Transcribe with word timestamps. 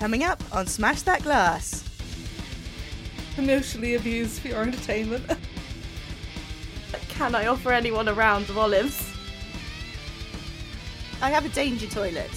Coming 0.00 0.24
up 0.24 0.42
on 0.50 0.66
Smash 0.66 1.02
That 1.02 1.22
Glass. 1.22 1.84
Emotionally 3.36 3.96
abused 3.96 4.40
for 4.40 4.48
your 4.48 4.62
entertainment. 4.62 5.22
Can 7.10 7.34
I 7.34 7.46
offer 7.48 7.70
anyone 7.70 8.08
a 8.08 8.14
round 8.14 8.48
of 8.48 8.56
olives? 8.56 9.12
I 11.20 11.28
have 11.28 11.44
a 11.44 11.50
danger 11.50 11.86
toilet. 11.86 12.30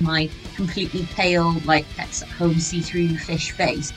My 0.00 0.30
completely 0.54 1.04
pale, 1.14 1.56
like 1.64 1.84
pets 1.96 2.22
at 2.22 2.28
home 2.28 2.60
see 2.60 2.80
through 2.80 3.16
fish 3.18 3.50
face. 3.50 3.92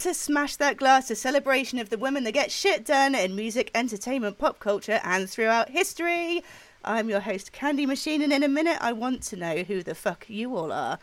To 0.00 0.14
Smash 0.14 0.56
That 0.56 0.78
Glass, 0.78 1.10
a 1.10 1.14
celebration 1.14 1.78
of 1.78 1.90
the 1.90 1.98
women 1.98 2.24
that 2.24 2.32
get 2.32 2.50
shit 2.50 2.86
done 2.86 3.14
in 3.14 3.36
music, 3.36 3.70
entertainment, 3.74 4.38
pop 4.38 4.58
culture, 4.58 4.98
and 5.04 5.28
throughout 5.28 5.68
history. 5.68 6.42
I'm 6.82 7.10
your 7.10 7.20
host, 7.20 7.52
Candy 7.52 7.84
Machine, 7.84 8.22
and 8.22 8.32
in 8.32 8.42
a 8.42 8.48
minute 8.48 8.78
I 8.80 8.94
want 8.94 9.22
to 9.24 9.36
know 9.36 9.58
who 9.58 9.82
the 9.82 9.94
fuck 9.94 10.24
you 10.30 10.56
all 10.56 10.72
are. 10.72 10.98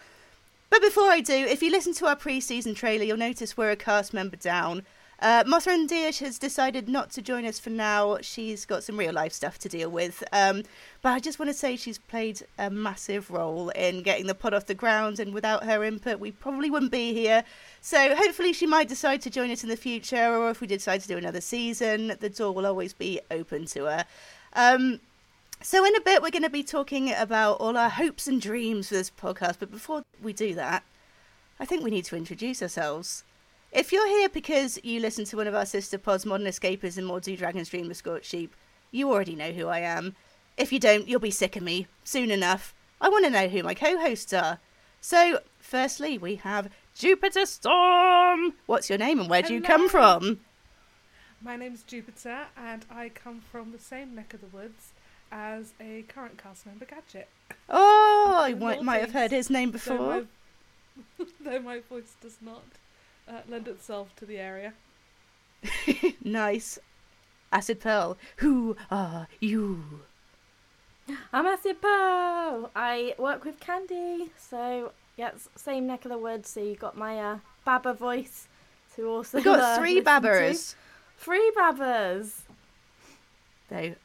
But 0.72 0.82
before 0.82 1.12
I 1.12 1.22
do, 1.22 1.34
if 1.34 1.62
you 1.62 1.70
listen 1.70 1.94
to 1.94 2.08
our 2.08 2.16
pre 2.16 2.40
season 2.40 2.74
trailer, 2.74 3.04
you'll 3.04 3.18
notice 3.18 3.56
we're 3.56 3.70
a 3.70 3.76
cast 3.76 4.16
member 4.16 4.36
down. 4.36 4.82
Uh, 5.20 5.44
Mothra 5.46 5.88
Diaz 5.88 6.20
has 6.20 6.38
decided 6.38 6.88
not 6.88 7.10
to 7.12 7.24
join 7.24 7.46
us 7.46 7.58
for 7.58 7.72
now. 7.72 8.20
She's 8.22 8.66
got 8.66 8.84
some 8.84 8.98
real 8.98 9.14
life 9.14 9.34
stuff 9.34 9.58
to 9.60 9.70
deal 9.70 9.90
with. 9.90 10.24
Um, 10.32 10.64
but 11.02 11.10
I 11.10 11.20
just 11.20 11.40
want 11.40 11.50
to 11.50 11.58
say 11.58 11.76
she's 11.76 11.98
played 11.98 12.44
a 12.60 12.70
massive 12.70 13.32
role 13.32 13.70
in 13.70 14.04
getting 14.04 14.28
the 14.28 14.36
pod 14.36 14.54
off 14.54 14.68
the 14.68 14.76
ground, 14.76 15.20
and 15.20 15.34
without 15.34 15.64
her 15.64 15.84
input, 15.84 16.20
we 16.20 16.32
probably 16.32 16.70
wouldn't 16.70 16.92
be 16.92 17.14
here. 17.14 17.44
So 17.82 18.16
hopefully, 18.16 18.54
she 18.54 18.68
might 18.68 18.88
decide 18.88 19.22
to 19.24 19.30
join 19.32 19.50
us 19.50 19.64
in 19.64 19.70
the 19.70 19.78
future, 19.78 20.36
or 20.36 20.52
if 20.52 20.62
we 20.62 20.68
decide 20.68 21.02
to 21.02 21.08
do 21.08 21.18
another 21.18 21.42
season, 21.42 22.16
the 22.20 22.30
door 22.30 22.54
will 22.54 22.68
always 22.68 22.94
be 22.94 23.20
open 23.32 23.66
to 23.68 23.86
her. 23.86 24.06
Um, 24.54 25.00
so, 25.62 25.84
in 25.84 25.96
a 25.96 26.02
bit, 26.02 26.22
we're 26.22 26.30
going 26.30 26.44
to 26.44 26.50
be 26.50 26.64
talking 26.64 27.12
about 27.12 27.54
all 27.54 27.76
our 27.76 27.90
hopes 27.90 28.28
and 28.28 28.40
dreams 28.40 28.90
for 28.90 28.96
this 28.96 29.10
podcast. 29.10 29.56
But 29.60 29.72
before 29.72 30.04
we 30.22 30.32
do 30.32 30.54
that, 30.54 30.84
I 31.60 31.66
think 31.66 31.84
we 31.84 31.90
need 31.90 32.06
to 32.06 32.16
introduce 32.16 32.62
ourselves. 32.62 33.24
If 33.72 33.92
you're 33.92 34.08
here 34.08 34.30
because 34.30 34.80
you 34.84 35.00
listen 35.00 35.26
to 35.26 35.38
one 35.38 35.48
of 35.48 35.56
our 35.56 35.66
sister 35.66 35.98
pods, 35.98 36.26
Modern 36.26 36.48
Escapism 36.48 37.00
and 37.00 37.08
More 37.08 37.20
Do 37.20 37.36
Dragons 37.36 37.70
Dream 37.70 37.92
of 37.92 37.98
Scorched 37.98 38.26
Sheep, 38.26 38.56
you 38.92 39.12
already 39.12 39.36
know 39.36 39.52
who 39.52 39.68
I 39.68 39.80
am. 39.80 40.16
If 40.56 40.72
you 40.72 40.80
don't, 40.80 41.08
you'll 41.08 41.20
be 41.20 41.32
sick 41.32 41.56
of 41.56 41.64
me 41.64 41.88
soon 42.04 42.32
enough. 42.32 42.74
I 43.02 43.10
want 43.10 43.26
to 43.26 43.32
know 43.32 43.48
who 43.48 43.64
my 43.64 43.74
co 43.74 43.98
hosts 44.00 44.34
are. 44.34 44.60
So, 45.02 45.42
firstly, 45.60 46.18
we 46.18 46.36
have 46.38 46.72
Jupiter 46.96 47.46
Storm. 47.46 48.54
What's 48.66 48.90
your 48.90 48.98
name 48.98 49.20
and 49.20 49.30
where 49.30 49.42
do 49.42 49.54
you 49.54 49.62
come 49.62 49.90
from? 49.90 50.40
My 51.42 51.56
name's 51.56 51.84
Jupiter, 51.84 52.48
and 52.58 52.86
I 52.90 53.10
come 53.10 53.42
from 53.52 53.72
the 53.72 53.80
same 53.80 54.16
neck 54.16 54.34
of 54.34 54.42
the 54.42 54.48
woods 54.48 54.94
as 55.32 55.74
a 55.80 56.04
current 56.08 56.42
cast 56.42 56.66
member, 56.66 56.86
Gadget. 56.86 57.30
Oh, 57.70 58.34
I 58.40 58.54
might, 58.54 58.82
might 58.82 59.02
have 59.02 59.12
heard 59.12 59.30
his 59.32 59.50
name 59.50 59.70
Though 59.70 59.74
before. 59.74 60.26
my, 61.20 61.26
though 61.42 61.60
my 61.60 61.80
voice 61.82 62.16
does 62.22 62.38
not 62.42 62.64
uh, 63.28 63.42
lend 63.48 63.68
itself 63.68 64.16
to 64.18 64.26
the 64.26 64.38
area. 64.38 64.74
nice. 66.24 66.80
Acid 67.52 67.80
Pearl, 67.80 68.18
who 68.38 68.76
are 68.92 69.28
you? 69.40 70.02
I'm 71.32 71.46
Acid 71.46 71.82
Pearl. 71.82 72.70
I 72.76 73.16
work 73.18 73.46
with 73.46 73.60
Candy, 73.60 74.32
so 74.38 74.92
yeah, 75.16 75.30
it's 75.30 75.48
same 75.56 75.88
neck 75.88 76.04
of 76.06 76.12
the 76.12 76.18
woods. 76.18 76.50
So 76.50 76.62
you 76.62 76.76
got 76.76 76.98
my 76.98 77.18
uh, 77.20 77.38
Baba 77.64 77.94
voice 77.94 78.48
to 78.96 79.08
also. 79.08 79.38
We've 79.38 79.46
got 79.46 79.60
uh, 79.62 79.78
three 79.78 80.02
listen 80.02 80.22
to. 80.22 80.28
babbers. 80.28 80.76
Three 81.18 81.52
Babbers. 81.58 82.42
Though, 83.70 83.96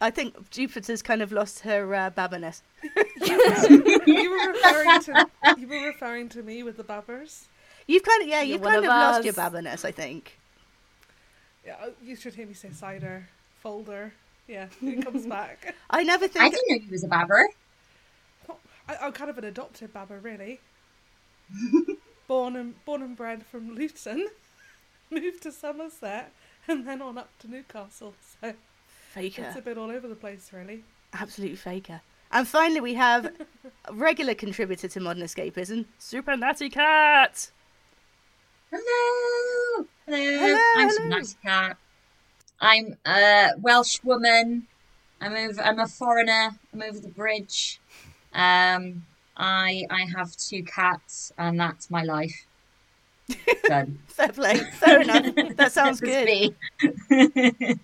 I 0.00 0.10
think 0.10 0.50
Jupiter's 0.50 1.02
kind 1.02 1.22
of 1.22 1.32
lost 1.32 1.60
her 1.60 1.94
uh, 1.94 2.10
babberness. 2.10 2.62
you 4.06 4.30
were 4.30 4.52
referring 4.52 5.00
to 5.02 5.26
you 5.58 5.68
were 5.68 5.86
referring 5.86 6.28
to 6.30 6.42
me 6.42 6.62
with 6.62 6.76
the 6.76 6.84
babbers. 6.84 7.44
You've 7.88 8.02
kind 8.04 8.22
of, 8.22 8.28
yeah, 8.28 8.42
You're 8.42 8.52
you've 8.58 8.62
kind 8.62 8.76
of 8.76 8.84
of 8.84 8.88
lost 8.90 9.24
your 9.24 9.32
us. 9.32 9.36
babberness, 9.38 9.84
I 9.84 9.90
think. 9.90 10.38
Yeah, 11.66 11.76
oh, 11.82 11.92
you 12.04 12.14
should 12.14 12.34
hear 12.34 12.46
me 12.46 12.54
say 12.54 12.70
cider, 12.70 13.26
folder. 13.62 14.12
Yeah, 14.46 14.68
it 14.82 15.04
comes 15.04 15.26
back. 15.36 15.74
I 15.90 16.04
never 16.04 16.28
think. 16.28 16.44
I 16.44 16.50
think. 16.50 16.66
didn't 16.68 16.82
know 16.82 16.86
you 16.86 16.92
was 16.92 17.02
a 17.04 17.08
babber. 17.08 17.42
I, 18.88 18.96
I'm 19.02 19.12
kind 19.12 19.30
of 19.30 19.38
an 19.38 19.44
adopted 19.44 19.92
babber, 19.92 20.22
really. 20.22 20.60
born 22.28 22.56
and 22.56 22.84
born 22.84 23.02
and 23.02 23.16
bred 23.16 23.44
from 23.46 23.74
Luton, 23.74 24.28
moved 25.10 25.42
to 25.42 25.52
Somerset, 25.52 26.30
and 26.68 26.86
then 26.86 27.02
on 27.02 27.18
up 27.18 27.30
to 27.40 27.50
Newcastle. 27.50 28.14
So 28.40 28.52
Faker. 29.10 29.42
it's 29.42 29.58
a 29.58 29.62
bit 29.62 29.78
all 29.78 29.90
over 29.90 30.06
the 30.06 30.14
place, 30.14 30.50
really. 30.52 30.84
Absolute 31.14 31.58
faker. 31.58 32.02
And 32.30 32.46
finally, 32.46 32.80
we 32.82 32.92
have 32.94 33.32
a 33.86 33.92
regular 33.94 34.34
contributor 34.34 34.88
to 34.88 35.00
Modern 35.00 35.22
Escapism, 35.22 35.86
Super 35.98 36.36
Natty 36.36 36.68
Cat. 36.68 37.50
Hello! 38.70 39.86
Hello! 40.06 40.16
Hello, 40.16 40.58
I'm 40.76 41.24
Cat. 41.42 41.76
I'm 42.60 42.96
a 43.06 43.50
Welsh 43.58 44.02
woman. 44.04 44.66
I'm 45.20 45.34
over. 45.34 45.62
I'm 45.62 45.78
a 45.78 45.86
foreigner. 45.86 46.50
I'm 46.72 46.82
over 46.82 46.98
the 46.98 47.08
bridge. 47.08 47.80
Um, 48.32 49.06
I 49.36 49.86
I 49.90 50.06
have 50.16 50.36
two 50.36 50.62
cats, 50.64 51.32
and 51.38 51.58
that's 51.58 51.90
my 51.90 52.02
life. 52.02 52.46
Done. 53.66 53.98
Fair 54.08 54.28
play. 54.28 54.56
Fair 54.58 55.02
enough. 55.02 55.56
That 55.56 55.72
sounds 55.72 56.00
good. 56.02 56.54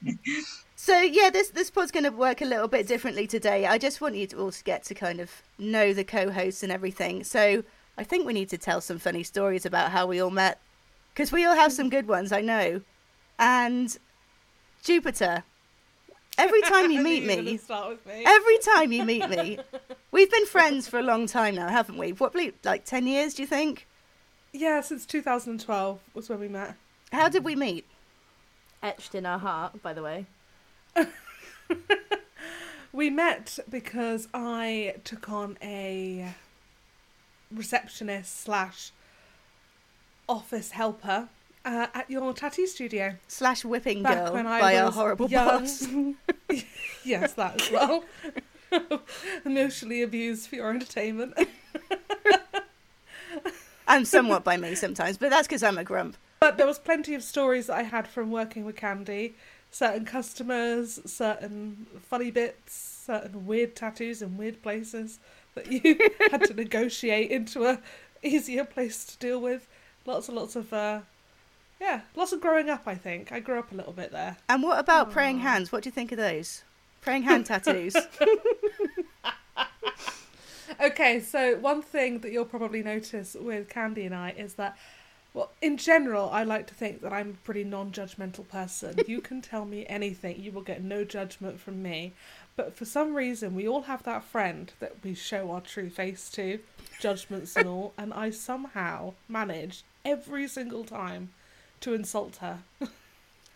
So 0.76 1.00
yeah, 1.00 1.30
this 1.30 1.48
this 1.48 1.70
pod's 1.70 1.90
going 1.90 2.04
to 2.04 2.10
work 2.10 2.42
a 2.42 2.44
little 2.44 2.68
bit 2.68 2.86
differently 2.86 3.26
today. 3.26 3.64
I 3.66 3.78
just 3.78 4.00
want 4.00 4.16
you 4.16 4.26
to 4.28 4.38
all 4.38 4.52
to 4.52 4.64
get 4.64 4.84
to 4.84 4.94
kind 4.94 5.18
of 5.20 5.30
know 5.58 5.94
the 5.94 6.04
co-hosts 6.04 6.62
and 6.62 6.70
everything. 6.70 7.24
So 7.24 7.64
I 7.96 8.04
think 8.04 8.26
we 8.26 8.34
need 8.34 8.50
to 8.50 8.58
tell 8.58 8.80
some 8.80 8.98
funny 8.98 9.22
stories 9.22 9.64
about 9.64 9.92
how 9.92 10.06
we 10.06 10.20
all 10.20 10.30
met, 10.30 10.58
because 11.14 11.30
we 11.32 11.44
all 11.44 11.54
have 11.54 11.72
some 11.72 11.88
good 11.88 12.08
ones, 12.08 12.32
I 12.32 12.40
know. 12.40 12.82
And 13.38 13.96
Jupiter, 14.82 15.44
every 16.36 16.60
time 16.62 16.90
you 16.90 17.00
meet 17.10 17.24
me, 17.24 17.56
start 17.56 17.88
with 17.88 18.06
me. 18.06 18.24
every 18.26 18.58
time 18.58 18.92
you 18.92 19.04
meet 19.04 19.28
me, 19.30 19.58
we've 20.10 20.30
been 20.30 20.46
friends 20.46 20.88
for 20.88 20.98
a 20.98 21.02
long 21.02 21.26
time 21.26 21.54
now, 21.54 21.68
haven't 21.68 21.96
we? 21.96 22.12
What, 22.12 22.34
like 22.64 22.84
ten 22.84 23.06
years? 23.06 23.34
Do 23.34 23.42
you 23.42 23.48
think? 23.48 23.86
Yeah, 24.52 24.80
since 24.82 25.06
2012 25.06 25.98
was 26.14 26.28
when 26.28 26.40
we 26.40 26.48
met. 26.48 26.76
How 27.12 27.28
did 27.28 27.44
we 27.44 27.56
meet? 27.56 27.86
Etched 28.82 29.14
in 29.14 29.26
our 29.26 29.38
heart, 29.38 29.82
by 29.82 29.92
the 29.92 30.02
way. 30.02 30.26
We 32.94 33.10
met 33.10 33.58
because 33.68 34.28
I 34.32 34.94
took 35.02 35.28
on 35.28 35.58
a 35.60 36.32
receptionist 37.50 38.40
slash 38.42 38.92
office 40.28 40.72
helper 40.72 41.28
uh, 41.64 41.86
at 41.94 42.10
your 42.10 42.32
tattoo 42.32 42.66
studio. 42.66 43.14
Slash 43.28 43.64
whipping 43.64 44.02
Back 44.02 44.26
girl 44.26 44.34
when 44.34 44.46
I 44.46 44.60
by 44.60 44.84
was 44.84 44.94
horrible 44.94 45.28
young. 45.28 45.60
boss. 45.60 45.86
Yes, 47.04 47.34
that 47.34 47.60
as 47.60 47.70
well. 47.70 48.04
Emotionally 49.44 50.00
abused 50.02 50.48
for 50.48 50.56
your 50.56 50.70
entertainment. 50.70 51.34
and 53.86 54.08
somewhat 54.08 54.42
by 54.42 54.56
me 54.56 54.74
sometimes, 54.74 55.18
but 55.18 55.28
that's 55.28 55.46
because 55.46 55.62
I'm 55.62 55.76
a 55.76 55.84
grump. 55.84 56.16
But 56.40 56.56
there 56.56 56.66
was 56.66 56.78
plenty 56.78 57.14
of 57.14 57.22
stories 57.22 57.66
that 57.66 57.76
I 57.76 57.82
had 57.82 58.08
from 58.08 58.30
working 58.30 58.64
with 58.64 58.76
Candy. 58.76 59.34
Certain 59.70 60.04
customers, 60.04 61.00
certain 61.04 61.86
funny 62.00 62.30
bits, 62.30 63.02
certain 63.04 63.44
weird 63.44 63.74
tattoos 63.76 64.22
in 64.22 64.36
weird 64.38 64.62
places 64.62 65.18
that 65.54 65.70
you 65.70 65.98
had 66.30 66.44
to 66.44 66.54
negotiate 66.54 67.30
into 67.30 67.66
a 67.66 67.80
easier 68.22 68.64
place 68.64 69.04
to 69.04 69.18
deal 69.18 69.40
with. 69.40 69.66
Lots 70.06 70.28
and 70.28 70.36
lots 70.36 70.56
of 70.56 70.72
uh 70.72 71.00
yeah, 71.80 72.02
lots 72.14 72.32
of 72.32 72.40
growing 72.40 72.70
up 72.70 72.82
I 72.86 72.94
think. 72.94 73.32
I 73.32 73.40
grew 73.40 73.58
up 73.58 73.72
a 73.72 73.74
little 73.74 73.92
bit 73.92 74.12
there. 74.12 74.36
And 74.48 74.62
what 74.62 74.78
about 74.78 75.10
praying 75.10 75.38
hands? 75.38 75.72
What 75.72 75.82
do 75.82 75.88
you 75.88 75.92
think 75.92 76.12
of 76.12 76.18
those? 76.18 76.62
Praying 77.00 77.24
hand 77.24 77.46
tattoos. 77.46 77.96
Okay, 80.80 81.20
so 81.20 81.56
one 81.56 81.82
thing 81.82 82.18
that 82.20 82.32
you'll 82.32 82.44
probably 82.44 82.82
notice 82.82 83.36
with 83.38 83.68
Candy 83.68 84.04
and 84.04 84.14
I 84.14 84.30
is 84.36 84.54
that, 84.54 84.76
well, 85.32 85.50
in 85.62 85.76
general, 85.76 86.28
I 86.30 86.42
like 86.42 86.66
to 86.68 86.74
think 86.74 87.00
that 87.02 87.12
I'm 87.12 87.30
a 87.30 87.44
pretty 87.44 87.64
non 87.64 87.92
judgmental 87.92 88.46
person. 88.48 88.98
you 89.06 89.20
can 89.20 89.40
tell 89.42 89.64
me 89.64 89.86
anything, 89.88 90.40
you 90.40 90.52
will 90.52 90.62
get 90.62 90.82
no 90.82 91.04
judgment 91.04 91.60
from 91.60 91.82
me. 91.82 92.12
But 92.56 92.76
for 92.76 92.84
some 92.84 93.14
reason, 93.14 93.54
we 93.54 93.68
all 93.68 93.82
have 93.82 94.02
that 94.02 94.24
friend 94.24 94.72
that 94.80 94.96
we 95.02 95.14
show 95.14 95.50
our 95.52 95.60
true 95.60 95.90
face 95.90 96.28
to, 96.32 96.58
judgments 97.00 97.56
and 97.56 97.68
all, 97.68 97.92
and 97.98 98.12
I 98.12 98.30
somehow 98.30 99.14
manage 99.28 99.84
every 100.04 100.48
single 100.48 100.84
time 100.84 101.30
to 101.80 101.94
insult 101.94 102.36
her. 102.36 102.60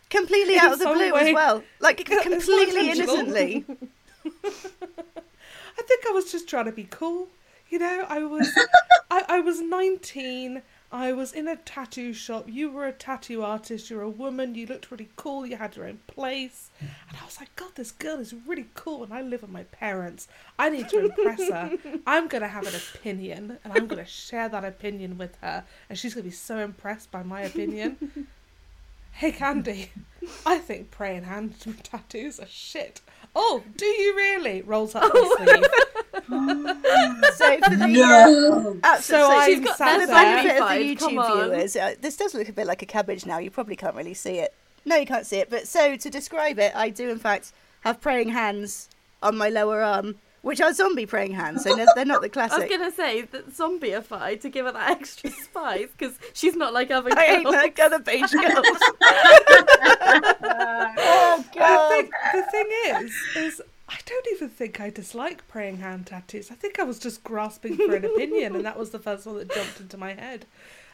completely 0.09 0.57
out 0.57 0.73
of 0.73 0.79
the 0.79 0.85
blue 0.85 1.13
way. 1.13 1.29
as 1.29 1.33
well, 1.33 1.63
like 1.79 2.03
completely 2.23 2.91
innocently. 2.91 3.65
I 4.25 5.81
think 5.83 6.05
I 6.07 6.11
was 6.11 6.31
just 6.31 6.47
trying 6.49 6.65
to 6.65 6.71
be 6.71 6.87
cool. 6.89 7.27
You 7.69 7.79
know, 7.79 8.05
I 8.09 8.23
was 8.23 8.51
I, 9.11 9.23
I 9.29 9.39
was 9.39 9.61
19. 9.61 10.61
I 10.91 11.13
was 11.13 11.33
in 11.33 11.47
a 11.47 11.55
tattoo 11.55 12.13
shop. 12.13 12.45
You 12.47 12.71
were 12.71 12.87
a 12.87 12.91
tattoo 12.91 13.43
artist. 13.43 13.89
You're 13.89 14.01
a 14.01 14.09
woman. 14.09 14.55
You 14.55 14.65
looked 14.65 14.89
really 14.89 15.09
cool. 15.15 15.45
You 15.45 15.57
had 15.57 15.75
your 15.75 15.85
own 15.85 15.99
place. 16.07 16.71
And 16.79 17.17
I 17.21 17.25
was 17.25 17.39
like, 17.39 17.55
God, 17.55 17.75
this 17.75 17.91
girl 17.91 18.19
is 18.19 18.33
really 18.47 18.67
cool. 18.73 19.03
And 19.03 19.13
I 19.13 19.21
live 19.21 19.43
with 19.43 19.51
my 19.51 19.63
parents. 19.63 20.27
I 20.57 20.69
need 20.69 20.89
to 20.89 21.05
impress 21.05 21.47
her. 21.47 21.77
I'm 22.07 22.27
going 22.27 22.41
to 22.41 22.47
have 22.47 22.65
an 22.65 22.73
opinion. 22.75 23.59
And 23.63 23.73
I'm 23.73 23.85
going 23.85 24.03
to 24.03 24.09
share 24.09 24.49
that 24.49 24.65
opinion 24.65 25.17
with 25.19 25.35
her. 25.41 25.63
And 25.89 25.97
she's 25.97 26.15
going 26.15 26.23
to 26.23 26.29
be 26.29 26.35
so 26.35 26.57
impressed 26.57 27.11
by 27.11 27.21
my 27.23 27.41
opinion. 27.41 28.27
Hey, 29.11 29.33
Candy. 29.33 29.91
I 30.45 30.59
think 30.59 30.91
praying 30.91 31.23
hand 31.23 31.55
tattoos 31.83 32.39
are 32.39 32.47
shit. 32.47 33.01
Oh, 33.35 33.63
do 33.77 33.85
you 33.85 34.15
really? 34.15 34.61
Rolls 34.63 34.95
up 34.95 35.03
her 35.03 35.37
sleeve. 35.37 35.65
So 36.29 37.57
for 37.61 37.75
the 37.75 37.83
uh, 37.83 37.87
No. 37.87 38.77
absolute, 38.83 39.01
So 39.03 39.29
so 39.29 39.37
I'm 39.37 39.49
she's 39.49 39.59
got 39.65 39.77
sat 39.77 39.99
for 40.01 40.05
the 40.07 40.11
benefit 40.13 40.61
of 40.61 40.67
the 40.69 40.95
YouTube 40.95 41.45
viewers, 41.49 41.75
uh, 41.75 41.95
this 42.01 42.17
does 42.17 42.33
look 42.33 42.49
a 42.49 42.53
bit 42.53 42.67
like 42.67 42.81
a 42.81 42.85
cabbage 42.85 43.25
now. 43.25 43.37
You 43.37 43.49
probably 43.49 43.75
can't 43.75 43.95
really 43.95 44.13
see 44.13 44.39
it. 44.39 44.53
No, 44.85 44.95
you 44.95 45.05
can't 45.05 45.25
see 45.25 45.37
it. 45.37 45.49
But 45.49 45.67
so 45.67 45.95
to 45.95 46.09
describe 46.09 46.59
it, 46.59 46.71
I 46.75 46.89
do 46.89 47.09
in 47.09 47.17
fact 47.19 47.51
have 47.81 48.01
praying 48.01 48.29
hands 48.29 48.89
on 49.23 49.37
my 49.37 49.49
lower 49.49 49.81
arm, 49.81 50.15
which 50.41 50.61
are 50.61 50.73
zombie 50.73 51.05
praying 51.05 51.33
hands. 51.33 51.63
So 51.63 51.75
they're 51.95 52.05
not 52.05 52.21
the 52.21 52.29
classic. 52.29 52.57
I 52.57 52.61
was 52.61 52.69
gonna 52.69 52.91
say 52.91 53.21
that 53.23 53.49
zombieified 53.53 54.41
to 54.41 54.49
give 54.49 54.65
her 54.65 54.71
that 54.71 54.91
extra 54.91 55.29
spice 55.31 55.89
because 55.97 56.17
she's 56.33 56.55
not 56.55 56.73
like 56.73 56.91
other 56.91 57.09
girls. 57.09 57.19
I 57.27 57.31
ain't 57.35 57.45
like 57.45 57.79
other 57.79 57.99
beige 57.99 58.31
girls. 58.33 58.77
oh 60.51 61.45
god! 61.55 61.89
think 61.91 62.11
the 62.33 62.41
thing 62.43 62.67
is, 62.87 63.13
is 63.35 63.61
I 63.87 63.97
don't 64.05 64.27
even 64.33 64.49
think 64.49 64.79
I 64.79 64.89
dislike 64.89 65.47
praying 65.47 65.77
hand 65.77 66.07
tattoos. 66.07 66.51
I 66.51 66.55
think 66.55 66.79
I 66.79 66.83
was 66.83 66.99
just 66.99 67.23
grasping 67.23 67.75
for 67.75 67.95
an 67.95 68.05
opinion, 68.05 68.55
and 68.55 68.65
that 68.65 68.77
was 68.77 68.91
the 68.91 68.99
first 68.99 69.25
one 69.25 69.37
that 69.37 69.53
jumped 69.53 69.79
into 69.79 69.97
my 69.97 70.13
head. 70.13 70.45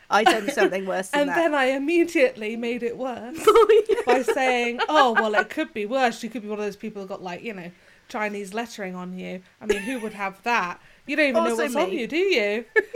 I 0.07 0.23
done 0.23 0.49
something 0.51 0.85
worse 0.85 1.07
than 1.09 1.21
And 1.21 1.29
that. 1.29 1.35
then 1.35 1.55
I 1.55 1.65
immediately 1.65 2.55
made 2.55 2.83
it 2.83 2.95
worse 2.95 3.37
Oh, 3.47 3.81
by 4.05 4.21
saying, 4.21 4.79
"Oh, 4.87 5.13
well, 5.13 5.33
it 5.33 5.49
could 5.49 5.73
be 5.73 5.87
worse. 5.87 6.21
You 6.21 6.29
could 6.29 6.43
be 6.43 6.47
one 6.47 6.59
of 6.59 6.65
those 6.65 6.75
people 6.75 7.01
who 7.01 7.07
got 7.07 7.23
like, 7.23 7.41
you 7.41 7.53
know, 7.55 7.71
Chinese 8.07 8.53
lettering 8.53 8.95
on 8.95 9.17
you. 9.17 9.41
I 9.61 9.65
mean, 9.65 9.81
who 9.81 9.99
would 9.99 10.13
have 10.13 10.41
that? 10.43 10.79
You 11.07 11.15
don't 11.15 11.29
even 11.29 11.43
know 11.43 11.51
Also 11.51 11.63
what's 11.63 11.75
on 11.75 11.91
you, 11.91 12.07
do 12.07 12.17
you?" 12.17 12.65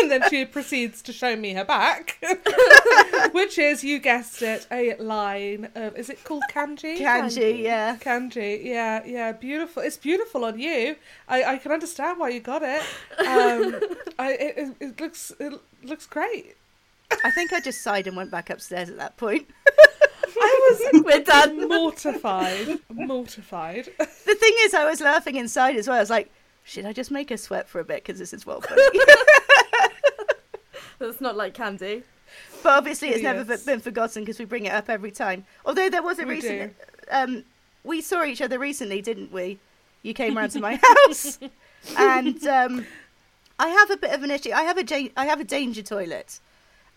and 0.00 0.10
then 0.10 0.28
she 0.28 0.44
proceeds 0.44 1.00
to 1.02 1.12
show 1.12 1.36
me 1.36 1.54
her 1.54 1.64
back, 1.64 2.18
which 3.32 3.58
is, 3.58 3.82
you 3.82 3.98
guessed 3.98 4.42
it, 4.42 4.66
a 4.70 4.94
line 4.96 5.70
of 5.74 5.96
is 5.96 6.10
it 6.10 6.22
called 6.22 6.42
kanji? 6.52 6.98
Kanji, 6.98 7.62
yeah. 7.62 7.96
Kanji, 7.96 8.62
yeah, 8.64 9.02
yeah, 9.06 9.32
beautiful. 9.32 9.82
It's 9.82 9.96
beautiful 9.96 10.44
on 10.44 10.58
you. 10.58 10.96
I, 11.28 11.44
I 11.44 11.58
can 11.58 11.72
understand 11.72 12.18
why 12.18 12.28
you 12.28 12.40
got 12.40 12.62
it. 12.62 12.82
Um, 13.20 13.80
I 14.18 14.32
it, 14.32 14.76
it 14.80 15.00
looks 15.00 15.32
it 15.40 15.54
looks 15.82 16.06
great. 16.06 16.56
I 17.24 17.30
think 17.30 17.52
I 17.52 17.60
just 17.60 17.82
sighed 17.82 18.06
and 18.06 18.16
went 18.16 18.30
back 18.30 18.50
upstairs 18.50 18.90
at 18.90 18.98
that 18.98 19.16
point. 19.16 19.46
I 20.38 20.70
was 20.92 21.02
We're 21.04 21.22
done. 21.24 21.68
mortified, 21.68 22.78
mortified. 22.90 23.86
The 23.98 24.34
thing 24.34 24.52
is, 24.60 24.74
I 24.74 24.84
was 24.88 25.00
laughing 25.00 25.36
inside 25.36 25.76
as 25.76 25.88
well. 25.88 25.96
I 25.96 26.00
was 26.00 26.10
like, 26.10 26.30
should 26.64 26.84
I 26.86 26.92
just 26.92 27.10
make 27.10 27.30
her 27.30 27.36
sweat 27.36 27.68
for 27.68 27.80
a 27.80 27.84
bit 27.84 28.04
because 28.04 28.18
this 28.18 28.32
is 28.32 28.44
well 28.46 28.60
funny? 28.60 28.82
That's 30.98 31.20
not 31.20 31.36
like 31.36 31.54
candy. 31.54 32.02
but 32.62 32.70
obviously, 32.78 33.08
it's 33.10 33.22
never 33.22 33.44
been 33.58 33.80
forgotten 33.80 34.22
because 34.22 34.38
we 34.38 34.44
bring 34.46 34.64
it 34.64 34.72
up 34.72 34.88
every 34.88 35.10
time. 35.10 35.44
Although 35.64 35.90
there 35.90 36.02
was 36.02 36.18
a 36.18 36.24
We 36.24 36.34
recent, 36.36 36.74
um, 37.10 37.44
we 37.84 38.00
saw 38.00 38.24
each 38.24 38.40
other 38.40 38.58
recently, 38.58 39.02
didn't 39.02 39.30
we? 39.32 39.58
You 40.02 40.14
came 40.14 40.36
round 40.36 40.52
to 40.52 40.60
my 40.60 40.80
house, 41.06 41.38
and 41.98 42.46
um, 42.46 42.86
I 43.58 43.68
have 43.68 43.90
a 43.90 43.96
bit 43.98 44.12
of 44.12 44.22
an 44.22 44.30
issue. 44.30 44.52
I 44.52 44.62
have 44.62 44.78
a 44.78 44.84
ja- 44.84 45.10
I 45.16 45.26
have 45.26 45.40
a 45.40 45.44
danger 45.44 45.82
toilet, 45.82 46.40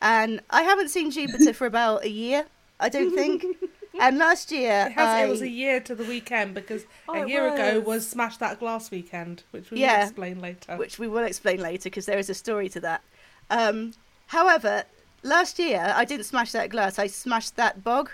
and 0.01 0.39
I 0.49 0.61
haven't 0.63 0.89
seen 0.89 1.11
Jupiter 1.11 1.53
for 1.53 1.65
about 1.67 2.05
a 2.05 2.09
year. 2.09 2.45
I 2.79 2.89
don't 2.89 3.13
think. 3.13 3.45
And 4.01 4.17
last 4.17 4.49
year, 4.49 4.85
It, 4.87 4.93
has, 4.93 5.07
I, 5.09 5.25
it 5.25 5.29
was 5.29 5.41
a 5.41 5.49
year 5.49 5.81
to 5.81 5.93
the 5.93 6.05
weekend 6.05 6.53
because 6.53 6.85
Oh, 7.09 7.15
a 7.15 7.23
it 7.23 7.27
year 7.27 7.53
ago 7.53 7.79
was. 7.79 7.85
was 7.87 8.07
Smash 8.07 8.37
That 8.37 8.57
Glass 8.59 8.91
weekend, 8.91 9.43
which 9.51 9.71
we 9.71 9.79
Yeah. 9.79 9.97
will 9.97 10.03
explain 10.03 10.39
later. 10.39 10.77
which 10.77 10.97
we 10.99 11.07
will 11.09 11.25
explain 11.25 11.59
later 11.59 11.89
because 11.89 12.05
there 12.05 12.17
is 12.19 12.29
a 12.29 12.33
story 12.33 12.69
to 12.69 12.79
that. 12.79 13.01
Um, 13.49 13.91
however, 14.27 14.83
last 15.21 15.59
year 15.59 15.91
I 15.97 16.05
didn't 16.05 16.25
smash 16.27 16.53
that 16.53 16.69
glass; 16.69 16.97
I 16.97 17.07
smashed 17.07 17.57
that 17.57 17.83
bog. 17.83 18.11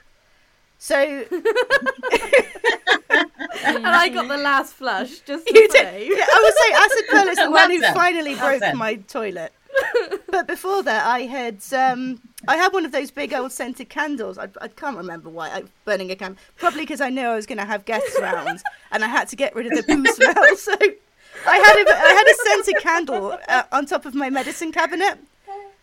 So 0.80 0.96
And 3.64 3.88
I 3.88 4.10
got 4.10 4.28
the 4.28 4.38
last 4.38 4.74
flush 4.74 5.20
just 5.20 5.46
to 5.48 5.54
you 5.54 5.70
say. 5.70 6.08
did. 6.08 6.18
Yeah, 6.18 6.26
I 6.32 6.42
would 6.44 6.56
say 6.56 6.74
Acid 6.84 7.06
Pearl 7.10 7.28
is 7.30 7.38
the 7.38 7.52
one 7.52 7.70
who 7.72 7.82
Well 7.82 7.94
finally 7.94 8.34
Well 8.36 8.48
broke 8.50 8.62
done. 8.62 8.78
my 8.78 8.96
toilet. 8.96 9.54
But 10.30 10.48
before 10.48 10.84
that, 10.84 11.06
I 11.06 11.22
had 11.22 11.60
um, 11.74 12.22
I 12.48 12.58
had 12.58 12.74
one 12.74 12.86
of 12.86 12.92
those 12.92 13.12
big 13.12 13.34
old 13.34 13.52
scented 13.52 13.90
candles. 13.90 14.38
I, 14.38 14.50
I 14.62 14.68
can't 14.68 14.98
remember 14.98 15.30
why 15.30 15.50
I 15.50 15.64
burning 15.84 16.12
a 16.12 16.16
candle. 16.16 16.42
Probably 16.58 16.82
because 16.82 17.02
I 17.02 17.10
knew 17.10 17.26
I 17.28 17.36
was 17.36 17.46
going 17.46 17.58
to 17.58 17.66
have 17.66 17.86
guests 17.86 18.18
around, 18.18 18.62
and 18.92 19.04
I 19.04 19.08
had 19.08 19.28
to 19.30 19.36
get 19.36 19.56
rid 19.56 19.68
of 19.68 19.74
the 19.74 19.84
poo 19.84 20.06
smell. 20.14 20.56
So 20.58 20.76
I 21.48 21.58
had 21.58 21.78
a, 21.78 21.90
I 21.90 22.14
had 22.14 22.28
a 22.28 22.36
scented 22.44 22.82
candle 22.82 23.38
uh, 23.48 23.64
on 23.72 23.86
top 23.86 24.06
of 24.06 24.16
my 24.16 24.30
medicine 24.30 24.72
cabinet. 24.72 25.20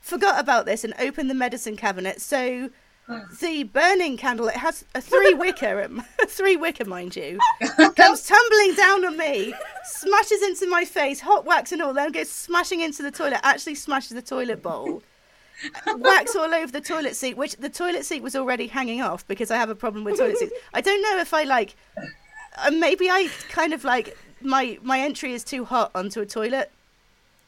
Forgot 0.01 0.41
about 0.41 0.67
this 0.67 0.83
and 0.83 0.95
opened 0.99 1.31
the 1.31 1.35
medicine 1.35 1.77
cabinet. 1.77 2.21
So 2.21 2.71
the 3.41 3.65
burning 3.65 4.17
candle 4.17 4.49
it 4.49 4.57
has 4.57 4.85
a 4.95 5.01
three 5.01 5.35
wicker, 5.43 5.83
um, 5.83 6.05
three 6.27 6.57
wicker, 6.57 6.85
mind 6.85 7.17
you, 7.17 7.39
comes 7.97 8.27
tumbling 8.27 8.75
down 8.75 9.05
on 9.05 9.17
me, 9.17 9.55
smashes 9.85 10.43
into 10.43 10.69
my 10.69 10.85
face, 10.85 11.21
hot 11.21 11.45
wax 11.45 11.73
and 11.73 11.83
all, 11.83 11.93
then 11.93 12.13
goes 12.13 12.31
smashing 12.31 12.81
into 12.81 13.03
the 13.03 13.11
toilet. 13.11 13.41
Actually, 13.43 13.75
smashes 13.75 14.11
the 14.11 14.23
toilet 14.23 14.63
bowl. 14.63 15.03
wax 15.99 16.35
all 16.35 16.53
over 16.53 16.73
the 16.73 16.81
toilet 16.81 17.15
seat, 17.15 17.37
which 17.37 17.57
the 17.57 17.69
toilet 17.69 18.05
seat 18.05 18.23
was 18.23 18.35
already 18.35 18.67
hanging 18.67 19.01
off 19.01 19.27
because 19.27 19.51
I 19.51 19.57
have 19.57 19.71
a 19.71 19.75
problem 19.75 20.05
with 20.05 20.19
toilet 20.19 20.39
seats. 20.39 20.53
I 20.75 20.81
don't 20.81 21.03
know 21.03 21.19
if 21.19 21.35
I 21.35 21.45
like. 21.45 21.77
Uh, 22.57 22.71
maybe 22.71 23.09
I 23.09 23.29
kind 23.49 23.73
of 23.73 23.85
like 23.85 24.17
my 24.41 24.79
my 24.83 25.01
entry 25.01 25.33
is 25.33 25.45
too 25.45 25.65
hot 25.65 25.91
onto 25.95 26.21
a 26.21 26.27
toilet. 26.27 26.71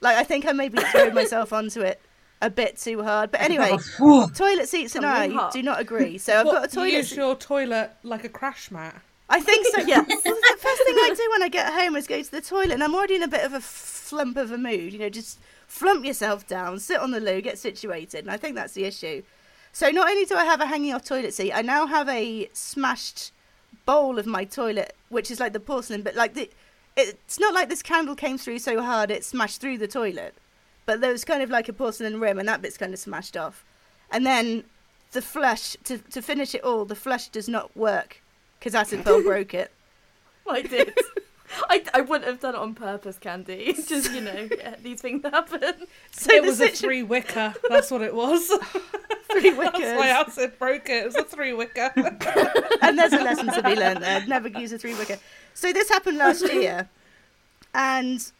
Like 0.00 0.16
I 0.16 0.24
think 0.24 0.46
I 0.46 0.52
maybe 0.52 0.78
threw 0.78 1.10
myself 1.12 1.52
onto 1.52 1.80
it 1.80 2.00
a 2.44 2.50
bit 2.50 2.76
too 2.76 3.02
hard. 3.02 3.30
But 3.30 3.40
anyway, 3.40 3.76
toilet 3.98 4.68
seats 4.68 4.94
and 4.94 5.06
I 5.06 5.28
hot. 5.28 5.52
do 5.52 5.62
not 5.62 5.80
agree. 5.80 6.18
So 6.18 6.38
I've 6.38 6.46
got 6.46 6.64
a 6.64 6.68
toilet. 6.68 6.92
use 6.92 7.08
seat. 7.08 7.16
your 7.16 7.34
toilet 7.34 7.92
like 8.02 8.24
a 8.24 8.28
crash 8.28 8.70
mat. 8.70 9.00
I 9.28 9.40
think 9.40 9.66
so. 9.66 9.80
Yeah. 9.86 9.98
Well, 9.98 10.06
the 10.06 10.56
first 10.58 10.82
thing 10.84 10.96
I 10.96 11.14
do 11.16 11.28
when 11.32 11.42
I 11.42 11.48
get 11.48 11.72
home 11.72 11.96
is 11.96 12.06
go 12.06 12.22
to 12.22 12.30
the 12.30 12.40
toilet, 12.40 12.72
and 12.72 12.84
I'm 12.84 12.94
already 12.94 13.16
in 13.16 13.22
a 13.22 13.28
bit 13.28 13.44
of 13.44 13.54
a 13.54 13.60
flump 13.60 14.36
of 14.36 14.52
a 14.52 14.58
mood. 14.58 14.92
You 14.92 14.98
know, 14.98 15.08
just 15.08 15.38
flump 15.66 16.04
yourself 16.04 16.46
down, 16.46 16.78
sit 16.78 17.00
on 17.00 17.10
the 17.10 17.20
loo, 17.20 17.40
get 17.40 17.58
situated, 17.58 18.20
and 18.20 18.30
I 18.30 18.36
think 18.36 18.54
that's 18.54 18.74
the 18.74 18.84
issue. 18.84 19.22
So 19.72 19.90
not 19.90 20.08
only 20.08 20.24
do 20.24 20.36
I 20.36 20.44
have 20.44 20.60
a 20.60 20.66
hanging 20.66 20.92
off 20.94 21.04
toilet 21.04 21.34
seat, 21.34 21.52
I 21.52 21.62
now 21.62 21.86
have 21.86 22.08
a 22.08 22.48
smashed 22.52 23.32
bowl 23.86 24.18
of 24.18 24.26
my 24.26 24.44
toilet, 24.44 24.94
which 25.08 25.30
is 25.30 25.40
like 25.40 25.52
the 25.52 25.60
porcelain, 25.60 26.02
but 26.02 26.14
like 26.14 26.34
the. 26.34 26.50
It's 26.96 27.40
not 27.40 27.54
like 27.54 27.68
this 27.68 27.82
candle 27.82 28.14
came 28.14 28.38
through 28.38 28.60
so 28.60 28.80
hard 28.80 29.10
it 29.10 29.24
smashed 29.24 29.60
through 29.60 29.78
the 29.78 29.88
toilet, 29.88 30.34
but 30.86 31.00
there 31.00 31.12
was 31.12 31.24
kind 31.24 31.42
of 31.42 31.50
like 31.50 31.68
a 31.68 31.72
porcelain 31.72 32.20
rim, 32.20 32.38
and 32.38 32.48
that 32.48 32.62
bit's 32.62 32.78
kind 32.78 32.92
of 32.92 32.98
smashed 32.98 33.36
off. 33.36 33.64
And 34.10 34.24
then 34.26 34.64
the 35.12 35.22
flush 35.22 35.76
to 35.84 35.98
to 35.98 36.20
finish 36.22 36.54
it 36.54 36.64
all, 36.64 36.84
the 36.84 36.96
flush 36.96 37.28
does 37.28 37.48
not 37.48 37.76
work 37.76 38.22
because 38.58 38.74
acid 38.74 39.04
pearl 39.04 39.22
broke 39.24 39.54
it. 39.54 39.72
I 40.48 40.62
did. 40.62 40.94
I, 41.70 41.84
I 41.94 42.00
wouldn't 42.00 42.28
have 42.28 42.40
done 42.40 42.54
it 42.54 42.58
on 42.58 42.74
purpose, 42.74 43.18
Candy. 43.18 43.54
It's 43.54 43.86
just, 43.88 44.12
you 44.12 44.20
know, 44.20 44.48
yeah, 44.58 44.74
these 44.82 45.00
things 45.00 45.22
happen. 45.22 45.86
So 46.10 46.32
it 46.32 46.42
the 46.42 46.48
was 46.48 46.60
a 46.60 46.68
three 46.68 47.02
wicker. 47.02 47.54
That's 47.68 47.90
what 47.90 48.02
it 48.02 48.14
was. 48.14 48.48
three 49.30 49.50
That's 49.50 49.76
why 49.76 50.08
wickers. 50.08 50.26
acid 50.26 50.58
broke 50.58 50.88
it. 50.88 51.02
It 51.02 51.06
was 51.06 51.16
a 51.16 51.22
three 51.24 51.52
wicker. 51.52 51.92
and 52.82 52.98
there's 52.98 53.12
a 53.12 53.22
lesson 53.22 53.52
to 53.52 53.62
be 53.62 53.76
learned 53.76 54.02
there. 54.02 54.26
Never 54.26 54.48
use 54.48 54.72
a 54.72 54.78
three 54.78 54.94
wicker. 54.94 55.18
So 55.52 55.72
this 55.72 55.88
happened 55.88 56.18
last 56.18 56.52
year, 56.52 56.88
and 57.72 58.32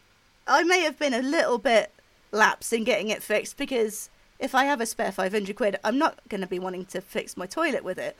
I 0.46 0.64
may 0.64 0.80
have 0.80 0.98
been 0.98 1.14
a 1.14 1.22
little 1.22 1.58
bit 1.58 1.92
lapse 2.34 2.72
in 2.72 2.84
getting 2.84 3.08
it 3.08 3.22
fixed 3.22 3.56
because 3.56 4.10
if 4.38 4.54
I 4.54 4.64
have 4.64 4.80
a 4.80 4.86
spare 4.86 5.12
500 5.12 5.56
quid, 5.56 5.76
I'm 5.84 5.98
not 5.98 6.18
going 6.28 6.40
to 6.40 6.46
be 6.46 6.58
wanting 6.58 6.84
to 6.86 7.00
fix 7.00 7.36
my 7.36 7.46
toilet 7.46 7.84
with 7.84 7.98
it. 7.98 8.16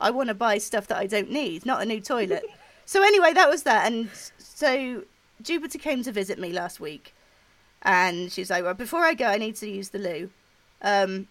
I 0.00 0.10
want 0.10 0.28
to 0.28 0.34
buy 0.34 0.58
stuff 0.58 0.86
that 0.88 0.98
I 0.98 1.06
don't 1.06 1.30
need, 1.30 1.66
not 1.66 1.82
a 1.82 1.84
new 1.84 2.00
toilet. 2.00 2.44
so 2.86 3.02
anyway, 3.02 3.32
that 3.32 3.48
was 3.48 3.64
that. 3.64 3.90
And 3.90 4.10
so 4.38 5.02
Jupiter 5.42 5.78
came 5.78 6.02
to 6.04 6.12
visit 6.12 6.38
me 6.38 6.52
last 6.52 6.80
week, 6.80 7.14
and 7.82 8.32
she's 8.32 8.50
like, 8.50 8.64
"Well, 8.64 8.74
before 8.74 9.04
I 9.04 9.14
go, 9.14 9.26
I 9.26 9.38
need 9.38 9.56
to 9.56 9.68
use 9.68 9.90
the 9.90 9.98
loo." 9.98 10.30
Um, 10.82 11.28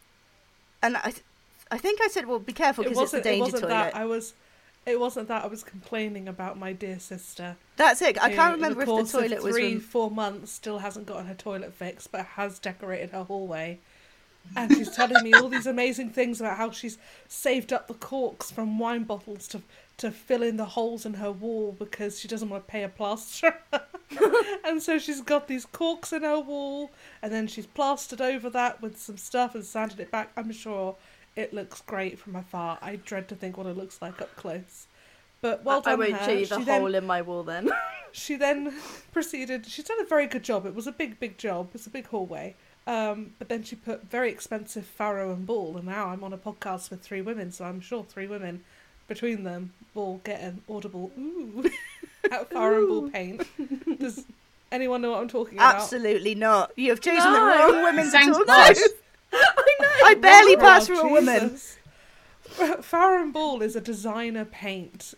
and 0.82 0.98
I, 0.98 1.12
th- 1.12 1.24
I 1.72 1.78
think 1.78 2.00
I 2.02 2.10
said, 2.10 2.26
"Well, 2.26 2.40
be 2.40 2.54
careful 2.54 2.84
it 2.84 2.90
because 2.90 3.04
it's 3.04 3.14
a. 3.14 3.18
It 3.18 3.24
danger 3.24 3.44
wasn't 3.44 3.64
toilet." 3.64 3.74
that 3.74 3.96
I 3.96 4.06
was. 4.06 4.34
It 4.88 5.00
wasn't 5.00 5.28
that 5.28 5.44
I 5.44 5.48
was 5.48 5.64
complaining 5.64 6.28
about 6.28 6.58
my 6.58 6.74
dear 6.74 6.98
sister. 6.98 7.58
That's 7.76 8.02
it. 8.02 8.22
I 8.22 8.34
can't 8.34 8.56
remember 8.56 8.82
if 8.82 8.88
the 8.88 9.20
toilet 9.20 9.44
was. 9.44 9.54
three, 9.54 9.80
four 9.80 10.10
months 10.10 10.52
still 10.52 10.80
hasn't 10.80 11.06
gotten 11.06 11.28
her 11.28 11.36
toilet 11.36 11.74
fixed, 11.74 12.12
but 12.12 12.26
has 12.26 12.58
decorated 12.58 13.12
her 13.12 13.24
hallway 13.24 13.80
and 14.56 14.72
she's 14.74 14.90
telling 14.90 15.24
me 15.24 15.34
all 15.34 15.50
these 15.50 15.68
amazing 15.68 16.10
things 16.10 16.40
about 16.40 16.58
how 16.58 16.72
she's 16.72 16.98
saved 17.28 17.74
up 17.74 17.88
the 17.88 17.94
corks 17.94 18.52
from 18.52 18.80
wine 18.80 19.04
bottles 19.04 19.48
to 19.50 19.62
to 19.98 20.12
fill 20.12 20.44
in 20.44 20.58
the 20.58 20.66
holes 20.66 21.08
in 21.08 21.16
her 21.16 21.32
wall 21.32 21.76
because 21.78 22.20
she 22.20 22.28
doesn't 22.28 22.50
want 22.50 22.68
to 22.68 22.72
pay 22.72 22.84
a 22.84 22.90
plasterer. 22.90 23.58
and 24.64 24.80
so 24.82 25.00
she's 25.00 25.22
got 25.22 25.48
these 25.48 25.66
corks 25.66 26.14
in 26.14 26.22
her 26.22 26.40
wall, 26.40 26.92
and 27.24 27.34
then 27.34 27.48
she's 27.48 27.66
plastered 27.66 28.22
over 28.22 28.48
that 28.48 28.80
with 28.80 29.00
some 29.02 29.18
stuff 29.18 29.56
and 29.56 29.66
sanded 29.66 30.00
it 30.00 30.12
back. 30.12 30.32
I'm 30.38 30.52
sure 30.52 30.96
it 31.38 31.54
looks 31.54 31.80
great 31.82 32.20
from 32.20 32.36
afar. 32.36 32.78
I 32.82 32.98
dread 32.98 33.30
to 33.30 33.36
think 33.36 33.58
what 33.58 33.68
it 33.68 33.78
looks 33.78 34.02
like 34.02 34.22
up 34.22 34.36
close. 34.36 34.88
But 35.40 35.64
well 35.64 35.82
I 35.86 35.92
done 35.92 36.00
won't 36.00 36.14
her. 36.14 36.26
show 36.26 36.32
you 36.32 36.46
the 36.48 36.58
She 36.58 36.64
then- 36.66 36.82
hole 36.82 36.96
in 36.96 37.06
my 37.06 37.22
wall 37.22 37.44
then. 37.44 37.70
she 38.12 38.36
then 38.36 38.74
proceeded. 39.14 39.66
She's 39.68 39.86
done 39.86 40.02
a 40.02 40.06
very 40.06 40.28
good 40.28 40.44
job. 40.44 40.66
It 40.66 40.76
was 40.76 40.88
a 40.88 40.92
big, 40.92 41.20
big 41.20 41.38
job. 41.38 41.70
It's 41.74 41.88
a 41.88 41.92
big 41.92 42.08
hallway. 42.08 42.56
Um, 42.88 43.34
but 43.38 43.50
then 43.50 43.64
she 43.64 43.76
put 43.76 44.10
very 44.10 44.32
expensive 44.32 44.86
farrow 44.86 45.32
and 45.34 45.46
ball, 45.46 45.76
and 45.76 45.86
now 45.86 46.08
I'm 46.08 46.24
on 46.24 46.32
a 46.32 46.38
podcast 46.38 46.90
with 46.90 47.02
three 47.02 47.22
women, 47.22 47.52
so 47.52 47.66
I'm 47.66 47.82
sure 47.82 48.04
three 48.06 48.28
women 48.28 48.64
between 49.10 49.44
them 49.44 49.74
will 49.94 50.22
get 50.24 50.40
an 50.42 50.62
audible 50.70 51.12
ooh 51.20 51.70
at 52.32 52.50
farrow 52.50 52.78
and 52.80 52.88
ball 52.88 53.10
paint. 53.10 54.00
Does 54.00 54.24
anyone 54.72 55.02
know 55.02 55.12
what 55.12 55.20
I'm 55.22 55.28
talking 55.28 55.58
about? 55.58 55.76
Absolutely 55.76 56.34
not. 56.34 56.72
You 56.78 56.90
have 56.92 57.02
chosen 57.02 57.30
the 57.32 57.40
wrong 57.40 57.84
women 57.84 58.06
to 58.10 58.12
talk 58.12 58.48
posh. 58.48 58.78
To. 59.32 59.38
I 59.38 59.76
know. 59.80 59.88
I 60.06 60.14
barely 60.16 60.56
Oh, 60.56 60.60
pass 60.60 60.88
for 60.88 60.94
a 60.94 61.08
woman. 61.08 61.50
Jesus. 61.52 61.78
Farrow 62.82 63.22
and 63.22 63.34
Ball 63.34 63.62
is 63.62 63.76
a 63.76 63.82
designer 63.82 64.46
paint. 64.46 65.14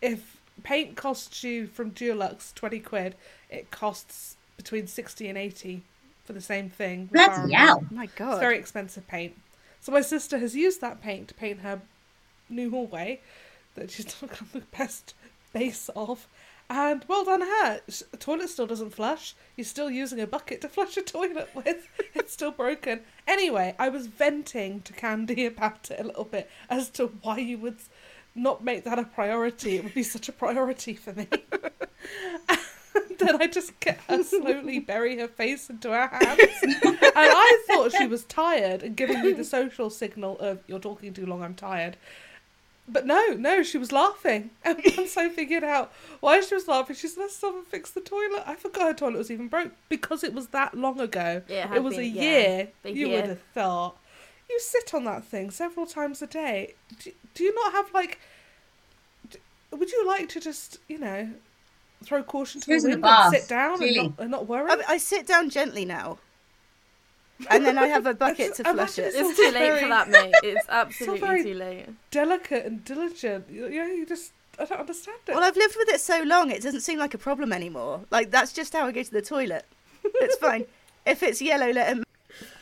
If 0.00 0.40
paint 0.62 0.96
costs 0.96 1.42
you 1.44 1.66
from 1.66 1.90
Dulux 1.90 2.54
twenty 2.54 2.80
quid, 2.80 3.14
it 3.50 3.70
costs 3.70 4.36
between 4.56 4.86
sixty 4.86 5.28
and 5.28 5.36
eighty 5.36 5.82
for 6.24 6.32
the 6.32 6.40
same 6.40 6.70
thing. 6.70 7.08
with 7.10 7.20
Farrow 7.20 7.46
Bloody 7.48 7.54
and 7.54 7.66
Ball. 7.66 7.66
hell. 7.66 7.84
My 7.90 8.04
It's 8.04 8.14
God. 8.14 8.40
very 8.40 8.56
expensive 8.58 9.06
paint. 9.08 9.36
So 9.80 9.92
my 9.92 10.00
sister 10.02 10.38
has 10.38 10.54
used 10.54 10.80
that 10.80 11.02
paint 11.02 11.28
to 11.28 11.34
paint 11.34 11.60
her 11.60 11.80
new 12.48 12.70
hallway 12.70 13.20
that 13.74 13.90
she's 13.90 14.14
not 14.22 14.30
got 14.30 14.52
the 14.52 14.62
best 14.76 15.14
base 15.52 15.90
of. 15.96 16.26
And 16.70 17.04
well 17.08 17.24
done 17.24 17.40
her. 17.40 17.80
Toilet 18.20 18.48
still 18.48 18.68
doesn't 18.68 18.94
flush. 18.94 19.34
You're 19.56 19.64
still 19.64 19.90
using 19.90 20.20
a 20.20 20.26
bucket 20.26 20.60
to 20.60 20.68
flush 20.70 20.96
a 20.96 21.02
toilet 21.02 21.50
with. 21.52 21.88
It's 22.14 22.32
still 22.32 22.52
broken. 22.52 23.00
Anyway, 23.26 23.74
I 23.76 23.88
was 23.88 24.06
venting 24.06 24.82
to 24.82 24.92
Candy 24.92 25.46
about 25.46 25.90
it 25.90 25.98
a 25.98 26.04
little 26.04 26.24
bit 26.24 26.48
as 26.70 26.88
to 26.90 27.08
why 27.22 27.38
you 27.38 27.58
would 27.58 27.78
not 28.36 28.62
make 28.62 28.84
that 28.84 29.00
a 29.00 29.04
priority. 29.04 29.76
It 29.76 29.84
would 29.84 29.94
be 29.94 30.04
such 30.04 30.28
a 30.28 30.32
priority 30.32 30.94
for 30.94 31.12
me. 31.12 31.26
then 33.18 33.42
I 33.42 33.48
just 33.48 33.78
get 33.80 33.98
her 34.08 34.22
slowly 34.22 34.78
bury 34.78 35.18
her 35.18 35.28
face 35.28 35.70
into 35.70 35.90
her 35.90 36.06
hands. 36.06 36.50
and 36.62 36.78
I 37.14 37.64
thought 37.66 37.92
she 37.92 38.06
was 38.06 38.22
tired 38.24 38.84
and 38.84 38.96
giving 38.96 39.22
me 39.22 39.32
the 39.32 39.44
social 39.44 39.90
signal 39.90 40.38
of 40.38 40.60
"you're 40.68 40.78
talking 40.78 41.12
too 41.12 41.26
long, 41.26 41.42
I'm 41.42 41.54
tired." 41.54 41.96
But 42.92 43.06
no, 43.06 43.28
no, 43.34 43.62
she 43.62 43.78
was 43.78 43.92
laughing. 43.92 44.50
And 44.64 44.80
once 44.96 45.16
I 45.16 45.28
figured 45.28 45.62
out 45.64 45.92
why 46.20 46.40
she 46.40 46.54
was 46.54 46.66
laughing, 46.66 46.96
she 46.96 47.06
said, 47.08 47.20
"Let's 47.20 47.36
stop 47.36 47.54
and 47.54 47.66
fix 47.66 47.90
the 47.90 48.00
toilet." 48.00 48.42
I 48.46 48.56
forgot 48.56 48.88
her 48.88 48.94
toilet 48.94 49.18
was 49.18 49.30
even 49.30 49.48
broke 49.48 49.72
because 49.88 50.24
it 50.24 50.34
was 50.34 50.48
that 50.48 50.74
long 50.74 51.00
ago. 51.00 51.42
Yeah, 51.48 51.72
it 51.72 51.76
it 51.76 51.82
was 51.84 51.94
been- 51.96 52.04
a 52.04 52.20
year. 52.22 52.68
big 52.82 52.96
you 52.96 53.06
year. 53.08 53.20
would 53.20 53.28
have 53.30 53.42
thought. 53.54 53.96
You 54.48 54.58
sit 54.58 54.92
on 54.94 55.04
that 55.04 55.24
thing 55.24 55.50
several 55.52 55.86
times 55.86 56.20
a 56.22 56.26
day. 56.26 56.74
Do, 56.98 57.12
do 57.34 57.44
you 57.44 57.54
not 57.54 57.72
have 57.72 57.94
like? 57.94 58.18
d 59.30 59.38
would 59.70 59.92
you 59.92 60.04
like 60.06 60.28
to 60.30 60.40
just, 60.40 60.78
you 60.88 60.98
know, 60.98 61.30
throw 62.04 62.22
caution 62.24 62.60
to 62.62 62.66
the 62.66 62.72
Who's 62.72 62.82
the 62.82 62.88
wind 62.90 63.04
and 63.04 63.32
sit 63.34 63.48
down 63.48 63.80
and 63.82 63.96
not, 63.96 64.12
and 64.18 64.30
not 64.32 64.46
worry? 64.48 64.68
I, 64.70 64.94
I 64.94 64.96
sit 64.98 65.26
down 65.28 65.50
gently 65.50 65.84
now. 65.84 66.18
And 67.48 67.64
then 67.64 67.78
I 67.78 67.86
have 67.86 68.06
a 68.06 68.14
bucket 68.14 68.54
to 68.56 68.64
flush 68.64 68.98
it. 68.98 69.12
it's 69.14 69.36
too 69.36 69.44
late 69.44 69.54
very- 69.54 69.82
for 69.82 69.88
that, 69.88 70.08
mate. 70.08 70.34
It's 70.42 70.66
absolutely 70.68 71.42
too 71.44 71.54
late. 71.54 71.86
Delicate 72.10 72.66
and 72.66 72.84
diligent. 72.84 73.46
You, 73.50 73.68
you 73.68 73.82
know, 73.82 73.88
you 73.94 74.04
just 74.06 74.32
I 74.58 74.64
don't 74.66 74.80
understand 74.80 75.18
it. 75.26 75.34
Well, 75.34 75.42
I've 75.44 75.56
lived 75.56 75.76
with 75.76 75.88
it 75.88 76.00
so 76.00 76.22
long, 76.22 76.50
it 76.50 76.62
doesn't 76.62 76.82
seem 76.82 76.98
like 76.98 77.14
a 77.14 77.18
problem 77.18 77.52
anymore. 77.52 78.02
Like, 78.10 78.30
that's 78.30 78.52
just 78.52 78.74
how 78.74 78.86
I 78.86 78.92
go 78.92 79.02
to 79.02 79.10
the 79.10 79.22
toilet. 79.22 79.64
It's 80.04 80.36
fine. 80.46 80.66
if 81.06 81.22
it's 81.22 81.40
yellow, 81.40 81.70
let 81.72 81.96
it 81.96 82.04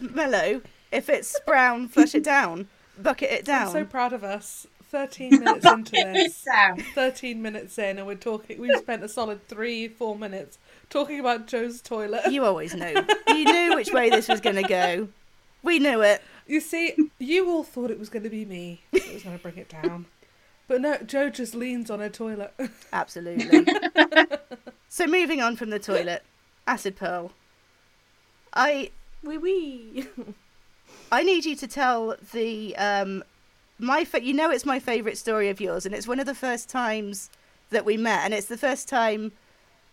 mellow. 0.01 0.61
If 0.93 1.09
it's 1.09 1.39
brown, 1.47 1.89
flush 1.89 2.15
it 2.15 2.23
down. 2.25 2.69
Bucket 2.99 3.31
it 3.31 3.45
down. 3.45 3.67
I'm 3.67 3.73
so 3.73 3.85
proud 3.85 4.13
of 4.13 4.23
us. 4.25 4.67
Thirteen 4.91 5.31
minutes 5.45 5.67
into 5.67 5.93
this. 5.93 6.47
13 6.95 7.43
minutes 7.43 7.79
in 7.79 7.99
and 7.99 8.07
we're 8.07 8.15
talking 8.15 8.59
we've 8.59 8.79
spent 8.79 9.05
a 9.05 9.09
solid 9.09 9.47
three 9.47 9.87
four 9.87 10.17
minutes 10.17 10.57
talking 10.91 11.21
about 11.21 11.47
joe's 11.47 11.81
toilet 11.83 12.31
you, 12.31 12.45
always 12.45 12.75
knew. 12.75 12.95
You 13.29 13.45
knew 13.45 13.75
which 13.77 13.93
way 13.93 14.11
this 14.11 14.29
was 14.29 14.41
going 14.41 14.57
to 14.57 14.63
go. 14.63 15.09
We 15.63 15.79
knew 15.79 16.01
it. 16.03 16.23
You 16.47 16.61
see 16.61 16.95
you 17.19 17.49
all 17.51 17.63
thought 17.65 17.91
it 17.91 17.99
was 17.99 18.09
going 18.09 18.23
to 18.23 18.31
be 18.31 18.45
me 18.45 18.81
that 18.93 19.13
was 19.13 19.23
going 19.23 19.37
to 19.37 19.43
bring 19.43 19.59
it 19.59 19.69
down 19.69 20.07
but 20.67 20.81
no 20.81 20.97
joe 20.99 21.29
just 21.31 21.55
leans 21.55 21.91
on 21.91 21.99
her 22.01 22.09
toilet 22.09 22.55
Absolutely. 22.93 23.67
so 24.89 25.07
moving 25.07 25.41
on 25.41 25.57
from 25.57 25.71
the 25.71 25.79
toilet, 25.79 26.23
acid 26.67 26.97
pearl. 26.97 27.33
I 28.55 28.91
Wee 29.23 29.39
wee. 29.39 30.07
I 31.11 31.23
need 31.23 31.45
you 31.45 31.57
to 31.57 31.67
tell 31.67 32.17
the 32.33 32.77
um 32.77 33.25
my 33.79 34.05
fa- 34.05 34.25
you 34.25 34.33
know 34.33 34.51
it's 34.51 34.65
my 34.67 34.79
favorite 34.79 35.19
story 35.19 35.49
of 35.49 35.61
yours 35.61 35.85
and 35.87 35.95
it's 35.95 36.07
one 36.09 36.21
of 36.21 36.27
the 36.27 36.35
first 36.35 36.69
times 36.69 37.31
that 37.71 37.85
we 37.85 37.97
met 37.97 38.25
and 38.25 38.33
it's 38.33 38.47
the 38.47 38.57
first 38.57 38.89
time 38.89 39.33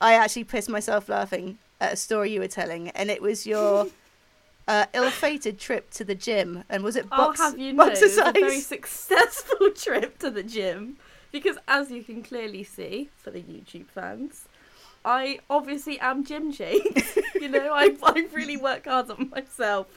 I 0.01 0.13
actually 0.13 0.43
pissed 0.43 0.69
myself 0.69 1.09
laughing 1.09 1.57
at 1.79 1.93
a 1.93 1.95
story 1.95 2.31
you 2.31 2.39
were 2.39 2.47
telling 2.47 2.89
and 2.89 3.09
it 3.09 3.21
was 3.21 3.45
your 3.45 3.87
uh, 4.67 4.85
ill-fated 4.93 5.59
trip 5.59 5.91
to 5.91 6.03
the 6.03 6.15
gym 6.15 6.63
and 6.69 6.83
was 6.83 6.95
it 6.95 7.05
I'll 7.11 7.27
box, 7.27 7.39
have 7.39 7.57
you 7.57 7.73
know, 7.73 7.87
it 7.87 8.01
was 8.01 8.17
a 8.17 8.31
very 8.31 8.59
successful 8.59 9.71
trip 9.75 10.19
to 10.19 10.29
the 10.29 10.43
gym 10.43 10.97
because, 11.31 11.57
as 11.67 11.91
you 11.91 12.01
can 12.01 12.23
clearly 12.23 12.63
see 12.63 13.09
for 13.17 13.29
the 13.29 13.41
YouTube 13.41 13.87
fans, 13.87 14.47
I 15.03 15.39
obviously 15.49 15.99
am 15.99 16.23
gym 16.23 16.51
shade. 16.51 17.03
you 17.35 17.49
know, 17.49 17.73
I 17.73 17.95
I 18.03 18.25
really 18.33 18.55
work 18.55 18.85
hard 18.85 19.11
on 19.11 19.29
myself. 19.29 19.87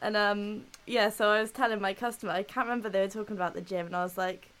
And 0.00 0.16
um, 0.16 0.64
yeah, 0.86 1.10
so 1.10 1.30
I 1.30 1.40
was 1.40 1.50
telling 1.50 1.80
my 1.80 1.94
customer, 1.94 2.32
I 2.32 2.44
can't 2.44 2.66
remember 2.66 2.88
they 2.88 3.00
were 3.00 3.08
talking 3.08 3.36
about 3.36 3.54
the 3.54 3.60
gym, 3.60 3.86
and 3.86 3.96
I 3.96 4.04
was 4.04 4.16
like, 4.16 4.51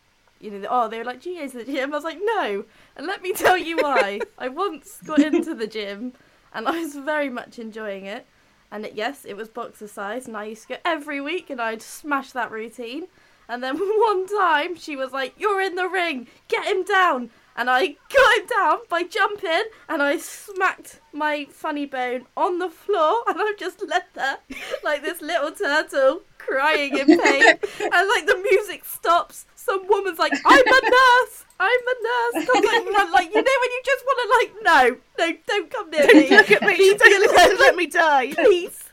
you 0.42 0.50
know, 0.50 0.68
oh, 0.68 0.88
they 0.88 0.98
were 0.98 1.04
like, 1.04 1.22
do 1.22 1.30
you 1.30 1.48
the 1.48 1.64
gym? 1.64 1.92
I 1.92 1.96
was 1.96 2.04
like, 2.04 2.18
no. 2.20 2.64
And 2.96 3.06
let 3.06 3.22
me 3.22 3.32
tell 3.32 3.56
you 3.56 3.76
why. 3.76 4.20
I 4.38 4.48
once 4.48 4.98
got 5.04 5.20
into 5.22 5.54
the 5.54 5.66
gym, 5.66 6.12
and 6.52 6.66
I 6.66 6.80
was 6.80 6.96
very 6.96 7.28
much 7.28 7.58
enjoying 7.58 8.06
it. 8.06 8.26
And 8.70 8.84
it, 8.84 8.94
yes, 8.94 9.24
it 9.24 9.36
was 9.36 9.48
boxercise, 9.48 10.26
and 10.26 10.36
I 10.36 10.44
used 10.46 10.62
to 10.62 10.68
go 10.74 10.76
every 10.84 11.20
week, 11.20 11.48
and 11.48 11.60
I'd 11.60 11.82
smash 11.82 12.32
that 12.32 12.50
routine. 12.50 13.06
And 13.48 13.62
then 13.62 13.76
one 13.78 14.26
time, 14.26 14.76
she 14.76 14.96
was 14.96 15.12
like, 15.12 15.34
"You're 15.38 15.60
in 15.60 15.76
the 15.76 15.88
ring, 15.88 16.26
get 16.48 16.66
him 16.66 16.82
down." 16.82 17.30
And 17.54 17.68
I 17.68 17.96
got 18.12 18.38
him 18.38 18.46
down 18.46 18.78
by 18.88 19.02
jumping, 19.02 19.64
and 19.88 20.02
I 20.02 20.16
smacked 20.16 21.00
my 21.12 21.46
funny 21.50 21.84
bone 21.84 22.26
on 22.36 22.58
the 22.58 22.70
floor, 22.70 23.22
and 23.28 23.40
I've 23.40 23.58
just 23.58 23.86
left 23.86 24.14
there 24.14 24.38
like 24.82 25.02
this 25.02 25.20
little 25.20 25.52
turtle 25.52 26.22
crying 26.46 26.96
in 26.96 27.06
pain. 27.06 27.42
and 27.44 28.08
like 28.08 28.26
the 28.26 28.40
music 28.50 28.84
stops. 28.84 29.46
Some 29.54 29.86
woman's 29.88 30.18
like, 30.18 30.32
"I'm 30.44 30.66
a 30.66 30.80
nurse, 30.90 31.44
I'm 31.60 31.70
a 31.70 31.96
nurse." 32.02 32.48
I'm 32.54 32.92
like, 32.92 33.12
like 33.12 33.28
you 33.34 33.42
know 33.42 33.56
when 33.60 33.70
you 33.70 33.82
just 33.84 34.04
want 34.04 34.18
to 34.22 34.28
like, 34.38 34.50
no, 34.64 34.96
no, 35.18 35.38
don't 35.46 35.70
come 35.70 35.90
near 35.90 36.06
me. 36.06 36.30
Look 36.30 36.50
at 36.50 36.62
me. 36.62 36.78
Me 36.78 36.94
Don't, 36.96 37.36
alone. 37.36 37.58
let 37.58 37.76
me 37.76 37.86
die. 37.86 38.32
please, 38.34 38.84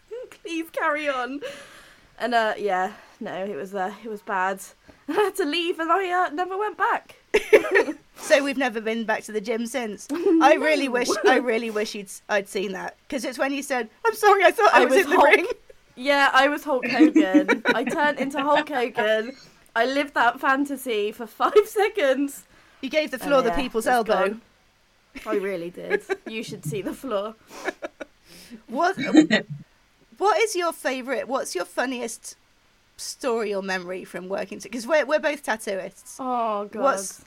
please 0.44 0.70
carry 0.72 1.10
on. 1.10 1.42
And 2.20 2.36
uh, 2.36 2.54
yeah, 2.58 2.94
no, 3.20 3.34
it 3.46 3.56
was 3.56 3.74
uh, 3.74 3.94
it 4.04 4.10
was 4.10 4.22
bad. 4.22 4.62
I 5.08 5.14
had 5.14 5.36
to 5.38 5.46
leave, 5.46 5.80
and 5.80 5.92
I 5.92 6.12
uh, 6.12 6.30
never 6.30 6.56
went 6.58 6.78
back. 6.78 7.16
So 8.22 8.44
we've 8.44 8.58
never 8.58 8.82
been 8.82 9.06
back 9.06 9.24
to 9.24 9.32
the 9.32 9.40
gym 9.42 9.66
since. 9.66 10.06
I 10.12 10.56
really 10.56 10.90
wish 10.90 11.08
I 11.26 11.38
really 11.38 11.72
wish 11.72 11.96
you'd 11.96 12.12
I'd 12.28 12.50
seen 12.50 12.74
that 12.74 12.98
because 13.08 13.24
it's 13.24 13.40
when 13.40 13.54
you 13.54 13.64
said, 13.64 13.90
"I'm 14.06 14.14
sorry, 14.14 14.44
I 14.44 14.52
thought 14.52 14.74
I, 14.74 14.82
I 14.82 14.86
was, 14.86 14.94
was 14.94 15.06
in 15.06 15.10
the 15.12 15.18
ring." 15.18 15.46
Yeah, 16.00 16.30
I 16.32 16.48
was 16.48 16.64
Hulk 16.64 16.88
Hogan. 16.88 17.62
I 17.66 17.84
turned 17.98 18.20
into 18.20 18.42
Hulk 18.42 18.70
Hogan. 18.70 19.36
I 19.76 19.86
lived 19.86 20.14
that 20.14 20.40
fantasy 20.40 21.12
for 21.12 21.28
five 21.28 21.60
seconds. 21.66 22.46
You 22.80 22.90
gave 22.90 23.12
the 23.12 23.18
oh, 23.22 23.28
floor 23.28 23.42
the 23.42 23.50
yeah, 23.50 23.56
people's 23.58 23.86
elbow. 23.86 24.30
gone. 24.30 24.42
I 25.26 25.36
really 25.36 25.70
did. 25.70 26.02
You 26.26 26.42
should 26.42 26.64
see 26.64 26.82
the 26.82 26.94
floor. 26.94 27.36
What 28.68 28.98
What 30.18 30.42
is 30.42 30.56
your 30.56 30.74
favorite? 30.74 31.28
What's 31.28 31.54
your 31.54 31.66
funniest 31.66 32.36
story 32.98 33.54
or 33.54 33.62
memory 33.62 34.04
from 34.06 34.28
working? 34.28 34.58
Because 34.58 34.88
we're 34.88 35.06
we're 35.06 35.20
both 35.20 35.44
tattooists. 35.44 36.16
Oh 36.20 36.68
god. 36.72 36.82
What's 36.82 37.26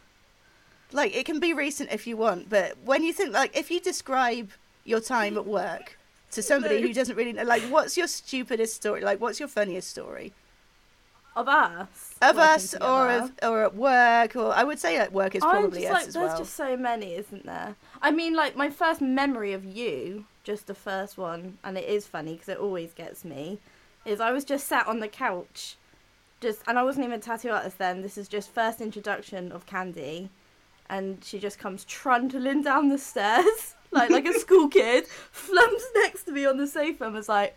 like? 0.90 1.14
It 1.14 1.24
can 1.24 1.38
be 1.38 1.52
recent 1.52 1.92
if 1.92 2.08
you 2.08 2.16
want, 2.16 2.48
but 2.48 2.76
when 2.84 3.04
you 3.04 3.12
think 3.12 3.32
like 3.32 3.56
if 3.56 3.70
you 3.70 3.78
describe 3.78 4.50
your 4.84 5.00
time 5.00 5.36
at 5.36 5.46
work 5.46 5.96
to 6.32 6.42
somebody 6.42 6.82
who 6.82 6.92
doesn't 6.92 7.16
really 7.16 7.32
know, 7.32 7.44
like, 7.44 7.62
what's 7.64 7.96
your 7.96 8.06
stupidest 8.06 8.74
story? 8.74 9.00
Like, 9.02 9.20
what's 9.20 9.38
your 9.38 9.48
funniest 9.48 9.88
story 9.88 10.32
of 11.34 11.48
us? 11.48 12.14
of 12.20 12.36
us 12.36 12.74
or 12.74 13.10
of 13.10 13.32
or 13.42 13.64
at 13.64 13.74
work? 13.74 14.36
Or 14.36 14.52
I 14.52 14.64
would 14.64 14.78
say 14.78 14.96
at 14.96 15.12
work 15.12 15.34
is 15.34 15.42
I'm 15.42 15.50
probably 15.50 15.82
just 15.82 15.92
us 15.92 15.98
like, 15.98 16.08
as 16.08 16.14
there's 16.14 16.28
well. 16.30 16.38
just 16.38 16.54
so 16.54 16.76
many, 16.76 17.14
isn't 17.14 17.46
there? 17.46 17.76
I 18.00 18.10
mean, 18.10 18.34
like 18.34 18.56
my 18.56 18.70
first 18.70 19.00
memory 19.00 19.52
of 19.52 19.64
you, 19.64 20.24
just 20.44 20.66
the 20.66 20.74
first 20.74 21.16
one, 21.16 21.58
and 21.62 21.78
it 21.78 21.88
is 21.88 22.06
funny 22.06 22.32
because 22.34 22.48
it 22.48 22.58
always 22.58 22.92
gets 22.92 23.24
me, 23.24 23.58
is 24.04 24.20
I 24.20 24.32
was 24.32 24.44
just 24.44 24.66
sat 24.66 24.86
on 24.86 25.00
the 25.00 25.08
couch, 25.08 25.76
just 26.40 26.62
and 26.66 26.78
I 26.78 26.82
wasn't 26.82 27.06
even 27.06 27.18
a 27.18 27.22
tattoo 27.22 27.50
artist 27.50 27.78
then. 27.78 28.02
This 28.02 28.18
is 28.18 28.26
just 28.26 28.50
first 28.50 28.80
introduction 28.80 29.52
of 29.52 29.66
Candy, 29.66 30.30
and 30.92 31.24
she 31.24 31.38
just 31.38 31.58
comes 31.58 31.84
trundling 31.86 32.62
down 32.62 32.88
the 32.90 32.98
stairs 32.98 33.74
like 33.90 34.10
like 34.10 34.26
a 34.26 34.38
school 34.38 34.68
kid, 34.68 35.06
flumps 35.06 35.84
next 35.96 36.24
to 36.24 36.32
me 36.32 36.46
on 36.46 36.56
the 36.58 36.66
sofa 36.66 37.04
and 37.06 37.14
was 37.14 37.28
like. 37.28 37.56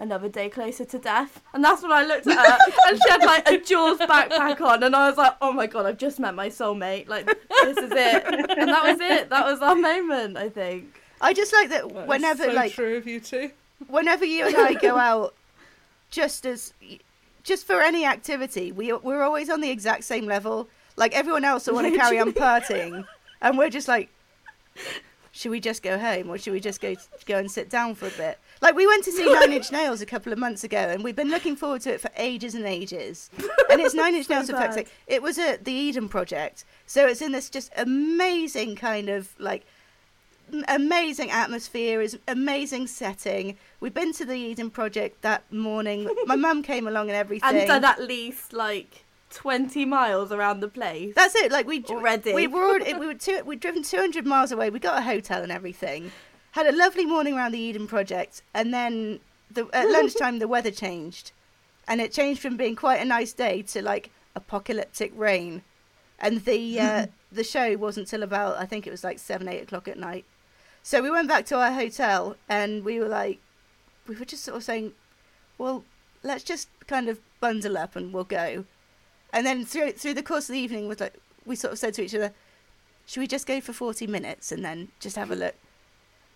Another 0.00 0.28
day 0.28 0.48
closer 0.48 0.84
to 0.84 0.96
death, 1.00 1.42
and 1.52 1.64
that's 1.64 1.82
when 1.82 1.90
I 1.90 2.04
looked 2.04 2.28
at 2.28 2.38
her, 2.38 2.58
and 2.88 3.02
she 3.02 3.10
had 3.10 3.24
like 3.24 3.48
a 3.50 3.58
Jaws 3.58 3.98
backpack 3.98 4.60
on, 4.60 4.84
and 4.84 4.94
I 4.94 5.08
was 5.08 5.18
like, 5.18 5.34
"Oh 5.42 5.50
my 5.50 5.66
god, 5.66 5.86
I've 5.86 5.98
just 5.98 6.20
met 6.20 6.36
my 6.36 6.48
soulmate! 6.48 7.08
Like 7.08 7.26
this 7.26 7.76
is 7.76 7.90
it." 7.90 8.24
And 8.56 8.68
that 8.68 8.84
was 8.84 9.00
it. 9.00 9.28
That 9.28 9.44
was 9.44 9.60
our 9.60 9.74
moment, 9.74 10.36
I 10.36 10.50
think. 10.50 11.02
I 11.20 11.34
just 11.34 11.52
like 11.52 11.70
that 11.70 11.88
That 11.88 12.02
is 12.02 12.08
whenever 12.08 12.44
so 12.44 12.52
like 12.52 12.74
true 12.74 12.96
of 12.96 13.08
you 13.08 13.18
two. 13.18 13.50
whenever 13.88 14.24
you 14.24 14.46
and 14.46 14.56
I 14.56 14.74
go 14.74 14.96
out, 14.96 15.34
just 16.10 16.46
as 16.46 16.72
just 17.42 17.66
for 17.66 17.80
any 17.80 18.06
activity, 18.06 18.70
we 18.70 18.92
we're 18.92 19.24
always 19.24 19.50
on 19.50 19.60
the 19.60 19.70
exact 19.70 20.04
same 20.04 20.26
level. 20.26 20.68
Like 20.98 21.14
everyone 21.14 21.44
else 21.44 21.66
will 21.66 21.74
want 21.74 21.92
to 21.92 21.96
carry 21.98 22.18
on 22.18 22.32
partying, 22.32 23.06
and 23.40 23.56
we're 23.56 23.70
just 23.70 23.86
like, 23.86 24.10
should 25.30 25.50
we 25.52 25.60
just 25.60 25.82
go 25.82 25.96
home 25.98 26.28
or 26.28 26.36
should 26.38 26.52
we 26.52 26.60
just 26.60 26.80
go 26.80 26.94
go 27.24 27.38
and 27.38 27.48
sit 27.50 27.70
down 27.70 27.94
for 27.94 28.08
a 28.08 28.10
bit? 28.10 28.38
Like 28.60 28.74
we 28.74 28.86
went 28.86 29.04
to 29.04 29.12
see 29.12 29.32
Nine 29.32 29.52
Inch 29.52 29.70
Nails 29.78 30.00
a 30.00 30.06
couple 30.06 30.32
of 30.32 30.38
months 30.38 30.64
ago, 30.64 30.76
and 30.78 31.04
we've 31.04 31.14
been 31.14 31.30
looking 31.30 31.54
forward 31.54 31.82
to 31.82 31.94
it 31.94 32.00
for 32.00 32.10
ages 32.16 32.54
and 32.54 32.64
ages. 32.66 33.30
And 33.70 33.82
it's 33.82 33.94
Nine 33.94 34.14
Inch 34.14 34.26
So 34.26 34.34
Nails 34.34 34.46
for 34.50 34.56
fuck's 34.56 34.76
bad. 34.76 34.86
sake. 34.86 34.94
It 35.06 35.22
was 35.22 35.38
at 35.38 35.64
the 35.64 35.72
Eden 35.72 36.08
Project, 36.08 36.64
so 36.86 37.06
it's 37.06 37.20
in 37.22 37.32
this 37.32 37.48
just 37.50 37.70
amazing 37.76 38.76
kind 38.76 39.08
of 39.10 39.34
like 39.38 39.66
amazing 40.68 41.30
atmosphere, 41.30 42.00
is 42.00 42.18
amazing 42.26 42.86
setting. 42.86 43.56
We've 43.80 43.94
been 43.94 44.12
to 44.14 44.24
the 44.24 44.34
Eden 44.34 44.70
Project 44.70 45.22
that 45.22 45.52
morning. 45.52 46.08
My 46.26 46.36
mum 46.36 46.62
came 46.62 46.88
along 46.88 47.08
and 47.08 47.16
everything. 47.16 47.56
and 47.56 47.68
done 47.68 47.84
at 47.84 48.02
least 48.02 48.52
like 48.52 49.04
20 49.30 49.84
miles 49.84 50.32
around 50.32 50.60
the 50.60 50.68
place. 50.68 51.14
That's 51.14 51.34
it. 51.34 51.52
Like 51.52 51.66
we 51.66 51.84
Already. 51.84 52.34
we 52.34 52.46
were 52.46 52.62
already, 52.62 52.94
we 52.94 53.06
were 53.06 53.14
two, 53.14 53.42
we'd 53.44 53.60
driven 53.60 53.82
two 53.82 53.98
hundred 53.98 54.26
miles 54.26 54.52
away. 54.52 54.70
We 54.70 54.78
got 54.78 54.98
a 54.98 55.02
hotel 55.02 55.42
and 55.42 55.52
everything. 55.52 56.12
Had 56.52 56.66
a 56.66 56.76
lovely 56.76 57.04
morning 57.04 57.34
around 57.34 57.52
the 57.52 57.58
Eden 57.58 57.86
Project, 57.86 58.42
and 58.54 58.72
then 58.72 59.20
the, 59.50 59.68
at 59.72 59.88
lunchtime 59.90 60.38
the 60.38 60.48
weather 60.48 60.70
changed, 60.70 61.32
and 61.86 62.00
it 62.00 62.12
changed 62.12 62.40
from 62.40 62.56
being 62.56 62.74
quite 62.74 63.00
a 63.00 63.04
nice 63.04 63.32
day 63.32 63.62
to 63.62 63.82
like 63.82 64.10
apocalyptic 64.34 65.12
rain, 65.14 65.62
and 66.18 66.44
the 66.44 66.80
uh, 66.80 67.06
the 67.32 67.44
show 67.44 67.76
wasn't 67.76 68.08
till 68.08 68.22
about 68.22 68.56
I 68.56 68.64
think 68.64 68.86
it 68.86 68.90
was 68.90 69.04
like 69.04 69.18
seven 69.18 69.48
eight 69.48 69.62
o'clock 69.62 69.88
at 69.88 69.98
night. 69.98 70.24
So 70.82 71.02
we 71.02 71.10
went 71.10 71.28
back 71.28 71.44
to 71.46 71.56
our 71.56 71.72
hotel, 71.72 72.36
and 72.48 72.84
we 72.84 72.98
were 72.98 73.08
like, 73.08 73.40
we 74.06 74.16
were 74.16 74.24
just 74.24 74.44
sort 74.44 74.56
of 74.56 74.64
saying, 74.64 74.92
well, 75.58 75.84
let's 76.22 76.44
just 76.44 76.68
kind 76.86 77.08
of 77.08 77.20
bundle 77.40 77.76
up 77.76 77.94
and 77.94 78.12
we'll 78.12 78.24
go. 78.24 78.64
And 79.32 79.46
then 79.46 79.64
through 79.64 79.92
through 79.92 80.14
the 80.14 80.22
course 80.22 80.48
of 80.48 80.54
the 80.54 80.58
evening, 80.60 80.88
was 80.88 81.00
like 81.00 81.14
we 81.44 81.56
sort 81.56 81.72
of 81.72 81.78
said 81.78 81.94
to 81.94 82.02
each 82.02 82.14
other, 82.14 82.32
"Should 83.06 83.20
we 83.20 83.26
just 83.26 83.46
go 83.46 83.60
for 83.60 83.72
forty 83.72 84.06
minutes 84.06 84.52
and 84.52 84.64
then 84.64 84.88
just 85.00 85.16
have 85.16 85.30
a 85.30 85.36
look? 85.36 85.54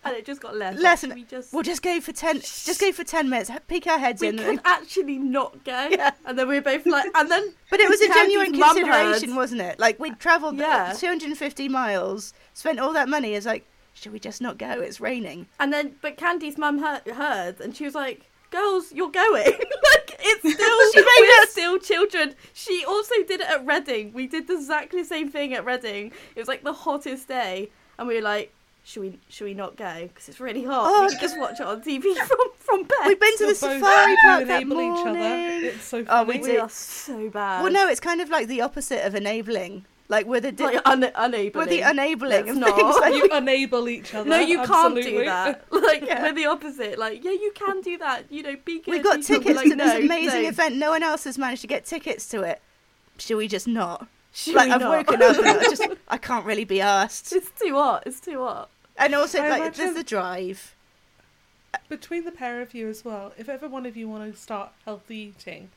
and 0.05 0.17
it 0.17 0.27
just 0.27 0.41
got 0.41 0.57
less. 0.57 0.77
Less 0.81 1.07
we 1.07 1.23
just 1.23 1.53
We'll 1.53 1.63
just 1.63 1.81
go 1.81 2.01
for 2.01 2.11
ten. 2.11 2.41
Just 2.41 2.81
go 2.81 2.91
for 2.91 3.05
ten 3.05 3.31
minutes. 3.31 3.51
Peek 3.69 3.87
our 3.87 3.99
heads 4.01 4.21
we 4.21 4.29
in." 4.29 4.39
could 4.39 4.61
actually 4.65 5.19
not 5.19 5.63
go. 5.65 5.89
Yeah. 5.93 6.11
And 6.27 6.37
then 6.39 6.49
we 6.49 6.57
were 6.57 6.61
both 6.61 6.85
like, 6.87 7.09
and 7.15 7.31
then 7.31 7.55
But 7.71 7.79
it 7.81 7.89
was 7.89 8.01
a 8.01 8.09
genuine 8.09 8.53
consideration, 8.53 9.29
heard. 9.31 9.37
wasn't 9.37 9.61
it? 9.61 9.79
Like 9.79 10.01
we'd 10.01 10.19
travelled 10.19 10.57
Yeah. 10.59 10.93
250 10.99 11.69
miles, 11.69 12.35
spent 12.53 12.81
all 12.81 12.93
that 12.95 13.09
money. 13.09 13.35
It's 13.35 13.47
like, 13.47 13.65
should 13.95 14.13
we 14.13 14.19
just 14.19 14.41
not 14.43 14.59
go? 14.59 14.73
It's 14.81 15.01
raining. 15.01 15.47
and 15.61 15.73
then 15.73 15.95
but 16.03 16.17
Candy's 16.17 16.59
mum 16.59 16.79
heard, 16.81 17.07
heard 17.07 17.61
and 17.61 17.77
she 17.77 17.85
was 17.85 17.95
like, 17.95 18.23
"Girls, 18.51 18.93
you're 18.93 19.11
going." 19.13 19.53
like 20.25 20.41
it's 20.45 20.55
still 20.55 20.93
She 20.93 21.21
we're 21.21 21.47
still 21.47 21.79
children. 21.79 22.35
She 22.53 22.85
also 22.87 23.15
did 23.27 23.41
it 23.41 23.49
at 23.49 23.67
Reading. 23.67 24.13
We 24.13 24.27
did 24.27 24.49
exactly 24.49 25.03
the 25.03 25.09
same 25.09 25.31
thing 25.31 25.55
at 25.55 25.65
Reading. 25.65 26.13
It 26.35 26.39
was 26.41 26.49
like 26.49 26.63
the 26.65 26.73
hottest 26.73 27.29
day, 27.29 27.71
and 27.99 28.09
we 28.09 28.15
were 28.17 28.23
like. 28.23 28.53
Should 28.85 29.01
we 29.03 29.19
should 29.29 29.45
we 29.45 29.55
not 29.55 29.77
go 29.77 30.09
because 30.09 30.29
it's 30.29 30.41
really 30.41 30.65
hot? 30.65 30.87
Oh, 30.91 31.05
we 31.05 31.11
could 31.13 31.21
just 31.21 31.39
watch 31.39 31.61
it 31.61 31.67
on 31.67 31.83
TV 31.83 32.17
from 32.27 32.37
from 32.59 32.83
bed. 32.83 32.97
We've 33.07 33.21
been 33.21 33.37
to 33.39 33.39
the 33.39 33.45
You're 33.45 33.55
both- 33.55 33.61
safari 33.61 34.11
you 34.11 34.17
park 34.25 34.47
that 34.49 34.63
enable 34.63 34.81
each 34.81 35.07
other. 35.07 35.19
morning. 35.21 35.65
It's 35.67 35.85
so 35.85 36.05
Oh, 36.09 36.25
we 36.25 36.39
we 36.39 36.43
did. 36.49 36.59
are 36.59 36.69
so 36.69 37.31
bad. 37.31 37.63
Well, 37.63 37.71
no, 37.71 37.87
it's 37.87 38.01
kind 38.01 38.21
of 38.21 38.29
like 38.29 38.49
the 38.49 38.61
opposite 38.61 39.07
of 39.07 39.15
enabling. 39.15 39.85
Like 40.09 40.27
we're 40.27 40.41
the 40.41 40.53
di- 40.53 40.65
like 40.65 40.81
un- 40.85 41.11
unable. 41.15 41.61
we're 41.61 41.67
the 41.67 41.81
enabling 41.89 42.47
Let's 42.47 42.59
not. 42.59 42.77
Like, 43.01 43.15
you 43.15 43.29
enable 43.29 43.89
each 43.89 44.13
other. 44.15 44.29
No, 44.29 44.39
you 44.39 44.63
can't 44.65 44.95
do 44.95 45.25
that. 45.25 45.65
Like 45.71 46.05
Yeah. 46.07 46.23
we're 46.23 46.35
the 46.35 46.47
opposite. 46.47 46.99
Like, 46.99 47.25
yeah, 47.25 47.31
you 47.31 47.53
can 47.55 47.81
do 47.81 47.97
that. 47.99 48.25
You 48.31 48.43
know, 48.43 48.57
be 48.65 48.81
good. 48.81 48.91
We've 48.93 49.03
got 49.03 49.19
You 49.19 49.25
can 49.25 49.43
tickets 49.45 49.57
like, 49.57 49.71
to 49.71 49.77
this 49.77 49.95
no, 49.95 50.01
amazing 50.01 50.43
no. 50.43 50.49
event. 50.49 50.77
No 50.77 50.91
one 50.91 51.03
else 51.03 51.25
has 51.25 51.39
managed 51.39 51.63
to 51.63 51.67
get 51.69 51.85
tickets 51.87 52.29
to 52.31 52.43
it. 52.43 52.61
Should 53.19 53.37
we 53.37 53.49
just 53.49 53.67
not? 53.69 54.07
Should 54.35 54.55
like 54.55 54.67
we 54.69 54.73
I've 54.73 54.81
not? 54.81 54.91
woken 55.09 55.23
up 55.23 55.37
and 55.39 55.47
I 55.47 55.63
just 55.65 55.83
I 56.09 56.19
can't 56.19 56.45
really 56.45 56.65
be 56.65 56.81
asked. 56.81 57.33
It's 57.33 57.51
too 57.59 57.75
hot. 57.75 58.03
It's 58.07 58.21
too 58.21 58.39
hot. 58.43 58.69
And 58.99 59.15
also 59.15 59.41
I 59.41 59.49
like 59.49 59.61
imagine- 59.63 59.85
there's 59.85 59.97
the 59.97 60.05
drive. 60.05 60.75
Between 61.89 62.25
the 62.27 62.33
pair 62.33 62.61
of 62.61 62.75
you 62.75 62.89
as 62.89 63.03
well, 63.05 63.33
if 63.39 63.49
ever 63.49 63.67
one 63.67 63.87
of 63.87 63.97
you 63.97 64.09
want 64.09 64.31
to 64.31 64.39
start 64.39 64.73
healthy 64.85 65.33
eating, 65.39 65.71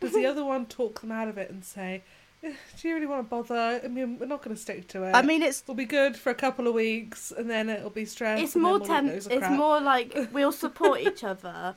does 0.00 0.12
the 0.12 0.26
other 0.30 0.44
one 0.44 0.66
talk 0.66 1.00
them 1.00 1.10
out 1.10 1.28
of 1.28 1.38
it 1.38 1.48
and 1.50 1.64
say, 1.64 1.96
"Eh, 1.96 2.00
"Do 2.42 2.88
you 2.88 2.94
really 2.94 3.06
want 3.06 3.24
to 3.24 3.28
bother? 3.28 3.80
I 3.84 3.88
mean, 3.88 4.18
we're 4.18 4.26
not 4.26 4.42
going 4.42 4.54
to 4.54 4.60
stick 4.60 4.88
to 4.88 5.04
it. 5.04 5.12
I 5.12 5.22
mean 5.22 5.42
it's 5.42 5.62
It'll 5.62 5.74
be 5.74 5.84
good 5.84 6.16
for 6.16 6.30
a 6.30 6.34
couple 6.34 6.66
of 6.66 6.74
weeks, 6.74 7.32
and 7.36 7.50
then 7.50 7.68
it'll 7.68 7.90
be 7.90 8.04
stress. 8.04 8.40
It's 8.40 8.56
more 8.56 8.78
we'll 8.78 8.86
temp. 8.86 9.10
It's 9.10 9.26
crap." 9.26 9.52
more 9.52 9.80
like 9.80 10.16
we'll 10.32 10.52
support 10.52 11.00
each 11.00 11.24
other. 11.24 11.74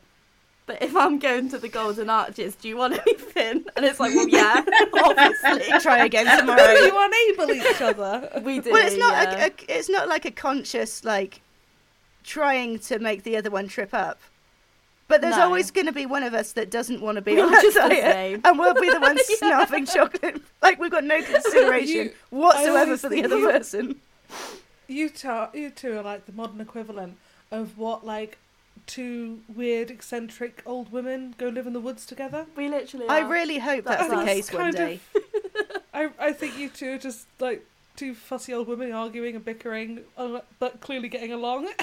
But 0.68 0.84
if 0.84 0.96
I'm 0.96 1.20
going 1.20 1.50
to 1.50 1.58
the 1.58 1.68
Golden 1.68 2.10
Arches, 2.10 2.56
do 2.56 2.70
you 2.70 2.78
want 2.78 2.94
anything? 3.08 3.66
And 3.76 3.84
it's 3.84 4.00
like, 4.00 4.14
well, 4.14 4.30
yeah, 4.30 4.64
obviously. 4.94 5.80
try 5.80 6.06
again 6.06 6.40
tomorrow. 6.40 6.62
you 6.62 7.06
enable 7.06 7.52
each 7.52 7.82
other. 7.82 8.42
We 8.44 8.60
do. 8.60 8.72
well, 8.72 8.86
it's 8.86 8.96
not 8.96 9.14
yeah. 9.14 9.46
a, 9.46 9.48
a, 9.48 9.78
it's 9.78 9.90
not 9.90 10.08
like 10.08 10.26
a 10.26 10.32
conscious 10.32 11.04
like 11.04 11.42
trying 12.24 12.80
to 12.80 13.00
make 13.00 13.24
the 13.24 13.36
other 13.36 13.50
one 13.50 13.68
trip 13.68 13.94
up. 13.94 14.20
But 15.12 15.22
there's 15.22 15.36
No. 15.36 15.44
always 15.44 15.72
going 15.72 15.88
to 15.88 15.92
be 15.92 16.06
one 16.06 16.24
of 16.24 16.34
us 16.34 16.54
that 16.54 16.72
doesn't 16.72 17.02
want 17.02 17.18
to 17.18 17.22
be 17.22 17.36
We're 17.38 17.46
on 17.46 17.52
that 17.52 17.62
just 17.62 17.76
the 17.76 17.82
diet, 17.90 18.42
and 18.46 18.58
we'll 18.60 18.74
be 18.74 18.90
the 18.90 19.00
ones 19.00 19.20
Yeah. 19.30 19.36
snuffing 19.38 19.86
chocolate. 19.86 20.42
Like 20.62 20.80
we've 20.80 20.90
got 20.90 21.04
no 21.04 21.22
consideration 21.34 21.96
You- 22.06 22.14
whatsoever 22.30 22.96
for 22.98 23.10
the 23.10 23.24
other 23.26 23.38
you- 23.38 23.48
person. 23.52 23.96
You 24.88 25.10
two, 25.10 25.46
you 25.54 25.70
two 25.70 25.98
are 25.98 26.02
like 26.04 26.26
the 26.26 26.32
modern 26.34 26.60
equivalent 26.62 27.18
of 27.52 27.78
what 27.78 28.06
like 28.06 28.38
two 28.88 29.40
weird 29.54 29.92
eccentric 29.92 30.62
old 30.66 30.92
women 30.92 31.36
go 31.38 31.48
live 31.50 31.68
in 31.68 31.74
the 31.74 31.80
woods 31.80 32.06
together. 32.06 32.46
We 32.56 32.68
literally. 32.70 33.08
I 33.08 33.20
really 33.20 33.60
hope 33.60 33.86
that's, 33.86 34.08
That's 34.08 34.20
the 34.20 34.26
case 34.26 34.52
one 34.54 34.72
day. 34.72 35.00
of- 35.16 35.82
I 35.94 36.10
I 36.20 36.32
think 36.34 36.58
you 36.58 36.70
two 36.70 36.94
are 36.94 36.98
just 36.98 37.28
like 37.40 37.66
two 38.02 38.16
fussy 38.16 38.52
old 38.52 38.68
women 38.68 38.92
arguing 38.92 39.36
and 39.36 39.46
bickering, 39.46 40.00
uh, 40.18 40.40
but 40.58 40.82
clearly 40.82 41.08
getting 41.08 41.32
along. 41.32 41.70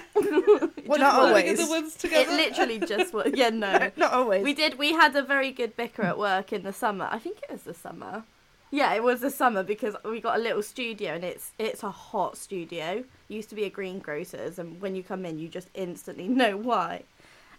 Well, 0.88 0.98
not 0.98 1.22
in 1.22 1.28
always. 1.28 1.58
the 1.58 1.66
woods 1.66 2.02
It 2.02 2.28
literally 2.30 2.78
just 2.78 3.12
was. 3.12 3.30
Yeah, 3.34 3.50
no. 3.50 3.90
Not 3.96 4.12
always. 4.14 4.42
We 4.42 4.54
did. 4.54 4.78
We 4.78 4.94
had 4.94 5.14
a 5.14 5.22
very 5.22 5.52
good 5.52 5.76
bicker 5.76 6.02
at 6.02 6.18
work 6.18 6.50
in 6.50 6.62
the 6.62 6.72
summer. 6.72 7.06
I 7.12 7.18
think 7.18 7.36
it 7.42 7.52
was 7.52 7.62
the 7.64 7.74
summer. 7.74 8.24
Yeah, 8.70 8.94
it 8.94 9.02
was 9.02 9.20
the 9.20 9.30
summer 9.30 9.62
because 9.62 9.94
we 10.02 10.18
got 10.20 10.38
a 10.38 10.42
little 10.42 10.62
studio 10.62 11.12
and 11.14 11.24
it's 11.24 11.52
it's 11.58 11.82
a 11.82 11.90
hot 11.90 12.38
studio. 12.38 13.04
Used 13.28 13.50
to 13.50 13.54
be 13.54 13.64
a 13.64 13.70
greengrocers, 13.70 14.58
and 14.58 14.80
when 14.80 14.96
you 14.96 15.02
come 15.02 15.26
in, 15.26 15.38
you 15.38 15.46
just 15.46 15.68
instantly 15.74 16.26
know 16.26 16.56
why. 16.56 17.02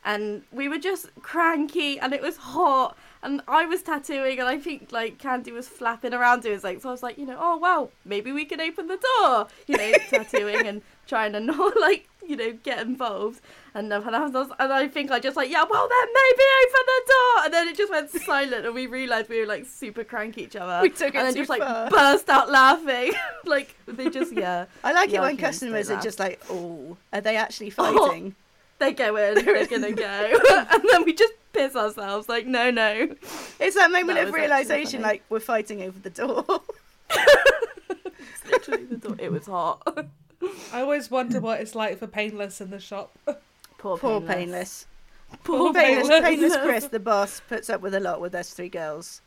And 0.04 0.42
we 0.52 0.68
were 0.68 0.80
just 0.80 1.08
cranky, 1.22 2.00
and 2.00 2.14
it 2.14 2.22
was 2.22 2.38
hot, 2.38 2.98
and 3.22 3.42
I 3.48 3.66
was 3.66 3.82
tattooing, 3.84 4.40
and 4.40 4.48
I 4.48 4.58
think 4.58 4.92
like 4.92 5.18
Candy 5.18 5.52
was 5.52 5.68
flapping 5.68 6.14
around 6.14 6.44
doing 6.44 6.60
like. 6.64 6.82
So 6.82 6.90
I 6.90 6.92
was 6.92 7.04
like, 7.04 7.18
you 7.18 7.26
know, 7.26 7.38
oh 7.40 7.58
well, 7.58 7.92
maybe 8.06 8.32
we 8.32 8.46
can 8.46 8.62
open 8.62 8.88
the 8.88 8.98
door, 9.20 9.48
you 9.68 9.78
know, 9.78 9.92
tattooing 10.10 10.66
and 10.68 10.82
trying 11.08 11.34
to 11.34 11.40
not 11.40 11.74
like 11.82 12.08
you 12.26 12.36
know 12.36 12.54
get 12.64 12.80
involved. 12.86 13.42
And, 13.76 13.94
uh, 13.94 14.02
and, 14.04 14.16
I 14.16 14.26
was, 14.28 14.50
and 14.60 14.74
I 14.74 14.88
think 14.88 15.12
I 15.12 15.20
just 15.20 15.38
like, 15.38 15.50
yeah, 15.50 15.64
well 15.70 15.88
then 15.88 16.08
maybe 16.08 16.44
open 16.64 16.86
the 16.88 17.02
door. 17.08 17.46
And 17.46 17.54
then 17.54 17.68
it 17.68 17.78
just 17.78 17.92
went 17.92 18.10
silent 18.26 18.66
and 18.66 18.74
we 18.74 18.88
realised 18.88 19.30
we 19.30 19.40
were 19.40 19.46
like 19.46 19.66
super 19.68 20.04
cranky 20.04 20.42
each 20.44 20.56
other. 20.56 20.82
We 20.82 20.90
took 20.90 21.10
it 21.14 21.16
and 21.16 21.28
then 21.28 21.34
too 21.34 21.42
just 21.42 21.50
like 21.50 21.62
far. 21.62 21.90
burst 21.90 22.30
out 22.30 22.50
laughing. 22.50 23.14
like 23.46 23.76
they 23.86 24.10
just, 24.10 24.34
yeah. 24.34 24.66
I 24.84 24.92
like 24.94 25.14
it 25.14 25.22
when 25.22 25.38
customers 25.38 25.90
are 25.92 26.02
just 26.02 26.20
like, 26.20 26.42
"Oh, 26.50 26.98
are 27.14 27.22
they 27.22 27.36
actually 27.38 27.72
Oh. 27.78 28.08
fighting?" 28.08 28.36
They 28.80 28.94
go 28.94 29.16
in, 29.18 29.44
they're 29.46 29.66
gonna 29.68 29.92
go. 29.92 30.40
and 30.72 30.84
then 30.90 31.04
we 31.04 31.14
just 31.14 31.34
piss 31.54 31.76
ourselves 31.76 32.30
like, 32.30 32.46
no, 32.46 32.72
no. 32.72 33.16
It's 33.60 33.76
that 33.76 33.92
moment 33.92 34.18
That 34.18 34.28
of 34.30 34.34
realization, 34.34 35.02
like 35.02 35.24
we're 35.30 35.40
fighting 35.40 35.82
over 35.84 36.00
the 36.00 36.10
door. 36.10 36.46
It's 37.12 38.46
literally 38.52 38.86
the 38.86 38.98
door. 38.98 39.16
It 39.20 39.32
was 39.32 39.46
hot. 39.48 39.82
I 40.74 40.82
always 40.82 41.12
wonder 41.12 41.40
what 41.40 41.60
it's 41.62 41.76
like 41.76 42.00
for 42.00 42.08
Painless 42.08 42.62
in 42.62 42.70
the 42.70 42.80
shop. 42.80 43.18
Poor, 43.78 43.98
Poor 43.98 44.20
painless. 44.22 44.28
painless. 44.30 44.86
Poor 45.44 45.74
Painless, 45.74 46.08
Painless. 46.08 46.30
painless 46.30 46.58
Chris, 46.64 46.88
the 46.88 47.00
boss, 47.00 47.42
puts 47.48 47.70
up 47.70 47.82
with 47.82 47.94
a 47.94 48.00
lot 48.00 48.20
with 48.22 48.34
us 48.36 48.52
three 48.54 48.70
girls. 48.70 49.22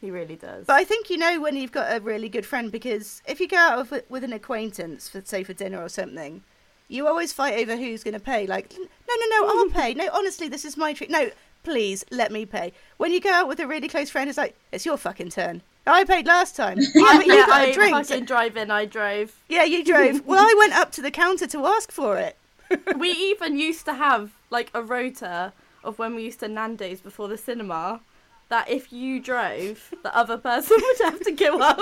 He 0.00 0.10
really 0.10 0.36
does. 0.36 0.66
But 0.66 0.74
I 0.74 0.84
think 0.84 1.08
you 1.08 1.16
know 1.16 1.40
when 1.40 1.56
you've 1.56 1.72
got 1.72 1.90
a 1.96 2.00
really 2.00 2.28
good 2.28 2.44
friend 2.44 2.70
because 2.70 3.22
if 3.26 3.40
you 3.40 3.48
go 3.48 3.56
out 3.56 3.90
with, 3.90 4.04
with 4.10 4.24
an 4.24 4.32
acquaintance 4.32 5.08
for 5.08 5.22
say 5.24 5.42
for 5.42 5.54
dinner 5.54 5.82
or 5.82 5.88
something, 5.88 6.42
you 6.88 7.06
always 7.06 7.32
fight 7.32 7.58
over 7.58 7.76
who's 7.76 8.04
going 8.04 8.14
to 8.14 8.20
pay. 8.20 8.46
Like, 8.46 8.72
no, 8.76 8.84
no, 9.08 9.26
no, 9.40 9.48
I'll 9.48 9.70
pay. 9.70 9.94
No, 9.94 10.08
honestly, 10.12 10.48
this 10.48 10.64
is 10.64 10.76
my 10.76 10.92
treat. 10.92 11.10
No, 11.10 11.30
please 11.64 12.04
let 12.10 12.30
me 12.30 12.46
pay. 12.46 12.72
When 12.96 13.12
you 13.12 13.20
go 13.20 13.30
out 13.32 13.48
with 13.48 13.60
a 13.60 13.66
really 13.66 13.88
close 13.88 14.10
friend, 14.10 14.28
it's 14.28 14.38
like, 14.38 14.56
it's 14.72 14.86
your 14.86 14.96
fucking 14.96 15.30
turn. 15.30 15.62
I 15.86 16.04
paid 16.04 16.26
last 16.26 16.56
time. 16.56 16.78
Yeah, 16.94 17.16
but 17.16 17.26
you 17.26 17.34
yeah, 17.34 17.46
got 17.46 17.60
I 17.60 17.64
a 17.66 17.74
drink. 17.74 17.96
fucking 17.96 18.24
drive 18.24 18.56
in. 18.56 18.70
I 18.70 18.84
drove. 18.84 19.34
Yeah, 19.48 19.64
you 19.64 19.84
drove. 19.84 20.24
well, 20.26 20.44
I 20.44 20.54
went 20.58 20.74
up 20.74 20.92
to 20.92 21.02
the 21.02 21.10
counter 21.10 21.46
to 21.48 21.66
ask 21.66 21.92
for 21.92 22.18
it. 22.18 22.36
we 22.96 23.10
even 23.10 23.58
used 23.58 23.84
to 23.84 23.94
have 23.94 24.32
like 24.50 24.70
a 24.74 24.82
rota 24.82 25.52
of 25.84 25.98
when 25.98 26.14
we 26.14 26.24
used 26.24 26.40
to 26.40 26.48
Nando's 26.48 27.00
before 27.00 27.28
the 27.28 27.38
cinema. 27.38 28.00
That 28.48 28.68
if 28.68 28.92
you 28.92 29.18
drove, 29.20 29.92
the 30.04 30.16
other 30.16 30.36
person 30.38 30.76
would 30.80 30.98
have 31.04 31.20
to 31.24 31.32
give 31.32 31.54
up 31.54 31.78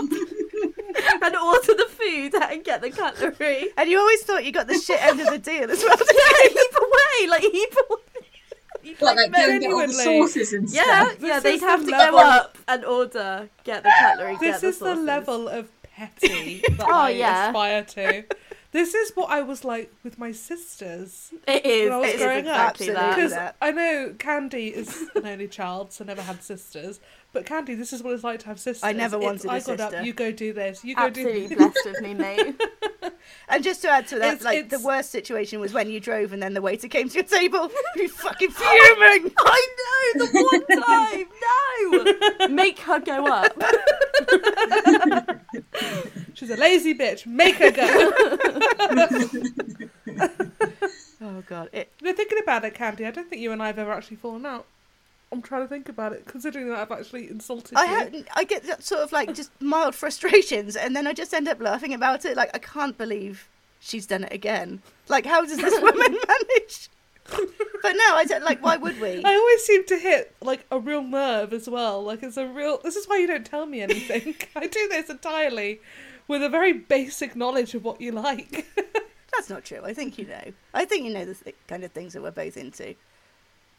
and 1.22 1.36
order 1.36 1.74
the 1.74 1.86
food 1.90 2.34
and 2.34 2.64
get 2.64 2.80
the 2.82 2.90
cutlery. 2.90 3.68
And 3.76 3.88
you 3.88 3.98
always 3.98 4.22
thought 4.22 4.44
you 4.44 4.52
got 4.52 4.66
the 4.66 4.74
shit 4.78 5.02
end 5.02 5.20
of 5.20 5.28
the 5.28 5.38
deal 5.38 5.70
as 5.70 5.82
well. 5.82 5.96
Yeah, 6.14 6.48
heap 6.48 6.74
away, 6.80 7.28
like 7.28 7.42
heap 7.42 7.74
away. 7.90 8.00
He'd, 8.82 9.00
What, 9.00 9.16
like, 9.16 9.32
go 9.32 9.50
and 9.50 9.60
get 9.62 9.70
all 9.72 9.78
the 9.78 9.86
genuinely. 9.86 9.94
sauces 10.28 10.52
and 10.52 10.68
yeah, 10.70 10.82
stuff? 11.06 11.16
yeah, 11.20 11.40
This 11.40 11.42
they'd 11.60 11.66
have 11.66 11.84
the 11.86 11.92
to 11.92 11.96
level- 11.98 12.18
go 12.20 12.24
up 12.26 12.58
and 12.68 12.84
order, 12.84 13.48
get 13.64 13.82
the 13.82 13.92
cutlery, 13.98 14.36
This 14.38 14.40
get 14.56 14.60
the 14.60 14.66
is 14.68 14.78
the 14.78 14.94
level 14.94 15.48
of 15.48 15.68
petty 15.82 16.60
that 16.68 16.80
Oh, 16.86 16.90
I 16.92 17.10
yeah. 17.10 17.48
aspire 17.48 17.82
to. 17.84 18.24
This 18.72 18.92
is 18.94 19.12
what 19.14 19.30
I 19.30 19.40
was 19.40 19.64
like 19.64 19.90
with 20.02 20.18
my 20.18 20.32
sisters. 20.32 21.32
It 21.46 21.64
is. 21.64 21.84
when 21.88 21.92
I 21.92 21.98
was 21.98 22.08
It 22.10 22.14
is 22.16 22.20
growing 22.20 22.48
up. 22.48 22.72
exactly 22.72 22.90
that. 22.90 23.16
Because. 23.16 23.54
I 23.62 23.70
know 23.70 24.14
Candy 24.18 24.68
is 24.68 25.08
an 25.14 25.26
only 25.26 25.46
child, 25.48 25.92
so 25.92 26.04
never 26.04 26.22
had 26.22 26.42
sisters. 26.42 26.98
But 27.34 27.44
Candy, 27.46 27.74
this 27.74 27.92
is 27.92 28.00
what 28.02 28.14
it's 28.14 28.22
like 28.24 28.38
to 28.40 28.46
have 28.46 28.60
sisters. 28.60 28.84
I 28.84 28.92
never 28.92 29.16
It's, 29.16 29.24
wanted 29.24 29.44
a 29.46 29.50
I 29.50 29.58
got 29.58 29.64
sister. 29.78 29.96
up, 29.98 30.04
you 30.06 30.12
go 30.12 30.30
do 30.32 30.52
this, 30.52 30.84
you 30.84 30.94
go 30.94 31.10
do 31.10 31.26
Absolutely 31.26 31.56
blessed 31.56 31.78
with 31.84 32.00
me, 32.00 32.14
mate. 32.24 32.60
And 33.48 33.62
just 33.64 33.82
to 33.82 33.90
add 33.90 34.06
to 34.08 34.18
that, 34.20 34.34
It's- 34.34 34.44
like 34.44 34.58
it's- 34.58 34.70
the 34.80 34.86
worst 34.86 35.10
situation 35.10 35.58
was 35.60 35.72
when 35.74 35.90
you 35.90 35.98
drove 35.98 36.32
and 36.32 36.40
then 36.42 36.54
the 36.54 36.62
waiter 36.62 36.86
came 36.88 37.08
to 37.08 37.14
your 37.16 37.24
table. 37.24 37.70
You 37.96 38.08
fucking 38.08 38.50
fuming. 38.50 39.32
I 39.38 39.68
know 39.80 40.26
the 40.26 40.30
one 40.50 40.66
time. 40.82 41.26
No, 42.40 42.48
make 42.54 42.78
her 42.80 43.00
go 43.00 43.26
up. 43.26 43.60
She's 46.34 46.50
a 46.50 46.56
lazy 46.56 46.94
bitch. 46.94 47.26
Make 47.26 47.56
her 47.56 47.70
go. 47.72 48.12
Oh 51.20 51.42
god, 51.48 51.68
it, 51.72 51.90
no, 52.02 52.12
thinking 52.12 52.38
about 52.42 52.64
it, 52.64 52.74
Candy, 52.74 53.06
I 53.06 53.10
don't 53.10 53.28
think 53.28 53.40
you 53.42 53.50
and 53.52 53.62
I 53.62 53.66
have 53.68 53.78
ever 53.78 53.92
actually 53.92 54.18
fallen 54.18 54.44
out. 54.46 54.66
I'm 55.34 55.42
trying 55.42 55.62
to 55.62 55.68
think 55.68 55.88
about 55.88 56.12
it, 56.12 56.26
considering 56.26 56.68
that 56.68 56.78
I've 56.78 56.90
actually 56.92 57.28
insulted 57.28 57.76
I 57.76 57.84
you. 58.06 58.24
ha- 58.24 58.32
I 58.36 58.44
get 58.44 58.62
that 58.64 58.82
sort 58.84 59.02
of 59.02 59.12
like 59.12 59.34
just 59.34 59.50
mild 59.60 59.94
frustrations, 60.02 60.76
and 60.76 60.94
then 60.94 61.06
I 61.06 61.12
just 61.12 61.34
end 61.34 61.48
up 61.48 61.60
laughing 61.60 61.92
about 61.92 62.24
it. 62.24 62.36
Like 62.36 62.50
I 62.54 62.58
can't 62.58 62.96
believe 62.96 63.48
she's 63.80 64.06
done 64.06 64.24
it 64.24 64.32
again. 64.32 64.80
Like 65.08 65.26
how 65.26 65.42
does 65.44 65.56
this 65.58 65.80
woman 65.82 66.12
manage? 66.28 66.88
but 67.26 67.92
no, 67.92 68.14
I 68.14 68.24
don't 68.28 68.44
like. 68.44 68.62
Why 68.62 68.76
would 68.76 69.00
we? 69.00 69.22
I 69.24 69.34
always 69.34 69.64
seem 69.64 69.84
to 69.86 69.98
hit 69.98 70.34
like 70.40 70.66
a 70.70 70.78
real 70.78 71.02
nerve 71.02 71.52
as 71.52 71.68
well. 71.68 72.02
Like 72.02 72.22
it's 72.22 72.36
a 72.36 72.46
real. 72.46 72.78
This 72.84 72.96
is 72.96 73.06
why 73.06 73.18
you 73.18 73.26
don't 73.26 73.46
tell 73.46 73.66
me 73.66 73.80
anything. 73.82 74.34
I 74.56 74.66
do 74.66 74.88
this 74.88 75.08
entirely 75.10 75.80
with 76.28 76.42
a 76.42 76.48
very 76.48 76.72
basic 76.72 77.34
knowledge 77.34 77.74
of 77.74 77.82
what 77.84 78.00
you 78.00 78.12
like. 78.12 78.66
That's 79.32 79.50
not 79.50 79.64
true. 79.64 79.80
I 79.84 79.94
think 79.94 80.16
you 80.18 80.26
know. 80.26 80.52
I 80.74 80.84
think 80.84 81.04
you 81.06 81.12
know 81.12 81.24
the 81.24 81.34
th- 81.34 81.56
kind 81.66 81.82
of 81.82 81.92
things 81.92 82.12
that 82.12 82.22
we're 82.22 82.30
both 82.30 82.56
into. 82.56 82.94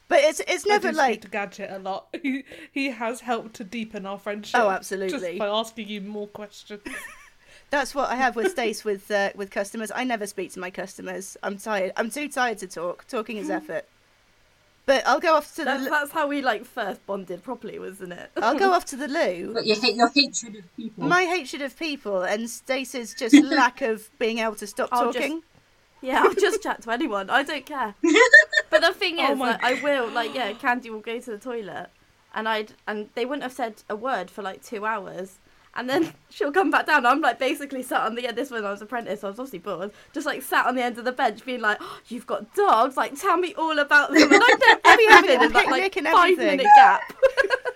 But 0.07 0.19
it's 0.21 0.39
it's 0.41 0.65
I 0.65 0.69
never 0.69 0.91
do 0.91 0.97
like 0.97 1.13
speak 1.13 1.21
to 1.21 1.27
Gadget 1.29 1.71
a 1.71 1.79
lot. 1.79 2.07
He 2.21 2.43
he 2.71 2.89
has 2.91 3.21
helped 3.21 3.55
to 3.55 3.63
deepen 3.63 4.05
our 4.05 4.19
friendship. 4.19 4.59
Oh, 4.59 4.69
absolutely. 4.69 5.19
Just 5.19 5.39
by 5.39 5.47
asking 5.47 5.87
you 5.87 6.01
more 6.01 6.27
questions. 6.27 6.81
That's 7.71 7.95
what 7.95 8.09
I 8.09 8.15
have 8.15 8.35
with 8.35 8.51
Stace 8.51 8.85
with 8.85 9.09
uh, 9.09 9.31
with 9.35 9.49
customers. 9.51 9.91
I 9.93 10.03
never 10.03 10.27
speak 10.27 10.51
to 10.53 10.59
my 10.59 10.69
customers. 10.69 11.35
I'm 11.41 11.57
tired. 11.57 11.91
I'm 11.97 12.09
too 12.11 12.29
tired 12.29 12.59
to 12.59 12.67
talk. 12.67 13.07
Talking 13.07 13.37
is 13.37 13.49
effort. 13.49 13.85
But 14.85 15.05
I'll 15.07 15.19
go 15.19 15.33
off 15.33 15.55
to 15.55 15.61
the. 15.61 15.65
That's, 15.65 15.89
that's 15.89 16.11
how 16.11 16.27
we 16.27 16.43
like 16.43 16.63
first 16.63 17.03
bonded 17.07 17.43
properly, 17.43 17.79
wasn't 17.79 18.13
it? 18.13 18.29
I'll 18.37 18.57
go 18.57 18.71
off 18.71 18.85
to 18.85 18.95
the 18.95 19.07
loo. 19.07 19.51
But 19.55 19.65
you 19.65 19.73
hate 19.73 19.95
your 19.95 20.09
hatred 20.09 20.57
of 20.57 20.75
people. 20.75 21.03
My 21.05 21.23
hatred 21.23 21.63
of 21.63 21.77
people 21.77 22.21
and 22.21 22.47
Stace's 22.47 23.15
just 23.15 23.33
lack 23.43 23.81
of 23.81 24.09
being 24.19 24.37
able 24.37 24.55
to 24.55 24.67
stop 24.67 24.89
I'll 24.91 25.11
just- 25.11 25.17
talking. 25.17 25.41
Yeah, 26.01 26.21
I'll 26.23 26.35
just 26.35 26.61
chat 26.61 26.83
to 26.83 26.91
anyone. 26.91 27.31
I 27.31 27.41
don't 27.41 27.65
care. 27.65 27.95
But 28.81 28.93
the 28.93 28.93
thing 28.93 29.17
Oh 29.19 29.31
is, 29.31 29.37
my 29.37 29.51
like, 29.51 29.63
I 29.63 29.73
will 29.81 30.09
like 30.09 30.33
yeah, 30.35 30.53
Candy 30.53 30.89
will 30.89 30.99
go 30.99 31.19
to 31.19 31.31
the 31.31 31.37
toilet, 31.37 31.89
and 32.33 32.47
I'd 32.49 32.73
and 32.87 33.09
they 33.15 33.25
wouldn't 33.25 33.43
have 33.43 33.53
said 33.53 33.83
a 33.89 33.95
word 33.95 34.29
for 34.29 34.41
like 34.41 34.63
two 34.63 34.85
hours. 34.85 35.39
And 35.77 35.89
then 35.89 36.13
she'll 36.29 36.53
come 36.53 36.71
back 36.71 36.85
down. 36.85 37.05
I'm 37.05 37.21
like 37.21 37.37
basically 37.39 37.83
sat 37.83 38.01
on 38.01 38.15
the 38.15 38.27
end. 38.27 38.37
This 38.37 38.49
when 38.51 38.63
I 38.65 38.71
was 38.71 38.81
apprentice, 38.81 39.21
so 39.21 39.27
I 39.27 39.31
was 39.31 39.39
obviously 39.39 39.59
bored. 39.59 39.91
Just 40.13 40.25
like 40.25 40.41
sat 40.41 40.65
on 40.65 40.75
the 40.75 40.83
end 40.83 40.97
of 40.97 41.05
the 41.05 41.11
bench, 41.11 41.43
being 41.45 41.61
like, 41.61 41.77
oh, 41.81 41.99
"You've 42.07 42.27
got 42.27 42.53
dogs. 42.55 42.95
Like, 42.97 43.19
tell 43.19 43.37
me 43.37 43.53
all 43.55 43.77
about 43.79 44.11
them." 44.13 44.31
And 44.31 44.41
I 44.43 44.47
know 44.47 44.77
Have 44.85 44.99
you 45.01 45.09
had 45.09 45.25
everything 45.25 45.41
in 45.47 45.51
that 45.53 45.67
like 45.71 45.95
and 45.97 46.07
five 46.07 46.31
everything? 46.33 46.57
minute 46.57 46.67
gap. 46.77 47.01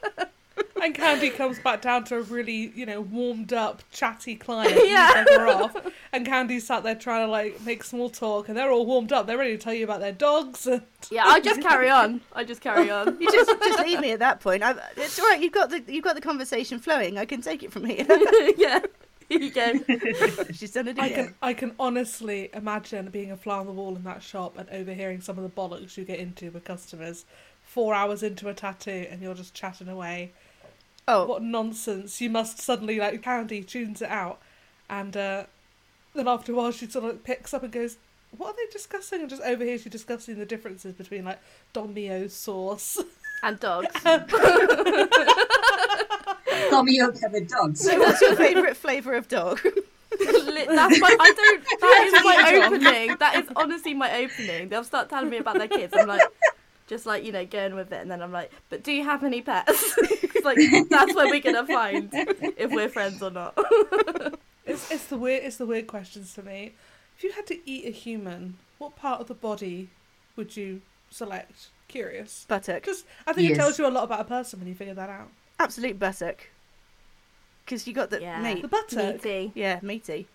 And 0.89 0.95
Candy 0.95 1.29
comes 1.29 1.59
back 1.59 1.81
down 1.81 2.05
to 2.05 2.17
a 2.17 2.21
really, 2.21 2.71
you 2.73 2.85
know, 2.85 3.01
warmed 3.01 3.53
up, 3.53 3.83
chatty 3.91 4.35
client. 4.35 4.75
Yeah. 4.89 5.25
Yeah. 5.29 5.39
her 5.39 5.47
off. 5.47 5.75
And 6.11 6.25
Candy's 6.25 6.65
sat 6.65 6.83
there 6.83 6.95
trying 6.95 7.25
to 7.25 7.31
like 7.31 7.61
make 7.61 7.83
small 7.83 8.09
talk, 8.09 8.49
and 8.49 8.57
they're 8.57 8.71
all 8.71 8.85
warmed 8.85 9.11
up. 9.11 9.27
They're 9.27 9.37
ready 9.37 9.55
to 9.55 9.63
tell 9.63 9.73
you 9.73 9.83
about 9.83 9.99
their 9.99 10.13
dogs. 10.13 10.65
And... 10.67 10.81
Yeah, 11.11 11.23
I 11.25 11.39
just 11.39 11.61
carry 11.61 11.89
on. 11.89 12.21
I 12.33 12.43
just 12.43 12.61
carry 12.61 12.91
on. 12.91 13.17
You 13.21 13.31
just 13.31 13.49
just 13.49 13.79
leave 13.79 14.01
me 14.01 14.11
at 14.11 14.19
that 14.19 14.41
point. 14.41 14.63
i 14.63 14.75
it's 14.97 15.17
all 15.17 15.25
right. 15.27 15.41
You've 15.41 15.53
got 15.53 15.69
the 15.69 15.81
you've 15.87 16.03
got 16.03 16.15
the 16.15 16.21
conversation 16.21 16.77
flowing. 16.77 17.17
I 17.17 17.25
can 17.25 17.41
take 17.41 17.63
it 17.63 17.71
from 17.71 17.85
here. 17.85 18.05
yeah. 18.57 18.81
Here 19.29 19.39
you 19.39 19.51
go. 19.51 19.73
She's 20.51 20.71
done 20.71 20.87
it 20.87 20.99
I 20.99 21.09
can, 21.09 21.35
I 21.41 21.53
can 21.53 21.75
honestly 21.79 22.49
imagine 22.53 23.09
being 23.11 23.31
a 23.31 23.37
fly 23.37 23.59
on 23.59 23.67
the 23.67 23.71
wall 23.71 23.95
in 23.95 24.03
that 24.03 24.23
shop 24.23 24.57
and 24.57 24.67
overhearing 24.71 25.21
some 25.21 25.37
of 25.37 25.43
the 25.43 25.49
bollocks 25.49 25.95
you 25.97 26.03
get 26.03 26.19
into 26.19 26.49
with 26.49 26.65
customers. 26.65 27.25
Four 27.61 27.93
hours 27.93 28.23
into 28.23 28.49
a 28.49 28.53
tattoo, 28.55 29.05
and 29.09 29.21
you're 29.21 29.35
just 29.35 29.53
chatting 29.53 29.87
away. 29.87 30.33
Oh, 31.11 31.25
What 31.25 31.41
nonsense! 31.41 32.21
You 32.21 32.29
must 32.29 32.59
suddenly 32.59 32.99
like 32.99 33.21
Candy 33.23 33.63
tunes 33.63 34.01
it 34.01 34.09
out, 34.09 34.39
and 34.89 35.17
uh, 35.17 35.43
then 36.13 36.27
after 36.27 36.51
a 36.51 36.55
while 36.55 36.71
she 36.71 36.85
sort 36.87 37.05
of 37.05 37.23
picks 37.23 37.53
up 37.53 37.63
and 37.63 37.71
goes, 37.71 37.97
"What 38.37 38.49
are 38.51 38.55
they 38.57 38.71
discussing?" 38.71 39.21
And 39.21 39.29
just 39.29 39.41
overhears 39.41 39.83
you 39.85 39.91
discussing 39.91 40.37
the 40.37 40.45
differences 40.45 40.93
between 40.93 41.25
like 41.25 41.39
Dolmio's 41.73 42.33
sauce. 42.33 42.99
And 43.41 43.59
dogs. 43.59 43.87
Dolmio 46.69 47.19
covered 47.19 47.47
dogs. 47.47 47.81
so 47.81 47.97
what's 47.99 48.21
your 48.21 48.35
favourite 48.35 48.75
flavour 48.77 49.13
of 49.13 49.27
dog? 49.27 49.59
That's 50.19 50.99
my. 50.99 51.15
I 51.19 51.33
don't. 51.35 51.63
That 51.79 52.03
is 52.05 52.23
my 52.23 52.65
opening. 52.65 53.15
That 53.19 53.35
is 53.37 53.49
honestly 53.55 53.93
my 53.93 54.23
opening. 54.23 54.69
They'll 54.69 54.83
start 54.83 55.09
telling 55.09 55.29
me 55.29 55.37
about 55.37 55.57
their 55.57 55.67
kids. 55.67 55.93
I'm 55.95 56.07
like, 56.07 56.21
just 56.89 57.05
like 57.05 57.23
you 57.23 57.31
know, 57.31 57.45
going 57.45 57.75
with 57.75 57.93
it, 57.93 58.01
and 58.01 58.11
then 58.11 58.21
I'm 58.21 58.33
like, 58.33 58.51
but 58.69 58.83
do 58.83 58.91
you 58.91 59.03
have 59.05 59.23
any 59.23 59.41
pets? 59.41 59.95
it's 59.99 60.43
like 60.43 60.57
that's 60.89 61.15
where 61.15 61.27
we're 61.27 61.39
gonna 61.39 61.65
find 61.65 62.09
if 62.11 62.71
we're 62.71 62.89
friends 62.89 63.21
or 63.23 63.31
not. 63.31 63.57
It's 64.65 64.91
it's 64.91 65.05
the 65.07 65.17
weird 65.17 65.43
it's 65.45 65.57
the 65.57 65.65
weird 65.65 65.87
questions 65.87 66.33
to 66.35 66.43
me. 66.43 66.73
If 67.17 67.23
you 67.23 67.31
had 67.31 67.47
to 67.47 67.57
eat 67.67 67.85
a 67.87 67.91
human, 67.91 68.57
what 68.77 68.95
part 68.95 69.19
of 69.19 69.27
the 69.27 69.33
body 69.33 69.89
would 70.35 70.55
you 70.55 70.81
select? 71.09 71.69
Curious. 71.87 72.45
Buttock. 72.47 72.81
Because 72.81 73.03
I 73.25 73.33
think 73.33 73.49
Yes. 73.49 73.57
it 73.57 73.61
tells 73.61 73.79
you 73.79 73.87
a 73.87 73.89
lot 73.89 74.03
about 74.03 74.19
a 74.21 74.25
person 74.25 74.59
when 74.59 74.67
you 74.69 74.75
figure 74.75 74.93
that 74.93 75.09
out. 75.09 75.29
Absolute 75.59 75.97
buttock. 75.97 76.49
Because 77.65 77.87
you 77.87 77.93
got 77.93 78.11
the 78.11 78.21
Yeah. 78.21 78.41
meat. 78.43 78.61
The 78.61 78.67
buttock. 78.67 79.23
Meaty. 79.23 79.51
Yeah, 79.55 79.79
meaty. 79.81 80.27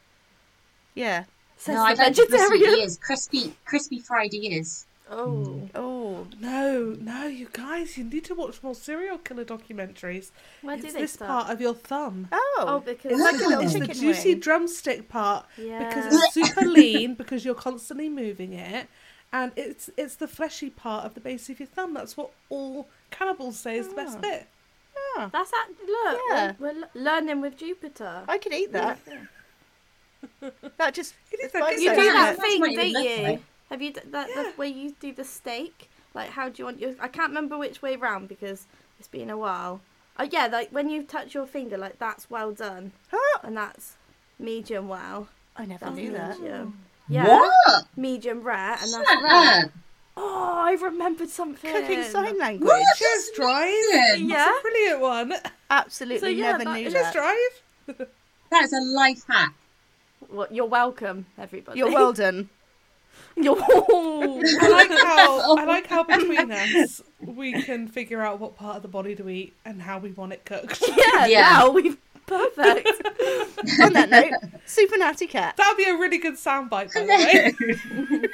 Yeah. 0.96 1.24
Says 1.56 1.76
no, 1.76 1.82
the 1.82 1.86
I'd 1.90 1.98
like 1.98 2.14
to 2.14 2.26
crispy 2.26 2.48
vegetarian. 2.58 2.80
ears. 2.80 2.98
Crispy, 2.98 3.56
crispy 3.64 3.98
fried 4.00 4.34
ears. 4.34 4.86
Oh, 5.10 5.68
Oh, 5.74 6.26
No, 6.40 6.96
no, 6.98 7.26
you 7.26 7.48
guys, 7.52 7.98
you 7.98 8.04
need 8.04 8.24
to 8.24 8.34
watch 8.34 8.62
more 8.62 8.74
serial 8.74 9.18
killer 9.18 9.44
documentaries. 9.44 10.30
where 10.62 10.76
do 10.76 10.84
it's 10.84 10.94
they 10.94 11.00
this 11.02 11.12
start? 11.12 11.28
part 11.30 11.50
of 11.52 11.60
your 11.60 11.74
thumb. 11.74 12.28
oh, 12.32 12.64
Oh, 12.66 12.80
because 12.80 13.12
it's 13.12 13.20
like 13.20 13.34
a 13.34 13.38
little 13.48 13.60
It's 13.64 13.74
It's 13.74 13.86
the 13.88 13.94
juicy 13.94 14.30
wing. 14.30 14.40
drumstick 14.40 15.08
part 15.08 15.46
yeah. 15.58 15.86
because 15.86 16.06
it's 16.14 16.32
super 16.32 16.64
lean 16.64 17.14
because 17.18 17.44
you're 17.44 17.54
constantly 17.54 18.08
moving 18.08 18.54
it, 18.54 18.88
and 19.32 19.52
it's 19.56 19.90
it's 19.98 20.16
the 20.16 20.26
fleshy 20.28 20.70
part 20.70 21.04
of 21.04 21.12
the 21.14 21.20
base 21.20 21.50
of 21.50 21.60
your 21.60 21.66
thumb. 21.68 21.92
That's 21.92 22.16
what 22.16 22.30
all 22.48 22.88
cannibals 23.10 23.58
say 23.58 23.76
is 23.76 23.88
the 23.88 23.94
best 23.94 24.16
Ah. 24.18 24.20
bit. 24.22 24.46
Ah, 25.18 25.28
That's 25.32 25.50
that. 25.50 25.68
Look, 25.86 26.20
Yeah. 26.30 26.52
we're, 26.58 26.72
we're 26.74 26.88
learning 26.94 27.40
with 27.42 27.56
Jupiter. 27.58 28.22
I 28.26 28.38
could 28.38 28.52
eat 28.54 28.72
that. 28.72 28.98
That 30.78 30.94
just 30.94 31.14
It 31.30 31.40
is 31.40 31.46
it's 31.46 31.54
a 31.54 31.58
by 31.58 31.74
good 31.74 31.82
You 31.82 31.90
do 31.94 32.12
that 32.12 32.36
thing, 32.38 32.60
what 32.60 32.74
don't 32.74 32.88
you? 33.04 33.38
Like. 33.70 33.74
Have 33.78 33.82
you 33.82 33.92
d- 33.92 34.00
that 34.10 34.28
Yeah. 34.28 34.42
the 34.42 34.52
way 34.58 34.68
you 34.68 34.94
do 35.00 35.12
the 35.12 35.24
steak? 35.24 35.90
Like, 36.14 36.30
how 36.30 36.48
do 36.48 36.54
you 36.60 36.64
want 36.66 36.80
your? 36.80 36.94
I 37.00 37.08
can't 37.08 37.28
remember 37.30 37.58
which 37.58 37.82
way 37.82 37.96
round 37.96 38.28
because 38.28 38.66
it's 38.98 39.08
been 39.08 39.30
a 39.30 39.36
while. 39.36 39.80
Oh 40.18 40.24
yeah, 40.30 40.46
like 40.46 40.70
when 40.70 40.88
you 40.88 41.02
touch 41.02 41.34
your 41.34 41.46
finger, 41.46 41.76
like 41.76 41.98
that's 41.98 42.30
well 42.30 42.52
done, 42.52 42.92
Ah, 43.12 43.40
and 43.42 43.56
that's 43.56 43.96
medium 44.38 44.88
well. 44.88 45.28
I 45.56 45.66
never 45.66 45.84
That's 45.86 45.96
knew 45.96 46.12
that. 46.12 46.38
medium. 46.40 46.78
Yeah, 47.08 47.26
What? 47.28 47.84
medium 47.96 48.42
rare, 48.42 48.76
and 48.80 48.92
that's 48.92 49.10
Shut 49.10 49.22
rare. 49.22 49.72
Oh, 50.16 50.54
I 50.56 50.72
remembered 50.80 51.28
something. 51.28 51.70
Cooking 51.72 52.04
sign 52.04 52.38
language. 52.38 52.68
What? 52.68 52.82
Cheers, 52.96 53.30
Drive. 53.34 53.74
Yeah. 54.20 54.48
It's 54.48 54.58
a 54.58 54.62
brilliant 54.62 55.00
one. 55.00 55.34
Absolutely 55.70 56.20
So, 56.20 56.26
yeah, 56.28 56.52
never 56.52 56.64
that 56.64 56.74
knew 56.78 56.86
is 56.86 56.92
Cheers. 56.92 57.12
Drive. 57.12 57.62
That 58.50 58.62
is 58.64 58.72
a 58.72 58.80
life 58.80 59.24
hack. 59.28 59.52
Well, 60.30 60.46
you're 60.50 60.66
welcome, 60.66 61.26
everybody. 61.36 61.78
You're 61.80 61.90
well 61.92 62.12
done. 62.12 62.48
Yo. 63.36 63.54
I 63.60 64.68
like 64.70 64.90
how 65.02 65.56
I 65.56 65.64
like 65.64 65.86
how 65.88 66.04
between 66.04 66.50
us 66.52 67.02
we 67.20 67.62
can 67.62 67.88
figure 67.88 68.20
out 68.22 68.38
what 68.40 68.56
part 68.56 68.76
of 68.76 68.82
the 68.82 68.88
body 68.88 69.14
to 69.16 69.28
eat 69.28 69.54
and 69.64 69.82
how 69.82 69.98
we 69.98 70.12
want 70.12 70.32
it 70.32 70.44
cooked. 70.44 70.82
yeah, 70.96 71.26
Yeah. 71.26 71.40
now 71.42 71.70
we've 71.70 71.96
perfect. 72.26 72.88
On 73.82 73.92
that 73.92 74.08
note, 74.10 74.32
super 74.66 74.96
natty 74.96 75.26
cat. 75.26 75.56
That'd 75.56 75.76
be 75.76 75.84
a 75.84 75.94
really 75.94 76.18
good 76.18 76.34
soundbite, 76.34 76.94
by 76.94 77.00
the 77.02 77.06
way. 78.20 78.28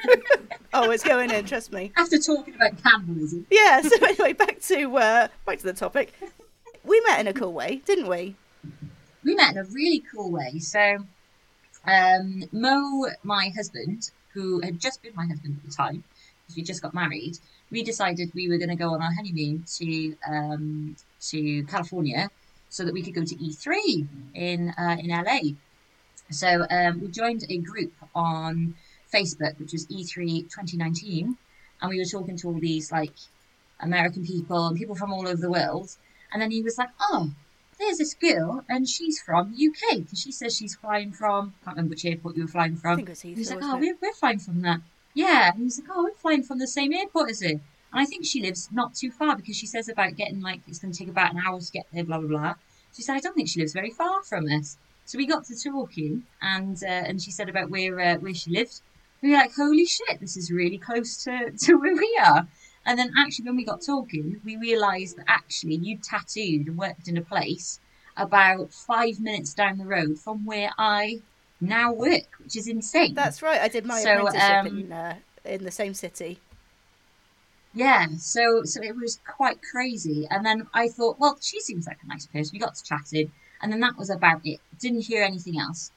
Oh, 0.73 0.89
it's 0.91 1.03
going 1.03 1.29
in. 1.31 1.45
Trust 1.45 1.73
me. 1.73 1.91
After 1.97 2.17
talking 2.17 2.55
about 2.55 2.81
cannibalism, 2.81 3.45
Yeah. 3.49 3.81
So 3.81 4.05
anyway, 4.05 4.33
back 4.33 4.61
to 4.61 4.97
uh, 4.97 5.27
back 5.45 5.57
to 5.59 5.63
the 5.65 5.73
topic. 5.73 6.13
We 6.83 7.01
met 7.07 7.19
in 7.19 7.27
a 7.27 7.33
cool 7.33 7.53
way, 7.53 7.81
didn't 7.85 8.07
we? 8.07 8.35
we 9.23 9.35
met 9.35 9.51
in 9.51 9.57
a 9.57 9.63
really 9.65 10.03
cool 10.13 10.31
way. 10.31 10.57
So, 10.59 10.97
um, 11.85 12.43
Mo, 12.51 13.07
my 13.23 13.51
husband, 13.55 14.09
who 14.33 14.61
had 14.61 14.79
just 14.79 15.01
been 15.01 15.13
my 15.15 15.25
husband 15.25 15.57
at 15.57 15.69
the 15.69 15.75
time, 15.75 16.03
because 16.41 16.55
we 16.55 16.63
just 16.63 16.81
got 16.81 16.93
married, 16.93 17.37
we 17.69 17.83
decided 17.83 18.31
we 18.33 18.49
were 18.49 18.57
going 18.57 18.69
to 18.69 18.75
go 18.75 18.93
on 18.93 19.01
our 19.01 19.13
honeymoon 19.13 19.63
to 19.77 20.15
um, 20.27 20.95
to 21.21 21.63
California 21.65 22.29
so 22.69 22.85
that 22.85 22.93
we 22.93 23.01
could 23.01 23.13
go 23.13 23.23
to 23.23 23.35
E3 23.35 24.07
in 24.33 24.73
uh, 24.77 24.97
in 24.99 25.09
LA. 25.09 25.55
So 26.29 26.65
um, 26.69 27.01
we 27.01 27.07
joined 27.07 27.45
a 27.49 27.57
group 27.57 27.93
on 28.15 28.75
Facebook, 29.13 29.59
which 29.59 29.73
was 29.73 29.89
E 29.89 30.03
E3 30.03 30.43
2019, 30.43 31.37
and 31.81 31.89
we 31.89 31.99
were 31.99 32.05
talking 32.05 32.37
to 32.37 32.47
all 32.47 32.59
these 32.59 32.91
like 32.91 33.15
American 33.79 34.25
people 34.25 34.67
and 34.67 34.77
people 34.77 34.95
from 34.95 35.11
all 35.11 35.27
over 35.27 35.41
the 35.41 35.51
world. 35.51 35.95
And 36.31 36.41
then 36.41 36.51
he 36.51 36.61
was 36.61 36.77
like, 36.77 36.89
"Oh, 36.99 37.31
there's 37.81 37.97
this 37.97 38.13
girl, 38.13 38.63
and 38.69 38.87
she's 38.87 39.19
from 39.21 39.53
UK 39.53 39.97
because 39.99 40.19
she 40.21 40.31
says 40.31 40.55
she's 40.55 40.75
flying 40.75 41.11
from. 41.11 41.53
I 41.61 41.65
can't 41.65 41.77
remember 41.77 41.91
which 41.91 42.05
airport 42.05 42.35
you 42.37 42.43
were 42.43 42.47
flying 42.47 42.73
I 42.77 42.79
from. 42.79 42.95
think 42.97 43.09
it 43.09 43.11
was 43.11 43.21
He 43.21 43.33
was 43.33 43.49
Heathrow. 43.51 43.55
like, 43.61 43.63
"Oh, 43.63 43.77
we're, 43.77 43.97
we're 44.01 44.13
flying 44.13 44.39
from 44.39 44.61
that." 44.61 44.81
Yeah, 45.13 45.49
and 45.49 45.57
he 45.57 45.63
was 45.65 45.79
like, 45.79 45.89
"Oh, 45.91 46.03
we're 46.03 46.13
flying 46.13 46.43
from 46.43 46.59
the 46.59 46.67
same 46.67 46.93
airport 46.93 47.31
as 47.31 47.41
her." 47.41 47.49
And 47.93 47.99
I 48.01 48.05
think 48.05 48.25
she 48.25 48.41
lives 48.41 48.69
not 48.71 48.95
too 48.95 49.11
far 49.11 49.35
because 49.35 49.57
she 49.57 49.67
says 49.67 49.89
about 49.89 50.15
getting 50.15 50.39
like 50.41 50.61
it's 50.67 50.79
going 50.79 50.93
to 50.93 50.97
take 50.97 51.09
about 51.09 51.33
an 51.33 51.41
hour 51.45 51.59
to 51.59 51.71
get 51.71 51.87
there, 51.93 52.03
blah 52.05 52.19
blah 52.19 52.27
blah. 52.29 52.53
She 52.95 53.01
said, 53.01 53.15
"I 53.15 53.19
don't 53.19 53.33
think 53.35 53.49
she 53.49 53.59
lives 53.59 53.73
very 53.73 53.91
far 53.91 54.23
from 54.23 54.47
us." 54.47 54.77
So 55.05 55.17
we 55.17 55.25
got 55.27 55.43
to 55.45 55.55
talking, 55.61 56.23
and 56.41 56.81
uh, 56.83 56.87
and 56.87 57.21
she 57.21 57.31
said 57.31 57.49
about 57.49 57.69
where 57.69 57.99
uh, 57.99 58.15
where 58.19 58.33
she 58.33 58.51
lived. 58.51 58.81
We 59.21 59.31
were 59.31 59.37
like, 59.37 59.53
"Holy 59.55 59.85
shit, 59.85 60.19
this 60.19 60.37
is 60.37 60.51
really 60.51 60.77
close 60.77 61.23
to 61.25 61.51
to 61.51 61.75
where 61.75 61.95
we 61.95 62.19
are." 62.23 62.47
And 62.85 62.97
then 62.97 63.11
actually, 63.17 63.45
when 63.45 63.57
we 63.57 63.63
got 63.63 63.81
talking, 63.81 64.41
we 64.43 64.57
realised 64.57 65.17
that 65.17 65.25
actually 65.27 65.75
you 65.75 65.97
tattooed 65.97 66.67
and 66.67 66.77
worked 66.77 67.07
in 67.07 67.17
a 67.17 67.21
place 67.21 67.79
about 68.17 68.73
five 68.73 69.19
minutes 69.19 69.53
down 69.53 69.77
the 69.77 69.85
road 69.85 70.19
from 70.19 70.45
where 70.45 70.71
I 70.77 71.21
now 71.59 71.93
work, 71.93 72.39
which 72.43 72.55
is 72.57 72.67
insane. 72.67 73.13
That's 73.13 73.41
right. 73.41 73.61
I 73.61 73.67
did 73.67 73.85
my 73.85 74.01
So, 74.01 74.27
apprenticeship 74.27 74.71
um, 74.73 74.79
in 74.79 74.91
uh, 74.91 75.15
in 75.45 75.63
the 75.63 75.71
same 75.71 75.93
city. 75.93 76.39
Yeah, 77.73 78.07
so 78.17 78.63
so 78.63 78.81
it 78.81 78.95
was 78.95 79.19
quite 79.25 79.59
crazy. 79.61 80.27
And 80.29 80.45
then 80.45 80.67
I 80.73 80.89
thought, 80.89 81.19
well, 81.19 81.37
she 81.39 81.59
seems 81.61 81.87
like 81.87 81.99
a 82.03 82.07
nice 82.07 82.25
person. 82.25 82.51
We 82.53 82.59
got 82.59 82.75
to 82.75 82.83
chatting, 82.83 83.31
and 83.61 83.71
then 83.71 83.79
that 83.81 83.97
was 83.97 84.09
about 84.09 84.41
it. 84.43 84.59
Didn't 84.79 85.01
hear 85.01 85.23
anything 85.23 85.59
else. 85.59 85.91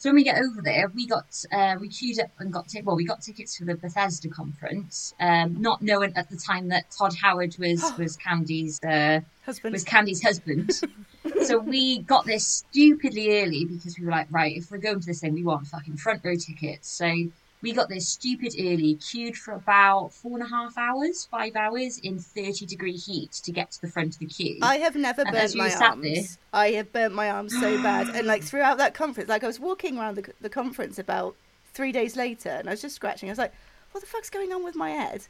So 0.00 0.10
when 0.10 0.14
we 0.14 0.22
get 0.22 0.38
over 0.38 0.62
there, 0.62 0.92
we 0.94 1.08
got 1.08 1.44
uh, 1.50 1.74
we 1.80 1.88
queued 1.88 2.20
up 2.20 2.30
and 2.38 2.52
got 2.52 2.68
t- 2.68 2.82
well, 2.82 2.94
we 2.94 3.04
got 3.04 3.20
tickets 3.20 3.56
for 3.56 3.64
the 3.64 3.74
Bethesda 3.74 4.28
conference, 4.28 5.12
um, 5.18 5.60
not 5.60 5.82
knowing 5.82 6.12
at 6.14 6.30
the 6.30 6.36
time 6.36 6.68
that 6.68 6.88
Todd 6.96 7.16
Howard 7.20 7.56
was 7.58 7.82
was 7.98 8.16
Candy's 8.16 8.80
uh, 8.84 9.20
Husband. 9.44 9.72
was 9.72 9.82
Candy's 9.82 10.22
husband. 10.22 10.70
so 11.42 11.58
we 11.58 11.98
got 12.02 12.26
there 12.26 12.38
stupidly 12.38 13.42
early 13.42 13.64
because 13.64 13.98
we 13.98 14.04
were 14.04 14.12
like, 14.12 14.28
right, 14.30 14.56
if 14.56 14.70
we're 14.70 14.78
going 14.78 15.00
to 15.00 15.06
this 15.06 15.20
thing, 15.20 15.34
we 15.34 15.42
want 15.42 15.66
fucking 15.66 15.96
front 15.96 16.20
row 16.24 16.36
tickets. 16.36 16.88
So 16.88 17.12
we 17.62 17.72
got 17.72 17.88
there 17.88 18.00
stupid 18.00 18.54
early, 18.58 18.94
queued 18.94 19.36
for 19.36 19.52
about 19.54 20.12
four 20.14 20.38
and 20.38 20.46
a 20.46 20.48
half 20.48 20.78
hours, 20.78 21.26
five 21.30 21.56
hours 21.56 21.98
in 21.98 22.18
30 22.18 22.66
degree 22.66 22.96
heat 22.96 23.32
to 23.44 23.50
get 23.52 23.70
to 23.72 23.80
the 23.80 23.88
front 23.88 24.14
of 24.14 24.20
the 24.20 24.26
queue. 24.26 24.58
I 24.62 24.76
have 24.76 24.94
never 24.94 25.22
And 25.22 25.32
burnt 25.32 25.44
as 25.44 25.54
my 25.56 25.74
arms. 25.74 26.02
there- 26.02 26.24
I 26.52 26.70
have 26.72 26.92
burnt 26.92 27.14
my 27.14 27.30
arms 27.30 27.52
so 27.58 27.82
bad, 27.82 28.08
and 28.14 28.26
like 28.26 28.42
throughout 28.48 28.78
that 28.78 28.94
conference, 28.94 29.28
like 29.28 29.42
I 29.44 29.48
was 29.48 29.58
walking 29.60 29.98
around 29.98 30.16
the, 30.16 30.32
the 30.40 30.48
conference 30.50 30.98
about 30.98 31.34
three 31.74 31.92
days 31.92 32.16
later, 32.16 32.50
and 32.50 32.68
I 32.68 32.72
was 32.72 32.80
just 32.82 32.94
scratching. 32.96 33.28
I 33.28 33.32
was 33.32 33.38
like, 33.38 33.52
"What 33.92 34.00
the 34.00 34.06
fuck's 34.06 34.30
going 34.30 34.52
on 34.52 34.62
with 34.64 34.74
my 34.76 34.90
head?" 34.90 35.26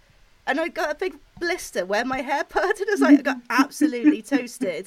And 0.46 0.58
I 0.60 0.68
got 0.68 0.90
a 0.90 0.94
big 0.94 1.16
blister 1.38 1.84
where 1.84 2.04
my 2.06 2.22
hair 2.22 2.42
parted. 2.48 2.88
I 2.88 2.92
was 2.92 3.00
like, 3.00 3.18
I 3.18 3.22
got 3.22 3.38
absolutely 3.50 4.22
toasted. 4.22 4.86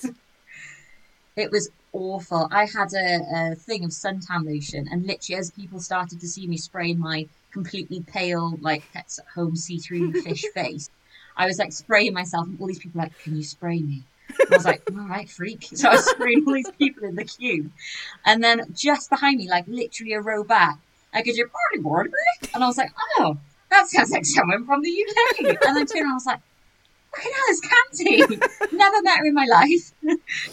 It 1.36 1.52
was 1.52 1.70
awful. 1.94 2.50
I 2.52 2.66
had 2.66 2.94
a, 2.94 3.52
a 3.52 3.56
thing 3.56 3.84
of 3.86 3.92
suntan 3.92 4.46
lotion, 4.46 4.88
and 4.92 5.06
literally, 5.06 5.40
as 5.40 5.52
people 5.52 5.80
started 5.80 6.20
to 6.20 6.28
see 6.28 6.46
me 6.48 6.58
spraying 6.58 7.00
my 7.00 7.28
completely 7.52 8.02
pale, 8.02 8.58
like 8.62 8.84
pets 8.94 9.20
at 9.20 9.26
home 9.28 9.56
see 9.56 9.78
through 9.78 10.14
fish 10.24 10.44
face, 10.54 10.90
I 11.38 11.46
was 11.46 11.58
like 11.58 11.72
spraying 11.72 12.14
myself, 12.14 12.48
and 12.48 12.60
all 12.60 12.68
these 12.68 12.80
people 12.80 13.00
were 13.00 13.06
like, 13.06 13.20
"Can 13.24 13.36
you 13.36 13.44
spray 13.44 13.80
me?" 13.82 14.04
And 14.30 14.54
I 14.54 14.58
was 14.58 14.66
like, 14.66 14.84
"All 14.92 15.08
right, 15.08 15.30
freak." 15.30 15.70
So 15.74 15.88
I 15.90 15.94
was 15.94 16.10
spraying 16.10 16.44
all 16.46 16.54
these 16.54 16.72
people 16.72 17.06
in 17.08 17.16
the 17.16 17.24
queue, 17.24 17.72
and 18.26 18.44
then 18.44 18.66
just 18.74 19.10
behind 19.10 19.38
me, 19.38 19.50
like 19.50 19.68
literally 19.68 20.14
a 20.14 20.22
row 20.22 20.44
back, 20.44 20.80
I 21.14 21.22
could 21.22 21.36
hear 21.36 21.50
and 22.54 22.64
I 22.64 22.68
was 22.68 22.78
like, 22.78 22.92
"Oh, 23.20 23.38
that 23.70 23.88
sounds 23.88 24.12
like 24.12 24.26
someone 24.26 24.66
from 24.66 24.82
the 24.82 24.90
UK." 24.90 25.40
And 25.66 25.78
then 25.78 25.86
turned 25.86 26.02
around, 26.02 26.12
I 26.12 26.16
was 26.16 26.26
like. 26.26 26.42
Fucking 27.16 27.32
hell, 27.34 27.44
it's 27.48 27.62
Candy! 27.98 28.18
Never 28.78 29.02
met 29.02 29.18
her 29.20 29.26
in 29.26 29.34
my 29.34 29.46
life. 29.46 29.92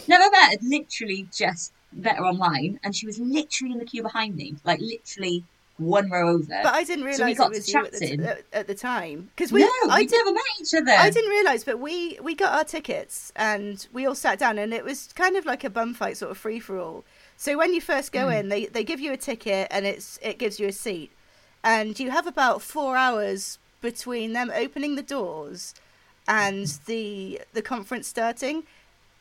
Never 0.09 0.31
met 0.31 0.53
her. 0.53 0.59
Literally 0.63 1.29
just 1.33 1.73
met 1.93 2.17
her 2.17 2.25
online, 2.25 2.81
and 2.83 2.95
she 2.95 3.07
was 3.07 3.19
literally 3.19 3.73
in 3.73 3.79
the 3.79 3.85
queue 3.85 4.03
behind 4.03 4.35
me, 4.37 4.57
like 4.65 4.81
literally 4.81 5.45
one 5.77 6.11
row 6.11 6.31
over. 6.31 6.61
But 6.65 6.75
I 6.75 6.83
didn't 6.83 7.05
So 7.15 7.25
we 7.25 7.27
realise 7.35 7.39
got 7.39 7.47
it 7.53 7.57
was 7.57 7.67
to 7.67 7.73
you 7.73 7.85
at 7.85 7.93
the, 7.93 8.01
chatting. 8.01 8.25
at, 8.25 8.43
at 8.53 8.67
the 8.67 8.75
time 8.75 9.31
because 9.37 9.53
we. 9.53 9.61
no, 9.61 9.71
I 9.89 10.01
we 10.01 10.07
never 10.07 10.33
met 10.33 10.43
each 10.61 10.75
other. 10.75 10.91
I 10.91 11.11
didn't 11.11 11.31
realise, 11.31 11.63
but 11.63 11.79
we 11.79 12.19
we 12.21 12.35
got 12.35 12.53
our 12.55 12.65
tickets 12.65 13.33
and 13.37 13.87
we 13.93 14.05
all 14.07 14.17
sat 14.17 14.39
down, 14.41 14.59
and 14.59 14.75
it 14.75 14.85
was 14.85 15.13
kind 15.15 15.37
of 15.37 15.47
like 15.47 15.63
a 15.63 15.71
bum 15.71 15.95
fight, 15.95 16.17
sort 16.17 16.33
of 16.33 16.39
free 16.39 16.59
for 16.59 16.79
all. 16.79 17.05
So 17.37 17.57
when 17.57 17.73
you 17.73 17.81
first 17.81 18.11
go 18.11 18.27
Mm. 18.27 18.41
in, 18.41 18.49
they 18.49 18.67
they 18.67 18.83
give 18.83 18.99
you 18.99 19.13
a 19.13 19.17
ticket 19.17 19.69
and 19.71 19.87
it's 19.87 20.19
it 20.21 20.39
gives 20.39 20.59
you 20.59 20.67
a 20.67 20.73
seat, 20.73 21.13
and 21.63 21.99
you 22.01 22.11
have 22.11 22.27
about 22.27 22.61
four 22.63 22.97
hours 22.97 23.61
between 23.81 24.33
them 24.33 24.51
opening 24.53 24.97
the 24.97 25.03
doors 25.03 25.73
and 26.29 26.67
the 26.87 27.41
the 27.55 27.63
conference 27.63 28.07
starting. 28.07 28.63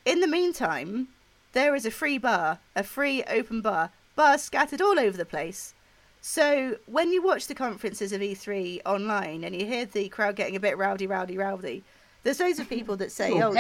In 0.06 0.20
the 0.20 0.28
meantime, 0.28 1.08
there 1.54 1.74
is 1.74 1.86
a 1.86 1.92
free 1.92 2.18
bar, 2.18 2.60
a 2.76 2.84
free 2.84 3.24
open 3.24 3.62
bar, 3.62 3.90
bars 4.16 4.44
scattered 4.44 4.82
all 4.82 5.00
over 5.00 5.18
the 5.18 5.26
place. 5.26 5.74
So 6.22 6.78
when 6.86 7.12
you 7.12 7.24
watch 7.24 7.48
the 7.48 7.56
conferences 7.56 8.12
of 8.12 8.22
E3 8.22 8.82
online 8.86 9.44
and 9.44 9.56
you 9.56 9.66
hear 9.66 9.86
the 9.86 10.10
crowd 10.10 10.36
getting 10.36 10.56
a 10.56 10.60
bit 10.60 10.78
rowdy, 10.78 11.08
rowdy, 11.08 11.38
rowdy, 11.38 11.84
there's 12.24 12.40
loads 12.40 12.60
of 12.60 12.68
people 12.70 12.98
that 12.98 13.12
say, 13.12 13.32
"Oh, 13.42 13.54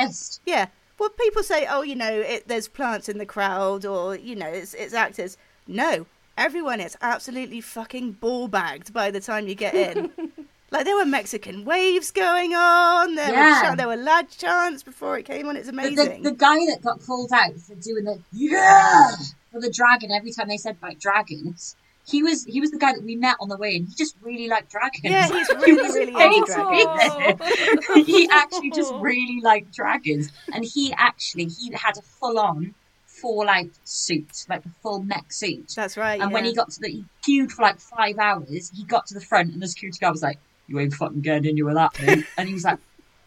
yeah." 0.45 0.67
Well, 0.99 1.10
people 1.10 1.43
say, 1.43 1.65
"Oh, 1.69 1.83
you 1.83 1.95
know, 1.95 2.12
it, 2.12 2.47
there's 2.47 2.67
plants 2.67 3.07
in 3.07 3.17
the 3.17 3.25
crowd," 3.25 3.86
or 3.86 4.15
you 4.15 4.36
know, 4.36 4.47
it's 4.47 4.73
it's 4.73 4.93
actors. 4.93 5.38
No, 5.67 6.05
everyone 6.38 6.81
is 6.81 6.97
absolutely 7.01 7.62
fucking 7.62 8.13
ball 8.13 8.47
bagged 8.47 8.93
by 8.93 9.12
the 9.12 9.19
time 9.21 9.47
you 9.47 9.55
get 9.55 9.73
in. 9.73 10.12
like 10.71 10.86
there 10.86 10.95
were 10.95 11.06
Mexican 11.06 11.63
waves 11.65 12.12
going 12.12 12.53
on. 12.53 13.15
There 13.15 13.27
were 13.30 13.34
Yeah. 13.34 13.62
cha- 13.62 13.75
there 13.75 13.88
were 13.88 13.95
lad 13.95 14.30
chants 14.30 14.84
before 14.84 15.17
it 15.17 15.23
came 15.23 15.47
on. 15.47 15.56
It's 15.56 15.69
amazing. 15.69 16.23
the, 16.23 16.32
the 16.32 16.36
guy 16.36 16.58
that 16.67 16.82
got 16.82 16.99
called 17.06 17.32
out 17.34 17.53
for 17.60 17.75
doing 17.75 18.03
the 18.06 18.19
yeah 18.34 19.12
for 19.51 19.62
the 19.62 19.69
dragon 19.71 20.12
every 20.12 20.32
time 20.32 20.47
they 20.49 20.58
said 20.58 20.75
about 20.82 20.99
dragons, 20.99 21.75
he 22.06 22.21
was 22.21 22.43
he 22.45 22.60
was 22.60 22.71
the 22.71 22.77
guy 22.77 22.93
that 22.93 23.03
we 23.03 23.15
met 23.15 23.36
on 23.39 23.49
the 23.49 23.58
way, 23.58 23.75
and 23.77 23.88
he 23.88 23.93
just 23.95 24.15
really 24.21 24.47
liked 24.47 24.69
dragons. 24.71 25.03
yeah, 25.03 25.27
he's 25.27 25.47
He 25.65 25.71
really 25.71 25.82
was 25.82 25.93
really 25.95 26.36
into 26.38 26.53
dragons. 26.53 28.08
he 28.08 28.30
actually 28.32 28.71
just 28.71 28.93
really 28.95 29.39
liked 29.41 29.73
dragons, 29.73 30.30
and 30.53 30.65
he 30.65 30.93
actually 30.97 31.45
he 31.45 31.71
had 31.73 31.97
a 31.97 32.01
full 32.01 32.38
on 32.39 32.73
full 33.06 33.49
out 33.49 33.65
suit, 33.84 34.45
like 34.47 34.63
a 34.65 34.69
full 34.84 35.01
mech 35.01 35.32
suit. 35.32 35.73
That's 35.75 35.97
right. 35.97 36.21
And 36.21 36.32
when 36.32 36.45
he 36.45 36.53
got 36.53 36.69
to 36.71 36.80
the, 36.82 36.89
he 36.89 37.06
queued 37.23 37.51
for 37.51 37.63
like 37.63 37.80
five 37.80 38.19
hours. 38.19 38.71
He 38.75 38.84
got 38.84 39.08
to 39.08 39.13
the 39.15 39.21
front, 39.21 39.53
and 39.53 39.62
the 39.62 39.67
security 39.67 39.97
guard 39.99 40.13
was 40.13 40.21
like, 40.21 40.38
"You 40.67 40.80
ain't 40.80 40.93
fucking 40.93 41.21
getting 41.21 41.58
in 41.58 41.65
with 41.65 41.75
that, 41.75 41.99
mate." 42.01 42.25
and 42.38 42.47
he 42.47 42.53
was 42.53 42.63
like, 42.63 42.80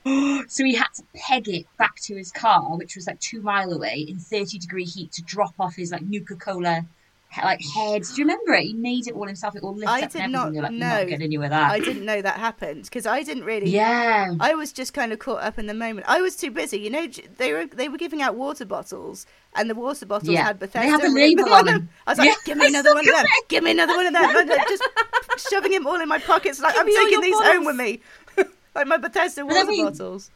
so 0.48 0.64
he 0.64 0.74
had 0.74 0.92
to 0.94 1.02
peg 1.14 1.48
it 1.48 1.66
back 1.76 1.96
to 2.02 2.16
his 2.16 2.32
car, 2.32 2.76
which 2.76 2.96
was 2.96 3.06
like 3.06 3.20
two 3.20 3.42
mile 3.42 3.72
away 3.72 4.06
in 4.08 4.18
thirty 4.18 4.58
degree 4.58 4.84
heat, 4.84 5.12
to 5.12 5.22
drop 5.22 5.54
off 5.58 5.76
his 5.76 5.92
like 5.92 6.02
Nuka 6.02 6.36
Cola. 6.36 6.86
Like 7.36 7.60
head, 7.76 8.02
do 8.02 8.08
you 8.16 8.24
remember 8.24 8.54
it? 8.54 8.64
He 8.64 8.74
made 8.74 9.06
it 9.06 9.14
all 9.14 9.24
himself. 9.26 9.54
It 9.54 9.62
all 9.62 9.74
lit 9.76 9.88
I 9.88 10.02
up 10.02 10.10
did 10.12 10.22
and 10.22 10.32
not. 10.32 10.52
You're 10.52 10.62
like, 10.64 10.72
"You're 10.72 10.80
know. 10.80 10.98
not 10.98 11.08
getting 11.08 11.32
in 11.32 11.40
with 11.40 11.50
that. 11.50 11.70
I 11.70 11.78
didn't 11.78 12.04
know 12.04 12.20
that 12.20 12.36
happened 12.38 12.82
because 12.84 13.06
I 13.06 13.22
didn't 13.22 13.44
really. 13.44 13.70
Yeah, 13.70 14.34
I 14.40 14.54
was 14.54 14.72
just 14.72 14.94
kind 14.94 15.12
of 15.12 15.20
caught 15.20 15.40
up 15.42 15.56
in 15.58 15.66
the 15.66 15.74
moment. 15.74 16.06
I 16.08 16.20
was 16.20 16.34
too 16.34 16.50
busy, 16.50 16.78
you 16.80 16.90
know. 16.90 17.06
They 17.38 17.52
were 17.52 17.66
they 17.66 17.88
were 17.88 17.98
giving 17.98 18.20
out 18.20 18.34
water 18.34 18.64
bottles, 18.64 19.26
and 19.54 19.70
the 19.70 19.76
water 19.76 20.06
bottles 20.06 20.30
Yeah. 20.30 20.42
had 20.42 20.58
They 20.58 20.66
Bethesda 20.66 20.88
had 20.90 21.00
the 21.02 21.04
written 21.14 21.38
label 21.38 21.52
on 21.54 21.64
them. 21.66 21.88
I 22.06 22.10
was 22.10 22.18
like, 22.18 22.28
Yeah, 22.30 22.34
"Give 22.44 22.56
me 22.58 22.66
another 22.66 22.94
one 22.94 23.08
of 23.08 23.14
them! 23.14 23.24
Give 23.48 23.62
me 23.64 23.70
another 23.70 23.96
one 23.96 24.06
of 24.06 24.12
them!" 24.12 24.36
And 24.36 24.50
just 24.68 24.82
shoving 25.50 25.70
them 25.70 25.86
all 25.86 26.00
in 26.00 26.08
my 26.08 26.18
pockets, 26.18 26.60
like 26.60 26.74
Give 26.84 26.84
I'm 26.84 26.88
taking 27.04 27.20
these 27.20 27.34
bottles. 27.34 27.54
home 27.54 27.64
with 27.64 27.76
me, 27.76 28.00
like 28.74 28.86
my 28.88 28.96
Bethesda 28.96 29.46
water 29.46 29.66
we- 29.66 29.82
bottles. 29.84 30.30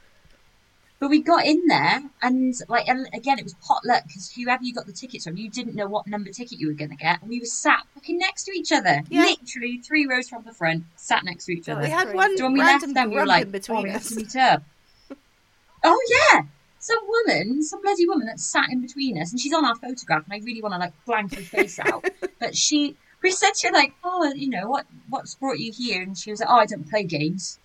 But 1.01 1.11
we 1.11 1.21
got 1.21 1.45
in 1.45 1.67
there, 1.67 2.03
and 2.23 2.55
like, 2.69 2.89
and 2.89 3.07
again, 3.13 3.39
it 3.39 3.45
was 3.45 3.55
potluck 3.55 4.05
because 4.07 4.33
whoever 4.33 4.63
you 4.63 4.73
got 4.73 4.87
the 4.87 4.93
tickets 4.93 5.25
from, 5.25 5.37
you 5.37 5.51
didn't 5.51 5.75
know 5.75 5.87
what 5.87 6.07
number 6.07 6.31
ticket 6.31 6.59
you 6.61 6.69
were 6.69 6.73
going 6.75 6.91
to 6.91 6.97
get. 6.97 7.21
And 7.21 7.29
we 7.29 7.41
were 7.41 7.47
sat 7.47 7.81
fucking 7.95 8.17
next 8.17 8.45
to 8.45 8.53
each 8.53 8.73
other. 8.73 9.03
Yeah. 9.11 9.35
Literally 9.41 9.79
three 9.79 10.07
rows 10.07 10.29
from 10.29 10.45
the 10.45 10.53
front, 10.53 10.85
sat 10.97 11.25
next 11.25 11.47
to 11.47 11.53
each 11.53 11.69
Oh, 11.69 11.73
other. 11.73 11.83
We 11.83 11.91
had 11.91 12.15
one 12.15 12.39
So 12.39 12.45
when 12.45 12.55
we 12.55 12.61
random 12.61 12.91
left 12.91 12.95
them, 12.95 13.11
we 13.11 13.17
were 13.17 13.27
like, 13.27 13.43
in 13.43 13.49
oh, 13.49 13.53
between 13.53 13.83
we 13.83 13.91
have 13.91 14.05
to 14.05 14.15
meet 14.15 14.37
up. 14.37 14.63
oh, 15.85 16.01
yeah. 16.33 16.43
Some 16.79 17.01
woman, 17.09 17.63
some 17.63 17.83
bloody 17.83 18.07
woman 18.07 18.27
that 18.27 18.39
sat 18.39 18.71
in 18.71 18.81
between 18.81 19.21
us, 19.21 19.33
and 19.33 19.41
she's 19.41 19.53
on 19.53 19.65
our 19.65 19.75
photograph, 19.75 20.25
and 20.25 20.33
I 20.33 20.45
really 20.45 20.63
want 20.63 20.75
to, 20.75 20.79
like, 20.79 20.93
blank 21.07 21.35
her 21.35 21.43
face 21.43 21.79
out. 21.79 22.09
But 22.41 22.55
she, 22.57 22.97
we 23.23 23.31
said 23.31 23.53
to 23.55 23.69
her, 23.69 23.73
like, 23.73 23.95
oh, 24.05 24.31
you 24.35 24.51
know, 24.51 24.69
what 24.69 24.87
what's 25.09 25.35
brought 25.35 25.59
you 25.59 25.73
here? 25.73 26.03
And 26.03 26.17
she 26.17 26.31
was 26.31 26.41
like, 26.41 26.51
oh, 26.51 26.57
I 26.57 26.67
don't 26.67 26.89
play 26.89 27.05
games. 27.05 27.59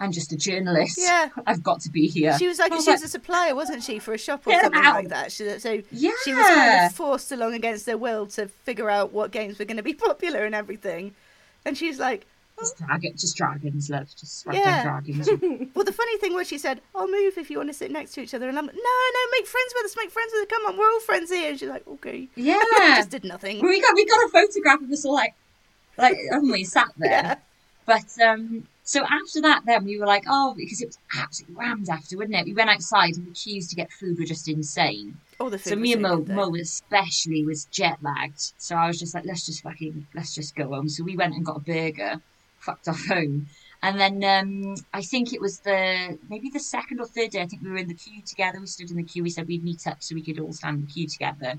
I'm 0.00 0.10
just 0.12 0.32
a 0.32 0.36
journalist. 0.36 0.98
Yeah. 0.98 1.28
I've 1.46 1.62
got 1.62 1.80
to 1.82 1.90
be 1.90 2.06
here. 2.06 2.36
She 2.38 2.46
was 2.48 2.58
like 2.58 2.72
was 2.72 2.84
she 2.84 2.90
was 2.90 3.00
like, 3.00 3.06
a 3.06 3.10
supplier, 3.10 3.54
wasn't 3.54 3.82
she, 3.82 3.98
for 3.98 4.14
a 4.14 4.18
shop 4.18 4.46
or 4.46 4.52
something 4.58 4.80
out. 4.80 4.94
like 4.94 5.08
that. 5.08 5.32
She, 5.32 5.58
so 5.58 5.82
yeah. 5.90 6.10
she 6.24 6.32
was 6.32 6.46
kind 6.46 6.86
of 6.86 6.92
forced 6.94 7.30
along 7.32 7.54
against 7.54 7.86
her 7.86 7.98
will 7.98 8.26
to 8.28 8.46
figure 8.48 8.88
out 8.88 9.12
what 9.12 9.30
games 9.32 9.58
were 9.58 9.64
going 9.66 9.76
to 9.76 9.82
be 9.82 9.94
popular 10.08 10.44
and 10.44 10.54
everything. 10.54 11.14
And 11.66 11.76
she's 11.76 11.98
like, 11.98 12.24
Just, 12.58 12.78
dragon, 12.78 13.12
just 13.12 13.36
dragons, 13.36 13.90
love. 13.90 14.08
Just 14.16 14.46
Yeah. 14.50 14.82
dragons. 14.82 15.28
well, 15.74 15.84
the 15.84 15.92
funny 15.92 16.16
thing 16.18 16.32
was, 16.34 16.48
she 16.48 16.56
said, 16.58 16.80
"I'll 16.94 17.06
move 17.08 17.36
if 17.36 17.50
you 17.50 17.58
want 17.58 17.68
to 17.68 17.74
sit 17.74 17.90
next 17.90 18.12
to 18.14 18.22
each 18.22 18.32
other." 18.34 18.48
And 18.48 18.58
I'm 18.58 18.66
like, 18.66 18.74
"No, 18.76 18.80
no, 18.82 19.20
make 19.38 19.46
friends 19.46 19.72
with 19.76 19.84
us, 19.86 19.96
make 19.96 20.10
friends 20.10 20.30
with 20.34 20.42
us. 20.50 20.56
Come 20.56 20.66
on, 20.72 20.78
we're 20.78 20.90
all 20.90 21.00
friends 21.00 21.30
here." 21.30 21.50
And 21.50 21.58
she's 21.60 21.68
like, 21.68 21.86
"Okay." 21.86 22.28
yeah. 22.34 22.60
Just 22.96 23.10
did 23.10 23.24
nothing. 23.24 23.60
we 23.60 23.80
got 23.80 23.94
we 23.94 24.06
got 24.06 24.24
a 24.24 24.28
photograph 24.30 24.80
of 24.82 24.90
us 24.90 25.04
all 25.04 25.14
like 25.14 25.34
like 25.98 26.16
we 26.42 26.64
sat 26.64 26.88
there 26.96 27.10
Yeah. 27.10 27.34
but 27.84 28.04
um 28.26 28.66
so 28.90 29.04
after 29.04 29.40
that 29.40 29.62
then 29.66 29.84
we 29.84 29.98
were 29.98 30.06
like 30.06 30.24
oh 30.26 30.52
because 30.56 30.80
it 30.80 30.86
was 30.86 30.98
absolutely 31.16 31.56
rammed 31.56 31.88
after 31.88 32.16
wasn't 32.16 32.34
it 32.34 32.44
we 32.44 32.52
went 32.52 32.70
outside 32.70 33.14
and 33.16 33.26
the 33.26 33.30
queues 33.30 33.68
to 33.68 33.76
get 33.76 33.92
food 33.92 34.18
were 34.18 34.24
just 34.24 34.48
insane 34.48 35.16
All 35.38 35.48
the 35.48 35.58
food 35.58 35.70
so 35.70 35.76
me 35.76 35.92
and 35.92 36.02
Mo, 36.02 36.16
good. 36.18 36.34
Mo 36.34 36.54
especially 36.56 37.44
was 37.44 37.66
jet 37.66 37.98
lagged 38.02 38.52
so 38.58 38.74
I 38.74 38.88
was 38.88 38.98
just 38.98 39.14
like 39.14 39.24
let's 39.24 39.46
just 39.46 39.62
fucking 39.62 40.06
let's 40.14 40.34
just 40.34 40.56
go 40.56 40.68
home 40.68 40.88
so 40.88 41.04
we 41.04 41.16
went 41.16 41.34
and 41.34 41.46
got 41.46 41.58
a 41.58 41.60
burger 41.60 42.20
fucked 42.58 42.88
off 42.88 43.06
home 43.06 43.46
and 43.82 43.98
then 43.98 44.22
um, 44.24 44.74
I 44.92 45.02
think 45.02 45.32
it 45.32 45.40
was 45.40 45.60
the 45.60 46.18
maybe 46.28 46.50
the 46.50 46.60
second 46.60 47.00
or 47.00 47.06
third 47.06 47.30
day. 47.30 47.40
I 47.40 47.46
think 47.46 47.62
we 47.62 47.70
were 47.70 47.78
in 47.78 47.88
the 47.88 47.94
queue 47.94 48.20
together. 48.20 48.60
We 48.60 48.66
stood 48.66 48.90
in 48.90 48.98
the 48.98 49.02
queue. 49.02 49.22
We 49.22 49.30
said 49.30 49.48
we'd 49.48 49.64
meet 49.64 49.86
up 49.86 50.02
so 50.02 50.14
we 50.14 50.22
could 50.22 50.38
all 50.38 50.52
stand 50.52 50.80
in 50.80 50.86
the 50.86 50.92
queue 50.92 51.06
together. 51.08 51.54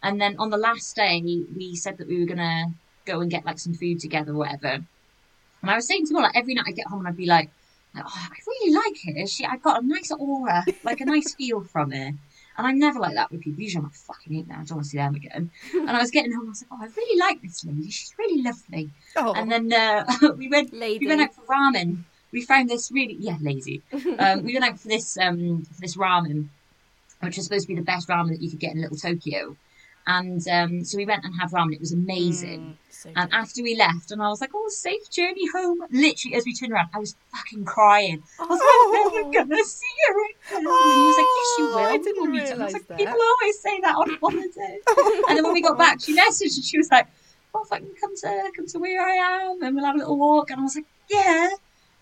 And 0.00 0.20
then 0.20 0.36
on 0.38 0.50
the 0.50 0.58
last 0.58 0.94
day, 0.94 1.20
we 1.20 1.74
said 1.74 1.98
that 1.98 2.06
we 2.06 2.20
were 2.20 2.26
gonna 2.26 2.66
go 3.04 3.20
and 3.20 3.28
get 3.28 3.44
like 3.44 3.58
some 3.58 3.74
food 3.74 3.98
together 3.98 4.30
or 4.30 4.36
whatever. 4.36 4.84
And 5.66 5.72
I 5.72 5.76
was 5.76 5.88
saying 5.88 6.06
to 6.06 6.14
her 6.14 6.22
like 6.22 6.36
every 6.36 6.54
night 6.54 6.66
I 6.68 6.70
get 6.70 6.86
home 6.86 7.00
and 7.00 7.08
I'd 7.08 7.16
be 7.16 7.26
like, 7.26 7.50
oh, 7.96 8.02
I 8.06 8.36
really 8.46 8.72
like 8.72 9.16
her. 9.16 9.26
She, 9.26 9.44
I 9.44 9.56
got 9.56 9.82
a 9.82 9.86
nice 9.86 10.12
aura, 10.12 10.64
like 10.84 11.00
a 11.00 11.04
nice 11.04 11.34
feel 11.34 11.62
from 11.62 11.90
her. 11.90 12.12
And 12.58 12.66
I'm 12.66 12.78
never 12.78 13.00
like 13.00 13.14
that 13.14 13.32
with 13.32 13.40
people. 13.40 13.60
Usually 13.60 13.80
I'm 13.80 13.84
like, 13.86 13.94
fucking 13.94 14.32
hate 14.32 14.46
now. 14.48 14.60
I 14.60 14.64
don't 14.64 14.76
want 14.76 14.84
to 14.84 14.90
see 14.90 14.96
them 14.98 15.16
again. 15.16 15.50
And 15.74 15.90
I 15.90 15.98
was 15.98 16.12
getting 16.12 16.32
home. 16.32 16.46
I 16.46 16.50
was 16.50 16.62
like, 16.62 16.70
oh, 16.80 16.84
I 16.84 16.86
really 16.96 17.18
like 17.18 17.42
this 17.42 17.64
lady. 17.64 17.90
She's 17.90 18.14
really 18.16 18.42
lovely. 18.42 18.90
Oh, 19.16 19.34
And 19.34 19.50
then 19.50 19.72
uh, 19.72 20.06
we 20.36 20.48
went 20.48 20.72
Lady. 20.72 21.04
we 21.04 21.08
went 21.08 21.20
out 21.22 21.34
for 21.34 21.42
ramen. 21.42 22.04
We 22.32 22.42
found 22.42 22.70
this 22.70 22.92
really 22.92 23.16
yeah 23.18 23.36
lazy. 23.40 23.82
Um, 24.18 24.44
we 24.44 24.52
went 24.54 24.64
out 24.64 24.78
for 24.78 24.88
this 24.88 25.18
um 25.18 25.64
for 25.64 25.80
this 25.80 25.96
ramen, 25.96 26.48
which 27.20 27.36
was 27.36 27.46
supposed 27.46 27.66
to 27.66 27.74
be 27.74 27.78
the 27.78 27.84
best 27.84 28.08
ramen 28.08 28.28
that 28.28 28.40
you 28.40 28.50
could 28.50 28.60
get 28.60 28.72
in 28.74 28.82
Little 28.82 28.96
Tokyo. 28.96 29.56
And 30.08 30.46
um, 30.48 30.84
so 30.84 30.96
we 30.98 31.04
went 31.04 31.24
and 31.24 31.34
had 31.34 31.50
ramen. 31.50 31.72
It 31.74 31.80
was 31.80 31.92
amazing. 31.92 32.60
Mm, 32.60 32.74
so 32.94 33.10
And 33.16 33.32
after 33.32 33.60
we 33.62 33.74
left, 33.74 34.12
and 34.12 34.22
I 34.22 34.28
was 34.28 34.40
like, 34.40 34.50
"Oh, 34.54 34.68
safe 34.68 35.10
journey 35.10 35.48
home." 35.52 35.80
Literally, 35.90 36.36
as 36.36 36.44
we 36.44 36.54
turned 36.54 36.72
around, 36.72 36.88
I 36.94 36.98
was 36.98 37.16
fucking 37.34 37.64
crying. 37.64 38.22
I 38.38 38.44
was 38.44 38.60
Oh. 38.62 39.12
like, 39.14 39.24
"I'm 39.24 39.40
never 39.40 39.48
gonna 39.48 39.64
see 39.64 39.86
her 40.08 40.14
again." 40.24 40.66
and 40.66 41.00
he 41.00 41.06
was 41.06 41.16
like, 41.16 41.26
"Yes, 41.38 41.58
you 41.58 41.64
Oh, 41.64 41.68
will. 41.70 41.78
I 41.78 41.96
didn't 41.98 42.20
will 42.22 42.30
meet." 42.30 42.42
And 42.50 42.62
I 42.62 42.64
was 42.66 42.74
like, 42.74 42.86
that. 42.86 42.98
"People 42.98 43.18
always 43.20 43.58
say 43.60 43.80
that 43.80 43.96
on 43.96 44.10
holiday." 44.20 44.78
and 45.28 45.36
then 45.36 45.42
when 45.44 45.54
we 45.54 45.60
got 45.62 45.76
back, 45.76 46.00
she 46.00 46.14
messaged 46.16 46.54
and 46.54 46.64
she 46.64 46.78
was 46.78 46.88
like, 46.90 47.08
"Oh, 47.52 47.62
if 47.64 47.72
I 47.72 47.78
can 47.80 47.90
come 48.00 48.14
to 48.16 48.50
come 48.54 48.66
to 48.68 48.78
where 48.78 49.02
I 49.02 49.14
am, 49.42 49.62
and 49.62 49.74
we'll 49.74 49.84
have 49.84 49.96
a 49.96 49.98
little 49.98 50.16
walk." 50.18 50.50
And 50.50 50.60
I 50.60 50.62
was 50.62 50.76
like, 50.76 50.86
"Yeah." 51.10 51.48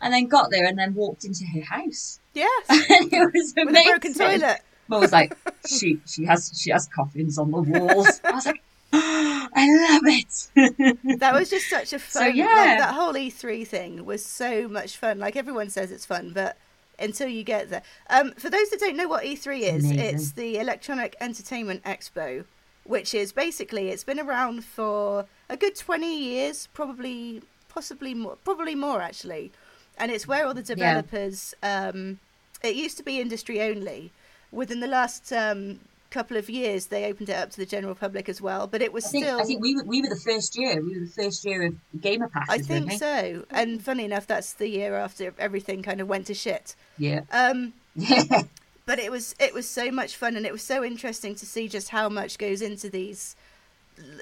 And 0.02 0.12
then 0.12 0.26
got 0.26 0.50
there 0.50 0.66
and 0.66 0.78
then 0.78 0.92
walked 0.94 1.24
into 1.24 1.46
her 1.46 1.62
house. 1.62 2.20
yes, 2.34 2.50
and 2.68 3.10
it 3.10 3.30
was 3.32 3.54
amazing. 3.56 3.66
with 3.66 3.76
a 3.76 3.84
broken 3.88 4.12
toilet. 4.14 4.60
Mum 4.88 5.00
was 5.00 5.12
like, 5.12 5.36
"She 5.66 6.00
she 6.06 6.24
has 6.24 6.52
she 6.60 6.70
has 6.70 6.86
coffins 6.86 7.38
on 7.38 7.50
the 7.50 7.62
walls." 7.62 8.20
I 8.24 8.30
was 8.32 8.46
like, 8.46 8.62
"I 8.92 9.66
love 9.90 10.02
it." 10.04 11.18
That 11.20 11.34
was 11.34 11.50
just 11.50 11.68
such 11.68 11.92
a 11.92 11.98
So, 11.98 12.20
fun. 12.20 12.36
yeah. 12.36 12.44
like, 12.44 12.78
that 12.78 12.94
whole 12.94 13.14
E3 13.14 13.66
thing 13.66 14.04
was 14.04 14.24
so 14.24 14.68
much 14.68 14.96
fun. 14.96 15.18
Like 15.18 15.36
everyone 15.36 15.70
says, 15.70 15.90
it's 15.90 16.06
fun, 16.06 16.32
but 16.34 16.56
until 16.98 17.28
you 17.28 17.42
get 17.44 17.70
there. 17.70 17.82
Um, 18.10 18.32
for 18.32 18.50
those 18.50 18.70
that 18.70 18.78
don't 18.80 18.96
know 18.96 19.08
what 19.08 19.24
E3 19.24 19.60
is, 19.60 19.84
Amazing. 19.84 19.98
it's 19.98 20.32
the 20.32 20.58
Electronic 20.58 21.16
Entertainment 21.20 21.82
Expo, 21.84 22.44
which 22.84 23.14
is 23.14 23.32
basically 23.32 23.88
it's 23.88 24.04
been 24.04 24.20
around 24.20 24.64
for 24.64 25.26
a 25.48 25.56
good 25.56 25.74
twenty 25.76 26.16
years, 26.18 26.68
probably, 26.72 27.42
possibly 27.68 28.14
more, 28.14 28.36
probably 28.44 28.74
more 28.74 29.00
actually, 29.00 29.50
and 29.98 30.10
it's 30.12 30.26
where 30.28 30.46
all 30.46 30.54
the 30.54 30.62
developers. 30.62 31.54
Um, 31.62 32.18
it 32.62 32.76
used 32.76 32.96
to 32.98 33.02
be 33.02 33.20
industry 33.20 33.60
only. 33.60 34.10
Within 34.54 34.80
the 34.80 34.86
last 34.86 35.32
um, 35.32 35.80
couple 36.14 36.36
of 36.36 36.48
years, 36.48 36.86
they 36.86 37.06
opened 37.06 37.28
it 37.28 37.36
up 37.36 37.50
to 37.50 37.56
the 37.56 37.66
general 37.66 37.94
public 37.94 38.28
as 38.28 38.40
well, 38.40 38.66
but 38.66 38.80
it 38.80 38.92
was 38.92 39.04
I 39.06 39.08
think 39.08 39.24
still. 39.24 39.40
I 39.40 39.44
think 39.44 39.60
we 39.60 39.74
were, 39.74 39.82
we 39.84 40.00
were 40.00 40.08
the 40.08 40.20
first 40.20 40.56
year. 40.56 40.80
We 40.80 40.94
were 40.94 41.06
the 41.06 41.12
first 41.12 41.44
year 41.44 41.66
of 41.66 41.74
gamer 42.00 42.28
passes. 42.28 42.48
I 42.54 42.58
think 42.58 42.92
so. 42.92 43.44
And 43.50 43.82
funny 43.82 44.04
enough, 44.04 44.26
that's 44.26 44.52
the 44.54 44.68
year 44.68 44.94
after 44.94 45.34
everything 45.38 45.82
kind 45.82 46.00
of 46.00 46.08
went 46.08 46.26
to 46.28 46.34
shit. 46.34 46.76
Yeah. 46.98 47.22
Um, 47.32 47.72
but 48.86 48.98
it 48.98 49.10
was 49.10 49.34
it 49.40 49.52
was 49.52 49.68
so 49.68 49.90
much 49.90 50.16
fun, 50.16 50.36
and 50.36 50.46
it 50.46 50.52
was 50.52 50.62
so 50.62 50.84
interesting 50.84 51.34
to 51.34 51.46
see 51.46 51.68
just 51.68 51.88
how 51.88 52.08
much 52.08 52.38
goes 52.38 52.62
into 52.62 52.88
these, 52.88 53.34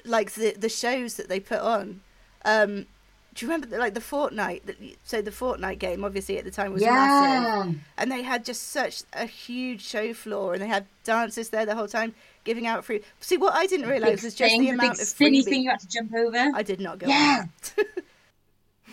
like 0.03 0.31
the 0.31 0.55
the 0.57 0.69
shows 0.69 1.15
that 1.15 1.29
they 1.29 1.39
put 1.39 1.59
on. 1.59 2.01
Um, 2.43 2.87
do 3.33 3.45
you 3.45 3.49
remember 3.51 3.67
the, 3.67 3.77
like 3.79 3.93
the 3.93 3.99
Fortnite? 3.99 4.63
that- 4.65 4.77
So 5.03 5.21
the 5.21 5.31
Fortnite 5.31 5.79
game, 5.79 6.03
obviously 6.05 6.37
at 6.37 6.43
the 6.45 6.51
time 6.51 6.73
was 6.73 6.81
massive, 6.93 7.75
and 7.97 8.11
they 8.11 8.21
had 8.23 8.45
just 8.45 8.69
such 8.69 9.03
a 9.13 9.25
huge 9.25 9.81
show 9.83 10.13
floor, 10.13 10.53
and 10.53 10.61
they 10.61 10.67
had 10.67 10.85
dancers 11.03 11.49
there 11.49 11.65
the 11.65 11.75
whole 11.75 11.87
time 11.87 12.13
giving 12.43 12.67
out 12.67 12.83
free. 12.85 13.01
See, 13.21 13.37
what 13.37 13.53
I 13.53 13.65
didn't 13.65 13.87
realise 13.89 14.21
was 14.23 14.35
just 14.35 14.51
thing, 14.51 14.61
the 14.61 14.67
the 14.67 14.73
amount 14.73 14.97
big 14.97 15.01
of 15.01 15.07
freebie. 15.07 15.43
thing 15.45 15.63
you 15.63 15.69
had 15.69 15.79
to 15.79 15.87
jump 15.87 16.13
over. 16.13 16.51
I 16.53 16.63
did 16.63 16.79
not 16.79 16.99
go. 16.99 17.07
Yeah. 17.07 17.45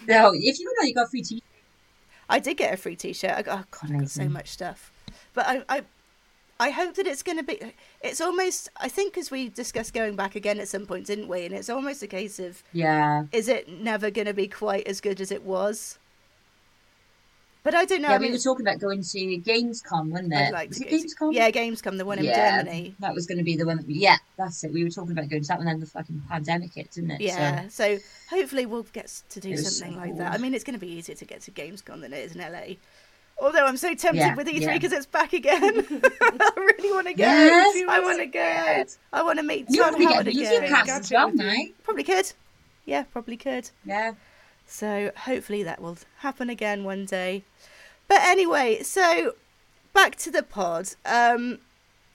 No, 0.09 0.31
if 0.35 0.59
you 0.59 0.65
know 0.81 0.87
you 0.87 0.95
got 0.95 1.11
free 1.11 1.23
t 1.23 1.43
I 2.29 2.39
did 2.39 2.57
get 2.57 2.73
a 2.73 2.77
free 2.77 2.95
T-shirt. 2.95 3.33
I 3.33 3.43
got, 3.43 3.59
oh 3.59 3.65
god, 3.73 3.91
I 3.93 3.99
got 3.99 4.09
so 4.11 4.29
much 4.29 4.51
stuff. 4.51 4.93
But 5.35 5.47
I, 5.49 5.65
I, 5.69 5.83
I 6.61 6.71
hope 6.71 6.95
that 6.97 7.07
it's 7.07 7.23
going 7.23 7.39
to 7.39 7.43
be. 7.43 7.59
It's 8.03 8.21
almost. 8.21 8.69
I 8.77 8.89
think 8.89 9.15
because 9.15 9.31
we 9.31 9.49
discussed 9.49 9.95
going 9.95 10.15
back 10.15 10.37
again 10.37 10.61
at 10.61 10.69
some 10.69 10.85
point, 10.85 11.07
didn't 11.07 11.27
we? 11.27 11.47
And 11.47 11.55
it's 11.55 11.71
almost 11.71 12.03
a 12.03 12.07
case 12.07 12.39
of 12.39 12.63
Yeah. 12.73 13.25
is 13.33 13.49
it 13.49 13.69
never 13.69 14.11
going 14.11 14.27
to 14.27 14.35
be 14.35 14.47
quite 14.47 14.87
as 14.87 15.01
good 15.01 15.21
as 15.21 15.33
it 15.33 15.43
was? 15.43 15.99
But 17.63 17.75
I 17.75 17.85
don't 17.85 18.01
know. 18.01 18.09
yeah, 18.09 18.15
I 18.15 18.19
we 18.19 18.25
mean, 18.25 18.33
were 18.33 18.39
talking 18.39 18.67
about 18.67 18.79
going 18.79 19.03
to 19.03 19.19
Gamescom, 19.19 20.11
wasn't 20.11 20.33
it? 20.33 20.53
Like 20.53 20.71
Was 20.71 20.81
it 20.81 20.89
Gamescom? 20.89 21.35
Yeah, 21.35 21.51
Gamescom, 21.51 21.99
the 21.99 22.07
one 22.07 22.19
in 22.19 22.25
Yeah, 22.25 22.63
Germany. 22.63 22.95
That 23.01 23.15
was 23.15 23.27
going 23.27 23.37
to 23.39 23.45
be 23.45 23.55
the 23.57 23.67
one 23.67 23.77
that 23.77 23.87
we, 23.87 23.95
yeah, 23.95 24.17
that's 24.39 24.65
it. 24.65 24.73
We 24.73 24.83
were 24.83 24.89
talking 24.91 25.13
about 25.13 25.29
going 25.29 25.43
to 25.43 25.49
that 25.49 25.59
one, 25.59 25.67
then 25.67 25.79
the 25.81 25.87
fucking 25.87 26.23
pandemic 26.29 26.73
hit, 26.75 26.91
didn't 26.93 27.11
it? 27.13 27.21
Yeah, 27.21 27.69
so 27.69 27.99
hopefully 28.31 28.65
we'll 28.65 28.85
get 28.85 29.09
to 29.29 29.41
do 29.41 29.57
something 29.59 29.93
so 29.95 29.99
like 30.01 30.11
cool. 30.11 30.19
that. 30.19 30.33
I 30.33 30.39
mean, 30.39 30.55
it's 30.55 30.65
going 30.65 30.79
to 30.79 30.81
be 30.81 30.91
easier 30.91 31.17
to 31.17 31.25
get 31.27 31.43
to 31.43 31.51
Gamescom 31.51 32.01
than 32.01 32.15
it 32.15 32.25
is 32.25 32.35
in 32.35 32.41
LA. 32.41 32.77
Although 33.41 33.67
I'm 33.67 33.77
so 33.77 33.95
tempted 33.95 34.17
Yeah, 34.19 34.35
with 34.35 34.47
E3 34.47 34.61
yeah. 34.61 34.73
because 34.75 34.93
it's 34.93 35.07
back 35.07 35.33
again. 35.33 35.61
I 36.21 36.53
really 36.57 36.93
want 36.93 37.07
to 37.07 37.15
go. 37.15 37.25
Yes, 37.25 37.85
I 37.89 38.01
want 38.01 38.19
to 38.19 38.27
go. 38.27 38.39
yes. 38.39 38.99
I 39.13 39.23
want 39.23 39.39
to 39.39 39.43
meet 39.43 39.67
You 39.69 39.83
Todd 39.83 39.91
probably 39.91 40.07
Howard 40.07 40.27
get 40.27 40.35
again. 40.37 40.63
media 40.63 40.69
pass 40.69 40.89
as 40.89 41.09
Gadget 41.09 41.13
well, 41.13 41.31
you. 41.31 41.37
mate. 41.37 41.75
Probably 41.85 42.05
could. 42.05 42.33
Yeah, 42.85 43.05
probably 43.05 43.37
could. 43.37 43.71
Yeah. 43.85 44.13
So 44.67 45.11
hopefully 45.17 45.63
that 45.63 45.81
will 45.81 45.97
happen 46.19 46.51
again 46.51 46.85
one 46.85 47.07
day. 47.07 47.43
But 48.09 48.21
anyway, 48.23 48.83
so 48.83 49.35
back 49.95 50.17
to 50.17 50.31
the 50.31 50.43
pod. 50.43 50.91
Um, 51.07 51.59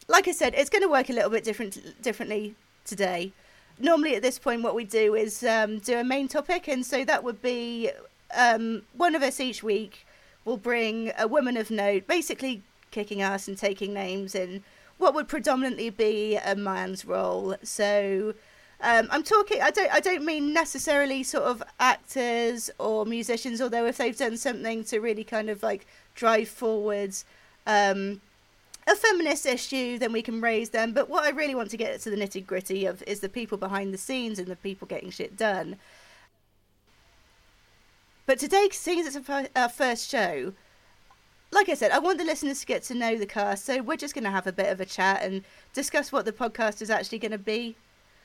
like 0.08 0.28
I 0.28 0.32
said, 0.32 0.54
it's 0.56 0.70
going 0.70 0.82
to 0.84 0.90
work 0.90 1.10
a 1.10 1.14
little 1.14 1.30
bit 1.32 1.44
different 1.44 2.02
differently 2.02 2.56
today. 2.86 3.32
Normally 3.80 4.16
at 4.16 4.22
this 4.22 4.38
point, 4.40 4.62
what 4.62 4.76
we 4.76 4.86
do 4.86 5.16
is 5.16 5.44
um, 5.44 5.80
do 5.80 5.98
a 5.98 6.04
main 6.04 6.28
topic, 6.28 6.68
and 6.68 6.86
so 6.86 7.04
that 7.04 7.24
would 7.24 7.42
be 7.42 7.90
um, 8.38 8.84
one 8.96 9.16
of 9.16 9.24
us 9.24 9.40
each 9.40 9.64
week 9.64 10.06
will 10.46 10.58
bring 10.58 11.12
a 11.18 11.28
woman 11.28 11.58
of 11.58 11.70
note, 11.70 12.08
basically 12.08 12.62
kicking 12.92 13.22
ass 13.22 13.48
and 13.48 13.58
taking 13.58 13.94
names 13.94 14.34
in 14.34 14.64
what 14.98 15.14
would 15.14 15.28
predominantly 15.28 15.90
be 15.90 16.38
a 16.38 16.56
man's 16.56 17.04
role. 17.04 17.56
So 17.64 18.34
um, 18.82 19.08
I'm 19.12 19.24
talking. 19.24 19.62
I 19.62 19.72
don't. 19.72 19.92
I 19.94 20.00
don't 20.00 20.24
mean 20.24 20.54
necessarily 20.54 21.24
sort 21.24 21.46
of 21.46 21.64
actors 21.80 22.70
or 22.78 23.06
musicians. 23.06 23.62
Although 23.62 23.86
if 23.86 23.98
they've 23.98 24.16
done 24.16 24.38
something 24.38 24.84
to 24.86 25.00
really 25.00 25.24
kind 25.24 25.50
of 25.50 25.64
like 25.64 25.86
drive 26.14 26.48
forwards 26.48 27.26
um, 27.66 28.22
a 28.88 28.96
feminist 28.96 29.46
issue, 29.46 29.98
then 29.98 30.12
we 30.12 30.22
can 30.22 30.42
raise 30.42 30.70
them. 30.70 30.94
But 30.94 31.10
what 31.10 31.24
I 31.24 31.30
really 31.30 31.56
want 31.56 31.72
to 31.72 31.78
get 31.78 32.00
to 32.02 32.10
the 32.10 32.16
nitty 32.16 32.46
gritty 32.46 32.86
of 32.86 33.02
is 33.08 33.22
the 33.22 33.30
people 33.30 33.58
behind 33.58 33.94
the 33.94 33.98
scenes 33.98 34.40
and 34.40 34.48
the 34.48 34.56
people 34.56 34.88
getting 34.88 35.10
shit 35.10 35.36
done. 35.36 35.78
But 38.26 38.40
today, 38.40 38.70
seeing 38.72 39.00
as 39.00 39.16
it's 39.16 39.30
our 39.56 39.70
first 39.70 40.10
show, 40.10 40.54
like 41.52 41.70
I 41.70 41.76
said, 41.76 41.92
I 41.92 42.00
want 42.00 42.18
the 42.18 42.26
listeners 42.26 42.60
to 42.62 42.66
get 42.66 42.84
to 42.84 42.96
know 42.96 43.18
the 43.18 43.26
cast. 43.26 43.66
So 43.66 43.82
we're 43.82 43.98
just 43.98 44.16
going 44.16 44.24
to 44.24 44.32
have 44.32 44.48
a 44.48 44.52
bit 44.52 44.72
of 44.72 44.82
a 44.82 44.86
chat 44.86 45.22
and 45.22 45.44
discuss 45.74 46.12
what 46.12 46.26
the 46.26 46.32
podcast 46.32 46.82
is 46.82 46.90
actually 46.90 47.20
going 47.20 47.32
to 47.32 47.38
be. 47.38 47.76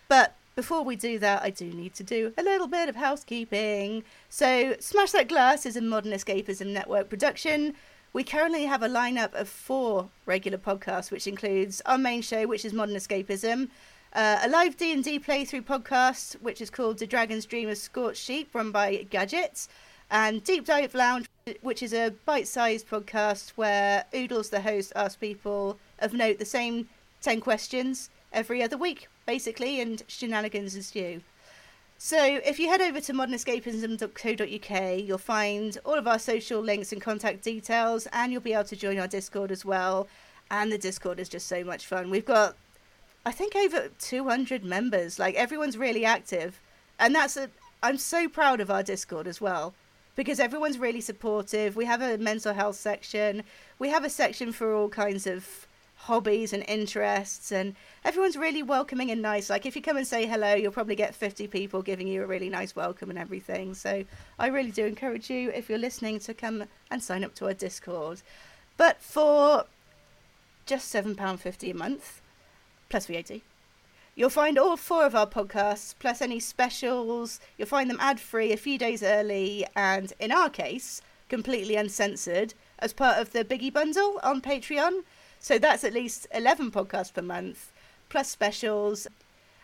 But 0.09 0.35
before 0.57 0.83
we 0.83 0.97
do 0.97 1.19
that, 1.19 1.43
I 1.43 1.51
do 1.51 1.67
need 1.67 1.95
to 1.95 2.03
do 2.03 2.33
a 2.37 2.43
little 2.43 2.67
bit 2.67 2.89
of 2.89 2.97
housekeeping. 2.97 4.03
So, 4.29 4.75
Smash 4.81 5.13
That 5.13 5.29
Glass 5.29 5.67
is 5.67 5.77
a 5.77 5.81
modern 5.81 6.13
escapism 6.13 6.73
network 6.73 7.09
production. 7.09 7.75
We 8.13 8.25
currently 8.25 8.65
have 8.65 8.83
a 8.83 8.89
lineup 8.89 9.35
of 9.35 9.49
four 9.49 10.09
regular 10.27 10.59
podcasts, 10.59 11.13
which 11.13 11.29
includes 11.29 11.81
our 11.87 11.99
main 11.99 12.23
show, 12.23 12.47
which 12.47 12.65
is 12.65 12.73
Modern 12.73 12.97
Escapism, 12.97 13.69
uh, 14.13 14.41
a 14.43 14.49
live 14.49 14.77
D&D 14.77 15.21
playthrough 15.21 15.63
podcast, 15.63 16.35
which 16.43 16.61
is 16.61 16.71
called 16.71 16.99
The 16.99 17.07
Dragon's 17.07 17.47
Dream 17.47 17.69
of 17.69 17.79
Scorched 17.79 18.21
Sheep, 18.21 18.53
run 18.53 18.73
by 18.73 19.07
Gadgets, 19.09 19.69
and 20.11 20.43
Deep 20.43 20.67
Dive 20.67 20.95
Lounge, 20.95 21.29
which 21.63 21.83
is 21.83 21.93
a 21.93 22.11
bite-sized 22.25 22.89
podcast 22.89 23.51
where 23.51 24.05
Oodles, 24.15 24.51
the 24.51 24.61
host, 24.61 24.93
asks 24.97 25.17
people 25.17 25.79
of 26.01 26.13
note 26.13 26.39
the 26.39 26.45
same 26.45 26.89
10 27.23 27.41
questions 27.41 28.11
every 28.33 28.63
other 28.63 28.77
week, 28.77 29.09
basically, 29.27 29.81
and 29.81 30.03
shenanigans 30.09 30.75
ensue. 30.75 31.21
So, 31.99 32.19
if 32.19 32.59
you 32.59 32.69
head 32.69 32.81
over 32.81 32.99
to 33.01 33.13
modernescapism.co.uk, 33.13 34.99
you'll 35.05 35.19
find 35.19 35.77
all 35.85 35.99
of 35.99 36.09
our 36.09 36.19
social 36.19 36.61
links 36.61 36.93
and 36.93 37.01
contact 37.01 37.43
details, 37.43 38.09
and 38.13 38.33
you'll 38.33 38.41
be 38.41 38.55
able 38.55 38.65
to 38.65 38.77
join 38.77 38.99
our 38.99 39.07
Discord 39.07 39.53
as 39.53 39.67
well. 39.67 40.09
And 40.51 40.73
the 40.73 40.79
Discord 40.79 41.21
is 41.21 41.29
just 41.29 41.47
so 41.47 41.63
much 41.63 41.87
fun. 41.87 42.09
We've 42.09 42.25
got, 42.25 42.57
I 43.27 43.33
think, 43.33 43.55
over 43.55 43.91
200 43.99 44.65
members. 44.65 45.19
Like, 45.19 45.35
everyone's 45.35 45.77
really 45.77 46.07
active. 46.07 46.59
And 46.99 47.15
that's 47.15 47.37
a, 47.37 47.51
I'm 47.83 47.99
so 47.99 48.29
proud 48.29 48.61
of 48.61 48.71
our 48.71 48.83
Discord 48.83 49.27
as 49.27 49.41
well, 49.41 49.75
because 50.17 50.41
everyone's 50.41 50.79
really 50.79 51.01
supportive. 51.01 51.77
We 51.77 51.85
have 51.87 52.03
a 52.03 52.19
mental 52.19 52.55
health 52.55 52.77
section, 52.77 53.43
we 53.79 53.89
have 53.89 54.05
a 54.05 54.11
section 54.11 54.53
for 54.53 54.75
all 54.75 54.89
kinds 54.89 55.27
of 55.27 55.67
hobbies 56.05 56.55
and 56.55 56.65
interests 56.67 57.53
and 57.53 57.75
everyone's 58.05 58.37
really 58.37 58.63
welcoming 58.63 59.11
and 59.11 59.21
nice. 59.21 59.51
Like 59.51 59.67
if 59.67 59.77
you 59.77 59.83
come 59.83 59.99
and 59.99 60.07
say 60.07 60.27
hello 60.27 60.55
you'll 60.55 60.73
probably 60.73 60.97
get 60.97 61.15
50 61.15 61.47
people 61.49 61.83
giving 61.83 62.09
you 62.09 62.23
a 62.23 62.27
really 62.27 62.49
nice 62.49 62.75
welcome 62.75 63.11
and 63.11 63.19
everything. 63.19 63.75
So 63.75 64.05
i 64.39 64.47
really 64.47 64.71
do 64.71 64.87
encourage 64.87 65.29
you 65.29 65.51
if 65.51 65.69
you're 65.69 65.79
listening 65.79 66.19
to 66.21 66.33
come 66.33 66.65
and 66.91 67.03
sign 67.03 67.23
up 67.23 67.35
to 67.37 67.47
our 67.47 67.55
discord. 67.55 68.23
But 68.79 69.03
for 69.03 69.67
just 70.65 70.93
£7.50 70.95 71.71
a 71.71 71.75
month 71.75 72.23
plus 72.89 73.07
vat 73.07 73.31
You'll 74.15 74.31
find 74.31 74.59
all 74.59 74.77
four 74.77 75.07
of 75.07 75.15
our 75.15 75.27
podcasts, 75.27 75.95
plus 75.99 76.21
any 76.21 76.41
specials. 76.41 77.41
You'll 77.57 77.69
find 77.69 77.89
them 77.89 78.01
ad 78.01 78.21
free 78.21 78.53
a 78.53 78.57
few 78.57 78.77
days 78.77 79.03
early, 79.03 79.67
and 79.75 80.13
in 80.19 80.33
our 80.33 80.51
case, 80.51 81.01
completely 81.29 81.77
uncensored 81.77 82.55
as 82.79 82.93
part 82.93 83.19
of 83.19 83.33
the 83.33 83.45
Biggie 83.45 83.73
Bundle 83.73 84.21
on 84.23 84.41
Patreon. 84.41 85.05
So 85.39 85.59
that's 85.59 85.85
at 85.85 85.95
least 85.95 86.27
11 86.35 86.71
podcasts 86.71 87.15
per 87.15 87.23
month, 87.23 87.73
plus 88.09 88.29
specials. 88.29 89.07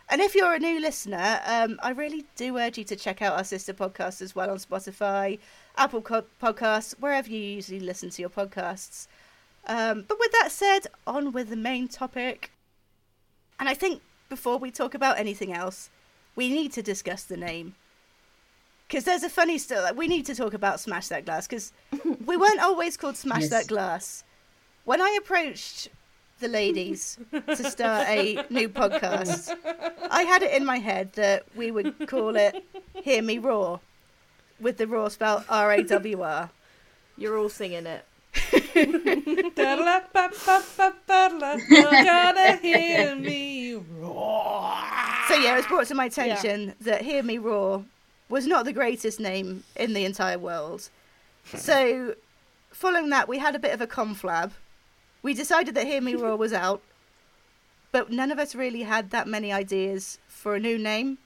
And 0.09 0.21
if 0.21 0.33
you're 0.33 0.53
a 0.53 0.59
new 0.59 0.79
listener, 0.79 1.41
um, 1.45 1.77
I 1.83 1.91
really 1.91 2.25
do 2.35 2.57
urge 2.57 2.77
you 2.77 2.83
to 2.85 2.95
check 2.95 3.21
out 3.21 3.37
our 3.37 3.43
sister 3.43 3.73
podcast 3.73 4.21
as 4.21 4.33
well 4.33 4.49
on 4.49 4.57
Spotify, 4.57 5.37
Apple 5.75 6.01
Co- 6.01 6.25
Podcasts, 6.41 6.93
wherever 6.97 7.29
you 7.29 7.39
usually 7.39 7.81
listen 7.81 8.09
to 8.11 8.21
your 8.21 8.29
podcasts. 8.29 9.07
Um, 9.67 10.05
but 10.07 10.17
with 10.17 10.31
that 10.31 10.51
said, 10.51 10.87
on 11.05 11.33
with 11.33 11.49
the 11.49 11.57
main 11.57 11.89
topic. 11.89 12.51
And 13.59 13.67
I 13.67 13.73
think 13.73 14.01
before 14.29 14.57
we 14.57 14.71
talk 14.71 14.93
about 14.93 15.19
anything 15.19 15.53
else, 15.53 15.89
we 16.35 16.49
need 16.49 16.71
to 16.73 16.81
discuss 16.81 17.23
the 17.23 17.37
name. 17.37 17.75
Because 18.87 19.03
there's 19.03 19.23
a 19.23 19.29
funny 19.29 19.57
story. 19.57 19.81
Like, 19.81 19.97
we 19.97 20.07
need 20.07 20.25
to 20.27 20.35
talk 20.35 20.53
about 20.53 20.79
Smash 20.79 21.09
That 21.09 21.25
Glass 21.25 21.45
because 21.47 21.73
we 22.25 22.37
weren't 22.37 22.61
always 22.61 22.95
called 22.95 23.17
Smash 23.17 23.41
Yes. 23.41 23.49
That 23.49 23.67
Glass. 23.67 24.23
When 24.85 25.01
I 25.01 25.17
approached 25.19 25.89
the 26.39 26.47
ladies 26.47 27.17
to 27.31 27.69
start 27.69 28.07
a 28.07 28.45
new 28.49 28.69
podcast, 28.69 29.53
I 30.09 30.23
had 30.23 30.41
it 30.41 30.53
in 30.53 30.63
my 30.65 30.77
head 30.77 31.11
that 31.13 31.43
we 31.55 31.71
would 31.71 32.07
call 32.07 32.37
it 32.37 32.63
Hear 32.93 33.21
Me 33.21 33.39
Roar, 33.39 33.81
with 34.61 34.77
the 34.77 34.87
raw 34.87 35.09
spelled 35.09 35.43
R 35.49 35.73
A 35.73 35.83
W 35.83 36.21
R. 36.21 36.49
You're 37.17 37.37
all 37.37 37.49
singing 37.49 37.87
it. 37.87 38.05
Gonna 41.69 42.55
hear 42.57 43.15
me 43.15 43.75
roar. 43.75 44.73
So 45.27 45.35
yeah, 45.35 45.53
it 45.53 45.57
was 45.57 45.65
brought 45.65 45.87
to 45.87 45.95
my 45.95 46.05
attention 46.05 46.73
that 46.81 47.01
Hear 47.01 47.21
Me 47.21 47.37
Roar 47.37 47.83
was 48.29 48.47
not 48.47 48.63
the 48.65 48.71
greatest 48.71 49.19
name 49.19 49.63
in 49.75 49.93
the 49.93 50.05
entire 50.05 50.39
world. 50.39 50.89
So 51.53 52.15
following 52.71 53.09
that, 53.09 53.27
we 53.27 53.37
had 53.39 53.55
a 53.55 53.59
bit 53.59 53.73
of 53.73 53.81
a 53.81 53.87
conflab. 53.87 54.51
We 55.21 55.33
decided 55.33 55.75
that 55.75 55.85
Hear 55.85 56.01
Me 56.01 56.15
Roar 56.15 56.37
was 56.37 56.53
out, 56.53 56.81
but 57.91 58.09
none 58.09 58.31
of 58.31 58.39
us 58.39 58.55
really 58.55 58.83
had 58.83 59.09
that 59.11 59.27
many 59.27 59.51
ideas 59.51 60.17
for 60.27 60.55
a 60.55 60.59
new 60.59 60.77
name. 60.77 61.17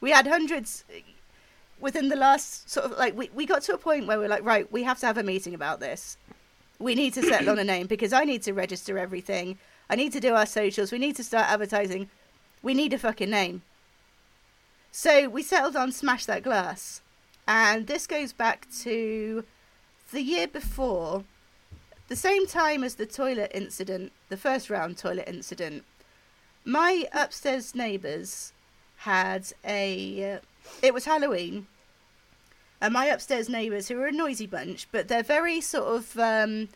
We 0.00 0.10
had 0.10 0.26
hundreds 0.26 0.84
eh, 0.94 1.00
within 1.80 2.08
the 2.10 2.16
last 2.16 2.70
sort 2.70 2.86
of 2.86 2.98
like 2.98 3.16
we, 3.16 3.28
we 3.34 3.44
got 3.44 3.62
to 3.62 3.74
a 3.74 3.78
point 3.78 4.06
where 4.06 4.18
we 4.18 4.26
are 4.26 4.28
like, 4.28 4.44
right, 4.44 4.70
we 4.70 4.84
have 4.84 5.00
to 5.00 5.06
have 5.06 5.18
a 5.18 5.22
meeting 5.24 5.54
about 5.54 5.80
this. 5.80 6.16
We 6.82 6.96
need 6.96 7.14
to 7.14 7.22
settle 7.22 7.50
on 7.50 7.58
a 7.60 7.64
name 7.64 7.86
because 7.86 8.12
I 8.12 8.24
need 8.24 8.42
to 8.42 8.52
register 8.52 8.98
everything. 8.98 9.58
I 9.88 9.94
need 9.94 10.12
to 10.12 10.20
do 10.20 10.34
our 10.34 10.46
socials. 10.46 10.90
We 10.90 10.98
need 10.98 11.14
to 11.16 11.24
start 11.24 11.48
advertising. 11.48 12.10
We 12.60 12.74
need 12.74 12.92
a 12.92 12.98
fucking 12.98 13.30
name. 13.30 13.62
So 14.90 15.28
we 15.28 15.42
settled 15.42 15.76
on 15.76 15.92
Smash 15.92 16.26
That 16.26 16.42
Glass. 16.42 17.00
And 17.46 17.86
this 17.86 18.06
goes 18.06 18.32
back 18.32 18.66
to 18.80 19.44
the 20.10 20.22
year 20.22 20.48
before, 20.48 21.24
the 22.08 22.16
same 22.16 22.46
time 22.46 22.82
as 22.82 22.96
the 22.96 23.06
toilet 23.06 23.52
incident, 23.54 24.12
the 24.28 24.36
first 24.36 24.68
round 24.68 24.98
toilet 24.98 25.28
incident. 25.28 25.84
My 26.64 27.06
upstairs 27.12 27.74
neighbours 27.74 28.52
had 28.98 29.52
a. 29.64 30.40
It 30.82 30.94
was 30.94 31.04
Halloween. 31.04 31.66
And 32.82 32.94
my 32.94 33.06
upstairs 33.06 33.48
neighbours, 33.48 33.86
who 33.86 34.00
are 34.00 34.08
a 34.08 34.12
noisy 34.12 34.48
bunch, 34.48 34.88
but 34.90 35.06
they're 35.06 35.22
very 35.22 35.60
sort 35.60 35.84
of 35.84 36.18
um, 36.18 36.68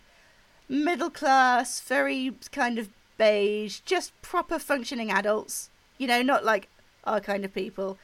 middle 0.68 1.10
class, 1.10 1.80
very 1.80 2.32
kind 2.52 2.78
of 2.78 2.90
beige, 3.18 3.80
just 3.80 4.12
proper 4.22 4.60
functioning 4.60 5.10
adults. 5.10 5.68
You 5.98 6.06
know, 6.06 6.22
not 6.22 6.44
like 6.44 6.68
our 7.02 7.18
kind 7.18 7.44
of 7.44 7.52
people. 7.52 7.98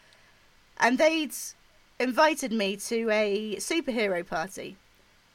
And 0.79 0.99
they'd 0.99 1.33
invited 2.01 2.53
me 2.53 2.77
to 2.77 3.09
a 3.09 3.55
superhero 3.59 4.27
party. 4.27 4.79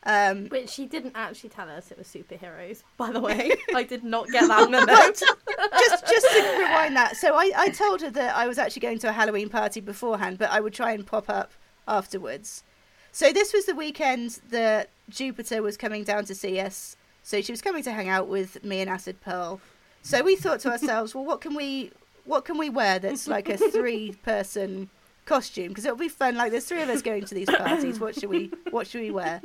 Um, 0.04 0.48
Which 0.50 0.70
she 0.70 0.88
didn't 0.88 1.14
actually 1.16 1.52
tell 1.52 1.70
us 1.70 1.90
it 1.90 1.98
was 1.98 2.08
superheroes, 2.08 2.84
by 2.98 3.12
the 3.12 3.22
way. 3.22 3.54
I 3.76 3.84
did 3.84 4.04
not 4.04 4.28
get 4.28 4.46
that 4.46 4.70
memo. 4.70 4.86
just 5.80 6.06
just 6.06 6.28
to 6.32 6.58
rewind 6.60 6.98
that. 6.98 7.16
So 7.16 7.36
I, 7.36 7.54
I 7.56 7.70
told 7.70 8.02
her 8.02 8.10
that 8.10 8.36
I 8.36 8.46
was 8.46 8.58
actually 8.58 8.82
going 8.82 9.00
to 9.00 9.08
a 9.08 9.14
Halloween 9.14 9.48
party 9.48 9.80
beforehand, 9.80 10.38
but 10.38 10.52
I 10.52 10.60
would 10.60 10.74
try 10.74 10.92
and 10.92 11.08
pop 11.08 11.30
up 11.30 11.54
afterwards. 11.88 12.64
So 13.12 13.34
this 13.34 13.54
was 13.54 13.66
the 13.66 13.76
weekend 13.76 14.40
that 14.50 14.90
Jupiter 15.10 15.62
was 15.64 15.78
coming 15.78 16.04
down 16.04 16.26
to 16.26 16.36
see 16.36 16.60
us. 16.60 16.96
So 17.24 17.42
she 17.42 17.52
was 17.52 17.62
coming 17.62 17.84
to 17.84 17.92
hang 17.92 18.10
out 18.10 18.28
with 18.28 18.64
me 18.64 18.80
and 18.82 18.90
Acid 18.90 19.22
Pearl. 19.22 19.60
So 20.02 20.24
we 20.24 20.36
thought 20.36 20.60
to 20.62 20.70
ourselves, 20.70 21.16
well, 21.16 21.26
what 21.26 21.42
can 21.42 21.56
we 21.56 21.92
what 22.26 22.46
can 22.46 22.58
we 22.58 22.70
wear 22.70 23.00
that's 23.00 23.28
like 23.28 23.50
a 23.50 23.58
three 23.72 24.12
person 24.24 24.90
costume? 25.26 25.70
Because 25.70 25.86
it'll 25.86 25.98
be 25.98 26.10
fun. 26.10 26.36
Like 26.36 26.52
there's 26.52 26.66
three 26.66 26.82
of 26.82 26.90
us 26.90 27.02
going 27.02 27.26
to 27.26 27.36
these 27.36 27.50
parties. 27.50 28.00
What 28.00 28.16
should 28.16 28.30
we 28.30 28.52
what 28.70 28.88
should 28.88 29.02
we 29.02 29.12
wear? 29.12 29.42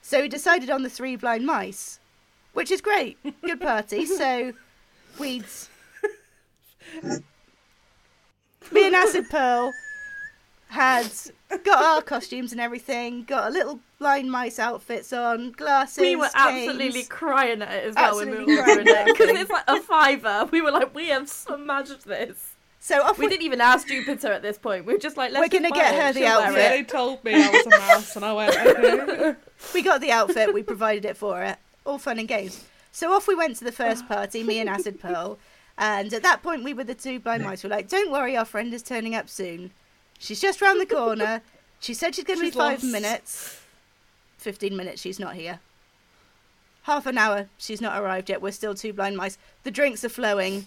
So 0.00 0.22
we 0.22 0.28
decided 0.28 0.70
on 0.70 0.82
the 0.82 0.88
three 0.88 1.16
blind 1.16 1.44
mice, 1.44 2.00
which 2.54 2.70
is 2.70 2.80
great. 2.80 3.18
Good 3.42 3.60
party. 3.60 4.06
So 4.06 4.52
we'd 5.18 5.44
me 7.02 8.86
and 8.86 8.94
Acid 8.94 9.28
Pearl 9.28 9.72
had 10.68 11.10
got 11.56 11.84
our 11.84 12.02
costumes 12.02 12.52
and 12.52 12.60
everything, 12.60 13.24
got 13.24 13.48
a 13.48 13.50
little 13.50 13.80
blind 13.98 14.30
mice 14.30 14.58
outfits 14.58 15.12
on, 15.12 15.52
glasses. 15.52 15.98
we 16.00 16.14
were 16.16 16.28
canes. 16.28 16.68
absolutely 16.68 17.04
crying 17.04 17.62
at 17.62 17.72
it 17.72 17.84
as 17.88 17.94
well 17.94 18.16
when 18.16 18.30
we 18.30 18.32
Absolutely 18.36 18.56
were 18.56 18.62
crying 18.62 18.78
ordering 18.78 18.96
it. 18.96 19.06
Because 19.06 19.40
it's 19.40 19.50
like 19.50 19.64
a 19.68 19.80
fiver. 19.80 20.48
We 20.52 20.60
were 20.60 20.70
like, 20.70 20.94
we 20.94 21.08
have 21.08 21.28
smashed 21.28 22.04
this. 22.04 22.52
So 22.80 23.02
off 23.02 23.18
We 23.18 23.26
we, 23.26 23.30
didn't 23.30 23.44
even 23.44 23.60
ask 23.60 23.88
Jupiter 23.88 24.32
at 24.32 24.42
this 24.42 24.56
point. 24.56 24.84
We 24.84 24.92
were 24.92 24.98
just 24.98 25.16
like, 25.16 25.32
let's 25.32 25.42
We're 25.52 25.60
gonna 25.60 25.74
get 25.74 25.94
it. 25.94 26.00
her 26.00 26.12
the 26.12 26.20
She'll 26.20 26.28
outfit. 26.28 26.56
Yeah, 26.58 26.68
they 26.70 26.84
told 26.84 27.24
me 27.24 27.34
I 27.34 27.48
was 27.50 27.66
a 27.66 27.70
mouse, 27.70 28.16
and 28.16 28.24
I 28.24 28.32
went, 28.32 28.56
okay. 28.56 29.34
we 29.74 29.82
got 29.82 30.00
the 30.00 30.12
outfit, 30.12 30.54
we 30.54 30.62
provided 30.62 31.04
it 31.04 31.16
for 31.16 31.36
her. 31.36 31.56
All 31.84 31.98
fun 31.98 32.18
and 32.18 32.28
games. 32.28 32.64
So 32.92 33.12
off 33.12 33.26
we 33.26 33.34
went 33.34 33.56
to 33.56 33.64
the 33.64 33.72
first 33.72 34.06
party, 34.06 34.42
me 34.42 34.60
and 34.60 34.68
Acid 34.68 35.00
Pearl. 35.00 35.38
And 35.76 36.12
at 36.12 36.22
that 36.22 36.42
point, 36.42 36.64
we 36.64 36.74
were 36.74 36.84
the 36.84 36.94
two 36.94 37.20
blind 37.20 37.44
mice. 37.44 37.62
We're 37.62 37.70
like, 37.70 37.88
don't 37.88 38.10
worry, 38.10 38.36
our 38.36 38.44
friend 38.44 38.72
is 38.74 38.82
turning 38.82 39.14
up 39.14 39.28
soon. 39.28 39.70
She's 40.18 40.40
just 40.40 40.60
round 40.60 40.80
the 40.80 40.86
corner. 40.86 41.42
She 41.80 41.94
said 41.94 42.14
she's 42.14 42.24
going 42.24 42.38
to 42.40 42.44
be 42.44 42.50
five 42.50 42.82
lost. 42.82 42.92
minutes. 42.92 43.60
15 44.38 44.76
minutes, 44.76 45.00
she's 45.02 45.18
not 45.18 45.34
here. 45.34 45.60
Half 46.82 47.06
an 47.06 47.18
hour, 47.18 47.48
she's 47.58 47.80
not 47.80 48.00
arrived 48.00 48.30
yet. 48.30 48.40
We're 48.40 48.50
still 48.52 48.74
two 48.74 48.92
blind 48.94 49.16
mice. 49.16 49.36
The 49.62 49.70
drinks 49.70 50.04
are 50.04 50.08
flowing. 50.08 50.66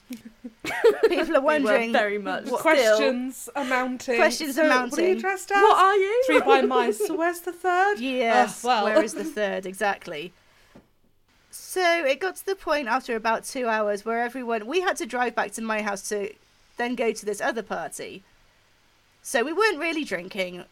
People 1.10 1.36
are 1.38 1.42
wondering. 1.42 1.92
very 1.92 2.18
much. 2.20 2.46
what- 2.46 2.62
Still, 2.62 2.98
Questions 2.98 3.50
are 3.56 3.66
mounting. 3.66 4.18
Questions 4.18 4.52
are 4.60 4.62
So, 4.62 4.68
What 4.68 4.72
are 4.72 4.80
mounting. 4.82 5.08
you 5.08 5.20
dressed 5.20 5.52
as? 5.52 5.62
what 5.62 5.78
are 5.80 5.96
you? 5.96 6.24
Three 6.28 6.42
blind 6.42 6.70
mice. 6.70 7.06
So 7.08 7.16
where's 7.16 7.40
the 7.42 7.52
third? 7.52 8.00
Yes. 8.00 8.64
Oh, 8.64 8.68
well. 8.68 8.84
Where 8.86 9.04
is 9.04 9.14
the 9.16 9.24
third? 9.24 9.66
Exactly. 9.66 10.32
So 11.50 12.06
it 12.06 12.20
got 12.20 12.36
to 12.38 12.46
the 12.46 12.56
point 12.56 12.88
after 12.88 13.16
about 13.16 13.44
two 13.44 13.68
hours 13.68 14.06
where 14.06 14.22
everyone 14.22 14.68
we 14.68 14.82
had 14.82 14.98
to 14.98 15.06
drive 15.06 15.36
back 15.36 15.52
to 15.54 15.62
my 15.62 15.82
house 15.82 16.08
to 16.10 16.34
then 16.78 16.96
go 16.96 17.12
to 17.12 17.26
this 17.26 17.42
other 17.42 17.64
party. 17.64 18.24
So 19.22 19.44
we 19.44 19.54
weren't 19.54 19.80
really 19.80 20.04
drinking. 20.04 20.64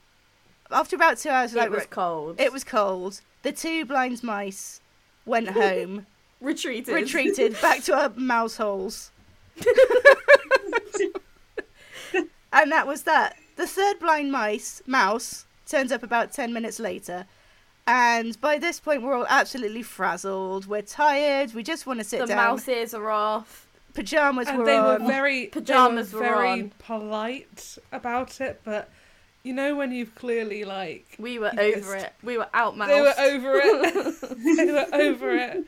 After 0.72 0.96
about 0.96 1.18
two 1.18 1.30
hours, 1.30 1.54
like 1.54 1.68
it 1.68 1.72
was 1.72 1.86
cold. 1.88 2.40
it 2.40 2.52
was 2.54 2.64
cold. 2.64 3.22
The 3.44 3.52
two 3.52 3.86
blind 3.86 4.24
mice 4.24 4.82
went 5.26 5.50
home, 5.64 6.06
retreated. 6.42 6.94
retreated 6.94 7.60
back 7.62 7.84
to 7.84 7.96
our 7.96 8.10
mouse 8.16 8.58
holes, 8.58 9.12
and 12.54 12.72
that 12.72 12.88
was 12.88 13.04
that. 13.04 13.36
The 13.56 13.68
third 13.68 14.00
blind 14.00 14.32
mice 14.32 14.82
mouse 14.86 15.46
turns 15.66 15.92
up 15.92 16.04
about 16.04 16.32
ten 16.32 16.54
minutes 16.54 16.80
later. 16.80 17.26
And 17.88 18.40
by 18.40 18.60
this 18.60 18.80
point, 18.80 19.02
we're 19.02 19.16
all 19.16 19.26
absolutely 19.28 19.82
frazzled. 19.82 20.68
We're 20.68 20.84
tired. 20.84 21.56
We 21.56 21.64
just 21.64 21.88
want 21.88 22.00
to 22.00 22.04
sit 22.06 22.20
the 22.20 22.28
down. 22.28 22.38
The 22.38 22.44
mouse 22.44 22.68
ears 22.68 22.94
are 22.94 23.10
off. 23.10 23.66
Pajamas 24.00 24.48
and 24.48 24.58
were 24.60 24.66
they 24.66 24.78
on. 24.78 25.02
were 25.04 25.08
very 25.08 25.48
Pajamas 25.48 26.12
they 26.12 26.18
were 26.18 26.24
were 26.24 26.30
very 26.30 26.62
on. 26.64 26.72
polite 26.80 27.78
about 27.92 28.40
it, 28.42 28.62
but 28.64 28.90
you 29.44 29.54
know 29.54 29.76
when 29.76 29.92
you've 29.92 30.16
clearly 30.16 30.64
like 30.66 31.06
We 31.20 31.40
were 31.40 31.52
over 31.58 31.96
it. 31.96 32.14
We 32.24 32.38
were 32.38 32.48
out 32.54 32.78
they 32.78 33.02
were 33.02 33.14
over 33.20 33.52
it. 33.64 34.22
they 34.58 34.72
were 34.72 34.88
over 34.94 35.32
it. 35.36 35.66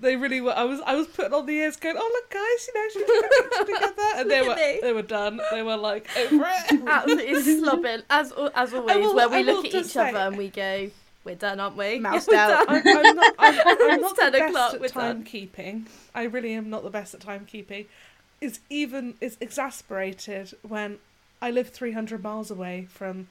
They 0.00 0.14
really 0.16 0.40
were. 0.40 0.52
I 0.56 0.62
was 0.64 0.80
I 0.86 0.94
was 0.94 1.08
putting 1.08 1.32
on 1.34 1.46
the 1.46 1.54
ears, 1.54 1.74
going, 1.76 1.96
"Oh 1.98 2.10
look, 2.12 2.30
guys, 2.30 2.68
you 2.68 2.74
know, 2.74 2.88
should 2.92 3.08
we 3.08 3.38
picture 3.48 3.64
together?" 3.64 4.02
And 4.20 4.30
they 4.30 4.42
were 4.46 4.54
me. 4.54 4.78
they 4.80 4.92
were 4.92 5.02
done. 5.02 5.40
They 5.50 5.62
were 5.62 5.76
like 5.76 6.06
over 6.16 6.44
it. 6.46 6.82
Absolutely 6.86 7.34
slobbing, 7.62 8.02
as 8.08 8.32
as 8.54 8.74
always, 8.74 8.96
will- 8.96 9.14
where 9.16 9.28
we 9.28 9.42
will 9.44 9.54
look 9.56 9.64
at 9.66 9.74
each 9.74 9.86
say- 9.86 10.10
other 10.10 10.18
and 10.18 10.36
we 10.36 10.50
go, 10.50 10.90
"We're 11.24 11.34
done, 11.34 11.60
aren't 11.60 11.76
we?" 11.76 11.98
Moused 12.00 12.28
We're 12.28 12.36
out. 12.36 12.66
done. 12.66 12.82
I'm, 12.86 13.06
I'm 13.06 13.16
not, 13.16 13.34
I'm, 13.38 13.60
I'm 13.90 14.00
not 14.00 14.16
10 14.16 14.32
the 14.32 14.38
best 14.38 14.74
at 14.74 14.80
timekeeping. 14.92 15.86
I 16.14 16.24
really 16.24 16.52
am 16.54 16.70
not 16.70 16.82
the 16.82 16.90
best 16.90 17.14
at 17.14 17.20
timekeeping. 17.20 17.86
It's 18.40 18.60
even 18.70 19.14
it's 19.20 19.36
exasperated 19.40 20.54
when 20.62 20.98
I 21.40 21.50
live 21.50 21.70
300 21.70 22.22
miles 22.22 22.50
away 22.50 22.86
from 22.90 23.28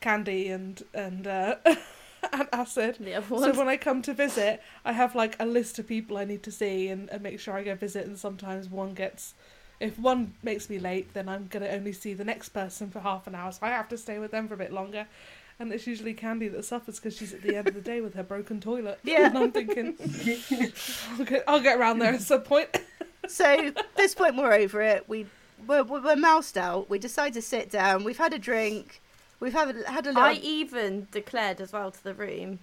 Candy 0.00 0.48
and 0.48 0.82
and 0.94 1.26
uh, 1.26 1.56
and 2.32 2.48
Acid. 2.52 2.96
So 3.28 3.52
when 3.52 3.68
I 3.68 3.76
come 3.76 4.02
to 4.02 4.14
visit, 4.14 4.62
I 4.84 4.92
have 4.92 5.14
like 5.14 5.36
a 5.40 5.46
list 5.46 5.78
of 5.78 5.86
people 5.86 6.18
I 6.18 6.24
need 6.24 6.42
to 6.44 6.52
see 6.52 6.88
and, 6.88 7.08
and 7.10 7.22
make 7.22 7.40
sure 7.40 7.54
I 7.54 7.62
go 7.62 7.74
visit. 7.74 8.06
And 8.06 8.18
sometimes 8.18 8.68
one 8.68 8.94
gets, 8.94 9.34
if 9.80 9.98
one 9.98 10.34
makes 10.42 10.68
me 10.68 10.78
late, 10.78 11.14
then 11.14 11.28
I'm 11.28 11.46
gonna 11.48 11.68
only 11.68 11.92
see 11.92 12.14
the 12.14 12.24
next 12.24 12.50
person 12.50 12.90
for 12.90 13.00
half 13.00 13.26
an 13.26 13.34
hour, 13.34 13.52
so 13.52 13.60
I 13.62 13.70
have 13.70 13.88
to 13.90 13.98
stay 13.98 14.18
with 14.18 14.30
them 14.30 14.48
for 14.48 14.54
a 14.54 14.58
bit 14.58 14.72
longer. 14.72 15.06
And 15.60 15.72
it's 15.72 15.86
usually 15.86 16.14
Candy 16.14 16.48
that 16.48 16.64
suffers 16.64 16.96
because 16.96 17.16
she's 17.16 17.34
at 17.34 17.42
the 17.42 17.56
end 17.56 17.66
of 17.66 17.74
the 17.74 17.80
day 17.80 18.00
with 18.00 18.14
her 18.14 18.22
broken 18.22 18.60
toilet. 18.60 19.00
Yeah. 19.02 19.26
And 19.28 19.38
I'm 19.38 19.52
thinking, 19.52 19.96
I'll 21.18 21.24
get, 21.24 21.44
I'll 21.48 21.60
get 21.60 21.78
around 21.78 21.98
there 21.98 22.14
at 22.14 22.22
some 22.22 22.42
point. 22.42 22.68
so 23.28 23.72
this 23.96 24.14
point 24.14 24.36
we're 24.36 24.52
over 24.52 24.80
it. 24.80 25.08
We 25.08 25.26
we're, 25.66 25.82
we're, 25.82 26.00
we're 26.00 26.16
moused 26.16 26.56
out. 26.56 26.88
We 26.88 26.98
decide 26.98 27.34
to 27.34 27.42
sit 27.42 27.70
down. 27.70 28.04
We've 28.04 28.18
had 28.18 28.32
a 28.32 28.38
drink. 28.38 29.00
We've 29.40 29.52
had 29.52 29.76
a, 29.76 29.90
had 29.90 30.06
a 30.06 30.10
little. 30.10 30.22
I 30.22 30.34
even 30.34 31.08
declared 31.10 31.60
as 31.60 31.72
well 31.72 31.90
to 31.90 32.04
the 32.04 32.14
room, 32.14 32.60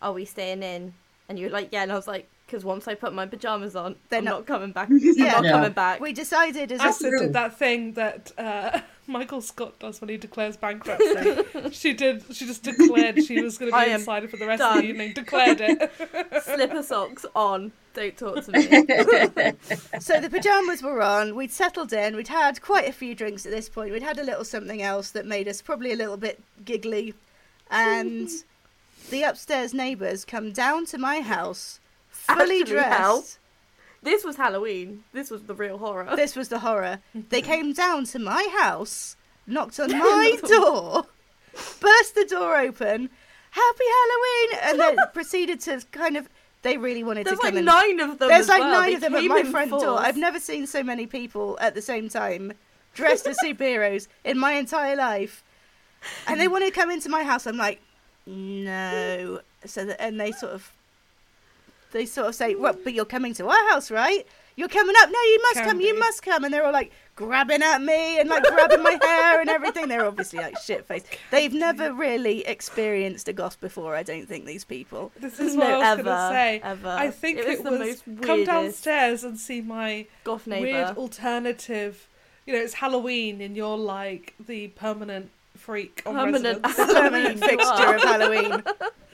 "Are 0.00 0.12
we 0.12 0.24
staying 0.24 0.62
in?" 0.62 0.94
And 1.28 1.38
you 1.38 1.46
were 1.46 1.52
like, 1.52 1.70
"Yeah," 1.72 1.82
and 1.82 1.92
I 1.92 1.96
was 1.96 2.06
like, 2.06 2.28
"Because 2.46 2.64
once 2.64 2.86
I 2.88 2.94
put 2.94 3.12
my 3.12 3.26
pajamas 3.26 3.74
on, 3.76 3.96
They're 4.08 4.18
I'm 4.20 4.24
not- 4.24 4.30
not, 4.40 4.46
coming 4.46 4.72
back. 4.72 4.88
Yeah. 4.90 5.12
I'm 5.36 5.42
not 5.42 5.44
Yeah. 5.44 5.50
coming 5.50 5.72
back." 5.72 6.00
we 6.00 6.12
decided 6.12 6.72
as 6.72 6.80
a, 6.80 6.84
Acid 6.84 7.10
true. 7.10 7.20
did 7.20 7.32
that 7.32 7.58
thing 7.58 7.92
that 7.94 8.32
uh, 8.38 8.80
Michael 9.06 9.40
Scott 9.40 9.78
does 9.78 10.00
when 10.00 10.08
he 10.10 10.16
declares 10.16 10.56
bankruptcy. 10.56 11.70
she 11.72 11.92
did. 11.92 12.24
She 12.32 12.46
just 12.46 12.62
declared 12.62 13.22
she 13.24 13.40
was 13.40 13.56
going 13.58 13.70
to 13.72 13.78
be 13.78 13.84
am 13.90 14.00
inside 14.00 14.28
for 14.30 14.36
the 14.36 14.46
rest 14.46 14.62
of 14.62 14.76
the 14.82 14.84
evening. 14.88 15.12
Declared 15.12 15.60
it. 15.60 15.92
Slipper 16.42 16.82
socks 16.82 17.24
on. 17.34 17.72
Don't 17.94 18.16
talk 18.16 18.44
to 18.44 18.52
me. 18.52 18.62
so 20.00 20.20
the 20.20 20.28
pajamas 20.28 20.82
were 20.82 21.00
on. 21.00 21.34
We'd 21.34 21.50
settled 21.52 21.92
in. 21.94 22.14
We'd 22.16 22.28
had 22.28 22.60
quite 22.60 22.86
a 22.88 22.92
few 22.92 23.14
drinks 23.14 23.46
at 23.46 23.52
this 23.52 23.68
point. 23.70 23.90
We'd 23.92 24.02
had 24.02 24.18
a 24.18 24.22
little 24.24 24.44
something 24.44 24.82
else 24.82 25.10
that 25.12 25.24
made 25.24 25.48
us 25.48 25.62
probably 25.62 25.92
a 25.92 25.96
little 25.96 26.16
bit 26.18 26.42
giggly, 26.64 27.14
and 27.70 28.28
the 29.10 29.22
upstairs 29.22 29.72
neighbours 29.72 30.24
come 30.26 30.52
down 30.52 30.84
to 30.86 30.98
my 30.98 31.20
house, 31.20 31.80
fully 32.26 32.64
dressed. 32.64 33.38
This 34.02 34.24
was 34.24 34.36
Halloween. 34.36 35.04
This 35.12 35.30
was 35.30 35.42
the 35.44 35.54
real 35.54 35.78
horror. 35.78 36.14
This 36.14 36.36
was 36.36 36.48
the 36.48 36.60
horror. 36.60 37.00
They 37.14 37.42
mhm. 37.42 37.46
came 37.46 37.72
down 37.72 38.04
to 38.06 38.18
my 38.18 38.48
house, 38.60 39.16
knocked 39.46 39.80
on 39.80 39.90
my 39.98 40.38
door, 40.46 41.06
burst 41.80 42.14
the 42.14 42.24
door 42.24 42.56
open, 42.56 43.10
happy 43.50 43.84
Halloween, 43.98 44.60
and 44.62 44.80
then 44.80 44.96
proceeded 45.14 45.60
to 45.62 45.82
kind 45.92 46.16
of. 46.16 46.28
They 46.62 46.78
really 46.78 47.04
wanted 47.04 47.26
There's 47.26 47.38
to 47.38 47.42
come 47.42 47.54
like 47.54 47.60
in. 47.60 47.64
nine 47.64 48.00
of 48.00 48.18
them. 48.18 48.28
There's 48.28 48.42
as 48.42 48.48
like 48.48 48.60
well. 48.60 48.80
nine 48.80 48.88
They 48.88 48.94
of 48.94 49.00
them 49.02 49.14
at 49.14 49.24
my 49.24 49.42
front 49.44 49.70
door. 49.70 50.00
I've 50.00 50.16
never 50.16 50.40
seen 50.40 50.66
so 50.66 50.82
many 50.82 51.06
people 51.06 51.56
at 51.60 51.74
the 51.74 51.82
same 51.82 52.08
time 52.08 52.54
dressed 52.96 53.26
as 53.28 53.38
superheroes 53.38 54.08
in 54.24 54.38
my 54.38 54.52
entire 54.52 54.96
life. 54.96 55.44
And 56.26 56.40
they 56.40 56.48
want 56.48 56.64
to 56.64 56.70
come 56.72 56.90
into 56.90 57.08
my 57.08 57.22
house. 57.22 57.46
I'm 57.46 57.56
like, 57.56 57.80
no. 58.26 59.40
So 59.64 59.84
that, 59.84 60.00
and 60.00 60.20
they 60.20 60.32
sort 60.32 60.52
of, 60.52 60.72
they 61.96 62.06
sort 62.06 62.28
of 62.28 62.34
say, 62.34 62.54
well, 62.54 62.76
but 62.84 62.94
you're 62.94 63.04
coming 63.04 63.34
to 63.34 63.48
our 63.48 63.70
house, 63.70 63.90
right? 63.90 64.26
You're 64.54 64.68
coming 64.68 64.94
up. 65.00 65.10
No, 65.10 65.18
you 65.18 65.42
must 65.42 65.54
Can 65.54 65.64
come. 65.64 65.80
You 65.80 65.98
must 65.98 66.22
come. 66.22 66.44
And 66.44 66.52
they're 66.52 66.64
all 66.64 66.72
like 66.72 66.92
grabbing 67.14 67.62
at 67.62 67.82
me 67.82 68.18
and 68.18 68.28
like 68.28 68.42
grabbing 68.42 68.82
my 68.82 68.98
hair 69.02 69.40
and 69.40 69.50
everything. 69.50 69.88
They're 69.88 70.06
obviously 70.06 70.38
like 70.38 70.56
shit 70.58 70.86
faced. 70.86 71.06
They've 71.30 71.52
never 71.52 71.92
really 71.92 72.46
experienced 72.46 73.28
a 73.28 73.32
goth 73.34 73.60
before. 73.60 73.94
I 73.94 74.02
don't 74.02 74.26
think 74.26 74.46
these 74.46 74.64
people. 74.64 75.12
This 75.20 75.38
is 75.40 75.56
what 75.56 75.68
no, 75.68 75.74
I 75.74 75.78
was 75.78 75.98
ever, 75.98 76.02
going 76.02 76.16
to 76.16 76.34
say. 76.34 76.60
ever. 76.62 76.88
I 76.88 77.10
think 77.10 77.38
it 77.38 77.46
was 77.46 77.58
it, 77.60 77.64
the 77.64 77.70
most 77.70 78.04
come 78.04 78.14
weirdest 78.16 78.46
downstairs 78.46 79.24
and 79.24 79.38
see 79.38 79.60
my 79.60 80.06
goth 80.24 80.46
weird 80.46 80.96
alternative. 80.96 82.08
You 82.46 82.54
know, 82.54 82.60
it's 82.60 82.74
Halloween 82.74 83.40
and 83.42 83.56
you're 83.56 83.76
like 83.76 84.34
the 84.46 84.68
permanent 84.68 85.30
freak 85.56 86.02
on 86.06 86.14
Permanent 86.14 86.64
residence. 86.64 86.92
Permanent 86.94 87.40
Halloween, 87.40 87.58
fixture 87.58 87.94
of 87.94 88.02
Halloween. 88.02 88.62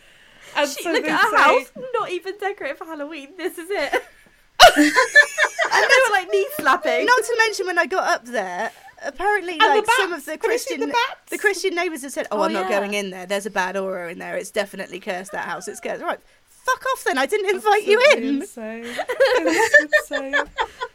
And 0.56 0.68
She, 0.68 0.82
so 0.82 0.92
look 0.92 1.04
at 1.06 1.24
our 1.24 1.30
say- 1.30 1.42
house, 1.60 1.72
not 1.94 2.10
even 2.10 2.38
decorated 2.38 2.78
for 2.78 2.84
Halloween. 2.84 3.30
This 3.36 3.58
is 3.58 3.68
it. 3.70 3.92
and 4.76 4.84
they 4.84 5.98
were 6.08 6.12
like 6.12 6.28
knee 6.30 6.46
slapping. 6.56 7.04
Not 7.06 7.24
to 7.24 7.34
mention 7.38 7.66
when 7.66 7.78
I 7.78 7.86
got 7.86 8.06
up 8.06 8.24
there, 8.26 8.70
apparently 9.04 9.54
And 9.54 9.60
like 9.60 9.86
some 9.96 10.12
of 10.12 10.24
the 10.24 10.32
Have 10.32 10.40
you 10.44 10.58
seen 10.58 10.78
Christian 10.78 10.80
the 10.80 10.96
the 11.30 11.38
Christian 11.38 11.74
neighbours 11.74 12.02
have 12.02 12.12
said, 12.12 12.28
"Oh, 12.30 12.38
Oh, 12.38 12.42
I'm 12.42 12.52
not 12.52 12.68
going 12.68 12.94
in 12.94 13.10
there. 13.10 13.26
There's 13.26 13.46
a 13.46 13.50
bad 13.50 13.76
aura 13.76 14.10
in 14.12 14.18
there. 14.18 14.36
It's 14.36 14.50
definitely 14.50 15.00
cursed. 15.00 15.32
That 15.32 15.46
house. 15.48 15.66
It's 15.68 15.80
cursed." 15.80 16.02
Right, 16.02 16.20
fuck 16.48 16.84
off 16.92 17.04
then. 17.04 17.18
I 17.18 17.26
didn't 17.26 17.52
invite 17.54 17.84
you 17.86 18.00
in. 18.14 18.22
Insane. 18.42 18.84
Insane. 19.80 20.34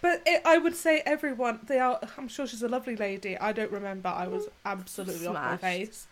But 0.01 0.21
it, 0.25 0.41
I 0.45 0.57
would 0.57 0.75
say 0.75 1.01
everyone. 1.05 1.59
They 1.63 1.79
are. 1.79 1.99
I'm 2.17 2.27
sure 2.29 2.47
she's 2.47 2.63
a 2.63 2.69
lovely 2.69 2.95
lady. 2.95 3.37
I 3.37 3.51
don't 3.51 3.71
remember. 3.71 4.09
I 4.09 4.27
was 4.27 4.47
absolutely 4.65 5.27
off 5.27 5.33
my 5.33 5.57
face. 5.57 6.07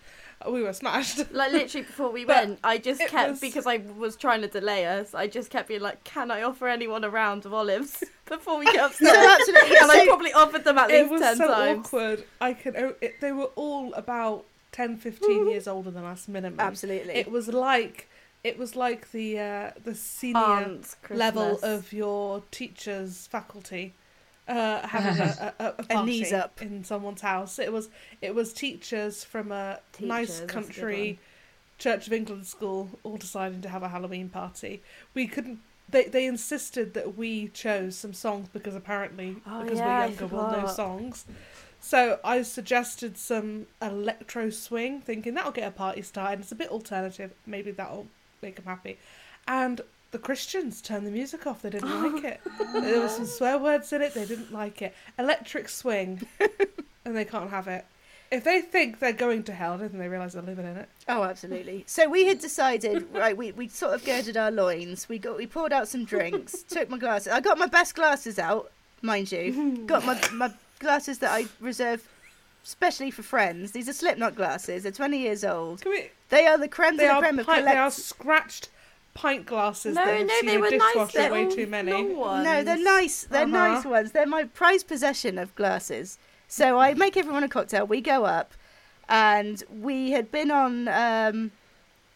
We 0.51 0.61
were 0.63 0.73
smashed. 0.73 1.19
Like 1.31 1.51
literally 1.51 1.85
before 1.85 2.11
we 2.11 2.25
went, 2.25 2.59
I 2.63 2.77
just 2.77 2.99
kept 3.07 3.29
was- 3.31 3.39
because 3.39 3.65
I 3.65 3.77
was 3.97 4.15
trying 4.15 4.41
to 4.41 4.47
delay 4.47 4.85
us. 4.85 5.13
I 5.15 5.27
just 5.27 5.49
kept 5.49 5.67
being 5.69 5.81
like, 5.81 6.03
"Can 6.03 6.29
I 6.31 6.43
offer 6.43 6.67
anyone 6.67 7.03
a 7.03 7.09
round 7.09 7.45
of 7.45 7.53
olives 7.53 8.03
before 8.25 8.59
we 8.59 8.65
get 8.65 8.75
So 8.75 8.85
upstairs?" 8.85 9.15
absolutely. 9.17 9.77
and 9.77 9.91
I 9.91 10.05
probably 10.05 10.33
offered 10.33 10.63
them 10.63 10.77
at 10.77 10.91
it 10.91 10.99
least 11.03 11.11
was 11.11 11.21
ten 11.21 11.37
so 11.37 11.47
times. 11.47 11.85
awkward. 11.87 12.23
I 12.41 12.53
can. 12.53 12.75
It, 13.01 13.21
they 13.21 13.31
were 13.31 13.49
all 13.55 13.93
about 13.93 14.45
10, 14.73 14.97
15 14.97 15.47
years 15.49 15.67
older 15.67 15.89
than 15.89 16.03
us, 16.03 16.27
minimum. 16.27 16.59
absolutely. 16.59 17.13
It 17.13 17.31
was 17.31 17.47
like. 17.47 18.09
It 18.43 18.59
was 18.59 18.75
like 18.75 19.11
the 19.11 19.39
uh, 19.39 19.71
the 19.83 19.95
senior 19.95 20.79
level 21.09 21.57
of 21.63 21.91
your 21.91 22.43
teacher's 22.51 23.25
faculty 23.25 23.95
uh, 24.47 24.87
having 24.87 25.21
a, 25.21 25.53
a, 25.59 25.63
a, 25.63 25.73
a 25.79 25.83
party 25.83 26.11
knees 26.11 26.33
up. 26.33 26.61
in 26.61 26.83
someone's 26.83 27.21
house. 27.21 27.59
It 27.59 27.71
was 27.71 27.89
it 28.21 28.35
was 28.35 28.53
teachers 28.53 29.23
from 29.23 29.51
a 29.51 29.79
Teachers, 29.93 30.07
nice 30.07 30.39
that's 30.39 30.51
a 30.51 30.53
country 30.53 31.19
Church 31.77 32.07
of 32.07 32.13
England 32.13 32.45
school 32.47 32.89
all 33.03 33.17
deciding 33.17 33.61
to 33.61 33.69
have 33.69 33.83
a 33.83 33.89
Halloween 33.89 34.29
party. 34.29 34.81
We 35.13 35.27
couldn't. 35.27 35.59
They 35.89 36.05
they 36.05 36.25
insisted 36.25 36.93
that 36.93 37.17
we 37.17 37.49
chose 37.49 37.95
some 37.97 38.13
songs 38.13 38.47
because 38.51 38.75
apparently 38.75 39.37
Oh, 39.45 39.63
because 39.63 39.79
yeah, 39.79 39.99
we're 39.99 40.05
younger 40.07 40.27
we'll 40.27 40.51
know 40.51 40.67
songs. 40.67 41.25
So 41.81 42.19
I 42.23 42.41
suggested 42.41 43.15
some 43.15 43.67
electro 43.79 44.49
swing, 44.49 45.01
thinking 45.01 45.35
that'll 45.35 45.51
get 45.51 45.67
a 45.67 45.71
party 45.71 46.01
started. 46.01 46.39
It's 46.39 46.51
a 46.51 46.55
bit 46.55 46.69
alternative. 46.69 47.31
Maybe 47.45 47.69
that'll 47.71 48.07
make 48.41 48.55
them 48.55 48.65
happy. 48.65 48.97
And 49.47 49.81
the 50.15 50.19
Christians 50.19 50.81
turned 50.81 51.05
the 51.05 51.11
music 51.11 51.45
off. 51.45 51.61
They 51.61 51.71
didn't 51.71 52.13
like 52.13 52.23
it. 52.23 52.41
There 52.73 53.01
were 53.01 53.09
some 53.09 53.25
swear 53.25 53.57
words 53.57 53.91
in 53.91 54.01
it. 54.01 54.13
They 54.13 54.23
didn't 54.25 54.53
like 54.53 54.81
it. 54.81 54.95
Electric 55.19 55.67
swing, 55.67 56.25
and 57.03 57.17
they 57.17 57.25
can't 57.25 57.49
have 57.49 57.67
it. 57.67 57.85
If 58.31 58.45
they 58.45 58.61
think 58.61 58.99
they're 58.99 59.11
going 59.11 59.43
to 59.43 59.51
hell, 59.51 59.77
don't 59.77 59.97
they 59.97 60.07
realise 60.07 60.31
they're 60.31 60.41
living 60.41 60.65
in 60.65 60.77
it. 60.77 60.87
Oh, 61.09 61.23
absolutely. 61.23 61.83
So 61.85 62.07
we 62.07 62.27
had 62.27 62.39
decided, 62.39 63.07
right? 63.13 63.35
We 63.35 63.51
we 63.51 63.67
sort 63.67 63.93
of 63.93 64.05
girded 64.05 64.37
our 64.37 64.51
loins. 64.51 65.09
We 65.09 65.19
got 65.19 65.35
we 65.35 65.47
poured 65.47 65.73
out 65.73 65.89
some 65.89 66.05
drinks. 66.05 66.63
took 66.63 66.89
my 66.89 66.97
glasses. 66.97 67.33
I 67.33 67.41
got 67.41 67.57
my 67.57 67.67
best 67.67 67.93
glasses 67.93 68.39
out, 68.39 68.71
mind 69.01 69.33
you. 69.33 69.83
got 69.85 70.05
my 70.05 70.17
my 70.31 70.53
glasses 70.79 71.19
that 71.19 71.31
I 71.31 71.47
reserve 71.59 72.07
especially 72.63 73.11
for 73.11 73.21
friends. 73.21 73.73
These 73.73 73.89
are 73.89 73.93
Slipknot 73.93 74.35
glasses. 74.35 74.83
They're 74.83 74.93
twenty 74.93 75.17
years 75.17 75.43
old. 75.43 75.81
Can 75.81 75.91
we? 75.91 76.09
They 76.29 76.47
are 76.47 76.57
the 76.57 76.69
creme 76.69 76.95
de 76.95 77.05
la 77.05 77.19
creme 77.19 77.39
of 77.39 77.45
pint, 77.45 77.65
they 77.65 77.75
are 77.75 77.91
scratched 77.91 78.69
pint 79.15 79.45
glasses. 79.47 79.95
No, 79.95 80.05
that 80.05 80.27
no, 80.27 80.33
seen 80.35 80.45
they 80.45 80.55
a 80.57 80.59
were 80.59 80.69
nice. 80.69 80.81
dishwasher 80.93 81.17
They're 81.17 81.31
way 81.31 81.49
too 81.49 81.65
many. 81.67 82.13
ones. 82.13 82.45
No, 82.45 82.63
they're 82.63 82.77
nice. 82.77 83.23
They're 83.23 83.43
Uh-huh. 83.43 83.67
nice 83.73 83.83
ones. 83.85 84.11
They're 84.11 84.27
my 84.27 84.43
prized 84.43 84.87
possession 84.87 85.39
of 85.39 85.55
glasses. 85.55 86.19
So 86.47 86.77
I 86.77 86.93
make 86.93 87.17
everyone 87.17 87.43
a 87.43 87.49
cocktail. 87.49 87.87
We 87.87 88.01
go 88.01 88.25
up, 88.25 88.53
and 89.09 89.63
we 89.81 90.11
had 90.11 90.31
been 90.31 90.51
on 90.51 90.87
um, 90.89 91.51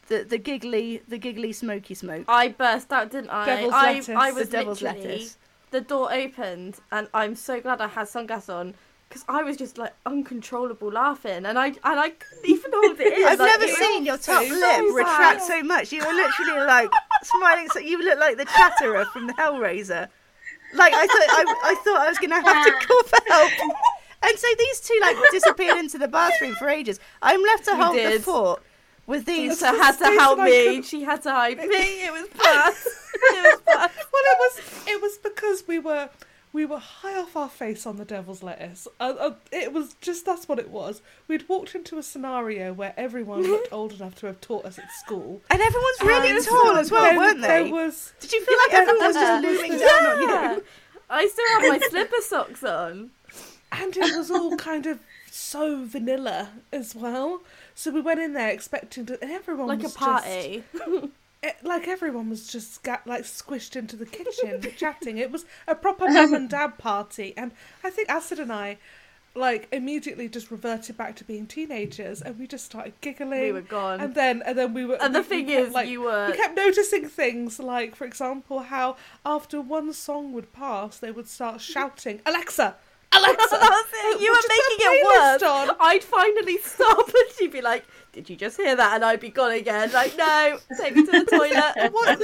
the 0.08 0.24
the 0.24 0.38
giggly 0.38 1.02
the 1.08 1.18
giggly 1.18 1.52
smoky 1.54 1.95
smoke. 1.95 2.26
I 2.28 2.50
burst 2.50 2.91
out, 2.91 3.10
didn't 3.12 3.32
I? 3.32 3.45
Devil's 3.45 3.74
I, 3.74 3.93
lettuce. 3.93 4.10
I 4.10 4.32
The 4.32 4.39
was 4.39 4.50
devil's 4.50 4.82
literally 4.82 5.08
lettuce. 5.08 5.38
the 5.72 5.82
door 5.82 6.14
opened, 6.14 6.76
and 6.91 7.08
I'm 7.14 7.36
so 7.36 7.60
glad 7.60 7.82
I 7.82 7.88
had 7.88 8.08
sunglasses 8.08 8.50
on 8.50 8.76
because 9.10 9.26
I 9.28 9.41
was 9.41 9.57
just 9.57 9.78
like 9.78 9.93
uncontrollable 10.05 10.91
laughing, 10.91 11.45
and 11.45 11.57
I 11.57 11.68
and 11.68 11.80
I 11.84 12.12
couldn't 12.12 12.45
even 12.45 12.72
hold 12.74 12.99
it 12.99 13.18
in. 13.18 13.26
I've 13.28 13.39
like, 13.39 13.60
never 13.60 13.68
seen 13.68 14.05
your 14.05 14.18
top 14.18 14.43
so 14.45 14.53
lip 14.53 14.95
retract 14.95 15.41
so 15.41 15.64
much. 15.64 15.91
You 15.91 16.05
were 16.05 16.14
literally 16.14 16.66
like 16.66 16.91
smiling. 17.24 17.68
So 17.70 17.80
you 17.80 18.01
look 18.03 18.20
like 18.20 18.38
the 18.38 18.45
chatterer 18.45 19.05
from 19.05 19.28
the 19.28 19.34
Hellraiser. 19.34 20.07
Like 20.76 20.93
I 20.93 21.07
thought, 21.07 21.30
I, 21.30 21.55
I 21.64 21.76
thought 21.84 21.97
I 21.97 22.10
was 22.10 22.20
going 22.20 22.30
to 22.30 22.41
have 22.41 22.66
to 22.66 22.88
call 22.88 23.03
for 23.03 23.18
help. 23.28 23.51
And 24.22 24.38
so 24.38 24.47
these 24.57 24.80
two 24.82 24.97
like 25.01 25.18
disappeared 25.32 25.78
into 25.78 25.97
the 25.97 26.07
bathroom 26.07 26.53
for 26.55 26.70
ages. 26.70 26.99
I'm 27.22 27.41
left 27.41 27.66
to 27.66 27.72
We 27.72 27.82
hold 27.82 27.95
the 27.97 28.20
fort 28.20 28.62
with 29.07 29.26
these. 29.26 29.51
Lisa 29.51 29.68
had 29.70 29.97
to 29.97 30.05
help 30.05 30.39
me. 30.39 30.84
She 30.84 31.01
had 31.01 31.24
to 31.24 31.32
hide 31.32 31.57
me. 31.68 32.05
It 32.05 32.12
was 32.12 32.28
bad. 32.38 32.74
it 32.74 33.51
was 33.53 33.62
bad. 33.66 33.91
Well, 34.12 34.24
it 34.26 34.38
was 34.39 34.84
it 34.88 35.01
was 35.01 35.18
because 35.18 35.64
we 35.68 35.80
were 35.80 36.10
we 36.52 36.66
were 36.66 36.80
high 36.80 37.18
off 37.20 37.36
our 37.36 37.50
face 37.50 37.86
on 37.86 37.97
the 37.97 38.06
devil's 38.06 38.41
lettuce. 38.41 38.88
Uh, 39.00 39.14
uh, 39.20 39.34
it 39.52 39.72
was 39.72 39.95
just 40.02 40.26
that's 40.26 40.47
what 40.47 40.58
it 40.60 40.70
was. 40.70 41.02
We'd 41.28 41.47
walked 41.47 41.76
into 41.76 41.97
a 41.97 42.04
scenario 42.04 42.74
where 42.74 42.93
everyone 42.97 43.43
looked 43.43 43.70
old 43.72 43.93
enough 43.93 44.16
to 44.16 44.26
have 44.28 44.41
taught 44.41 44.66
us 44.66 44.80
at 44.80 44.91
school. 44.91 45.41
And 45.50 45.62
everyone's 45.62 46.02
really 46.02 46.30
And 46.32 46.45
tall 46.45 46.78
as 46.78 46.89
well, 46.91 47.16
weren't 47.16 47.41
they? 47.41 47.64
There 47.64 47.72
was 47.72 48.14
Did 48.20 48.32
you 48.34 48.43
feel 48.45 48.58
like 48.68 48.74
everyone 48.74 49.06
was 49.08 49.16
just 49.16 49.43
looming 49.43 49.78
down 49.80 50.06
on 50.06 50.22
you? 50.56 50.64
I 51.10 51.28
still 51.28 51.45
have 51.60 51.82
my 51.82 51.88
slipper 51.88 52.22
socks 52.22 52.64
on. 52.64 53.12
and 53.72 53.95
it 53.97 54.16
was 54.18 54.30
all 54.32 54.56
kind 54.58 54.86
of 54.86 55.00
so 55.32 55.86
vanilla 55.86 56.50
as 56.72 56.95
well. 56.95 57.41
So 57.76 57.91
we 57.91 58.02
went 58.02 58.20
in 58.20 58.34
there 58.34 58.50
expecting 58.50 59.06
to, 59.08 59.22
and 59.22 59.32
everyone 59.32 59.68
Like 59.68 59.84
a 59.84 59.89
party. 59.89 60.64
Just, 60.76 61.06
it, 61.42 61.56
like 61.64 61.88
everyone 61.88 62.30
was 62.30 62.48
just 62.52 62.84
got, 62.84 63.06
like 63.08 63.24
squished 63.24 63.76
into 63.76 63.96
the 63.96 64.06
kitchen 64.06 64.62
chatting. 64.78 65.18
It 65.18 65.32
was 65.32 65.46
a 65.68 65.76
proper 65.76 66.10
mum 66.10 66.34
and 66.34 66.50
dad 66.50 66.78
party, 66.78 67.34
and 67.38 67.52
I 67.84 67.90
think 67.90 68.10
Acid 68.10 68.40
and 68.40 68.52
I. 68.52 68.78
Like 69.36 69.68
immediately 69.72 70.28
just 70.28 70.50
reverted 70.50 70.98
back 70.98 71.16
to 71.18 71.24
being 71.24 71.46
teenagers, 71.46 72.20
and 72.20 72.38
we 72.40 72.48
just 72.48 72.66
started 72.66 72.94
giggling. 73.00 73.42
We 73.42 73.52
were 73.52 73.62
gone. 73.62 74.02
and 74.02 74.16
then 74.16 74.42
and 74.44 74.58
then 74.58 74.74
we 74.74 74.86
were. 74.86 74.96
And 75.00 75.14
the 75.14 75.20
we- 75.20 75.24
we 75.24 75.30
thing 75.30 75.46
kept, 75.48 75.68
is, 75.68 75.74
like, 75.74 75.88
you 75.88 76.02
were 76.02 76.28
we 76.32 76.36
kept 76.36 76.56
noticing 76.58 77.08
things 77.08 77.60
like, 77.60 77.96
for 77.96 78.06
example, 78.06 78.62
how 78.62 78.96
after 79.24 79.62
one 79.62 79.94
song 79.94 80.34
would 80.34 80.52
pass, 80.52 80.98
they 80.98 81.12
would 81.12 81.28
start 81.28 81.62
shouting, 81.62 82.22
"Alexa, 82.26 82.76
Alexa!" 83.12 83.60
You 84.20 84.32
were 84.32 84.47
making 84.49 84.80
it 84.80 85.05
worse. 85.05 85.43
on. 85.43 85.76
I'd 85.80 86.03
finally 86.03 86.57
stop 86.57 87.07
and 87.07 87.36
she'd 87.38 87.51
be 87.51 87.62
like, 87.62 87.86
Did 88.12 88.30
you 88.30 88.36
just 88.36 88.57
hear 88.57 88.76
that? 88.76 88.95
And 88.95 89.05
I'd 89.05 89.20
be 89.20 89.30
gone 89.30 89.51
again. 89.51 89.91
Like, 89.91 90.18
no, 90.18 90.57
take 90.78 90.95
me 90.95 91.05
to 91.05 91.12
the 91.12 91.26
toilet. 91.26 91.91
What? 91.93 92.22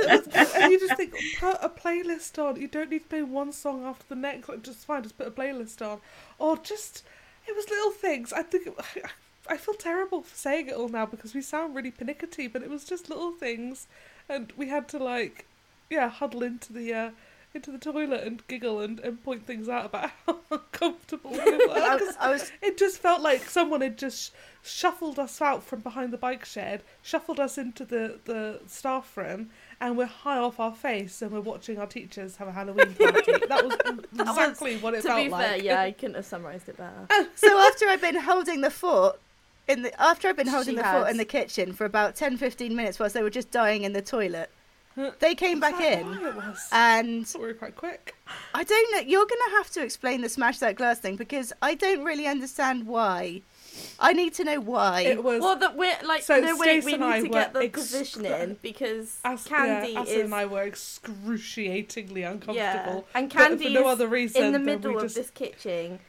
and 0.56 0.72
you 0.72 0.80
just 0.80 0.96
think, 0.98 1.14
put 1.40 1.58
a 1.62 1.70
playlist 1.70 2.38
on. 2.44 2.60
You 2.60 2.68
don't 2.68 2.90
need 2.90 3.04
to 3.04 3.10
play 3.10 3.22
one 3.24 3.52
song 3.52 3.86
after 3.86 4.06
the 4.10 4.16
next. 4.16 4.50
Like, 4.50 4.64
just 4.64 4.80
fine, 4.86 5.04
just 5.04 5.18
put 5.18 5.28
a 5.28 5.32
playlist 5.32 5.82
on. 5.86 6.00
Or 6.40 6.58
just, 6.58 7.04
it 7.48 7.56
was 7.56 7.70
little 7.70 7.92
things. 7.92 8.34
I 8.34 8.42
think, 8.44 8.68
it, 8.68 8.76
I 9.48 9.58
feel 9.58 9.76
terrible 9.76 10.22
for 10.24 10.36
saying 10.36 10.68
it 10.68 10.74
all 10.74 10.90
now 10.90 11.06
because 11.06 11.34
we 11.34 11.42
sound 11.42 11.76
really 11.76 11.92
pernickety, 11.92 12.48
but 12.48 12.64
it 12.64 12.70
was 12.70 12.84
just 12.84 13.10
little 13.10 13.32
things. 13.32 13.88
And 14.28 14.52
we 14.58 14.70
had 14.70 14.88
to, 14.90 14.98
like, 14.98 15.46
yeah, 15.90 16.10
huddle 16.10 16.44
into 16.44 16.74
the, 16.74 16.94
uh, 16.94 17.10
into 17.56 17.72
the 17.72 17.78
toilet 17.78 18.24
and 18.24 18.46
giggle 18.48 18.82
and, 18.82 19.00
and 19.00 19.24
point 19.24 19.46
things 19.48 19.68
out 19.70 19.86
about 19.86 20.12
how 20.28 20.38
uncomfortable 20.52 21.32
we 21.32 21.38
were. 21.38 21.74
I, 21.74 21.98
'Cause 21.98 22.16
I 22.20 22.30
was 22.32 22.52
it 22.62 22.78
just 22.78 23.00
felt 23.00 23.22
like 23.22 23.50
someone 23.50 23.82
had 23.82 23.98
just 23.98 24.34
shuffled 24.62 25.18
us 25.20 25.42
out 25.42 25.64
from 25.64 25.80
behind 25.80 26.12
the 26.12 26.18
bike 26.18 26.44
shed, 26.46 26.84
shuffled 27.02 27.40
us 27.40 27.58
into 27.58 27.86
the, 27.86 28.20
the 28.26 28.60
staff 28.68 29.16
room, 29.16 29.50
and 29.80 29.98
we're 29.98 30.06
high 30.06 30.38
off 30.38 30.60
our 30.60 30.74
face 30.74 31.22
and 31.22 31.32
we're 31.32 31.40
watching 31.40 31.78
our 31.78 31.88
teachers 31.88 32.36
have 32.38 32.48
a 32.48 32.52
Halloween 32.52 32.94
party. 33.00 33.32
that 33.48 33.64
was 33.64 33.76
exactly 34.20 34.78
what 34.78 34.94
it 34.94 35.02
to 35.04 35.08
felt 35.08 35.24
be 35.24 35.30
like. 35.30 35.46
fair, 35.48 35.58
yeah, 35.58 35.82
I 35.82 35.92
couldn't 35.92 36.16
have 36.16 36.26
summarised 36.26 36.68
it 36.70 36.78
better. 36.78 37.08
so 37.36 37.58
after 37.60 37.88
I'd 37.88 38.02
been 38.02 38.16
holding 38.20 38.62
the 38.62 38.72
fort 38.72 39.20
in 39.68 39.82
the 39.82 40.02
after 40.02 40.28
I'd 40.28 40.36
been 40.36 40.48
holding 40.48 40.76
She 40.76 40.82
the 40.82 40.88
fort 40.88 41.10
in 41.10 41.18
the 41.18 41.26
kitchen 41.26 41.74
for 41.74 41.86
about 41.86 42.16
10 42.16 42.38
15 42.38 42.76
minutes 42.76 43.00
whilst 43.00 43.16
they 43.16 43.24
were 43.24 43.30
just 43.32 43.50
dying 43.52 43.84
in 43.84 43.94
the 43.94 44.02
toilet. 44.02 44.50
They 45.20 45.36
came 45.36 45.60
back 45.60 45.78
that 45.78 46.00
in 46.00 46.08
why 46.08 46.30
it 46.30 46.36
was? 46.36 46.68
and 46.72 47.22
I 47.22 47.24
thought 47.26 47.42
we 47.42 47.48
were 47.48 47.54
quite 47.54 47.76
quick. 47.76 48.16
I 48.54 48.64
don't 48.64 48.92
know 48.94 49.00
you're 49.00 49.26
going 49.26 49.42
to 49.50 49.56
have 49.58 49.70
to 49.72 49.84
explain 49.84 50.22
the 50.22 50.30
smash 50.30 50.60
that 50.60 50.76
glass 50.76 51.00
thing 51.00 51.16
because 51.16 51.52
I 51.62 51.76
don't 51.76 52.04
really 52.04 52.28
understand 52.28 52.88
why. 52.88 53.42
I 54.00 54.14
need 54.14 54.34
to 54.36 54.44
know 54.46 54.60
why. 54.62 55.02
It 55.02 55.24
was 55.24 55.42
Well, 55.42 55.58
that 55.58 55.76
we're 55.76 55.98
like, 56.06 56.24
So 56.24 56.40
no, 56.40 56.58
wait, 56.58 56.84
we 56.86 56.94
and 56.94 57.04
I 57.04 57.20
need 57.20 57.26
to 57.26 57.30
get 57.30 57.54
the 57.54 57.60
excru- 57.60 57.74
positioning 57.74 58.52
uh, 58.52 58.56
because 58.62 59.20
as, 59.26 59.44
Candy 59.44 59.92
yeah, 59.94 60.00
Asa 60.00 60.12
is 60.12 60.26
and 60.26 60.34
I 60.34 60.46
were 60.46 60.64
excruciatingly 60.64 62.24
uncomfortable. 62.24 62.56
Yeah, 62.56 63.20
and 63.20 63.34
but 63.34 63.62
for 63.62 63.70
no 63.70 63.88
other 63.88 64.08
reason 64.08 64.46
in 64.46 64.52
the 64.54 64.60
middle 64.60 64.96
of 64.96 65.04
just 65.04 65.16
this 65.16 65.30
kitchen. 65.30 66.00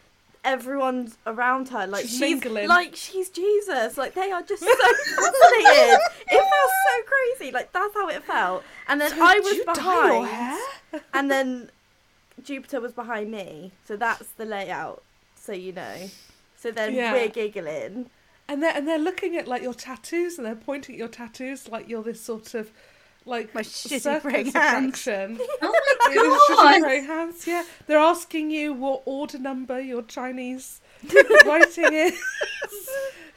Everyone's 0.47 1.19
around 1.27 1.69
her, 1.71 1.87
like 1.89 2.07
She's 2.07 2.43
like 2.45 2.95
she's 2.95 3.29
Jesus. 3.31 3.99
Like 3.99 4.15
they 4.15 4.31
are 4.31 4.43
just 4.43 4.63
so 4.63 4.69
fascinated. 4.75 5.99
It 6.21 6.41
felt 6.41 6.73
so 6.87 7.03
crazy. 7.37 7.51
Like 7.53 7.73
that's 7.73 7.93
how 7.95 8.09
it 8.09 8.23
felt. 8.23 8.63
And 8.89 9.01
then 9.01 9.11
So 9.11 9.17
I 9.21 9.41
was 9.41 9.55
you 9.55 9.65
dye 9.65 9.75
your 9.75 9.75
behind, 9.75 10.61
and 11.15 11.31
then 11.31 11.71
Jupiter 12.43 12.81
was 12.81 12.93
behind 12.93 13.31
me. 13.31 13.73
So 13.87 13.97
that's 13.97 14.29
the 14.37 14.45
layout. 14.45 15.03
So 15.35 15.53
you 15.53 15.73
know. 15.73 16.09
So 16.57 16.71
then 16.71 16.95
Yeah. 16.95 17.13
we're 17.13 17.29
giggling. 17.29 18.09
And 18.49 18.63
they're 18.63 18.73
and 18.77 18.87
they're 18.87 18.99
looking 19.01 19.37
at 19.37 19.49
like 19.49 19.63
your 19.63 19.75
tattoos 19.75 20.39
and 20.39 20.47
they're 20.47 20.55
pointing 20.55 20.95
at 20.95 20.99
your 21.01 21.09
tattoos 21.09 21.69
like 21.69 21.89
you're 21.89 22.05
this 22.05 22.21
sort 22.21 22.55
of 22.55 22.71
like 23.27 23.55
My 23.55 23.63
shitty 23.63 24.01
circus 24.01 24.23
praying 24.23 24.53
hands. 24.53 25.07
attraction. 25.07 25.39
Oh 25.63 25.81
my 26.07 26.15
Your 26.15 26.39
shitty 26.39 26.81
god! 26.81 27.07
hands, 27.07 27.47
yeah. 27.47 27.65
They're 27.87 27.99
asking 27.99 28.51
you 28.51 28.73
what 28.73 29.03
order 29.05 29.39
number 29.39 29.81
your 29.81 30.03
Chinese 30.03 30.81
writing 31.45 31.93
is. 31.93 32.21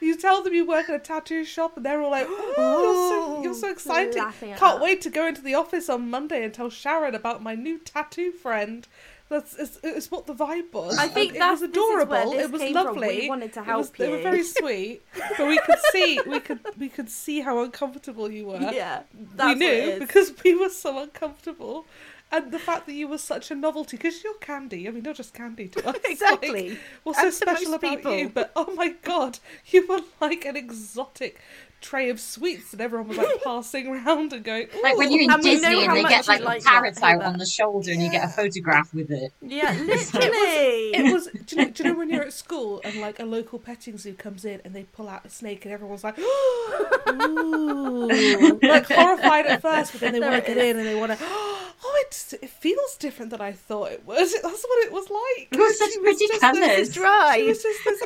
You 0.00 0.16
tell 0.16 0.42
them 0.42 0.54
you 0.54 0.66
work 0.66 0.88
at 0.88 0.94
a 0.94 0.98
tattoo 0.98 1.44
shop 1.44 1.76
and 1.76 1.84
they're 1.84 2.00
all 2.00 2.10
like, 2.10 2.26
oh, 2.28 2.54
you're 2.82 2.94
so, 3.10 3.42
you're 3.44 3.54
so 3.54 3.70
excited. 3.70 4.14
Can't 4.14 4.60
her. 4.60 4.82
wait 4.82 5.02
to 5.02 5.10
go 5.10 5.26
into 5.26 5.42
the 5.42 5.54
office 5.54 5.90
on 5.90 6.08
Monday 6.08 6.42
and 6.42 6.54
tell 6.54 6.70
Sharon 6.70 7.14
about 7.14 7.42
my 7.42 7.54
new 7.54 7.78
tattoo 7.78 8.32
friend. 8.32 8.88
That's 9.30 9.54
it's, 9.54 9.78
it's 9.82 10.10
what 10.10 10.26
the 10.26 10.34
vibe 10.34 10.72
was. 10.72 10.98
I 10.98 11.06
think 11.08 11.28
And 11.28 11.36
it 11.36 11.38
that's- 11.38 11.60
was 11.62 11.70
this 11.70 11.78
is 11.78 11.88
where 11.88 12.02
adorable. 12.02 12.32
It 12.38 12.50
was 12.50 12.60
came 12.60 12.72
from. 12.74 12.84
lovely. 12.86 13.20
We 13.20 13.28
wanted 13.28 13.52
to 13.54 13.60
It 13.60 13.62
was- 13.62 13.66
help 13.66 13.96
They 13.96 14.10
were 14.10 14.22
very 14.30 14.42
sweet, 14.58 15.02
but 15.38 15.46
we 15.48 15.58
could 15.66 15.78
see 15.92 16.20
we 16.26 16.40
could 16.40 16.60
we 16.78 16.88
could 16.88 17.08
see 17.08 17.40
how 17.40 17.62
uncomfortable 17.62 18.30
you 18.30 18.44
were. 18.46 18.58
Yeah, 18.60 19.02
we 19.16 19.26
that's 19.36 19.60
what 19.60 19.62
it 19.62 19.98
knew 19.98 20.06
because 20.06 20.32
we 20.44 20.54
were 20.54 20.68
so 20.68 20.98
uncomfortable. 20.98 21.86
And 22.32 22.52
the 22.52 22.60
fact 22.60 22.86
that 22.86 22.92
you 22.92 23.08
were 23.08 23.18
such 23.18 23.50
a 23.50 23.56
novelty, 23.56 23.96
because 23.96 24.22
you're 24.22 24.34
candy. 24.34 24.86
I 24.86 24.92
mean, 24.92 25.04
you're 25.04 25.14
just 25.14 25.34
candy 25.34 25.66
to 25.68 25.88
us. 25.90 25.96
Exactly. 26.04 26.70
Like, 26.70 26.78
what's 27.02 27.18
so 27.18 27.24
And 27.24 27.32
to 27.32 27.36
special 27.36 27.74
about 27.74 27.96
people. 27.96 28.14
you? 28.16 28.28
But 28.28 28.52
oh 28.54 28.72
my 28.76 28.90
god, 29.02 29.38
you 29.66 29.84
were 29.88 30.00
like 30.20 30.44
an 30.44 30.56
exotic 30.56 31.40
tray 31.80 32.10
of 32.10 32.20
sweets, 32.20 32.72
and 32.72 32.80
everyone 32.80 33.08
was 33.08 33.18
like 33.18 33.42
passing 33.42 33.86
around 33.92 34.32
and 34.32 34.44
going. 34.44 34.68
Like 34.82 34.96
when 34.96 35.10
you're 35.10 35.22
in 35.22 35.30
And 35.30 35.42
Disney 35.42 35.84
and 35.84 35.96
they 35.96 36.02
get 36.04 36.28
like 36.28 36.42
like 36.42 36.60
a 36.60 36.64
that, 36.64 36.70
parasite 36.72 37.16
Ava. 37.16 37.24
on 37.26 37.38
the 37.38 37.46
shoulder 37.46 37.92
and 37.92 38.02
you 38.02 38.10
get 38.10 38.24
a 38.24 38.28
photograph 38.28 38.92
with 38.94 39.10
it. 39.10 39.32
Yeah, 39.40 39.72
literally. 39.80 40.94
It 40.94 41.12
was. 41.12 41.28
Do 41.46 41.56
you, 41.56 41.64
know, 41.64 41.70
do 41.70 41.82
you 41.82 41.90
know 41.90 41.98
when 41.98 42.10
you're 42.10 42.22
at 42.22 42.32
school 42.32 42.80
and 42.84 43.00
like 43.00 43.18
a 43.20 43.24
local 43.24 43.58
petting 43.58 43.98
zoo 43.98 44.14
comes 44.14 44.44
in 44.44 44.60
and 44.64 44.74
they 44.74 44.84
pull 44.84 45.08
out 45.08 45.24
a 45.24 45.28
snake 45.30 45.64
and 45.64 45.72
everyone's 45.72 46.04
like, 46.04 46.18
ooh, 46.18 48.08
like 48.62 48.86
horrified 48.86 49.46
at 49.46 49.62
first, 49.62 49.92
but 49.92 50.00
then 50.00 50.12
they 50.12 50.20
want 50.20 50.34
to 50.44 50.54
get 50.54 50.58
in 50.58 50.78
and 50.78 50.86
they 50.86 50.94
want 50.94 51.12
to. 51.18 51.24
Oh, 51.82 52.04
it 52.06 52.34
it 52.42 52.50
feels 52.50 52.96
different 52.98 53.30
than 53.30 53.40
I 53.40 53.52
thought 53.52 53.90
it 53.90 54.04
was. 54.04 54.32
That's 54.34 54.44
what 54.64 54.84
it 54.86 54.92
was 54.92 55.08
like. 55.08 55.48
It 55.50 55.58
was 55.58 55.78
such 55.78 55.92
pretty 56.02 56.28
colours. 56.38 56.88
It's 56.88 56.94
dry. 56.94 57.38
She 57.38 57.46
was 57.48 57.62
just 57.62 57.84
this. 57.84 58.02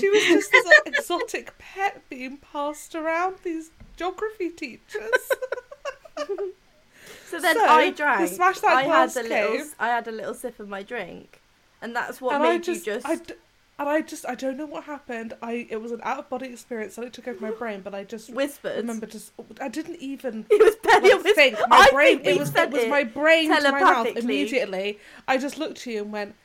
She 0.00 0.08
was 0.10 0.22
just 0.24 0.50
this 0.52 0.66
exotic 0.86 1.56
pet 1.58 2.02
being 2.08 2.36
passed 2.38 2.94
around 2.94 3.36
these 3.44 3.70
geography 3.96 4.50
teachers. 4.50 5.10
So 7.26 7.40
then 7.40 7.56
So, 7.56 7.64
I 7.64 7.90
the 7.90 7.96
drank. 7.96 8.30
Smash 8.30 8.60
That 8.60 8.72
I 8.72 8.82
had 8.84 9.16
a 9.16 9.22
little. 9.22 9.66
I 9.78 9.88
had 9.88 10.06
a 10.08 10.12
little 10.12 10.34
sip 10.34 10.60
of 10.60 10.68
my 10.68 10.82
drink, 10.82 11.40
and 11.82 11.94
that's 11.94 12.20
what 12.20 12.34
and 12.34 12.42
made 12.44 12.48
I 12.50 12.58
just, 12.58 12.86
you 12.86 12.94
just. 12.94 13.06
I 13.06 13.16
d- 13.16 13.34
and 13.76 13.88
I 13.88 14.02
just, 14.02 14.24
I 14.28 14.36
don't 14.36 14.56
know 14.56 14.66
what 14.66 14.84
happened. 14.84 15.34
I, 15.42 15.66
it 15.68 15.82
was 15.82 15.90
an 15.90 16.00
out 16.04 16.20
of 16.20 16.28
body 16.30 16.46
experience, 16.46 16.96
and 16.96 17.04
it 17.08 17.12
took 17.12 17.26
over 17.26 17.40
my 17.40 17.50
brain. 17.50 17.80
But 17.82 17.92
I 17.92 18.04
just 18.04 18.30
whispered. 18.32 18.76
remember, 18.76 19.06
just, 19.06 19.32
I 19.60 19.68
didn't 19.68 19.96
even 19.96 20.46
It 20.50 20.62
was 20.62 20.76
barely 20.76 21.10
a 21.10 21.16
whisper. 21.16 21.32
think. 21.34 21.58
My 21.68 21.78
I 21.78 21.90
brain, 21.90 22.20
think 22.20 22.36
it 22.36 22.38
was, 22.38 22.54
it 22.54 22.70
was 22.70 22.86
my 22.86 23.02
brain 23.02 23.48
to 23.52 23.72
my 23.72 23.80
mouth 23.80 24.06
immediately. 24.16 25.00
I 25.26 25.38
just 25.38 25.58
looked 25.58 25.78
to 25.78 25.90
you 25.90 26.02
and 26.02 26.12
went, 26.12 26.36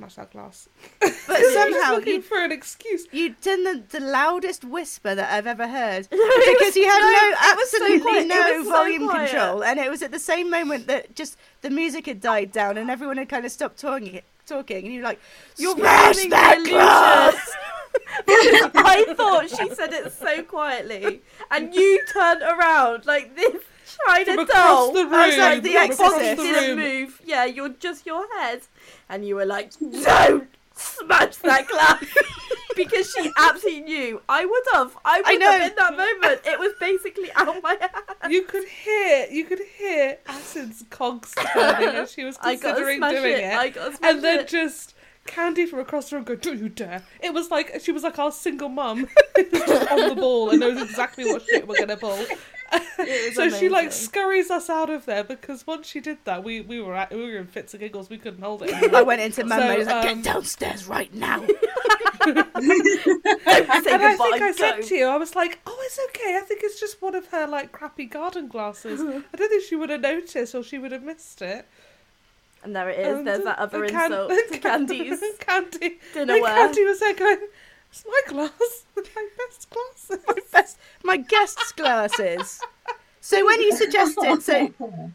smash 0.00 0.14
that 0.14 0.30
glass. 0.30 0.68
But 1.26 1.42
somehow 1.54 1.94
looking 1.94 2.14
you 2.14 2.22
for 2.22 2.42
an 2.42 2.50
excuse. 2.50 3.06
You'd 3.12 3.40
done 3.40 3.64
the, 3.64 3.82
the 3.90 4.00
loudest 4.00 4.64
whisper 4.64 5.14
that 5.14 5.32
I've 5.32 5.46
ever 5.46 5.68
heard. 5.68 6.08
Because 6.50 6.76
you 6.76 6.88
had 6.88 6.98
no, 6.98 7.28
it 7.28 7.68
so 7.68 7.76
absolutely 7.84 8.24
no 8.24 8.58
was 8.58 8.66
so 8.66 8.72
volume 8.72 9.08
control, 9.08 9.62
and 9.62 9.78
it 9.78 9.90
was 9.90 10.02
at 10.02 10.10
the 10.10 10.18
same 10.18 10.50
moment 10.50 10.86
that 10.86 11.14
just 11.14 11.36
the 11.60 11.70
music 11.70 12.06
had 12.06 12.20
died 12.20 12.52
down 12.52 12.78
and 12.78 12.90
everyone 12.90 13.16
had 13.16 13.28
kind 13.28 13.44
of 13.44 13.52
stopped 13.52 13.78
talking, 13.78 14.20
talking, 14.46 14.84
and 14.84 14.94
you're 14.94 15.04
like, 15.04 15.20
You're 15.56 15.76
smash 15.76 16.24
that 16.26 16.64
glass. 16.68 17.56
I 18.74 19.14
thought 19.16 19.50
she 19.50 19.74
said 19.74 19.92
it 19.92 20.12
so 20.12 20.42
quietly, 20.42 21.22
and 21.50 21.74
you 21.74 22.04
turned 22.12 22.42
around 22.42 23.06
like 23.06 23.36
this 23.36 23.62
From 24.24 24.46
doll. 24.46 24.90
across 24.90 24.92
the 25.10 25.16
I 25.16 25.26
was 25.26 25.36
like 25.38 25.62
the 25.62 25.76
Exorcist. 25.76 26.36
the 26.36 26.42
didn't 26.42 26.78
room. 26.78 26.88
move. 27.00 27.20
Yeah, 27.24 27.44
you're 27.44 27.68
just 27.70 28.06
your 28.06 28.26
head, 28.38 28.62
and 29.08 29.26
you 29.26 29.36
were 29.36 29.46
like, 29.46 29.72
"Don't 29.78 30.48
smash 30.74 31.36
that 31.36 31.66
glass," 31.68 32.04
because 32.76 33.10
she 33.12 33.30
absolutely 33.38 33.80
knew. 33.82 34.22
I 34.28 34.44
would 34.46 34.62
have. 34.72 34.96
I 35.04 35.18
would 35.18 35.26
I 35.26 35.34
know. 35.34 35.50
have 35.50 35.70
in 35.70 35.76
that 35.76 35.96
moment. 35.96 36.40
It 36.46 36.58
was 36.58 36.72
basically 36.80 37.30
out 37.34 37.56
of 37.56 37.62
my 37.62 37.76
hand. 37.80 38.32
You 38.32 38.42
could 38.42 38.66
hear, 38.68 39.26
you 39.30 39.44
could 39.44 39.60
hear 39.78 40.18
Acid's 40.26 40.84
cogs 40.90 41.34
turning 41.52 41.88
as 41.88 42.12
she 42.12 42.24
was 42.24 42.36
considering 42.42 43.00
doing 43.00 43.24
it. 43.32 43.40
it, 43.40 43.54
I 43.54 43.68
gotta 43.70 43.96
smash 43.96 44.10
and 44.14 44.22
then 44.24 44.40
it. 44.40 44.48
just 44.48 44.94
Candy 45.26 45.66
from 45.66 45.80
across 45.80 46.10
the 46.10 46.16
room 46.16 46.24
go, 46.24 46.34
"Don't 46.34 46.58
you 46.58 46.68
dare!" 46.68 47.02
It 47.22 47.34
was 47.34 47.50
like 47.50 47.80
she 47.82 47.92
was 47.92 48.02
like 48.02 48.18
our 48.18 48.32
single 48.32 48.68
mum, 48.68 49.06
on 49.36 50.08
the 50.08 50.14
ball 50.18 50.50
and 50.50 50.60
knows 50.60 50.80
exactly 50.80 51.24
what 51.26 51.42
shit 51.42 51.66
we're 51.68 51.78
gonna 51.78 51.96
pull. 51.96 52.18
So 53.34 53.48
she 53.50 53.68
like 53.68 53.92
scurries 53.92 54.50
us 54.50 54.68
out 54.68 54.90
of 54.90 55.06
there 55.06 55.24
because 55.24 55.66
once 55.66 55.86
she 55.86 56.00
did 56.00 56.18
that, 56.24 56.44
we 56.44 56.60
we 56.60 56.80
were 56.80 56.94
at, 56.94 57.10
we 57.12 57.20
were 57.22 57.38
in 57.38 57.46
fits 57.46 57.72
and 57.74 57.80
giggles. 57.80 58.10
We 58.10 58.18
couldn't 58.18 58.42
hold 58.42 58.62
it. 58.62 58.72
I 58.94 59.02
went 59.02 59.20
into 59.22 59.44
mum 59.44 59.58
So, 59.60 59.66
mode. 59.68 59.86
Like, 59.86 59.94
um, 59.94 60.14
get 60.16 60.24
downstairs 60.24 60.86
right 60.86 61.12
now. 61.14 61.40
And 62.26 62.38
I 64.02 64.16
think 64.16 64.42
I 64.42 64.52
said 64.52 64.76
go. 64.80 64.82
to 64.82 64.94
you, 64.94 65.06
I 65.06 65.16
was 65.16 65.34
like, 65.34 65.58
"Oh, 65.66 65.78
it's 65.86 65.98
okay. 66.10 66.36
I 66.36 66.40
think 66.40 66.60
it's 66.62 66.78
just 66.78 67.00
one 67.00 67.14
of 67.14 67.26
her 67.28 67.46
like 67.46 67.72
crappy 67.72 68.04
garden 68.04 68.48
glasses. 68.48 69.00
I 69.00 69.36
don't 69.36 69.48
think 69.48 69.64
she 69.64 69.76
would 69.76 69.90
have 69.90 70.00
noticed 70.02 70.54
or 70.54 70.62
she 70.62 70.78
would 70.78 70.92
have 70.92 71.02
missed 71.02 71.42
it." 71.42 71.66
And 72.62 72.76
there 72.76 72.90
it 72.90 72.98
is. 73.00 73.18
And, 73.18 73.26
There's 73.26 73.44
that 73.44 73.58
other 73.58 73.86
Can- 73.88 74.12
insult 74.12 74.32
to 74.52 74.58
Candy's 74.58 75.20
Candy. 75.40 75.98
dinner 76.12 76.34
And 76.34 76.42
wear. 76.42 76.54
Candy 76.54 76.84
was 76.84 77.00
there 77.00 77.14
going, 77.14 77.38
"It's 77.90 78.04
my 78.06 78.20
glass, 78.28 78.84
my 78.96 79.28
best 79.38 79.70
glasses." 79.70 80.24
my 80.26 80.34
best, 80.52 80.78
my 81.02 81.16
guest's 81.16 81.72
glasses. 81.72 82.60
So 83.20 83.44
when 83.44 83.60
you 83.60 83.72
suggested, 83.76 84.42
so 84.42 85.12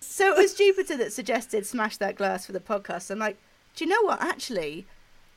so 0.00 0.32
it 0.32 0.36
was 0.36 0.54
Jupiter 0.54 0.96
that 0.96 1.12
suggested 1.12 1.66
smash 1.66 1.96
that 1.98 2.16
glass 2.16 2.46
for 2.46 2.52
the 2.52 2.60
podcast. 2.60 3.10
I'm 3.10 3.18
like, 3.18 3.36
do 3.74 3.84
you 3.84 3.90
know 3.90 4.02
what? 4.02 4.20
Actually, 4.22 4.86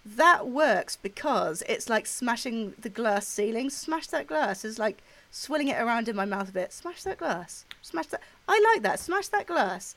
that 0.05 0.47
works 0.47 0.95
because 0.95 1.63
it's 1.67 1.89
like 1.89 2.05
smashing 2.05 2.73
the 2.79 2.89
glass 2.89 3.27
ceiling. 3.27 3.69
Smash 3.69 4.07
that 4.07 4.27
glass 4.27 4.65
is 4.65 4.77
like 4.77 5.01
swilling 5.31 5.69
it 5.69 5.81
around 5.81 6.07
in 6.07 6.15
my 6.15 6.25
mouth 6.25 6.49
a 6.49 6.51
bit. 6.51 6.73
Smash 6.73 7.03
that 7.03 7.17
glass. 7.17 7.65
Smash 7.81 8.07
that. 8.07 8.21
I 8.47 8.61
like 8.73 8.83
that. 8.83 8.99
Smash 8.99 9.29
that 9.29 9.47
glass. 9.47 9.95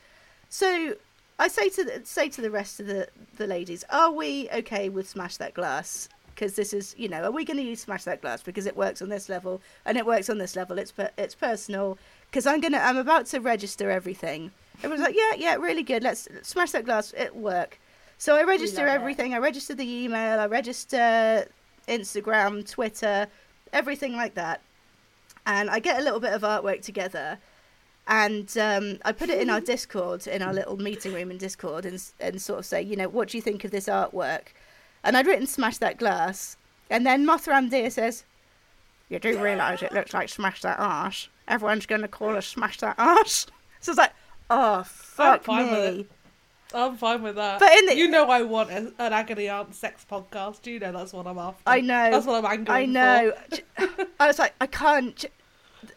So 0.49 0.95
I 1.39 1.49
say 1.49 1.69
to 1.71 1.85
the, 1.85 2.01
say 2.05 2.29
to 2.31 2.41
the 2.41 2.51
rest 2.51 2.81
of 2.81 2.87
the 2.87 3.09
the 3.37 3.47
ladies, 3.47 3.85
are 3.91 4.11
we 4.11 4.49
okay 4.51 4.89
with 4.89 5.09
smash 5.09 5.37
that 5.39 5.55
glass? 5.55 6.09
Because 6.37 6.55
this 6.55 6.73
is, 6.73 6.95
you 6.97 7.09
know, 7.09 7.23
are 7.23 7.31
we 7.33 7.45
going 7.45 7.57
to 7.57 7.63
use 7.63 7.81
smash 7.81 8.05
that 8.05 8.21
glass 8.21 8.43
because 8.43 8.67
it 8.67 8.77
works 8.77 9.03
on 9.03 9.09
this 9.09 9.29
level 9.29 9.61
and 9.85 9.99
it 9.99 10.07
works 10.07 10.31
on 10.31 10.39
this 10.39 10.55
level? 10.55 10.79
It's 10.79 10.93
per, 10.93 11.11
it's 11.19 11.35
personal. 11.35 11.99
Because 12.31 12.47
I'm 12.47 12.61
gonna, 12.61 12.79
I'm 12.79 12.99
about 12.99 13.27
to 13.27 13.41
register 13.41 13.91
everything. 13.91 14.53
Everyone's 14.85 15.03
like, 15.03 15.17
yeah, 15.17 15.35
yeah, 15.37 15.55
really 15.57 15.83
good. 15.83 16.03
Let's 16.03 16.29
smash 16.43 16.73
that 16.73 16.85
glass. 16.85 17.13
It 17.17 17.35
work. 17.35 17.81
So 18.19 18.37
I 18.37 18.45
register 18.45 18.83
love 18.83 18.89
it. 18.89 19.01
everything. 19.01 19.35
I 19.35 19.39
register 19.39 19.75
the 19.75 19.91
email. 19.91 20.39
I 20.39 20.47
register 20.47 21.49
Instagram, 21.89 22.71
Twitter, 22.71 23.27
everything 23.73 24.15
like 24.15 24.35
that. 24.35 24.61
And 25.47 25.71
I 25.71 25.79
get 25.79 25.99
a 25.99 26.05
little 26.05 26.21
bit 26.21 26.35
of 26.35 26.43
artwork 26.43 26.83
together 26.83 27.39
and 28.09 28.57
um, 28.59 28.99
I 29.05 29.13
put 29.13 29.31
it 29.31 29.41
in 29.41 29.51
our 29.51 29.61
Discord, 29.73 30.27
in 30.27 30.43
our 30.43 30.53
little 30.53 30.77
meeting 30.77 31.13
room 31.13 31.31
in 31.31 31.39
Discord, 31.39 31.85
and 31.87 32.03
and 32.21 32.41
sort 32.41 32.61
of 32.61 32.67
say, 32.67 32.83
you 32.83 32.97
know, 32.97 33.09
what 33.09 33.29
do 33.29 33.39
you 33.39 33.43
think 33.43 33.65
of 33.65 33.71
this 33.71 33.87
artwork? 33.87 34.49
And 35.05 35.17
I'd 35.17 35.27
written 35.27 35.47
"Smash 35.47 35.79
That 35.79 35.99
Glass," 35.99 36.57
and 36.91 37.07
then 37.07 37.25
Mothram 37.27 37.69
Deer 37.69 37.91
says, 37.91 38.25
"You 39.09 39.19
do 39.19 39.39
realise 39.43 39.83
it 39.83 39.93
looks 39.93 40.13
like 40.15 40.29
Smash 40.29 40.63
That 40.63 40.79
Arse? 40.79 41.29
Everyone's 41.49 41.87
going 41.87 42.01
to 42.03 42.09
call 42.09 42.37
us 42.37 42.47
Smash 42.47 42.79
That 42.79 42.97
Arse." 42.99 43.47
So 43.81 43.93
it's 43.93 43.99
like, 43.99 44.15
oh 44.51 44.83
fuck 44.85 45.45
fine 45.45 45.71
with 45.71 45.97
me. 45.99 46.07
I'm 46.75 46.97
fine 46.97 47.23
with 47.23 47.37
that. 47.37 47.61
But 47.61 47.73
in 47.79 47.87
the- 47.87 47.97
you 47.97 48.09
know, 48.09 48.29
I 48.29 48.43
want 48.43 48.71
a, 48.71 48.93
an 48.99 49.13
agony 49.13 49.49
aunt 49.49 49.75
sex 49.77 50.05
podcast. 50.11 50.67
You 50.67 50.81
know, 50.81 50.91
that's 50.91 51.13
what 51.13 51.27
I'm 51.29 51.39
after. 51.39 51.63
I 51.67 51.83
know. 51.83 52.11
That's 52.11 52.27
what 52.27 52.45
I'm 52.45 52.51
angry 52.51 52.75
I 52.75 52.87
know. 52.87 53.33
I 54.19 54.27
was 54.27 54.41
like, 54.41 54.55
I 54.61 54.67
can't. 54.67 55.25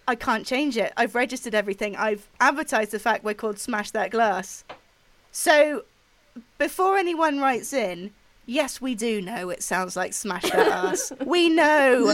I 0.08 0.14
can't 0.14 0.46
change 0.46 0.78
it. 0.78 0.94
I've 0.98 1.16
registered 1.16 1.56
everything. 1.56 1.96
I've 1.96 2.28
advertised 2.40 2.92
the 2.92 3.00
fact 3.00 3.24
we're 3.24 3.34
called 3.34 3.58
Smash 3.58 3.90
That 3.92 4.12
Glass. 4.12 4.64
So, 5.32 5.86
before 6.60 6.98
anyone 6.98 7.40
writes 7.40 7.74
in, 7.74 8.12
yes, 8.50 8.82
we 8.82 8.96
do 8.96 9.22
know 9.22 9.50
it 9.50 9.62
sounds 9.64 9.96
like 9.96 10.14
Smash 10.14 10.50
That 10.50 10.68
Ass. 10.68 11.14
we 11.26 11.50
know. 11.50 12.14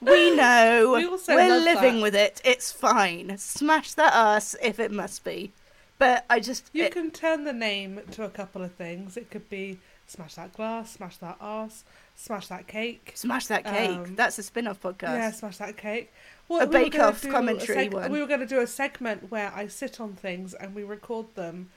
We 0.00 0.34
know. 0.34 0.94
We 0.98 1.06
love 1.06 1.62
living 1.62 1.96
that. 1.96 2.02
with 2.02 2.14
it. 2.14 2.40
It's 2.44 2.72
fine. 2.72 3.36
Smash 3.38 3.94
that 3.94 4.12
ass 4.14 4.56
if 4.62 4.78
it 4.80 4.90
must 4.90 5.24
be. 5.24 5.52
But 5.98 6.24
I 6.30 6.40
just. 6.40 6.70
You 6.72 6.84
it- 6.84 6.92
can 6.92 7.10
turn 7.10 7.44
the 7.44 7.52
name 7.52 8.00
to 8.12 8.24
a 8.24 8.28
couple 8.30 8.62
of 8.62 8.72
things. 8.72 9.16
It 9.16 9.30
could 9.30 9.48
be 9.48 9.78
smash 10.06 10.34
that 10.34 10.52
glass, 10.54 10.92
smash 10.92 11.18
that 11.18 11.36
ass, 11.40 11.84
smash 12.16 12.46
that 12.48 12.66
cake. 12.66 13.12
Smash 13.14 13.46
that 13.48 13.64
cake. 13.64 13.90
Um, 13.90 14.14
That's 14.14 14.38
a 14.38 14.42
spin 14.42 14.66
off 14.66 14.80
podcast. 14.80 15.02
Yeah, 15.02 15.30
smash 15.32 15.58
that 15.58 15.76
cake. 15.76 16.12
A 16.50 16.66
bake 16.66 16.98
off 16.98 17.22
commentary 17.28 17.88
one. 17.90 18.10
We 18.10 18.20
were 18.20 18.26
going 18.26 18.40
to 18.40 18.46
do 18.46 18.60
a 18.60 18.66
segment 18.66 19.30
where 19.30 19.52
I 19.54 19.66
sit 19.66 20.00
on 20.00 20.14
things 20.14 20.54
and 20.54 20.74
we 20.74 20.82
record 20.82 21.26
them, 21.34 21.68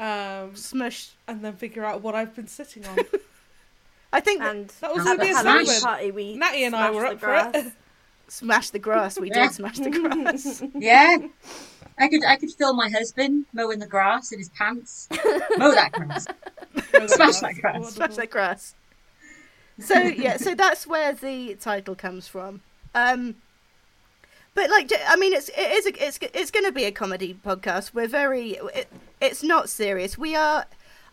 um, 0.00 0.56
Smush. 0.56 1.10
and 1.28 1.44
then 1.44 1.52
figure 1.54 1.84
out 1.84 2.02
what 2.02 2.14
I've 2.14 2.34
been 2.34 2.48
sitting 2.48 2.84
on. 2.86 2.98
I 4.12 4.18
think 4.20 4.40
that 4.40 4.56
And 4.56 4.68
That 4.80 4.92
was 4.94 5.04
gonna 5.04 5.18
the 5.18 5.24
be 5.24 5.30
a 5.30 5.36
Halloween 5.36 5.80
party, 5.80 6.10
we 6.10 6.34
Natty 6.34 6.64
and 6.64 6.74
I 6.74 6.90
were 6.90 7.02
the 7.02 7.08
up 7.10 7.20
for 7.20 7.50
it. 7.54 7.72
smash 8.28 8.70
the 8.70 8.78
grass. 8.80 9.18
We 9.18 9.28
Yeah. 9.28 9.42
did 9.46 9.52
smash 9.52 9.78
the 9.78 9.90
grass. 9.90 10.62
Yeah. 10.74 11.16
I 11.98 12.08
could 12.08 12.24
I 12.24 12.36
could 12.36 12.50
film 12.52 12.76
my 12.76 12.88
husband 12.88 13.46
mowing 13.52 13.78
the 13.78 13.86
grass 13.86 14.32
in 14.32 14.38
his 14.38 14.48
pants. 14.48 15.06
Mow 15.58 15.70
that 15.72 15.92
grass. 15.92 16.26
Smash 17.06 17.40
that 17.40 17.54
grass. 17.60 17.92
smash 17.94 18.16
that 18.16 18.30
grass. 18.30 18.74
So 19.78 19.98
yeah, 19.98 20.36
so 20.38 20.54
that's 20.54 20.86
where 20.86 21.12
the 21.12 21.54
title 21.60 21.94
comes 21.94 22.26
from. 22.26 22.62
Um, 22.94 23.36
but 24.54 24.68
like, 24.70 24.90
I 25.08 25.16
mean, 25.16 25.32
it's 25.32 25.48
it 25.50 25.58
is 25.72 25.86
a, 25.86 26.06
it's 26.06 26.18
it's 26.34 26.50
going 26.50 26.64
to 26.66 26.72
be 26.72 26.84
a 26.84 26.90
comedy 26.92 27.38
podcast. 27.46 27.94
We're 27.94 28.08
very 28.08 28.52
it, 28.74 28.88
it's 29.20 29.42
not 29.42 29.68
serious. 29.68 30.16
We 30.16 30.34
are. 30.34 30.66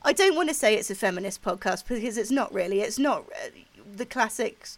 I 0.04 0.14
don't 0.14 0.36
want 0.36 0.50
to 0.50 0.56
say 0.56 0.76
it's 0.76 0.90
a 0.90 0.96
feminist 0.96 1.42
podcast 1.42 1.88
because 1.88 2.18
it's 2.18 2.32
not 2.32 2.54
really. 2.54 2.82
It's 2.82 3.00
not 3.00 3.26
uh, 3.34 3.50
the 3.96 4.06
classics. 4.06 4.78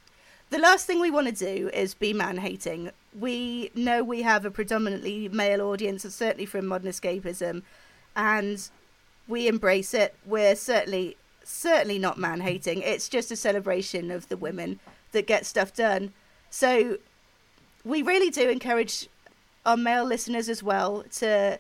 The 0.50 0.58
last 0.58 0.88
thing 0.88 1.00
we 1.00 1.12
want 1.12 1.28
to 1.28 1.34
do 1.34 1.70
is 1.74 1.94
be 1.94 2.14
man 2.14 2.38
hating. 2.38 2.92
We 3.18 3.70
know 3.76 4.04
we 4.04 4.24
have 4.24 4.46
a 4.46 4.52
predominantly 4.52 5.30
male 5.30 5.62
audience, 5.62 6.04
certainly 6.04 6.46
from 6.46 6.66
modern 6.66 6.90
escapism, 6.90 7.62
and 8.16 8.68
we 9.28 9.48
embrace 9.48 9.94
it. 9.94 10.16
We're 10.26 10.56
certainly 10.56 11.18
certainly 11.44 12.00
not 12.00 12.18
man 12.18 12.42
hating. 12.42 12.82
It's 12.82 13.10
just 13.10 13.32
a 13.32 13.36
celebration 13.36 14.12
of 14.12 14.28
the 14.30 14.38
women 14.38 14.80
that 15.12 15.28
get 15.28 15.46
stuff 15.46 15.74
done. 15.74 16.14
So 16.50 16.98
we 17.84 18.02
really 18.02 18.30
do 18.30 18.50
encourage 18.50 19.08
our 19.66 19.78
male 19.78 20.06
listeners 20.06 20.50
as 20.50 20.64
well 20.64 21.04
to 21.18 21.60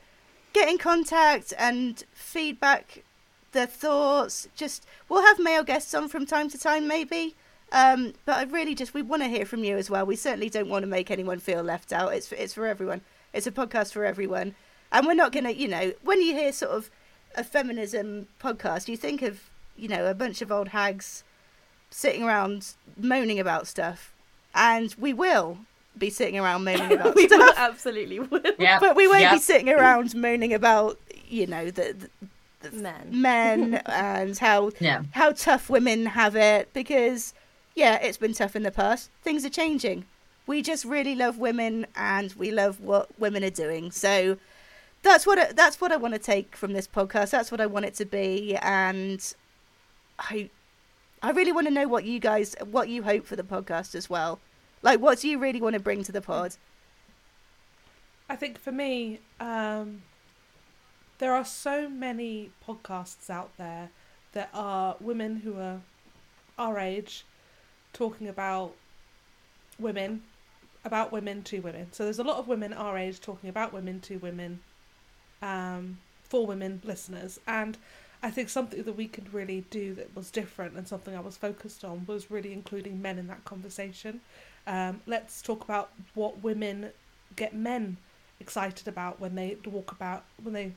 get 0.53 0.69
in 0.69 0.77
contact 0.77 1.53
and 1.57 2.03
feedback 2.13 3.03
their 3.51 3.67
thoughts. 3.67 4.47
Just 4.55 4.85
we'll 5.07 5.23
have 5.23 5.39
male 5.39 5.63
guests 5.63 5.93
on 5.93 6.07
from 6.07 6.25
time 6.25 6.49
to 6.49 6.57
time, 6.57 6.87
maybe. 6.87 7.35
Um, 7.71 8.13
but 8.25 8.37
I 8.37 8.43
really 8.43 8.75
just 8.75 8.93
we 8.93 9.01
want 9.01 9.21
to 9.21 9.29
hear 9.29 9.45
from 9.45 9.63
you 9.63 9.77
as 9.77 9.89
well. 9.89 10.05
We 10.05 10.15
certainly 10.15 10.49
don't 10.49 10.69
want 10.69 10.83
to 10.83 10.87
make 10.87 11.11
anyone 11.11 11.39
feel 11.39 11.61
left 11.61 11.93
out. 11.93 12.13
It's 12.13 12.31
it's 12.31 12.53
for 12.53 12.65
everyone. 12.65 13.01
It's 13.33 13.47
a 13.47 13.51
podcast 13.51 13.93
for 13.93 14.05
everyone, 14.05 14.55
and 14.91 15.05
we're 15.05 15.13
not 15.13 15.31
gonna, 15.31 15.51
you 15.51 15.67
know, 15.67 15.93
when 16.03 16.21
you 16.21 16.33
hear 16.33 16.51
sort 16.51 16.71
of 16.71 16.89
a 17.35 17.43
feminism 17.43 18.27
podcast, 18.41 18.87
you 18.87 18.97
think 18.97 19.21
of 19.21 19.49
you 19.77 19.87
know 19.87 20.07
a 20.07 20.15
bunch 20.15 20.41
of 20.41 20.51
old 20.51 20.69
hags 20.69 21.23
sitting 21.91 22.23
around 22.23 22.73
moaning 22.97 23.39
about 23.39 23.67
stuff, 23.67 24.13
and 24.55 24.95
we 24.97 25.13
will 25.13 25.59
be 25.99 26.09
sitting 26.09 26.37
around 26.39 26.63
moaning 26.63 26.91
about 26.99 27.15
we 27.15 27.27
stuff 27.27 27.39
will 27.39 27.53
absolutely 27.57 28.19
will. 28.19 28.41
Yeah. 28.57 28.79
but 28.79 28.95
we 28.95 29.07
won't 29.07 29.21
yeah. 29.21 29.33
be 29.33 29.39
sitting 29.39 29.69
around 29.69 30.15
moaning 30.15 30.53
about 30.53 30.97
you 31.27 31.45
know 31.45 31.69
the, 31.69 32.09
the 32.61 32.71
Men. 32.71 33.07
men 33.11 33.73
and 33.85 34.37
how 34.37 34.71
Yeah. 34.79 35.03
how 35.11 35.31
tough 35.33 35.69
women 35.69 36.07
have 36.07 36.35
it 36.35 36.73
because 36.73 37.33
yeah 37.75 37.95
it's 38.01 38.17
been 38.17 38.33
tough 38.33 38.55
in 38.55 38.63
the 38.63 38.71
past 38.71 39.09
things 39.21 39.45
are 39.45 39.49
changing 39.49 40.05
we 40.47 40.61
just 40.61 40.83
really 40.85 41.13
love 41.15 41.37
women 41.37 41.85
and 41.95 42.33
we 42.33 42.49
love 42.51 42.79
what 42.81 43.07
women 43.19 43.43
are 43.43 43.49
doing 43.51 43.91
so 43.91 44.37
that's 45.03 45.25
what 45.27 45.37
I, 45.39 45.51
that's 45.53 45.79
what 45.79 45.91
I 45.91 45.97
want 45.97 46.13
to 46.15 46.19
take 46.19 46.55
from 46.55 46.73
this 46.73 46.87
podcast 46.87 47.29
that's 47.29 47.51
what 47.51 47.61
I 47.61 47.65
want 47.67 47.85
it 47.85 47.93
to 47.95 48.05
be 48.05 48.55
and 48.61 49.33
I 50.17 50.49
I 51.21 51.31
really 51.31 51.51
want 51.51 51.67
to 51.67 51.73
know 51.73 51.87
what 51.87 52.03
you 52.05 52.19
guys 52.19 52.55
what 52.71 52.89
you 52.89 53.03
hope 53.03 53.25
for 53.25 53.35
the 53.35 53.43
podcast 53.43 53.93
as 53.95 54.09
well 54.09 54.39
like 54.81 54.99
what 54.99 55.19
do 55.19 55.27
you 55.27 55.37
really 55.37 55.61
want 55.61 55.73
to 55.73 55.79
bring 55.79 56.03
to 56.03 56.11
the 56.11 56.21
pod 56.21 56.55
I 58.29 58.35
think 58.35 58.59
for 58.59 58.71
me, 58.71 59.19
um, 59.39 60.03
there 61.17 61.33
are 61.33 61.43
so 61.43 61.89
many 61.89 62.51
podcasts 62.65 63.29
out 63.29 63.57
there 63.57 63.89
that 64.33 64.49
are 64.53 64.95
women 64.99 65.37
who 65.37 65.57
are 65.57 65.81
our 66.57 66.77
age 66.77 67.25
talking 67.91 68.27
about 68.27 68.75
women, 69.79 70.21
about 70.85 71.11
women 71.11 71.41
to 71.43 71.59
women. 71.59 71.87
So 71.91 72.03
there's 72.03 72.19
a 72.19 72.23
lot 72.23 72.37
of 72.37 72.47
women 72.47 72.71
our 72.71 72.97
age 72.97 73.19
talking 73.19 73.49
about 73.49 73.73
women 73.73 73.99
to 74.01 74.17
women, 74.17 74.59
um, 75.41 75.97
for 76.23 76.45
women 76.45 76.81
listeners. 76.83 77.39
And 77.47 77.77
I 78.21 78.29
think 78.29 78.49
something 78.49 78.83
that 78.83 78.95
we 78.95 79.07
could 79.07 79.33
really 79.33 79.65
do 79.71 79.95
that 79.95 80.15
was 80.15 80.29
different 80.29 80.75
and 80.75 80.87
something 80.87 81.15
I 81.15 81.19
was 81.21 81.35
focused 81.35 81.83
on 81.83 82.05
was 82.05 82.29
really 82.29 82.53
including 82.53 83.01
men 83.01 83.17
in 83.17 83.25
that 83.27 83.43
conversation. 83.43 84.21
Um, 84.67 85.01
let's 85.07 85.41
talk 85.41 85.63
about 85.63 85.91
what 86.13 86.43
women 86.43 86.91
get 87.35 87.53
men 87.55 87.97
excited 88.39 88.87
about 88.87 89.19
when 89.19 89.35
they 89.35 89.57
walk 89.65 89.91
about 89.91 90.23
when 90.41 90.53
they 90.53 90.71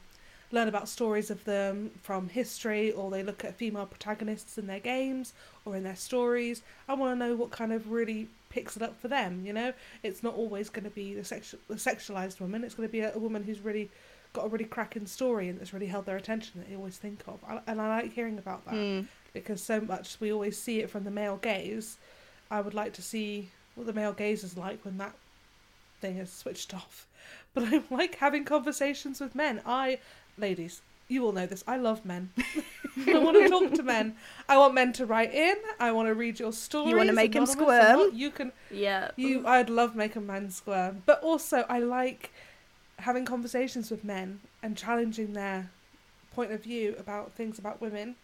learn 0.51 0.69
about 0.69 0.87
stories 0.89 1.31
of 1.31 1.43
them 1.45 1.91
from 2.03 2.29
history 2.29 2.93
or 2.93 3.11
they 3.11 3.23
look 3.23 3.43
at 3.45 3.55
female 3.55 3.87
protagonists 3.87 4.59
in 4.59 4.67
their 4.67 4.81
games 4.81 5.33
or 5.65 5.77
in 5.77 5.83
their 5.83 5.97
stories. 5.97 6.63
I 6.89 6.95
want 6.95 7.19
to 7.19 7.27
know 7.27 7.35
what 7.35 7.51
kind 7.51 7.73
of 7.73 7.91
really 7.91 8.29
picks 8.51 8.77
it 8.77 8.83
up 8.83 9.01
for 9.01 9.09
them, 9.09 9.47
you 9.47 9.55
know? 9.55 9.73
It's 10.03 10.23
not 10.23 10.35
always 10.35 10.69
going 10.69 10.85
to 10.85 10.91
be 10.91 11.15
the, 11.15 11.23
sexu- 11.23 11.55
the 11.69 11.77
sexualized 11.77 12.39
woman, 12.39 12.65
it's 12.65 12.75
going 12.75 12.87
to 12.87 12.93
be 12.93 13.01
a, 13.01 13.15
a 13.15 13.19
woman 13.19 13.43
who's 13.45 13.61
really 13.61 13.89
got 14.35 14.45
a 14.45 14.49
really 14.49 14.67
cracking 14.67 15.07
story 15.07 15.49
and 15.49 15.59
that's 15.59 15.73
really 15.73 15.87
held 15.87 16.05
their 16.05 16.19
attention 16.19 16.53
that 16.61 16.69
they 16.69 16.77
always 16.77 16.99
think 16.99 17.23
of. 17.27 17.39
I, 17.49 17.61
and 17.67 17.81
I 17.81 17.89
like 18.03 18.13
hearing 18.13 18.37
about 18.37 18.67
that 18.67 18.75
Mm. 18.75 19.07
because 19.33 19.63
so 19.63 19.81
much 19.81 20.19
we 20.21 20.31
always 20.33 20.59
see 20.59 20.81
it 20.81 20.91
from 20.91 21.05
the 21.05 21.11
male 21.11 21.39
gaze. 21.39 21.97
I 22.51 22.61
would 22.61 22.75
like 22.75 22.93
to 22.95 23.03
see 23.03 23.51
what 23.75 23.87
the 23.87 23.93
male 23.93 24.13
gaze 24.13 24.45
is 24.45 24.57
like 24.57 24.85
when 24.85 24.99
that 24.99 25.15
thing 26.01 26.19
is 26.19 26.31
switched 26.33 26.75
off. 26.75 27.07
But 27.55 27.65
I 27.65 27.83
like 27.91 28.15
having 28.17 28.45
conversations 28.47 29.21
with 29.21 29.35
men. 29.35 29.61
I, 29.67 29.99
ladies, 30.39 30.81
you 31.09 31.23
all 31.27 31.33
know 31.33 31.45
this. 31.45 31.63
I 31.67 31.77
love 31.77 32.03
men. 32.07 32.31
I 33.07 33.19
want 33.19 33.37
to 33.37 33.47
talk 33.49 33.75
to 33.75 33.83
men. 33.83 34.17
I 34.49 34.57
want 34.57 34.73
men 34.73 34.95
to 34.95 35.05
write 35.05 35.35
in. 35.35 35.57
I 35.79 35.93
want 35.93 36.09
to 36.09 36.15
read 36.15 36.41
your 36.41 36.53
stories. 36.55 36.91
You 36.91 36.97
wanna 36.97 37.13
make 37.13 37.35
anonymous 37.35 37.55
or 37.57 37.63
squirm. 37.63 38.11
You 38.15 38.31
can 38.31 38.53
Yeah. 38.71 39.11
you, 39.17 39.47
I'd 39.47 39.69
love 39.69 39.95
making 39.95 40.27
men 40.27 40.51
squirm, 40.51 41.03
but 41.05 41.23
also 41.23 41.67
I 41.69 41.79
like 41.81 42.31
having 43.01 43.27
conversations 43.27 43.91
with 43.91 44.03
men 44.03 44.41
and 44.63 44.75
challenging 44.77 45.35
their 45.35 45.71
point 46.35 46.53
of 46.53 46.63
view 46.63 46.95
about 46.99 47.33
things 47.33 47.59
about 47.59 47.83
women. 47.83 48.17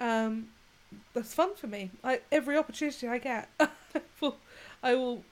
Um, 0.00 0.48
that's 1.12 1.34
fun 1.34 1.54
for 1.54 1.66
me. 1.66 1.90
Like 2.02 2.24
every 2.32 2.56
opportunity 2.56 3.06
I 3.08 3.18
get, 3.18 3.50
I 3.60 3.68
will, 4.20 4.36
I 4.82 4.94
will 4.94 5.24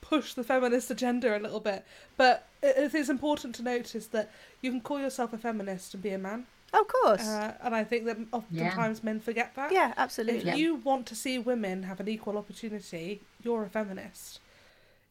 push 0.00 0.34
the 0.34 0.44
feminist 0.44 0.90
agenda 0.90 1.36
a 1.36 1.40
little 1.40 1.60
bit. 1.60 1.84
But 2.16 2.46
it, 2.62 2.76
it 2.76 2.94
is 2.94 3.10
important 3.10 3.54
to 3.56 3.62
notice 3.62 4.06
that 4.08 4.30
you 4.62 4.70
can 4.70 4.80
call 4.80 4.98
yourself 5.00 5.32
a 5.32 5.38
feminist 5.38 5.94
and 5.94 6.02
be 6.02 6.10
a 6.10 6.18
man, 6.18 6.46
Of 6.72 6.88
course. 6.88 7.26
uh, 7.26 7.54
and 7.62 7.74
I 7.74 7.84
think 7.84 8.04
that 8.06 8.16
oftentimes 8.32 9.04
men 9.04 9.20
forget 9.20 9.54
that. 9.56 9.72
yeah, 9.72 9.92
absolutely. 9.96 10.38
If 10.38 10.46
absolutely. 10.46 10.62
you 10.62 10.74
want 10.76 11.06
to 11.06 11.14
see 11.14 11.38
women 11.38 11.82
have 11.84 12.00
an 12.00 12.08
equal 12.08 12.38
opportunity, 12.38 13.20
you're 13.42 13.64
a 13.64 13.68
feminist. 13.68 14.40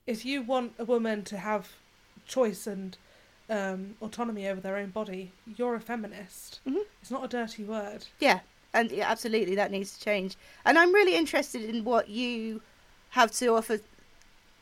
If 0.06 0.26
you 0.26 0.42
want 0.42 0.74
a 0.80 0.86
woman 0.86 1.24
to 1.26 1.38
have 1.38 1.70
choice 2.28 2.66
and 2.66 2.98
um, 3.50 3.96
autonomy 4.02 4.48
over 4.48 4.60
their 4.62 4.78
own 4.78 4.90
body, 4.90 5.32
you're 5.58 5.76
a 5.76 5.80
feminist. 5.82 6.60
Mhm. 6.68 6.82
It's 7.02 7.12
not 7.12 7.24
a 7.24 7.28
dirty 7.28 7.64
word. 7.64 8.06
Yeah, 8.20 8.40
and 8.74 8.90
yeah, 8.92 9.10
absolutely, 9.10 9.56
that 9.56 9.72
needs 9.72 9.98
to 9.98 10.04
change. 10.04 10.36
And 10.66 10.78
I'm 10.78 10.94
really 10.94 11.16
interested 11.16 11.62
in 11.64 11.84
what 11.84 12.10
you 12.10 12.62
have 13.10 13.32
to 13.34 13.48
offer, 13.48 13.80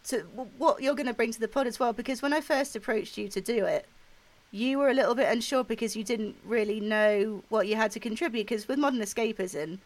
to 0.05 0.19
what 0.57 0.81
you're 0.81 0.95
going 0.95 1.07
to 1.07 1.13
bring 1.13 1.31
to 1.31 1.39
the 1.39 1.47
pod 1.47 1.67
as 1.67 1.79
well. 1.79 1.93
Because 1.93 2.21
when 2.21 2.33
I 2.33 2.41
first 2.41 2.75
approached 2.75 3.17
you 3.17 3.27
to 3.29 3.41
do 3.41 3.65
it, 3.65 3.87
you 4.51 4.77
were 4.77 4.89
a 4.89 4.93
little 4.93 5.15
bit 5.15 5.31
unsure 5.31 5.63
because 5.63 5.95
you 5.95 6.03
didn't 6.03 6.35
really 6.45 6.79
know 6.79 7.43
what 7.49 7.67
you 7.67 7.75
had 7.75 7.91
to 7.91 7.99
contribute. 7.99 8.47
Because 8.47 8.67
with 8.67 8.79
modern 8.79 9.01
escapism, 9.01 9.79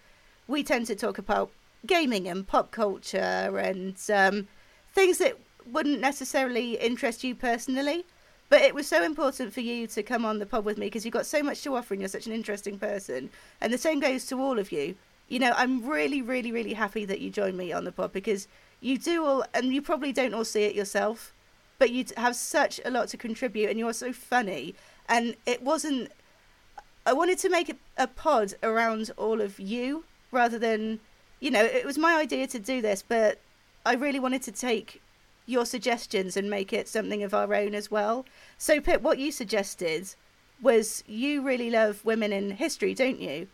we 0.47 0.64
tend 0.64 0.88
to 0.88 0.95
talk 0.95 1.18
about 1.18 1.51
gaming 1.86 2.28
and 2.28 2.45
pop 2.45 2.72
culture 2.72 3.57
and 3.57 3.95
um, 4.14 4.47
things 4.93 5.18
that 5.20 5.38
wouldn't 5.72 6.01
necessarily 6.01 6.74
interest 6.74 7.24
you 7.24 7.34
personally. 7.36 8.05
But 8.49 8.62
it 8.62 8.74
was 8.74 8.88
so 8.88 9.03
important 9.03 9.53
for 9.53 9.62
you 9.62 9.86
to 9.88 10.01
come 10.01 10.26
on 10.26 10.39
the 10.39 10.45
pod 10.45 10.66
with 10.66 10.78
me 10.78 10.88
because 10.88 11.05
you've 11.05 11.14
got 11.14 11.28
so 11.28 11.43
much 11.43 11.62
to 11.64 11.76
offer 11.76 11.93
and 11.93 12.01
you're 12.01 12.10
such 12.10 12.26
an 12.26 12.34
interesting 12.34 12.80
person. 12.80 13.30
And 13.62 13.72
the 13.72 13.78
same 13.78 13.99
goes 13.99 14.26
to 14.28 14.41
all 14.41 14.57
of 14.57 14.72
you. 14.72 14.95
You 15.30 15.40
know, 15.40 15.54
I'm 15.56 15.88
really, 15.88 16.22
really, 16.22 16.52
really 16.52 16.74
happy 16.74 17.06
that 17.06 17.22
you 17.22 17.30
joined 17.30 17.56
me 17.56 17.72
on 17.72 17.86
the 17.86 17.92
pod 17.92 18.12
because 18.12 18.48
you 18.82 18.98
do 18.98 19.24
all, 19.24 19.46
and 19.54 19.74
you 19.74 19.82
probably 19.82 20.12
don't 20.12 20.34
all 20.34 20.44
see 20.44 20.64
it 20.64 20.76
yourself, 20.76 21.34
but 21.78 21.92
you 21.92 22.06
have 22.18 22.36
such 22.36 22.82
a 22.84 22.92
lot 22.92 23.08
to 23.10 23.18
contribute 23.18 23.70
and 23.70 23.80
you're 23.80 23.94
so 23.94 24.12
funny. 24.12 24.76
And 25.08 25.36
it 25.46 25.62
wasn't, 25.62 26.12
I 27.06 27.14
wanted 27.14 27.38
to 27.40 27.50
make 27.50 27.70
a, 27.70 27.76
a 27.98 28.08
pod 28.08 28.56
around 28.64 29.12
all 29.18 29.40
of 29.40 29.60
you 29.60 30.04
rather 30.32 30.60
than, 30.60 31.00
you 31.40 31.52
know, 31.52 31.64
it 31.64 31.86
was 31.86 31.98
my 31.98 32.16
idea 32.16 32.48
to 32.48 32.60
do 32.60 32.82
this, 32.82 33.04
but 33.08 33.40
I 33.86 33.94
really 33.94 34.20
wanted 34.20 34.42
to 34.44 34.52
take 34.52 35.02
your 35.46 35.66
suggestions 35.66 36.38
and 36.38 36.50
make 36.50 36.74
it 36.74 36.88
something 36.88 37.24
of 37.24 37.34
our 37.34 37.54
own 37.54 37.74
as 37.74 37.90
well. 37.90 38.26
So, 38.58 38.80
Pip, 38.82 39.02
what 39.02 39.20
you 39.20 39.32
suggested 39.32 40.14
was 40.62 41.04
you 41.08 41.42
really 41.42 41.70
love 41.70 42.04
women 42.04 42.34
in 42.34 42.52
history, 42.52 42.94
don't 42.94 43.20
you? 43.20 43.48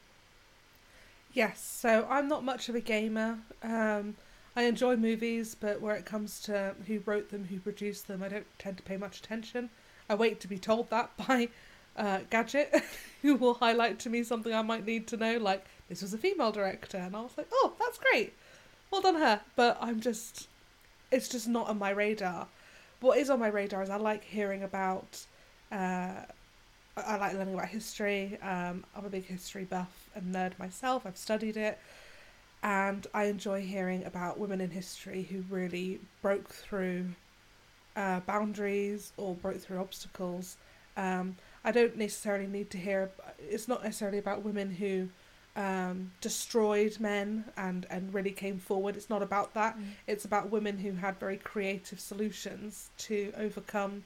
Yes, 1.35 1.61
so 1.61 2.07
I'm 2.09 2.29
not 2.29 2.45
much 2.45 2.69
of 2.69 2.75
a 2.75 2.79
gamer. 2.79 3.39
Um, 3.61 4.15
I 4.55 4.63
enjoy 4.63 4.95
movies, 4.95 5.53
but 5.53 5.81
where 5.81 5.93
it 5.95 6.05
comes 6.05 6.39
to 6.43 6.75
who 6.87 7.01
wrote 7.05 7.29
them, 7.29 7.43
who 7.43 7.59
produced 7.59 8.07
them, 8.07 8.23
I 8.23 8.29
don't 8.29 8.47
tend 8.57 8.77
to 8.77 8.83
pay 8.83 8.95
much 8.95 9.19
attention. 9.19 9.69
I 10.09 10.15
wait 10.15 10.39
to 10.39 10.47
be 10.47 10.57
told 10.57 10.89
that 10.91 11.11
by 11.27 11.49
uh, 11.97 12.19
Gadget, 12.29 12.73
who 13.21 13.35
will 13.35 13.55
highlight 13.55 13.99
to 13.99 14.09
me 14.09 14.23
something 14.23 14.53
I 14.53 14.61
might 14.61 14.85
need 14.85 15.07
to 15.07 15.17
know, 15.17 15.37
like 15.37 15.65
this 15.89 16.01
was 16.01 16.13
a 16.13 16.17
female 16.17 16.53
director, 16.53 16.97
and 16.97 17.13
I 17.13 17.19
was 17.19 17.37
like, 17.37 17.49
oh, 17.51 17.73
that's 17.79 17.97
great, 17.97 18.31
well 18.89 19.01
done 19.01 19.15
her. 19.15 19.41
But 19.57 19.77
I'm 19.81 19.99
just, 19.99 20.47
it's 21.11 21.27
just 21.27 21.49
not 21.49 21.67
on 21.67 21.77
my 21.77 21.89
radar. 21.89 22.47
What 23.01 23.17
is 23.17 23.29
on 23.29 23.41
my 23.41 23.49
radar 23.49 23.83
is 23.83 23.89
I 23.89 23.97
like 23.97 24.23
hearing 24.23 24.63
about. 24.63 25.25
Uh, 25.69 26.21
I 26.97 27.17
like 27.17 27.33
learning 27.33 27.55
about 27.55 27.67
history. 27.67 28.37
Um, 28.41 28.85
I'm 28.95 29.05
a 29.05 29.09
big 29.09 29.25
history 29.25 29.65
buff 29.65 30.09
and 30.15 30.33
nerd 30.33 30.57
myself. 30.57 31.05
I've 31.05 31.17
studied 31.17 31.57
it, 31.57 31.77
and 32.63 33.05
I 33.13 33.25
enjoy 33.25 33.61
hearing 33.61 34.05
about 34.05 34.39
women 34.39 34.61
in 34.61 34.69
history 34.69 35.23
who 35.23 35.43
really 35.53 35.99
broke 36.21 36.47
through 36.47 37.07
uh, 37.97 38.21
boundaries 38.21 39.11
or 39.17 39.35
broke 39.35 39.59
through 39.59 39.79
obstacles. 39.79 40.55
Um, 40.95 41.35
I 41.65 41.71
don't 41.71 41.97
necessarily 41.97 42.47
need 42.47 42.69
to 42.71 42.77
hear. 42.77 43.11
It's 43.39 43.67
not 43.67 43.83
necessarily 43.83 44.19
about 44.19 44.43
women 44.43 44.71
who 44.71 45.09
um, 45.57 46.11
destroyed 46.21 46.97
men 47.01 47.43
and 47.57 47.85
and 47.89 48.13
really 48.13 48.31
came 48.31 48.57
forward. 48.57 48.95
It's 48.95 49.09
not 49.09 49.21
about 49.21 49.53
that. 49.53 49.77
It's 50.07 50.23
about 50.23 50.49
women 50.49 50.77
who 50.77 50.93
had 50.93 51.19
very 51.19 51.37
creative 51.37 51.99
solutions 51.99 52.89
to 52.99 53.33
overcome 53.37 54.03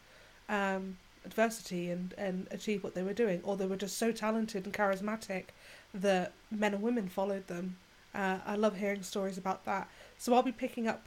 um, 0.48 0.98
adversity 1.26 1.90
and, 1.90 2.14
and 2.18 2.48
achieve 2.52 2.84
what 2.84 2.96
they 2.96 3.04
were 3.04 3.14
doing, 3.14 3.42
or 3.44 3.58
they 3.58 3.66
were 3.68 3.76
just 3.76 3.98
so 3.98 4.12
talented 4.12 4.66
and 4.66 4.74
charismatic 4.74 5.46
that 5.94 6.32
men 6.52 6.74
and 6.74 6.84
women 6.84 7.08
followed 7.10 7.48
them. 7.48 7.78
Uh, 8.14 8.40
I 8.46 8.56
love 8.56 8.78
hearing 8.78 9.04
stories 9.04 9.38
about 9.38 9.66
that. 9.66 9.88
So 10.18 10.34
I'll 10.34 10.44
be 10.44 10.52
picking 10.52 10.88
up 10.88 11.06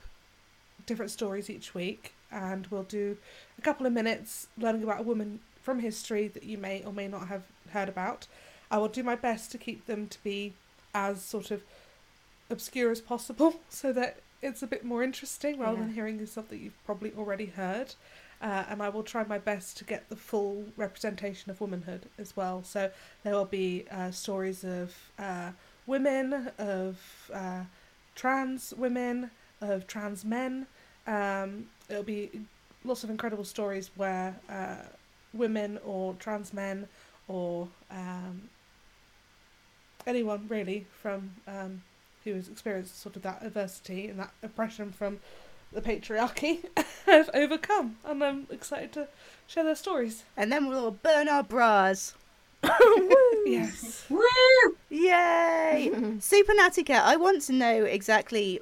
different 0.87 1.11
stories 1.11 1.49
each 1.51 1.75
week, 1.75 2.13
and 2.31 2.67
we'll 2.69 2.83
do 2.85 3.17
a 3.59 3.63
couple 3.63 3.87
of 3.87 3.93
minutes 3.93 4.47
learning 4.59 4.83
about 4.83 5.01
a 5.01 5.05
woman 5.05 5.41
from 5.63 5.79
history 5.81 6.29
that 6.29 6.43
you 6.43 6.59
may 6.59 6.83
or 6.85 6.93
may 6.93 7.09
not 7.09 7.29
have 7.29 7.43
heard 7.71 7.89
about. 7.89 8.27
I 8.71 8.79
will 8.79 8.89
do 8.89 9.03
my 9.03 9.15
best 9.15 9.51
to 9.53 9.59
keep 9.59 9.87
them 9.87 10.09
to 10.09 10.23
be 10.25 10.55
as 10.95 11.23
sort 11.23 11.51
of 11.51 11.63
obscure 12.51 12.91
as 12.91 13.01
possible 13.01 13.61
so 13.69 13.93
that 13.93 14.19
it's 14.43 14.63
a 14.63 14.67
bit 14.67 14.85
more 14.85 15.03
interesting 15.03 15.59
rather 15.59 15.79
Yeah. 15.79 15.85
than 15.85 15.95
hearing 15.95 16.27
stuff 16.27 16.49
that 16.49 16.59
you've 16.59 16.85
probably 16.85 17.13
already 17.17 17.47
heard. 17.47 17.95
Uh, 18.43 18.65
and 18.69 18.83
I 18.83 18.89
will 18.89 19.05
try 19.05 19.25
my 19.25 19.39
best 19.39 19.77
to 19.79 19.85
get 19.85 20.09
the 20.09 20.17
full 20.17 20.65
representation 20.77 21.51
of 21.53 21.61
womanhood 21.61 22.07
as 22.19 22.37
well. 22.37 22.65
So 22.65 22.91
there 23.23 23.35
will 23.35 23.45
be 23.45 23.85
uh, 23.89 24.11
stories 24.11 24.65
of 24.65 24.93
uh, 25.17 25.53
women, 25.87 26.51
of 26.59 27.31
uh, 27.33 27.63
trans 28.17 28.75
women, 28.77 29.31
of 29.61 29.87
trans 29.87 30.25
men. 30.25 30.67
Um, 31.07 31.67
it'll 31.89 32.03
be 32.03 32.31
lots 32.85 33.05
of 33.05 33.11
incredible 33.11 33.45
stories 33.45 33.93
where 33.95 34.35
uh, 34.49 34.87
women 35.33 35.79
or 35.85 36.15
trans 36.15 36.53
men 36.53 36.89
or 37.29 37.69
um, 37.91 38.49
anyone 40.07 40.47
really 40.49 40.87
from 41.01 41.31
um, 41.47 41.83
who 42.25 42.35
has 42.35 42.49
experienced 42.49 43.01
sort 43.01 43.17
of 43.17 43.23
that 43.23 43.43
adversity 43.43 44.09
and 44.09 44.19
that 44.19 44.33
oppression 44.43 44.91
from 44.91 45.21
the 45.73 45.81
patriarchy 45.81 46.65
have 47.07 47.31
overcome. 47.35 47.97
And 48.05 48.23
I'm 48.23 48.47
excited 48.51 48.93
to 48.95 49.09
share 49.47 49.65
their 49.65 49.75
stories. 49.77 50.25
And 50.37 50.51
then 50.53 50.69
we'll 50.69 50.85
all 50.85 50.91
burn 50.91 51.29
our 51.29 51.43
bras. 51.43 52.15
Yes. 53.45 54.05
Woo! 54.09 54.21
Yay! 54.89 55.91
Super 56.21 56.55
Natty 56.55 56.85
Cat, 56.85 57.03
I 57.05 57.17
want 57.17 57.43
to 57.43 57.53
know 57.53 57.85
exactly 57.85 58.61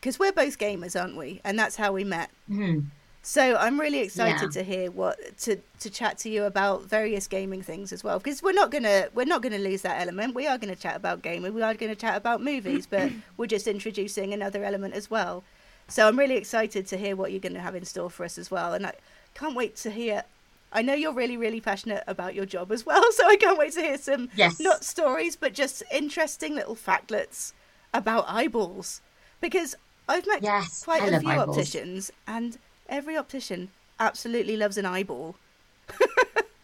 because 0.00 0.18
we're 0.18 0.32
both 0.32 0.58
gamers, 0.58 1.00
aren't 1.00 1.16
we? 1.16 1.40
And 1.44 1.58
that's 1.58 1.76
how 1.76 1.92
we 1.92 2.04
met. 2.04 2.30
Hmm. 2.46 2.80
So 3.22 3.56
I'm 3.56 3.80
really 3.80 4.00
excited 4.00 4.52
Yeah. 4.54 4.62
to 4.62 4.62
hear 4.64 4.90
what 4.90 5.16
to 5.38 5.56
to 5.80 5.90
chat 5.90 6.18
to 6.18 6.28
you 6.28 6.44
about 6.44 6.82
various 6.84 7.26
gaming 7.28 7.62
things 7.62 7.92
as 7.92 8.02
well 8.04 8.18
because 8.18 8.42
we're 8.42 8.52
not 8.52 8.70
gonna 8.70 9.06
we're 9.14 9.24
not 9.26 9.42
gonna 9.42 9.58
lose 9.58 9.82
that 9.82 10.00
element. 10.00 10.34
We 10.34 10.46
are 10.46 10.58
gonna 10.58 10.76
chat 10.76 10.96
about 10.96 11.22
gaming. 11.22 11.54
We 11.54 11.62
are 11.62 11.72
gonna 11.74 11.94
chat 11.94 12.16
about 12.16 12.42
movies, 12.42 12.86
but 12.86 13.12
we're 13.36 13.46
just 13.46 13.66
introducing 13.68 14.32
another 14.34 14.62
element 14.64 14.94
as 14.94 15.08
well. 15.10 15.42
So 15.88 16.08
I'm 16.08 16.18
really 16.18 16.36
excited 16.36 16.86
to 16.88 16.96
hear 16.96 17.16
what 17.16 17.30
you're 17.32 17.40
gonna 17.40 17.60
have 17.60 17.74
in 17.74 17.84
store 17.84 18.10
for 18.10 18.24
us 18.24 18.38
as 18.38 18.50
well, 18.50 18.72
and 18.74 18.86
I 18.86 18.94
can't 19.34 19.54
wait 19.54 19.76
to 19.76 19.90
hear. 19.90 20.24
I 20.72 20.80
know 20.82 20.94
you're 20.94 21.12
really 21.12 21.36
really 21.36 21.60
passionate 21.60 22.02
about 22.06 22.34
your 22.34 22.46
job 22.46 22.72
as 22.72 22.86
well, 22.86 23.04
so 23.12 23.26
I 23.26 23.36
can't 23.36 23.58
wait 23.58 23.72
to 23.74 23.82
hear 23.82 23.98
some 23.98 24.28
Yes. 24.32 24.58
not 24.58 24.84
stories 24.84 25.36
but 25.36 25.52
just 25.54 25.82
interesting 25.92 26.54
little 26.54 26.76
factlets 26.76 27.52
about 27.94 28.24
eyeballs 28.28 29.02
because 29.40 29.74
I've 30.08 30.26
met 30.26 30.44
Yes, 30.46 30.72
quite 30.80 31.04
I 31.04 31.08
a 31.08 31.12
few 31.12 31.38
eyeballs. 31.38 31.38
opticians, 31.38 32.10
and 32.26 32.58
every 32.88 33.16
optician 33.16 33.70
absolutely 34.00 34.56
loves 34.56 34.76
an 34.78 34.86
eyeball. 34.86 35.36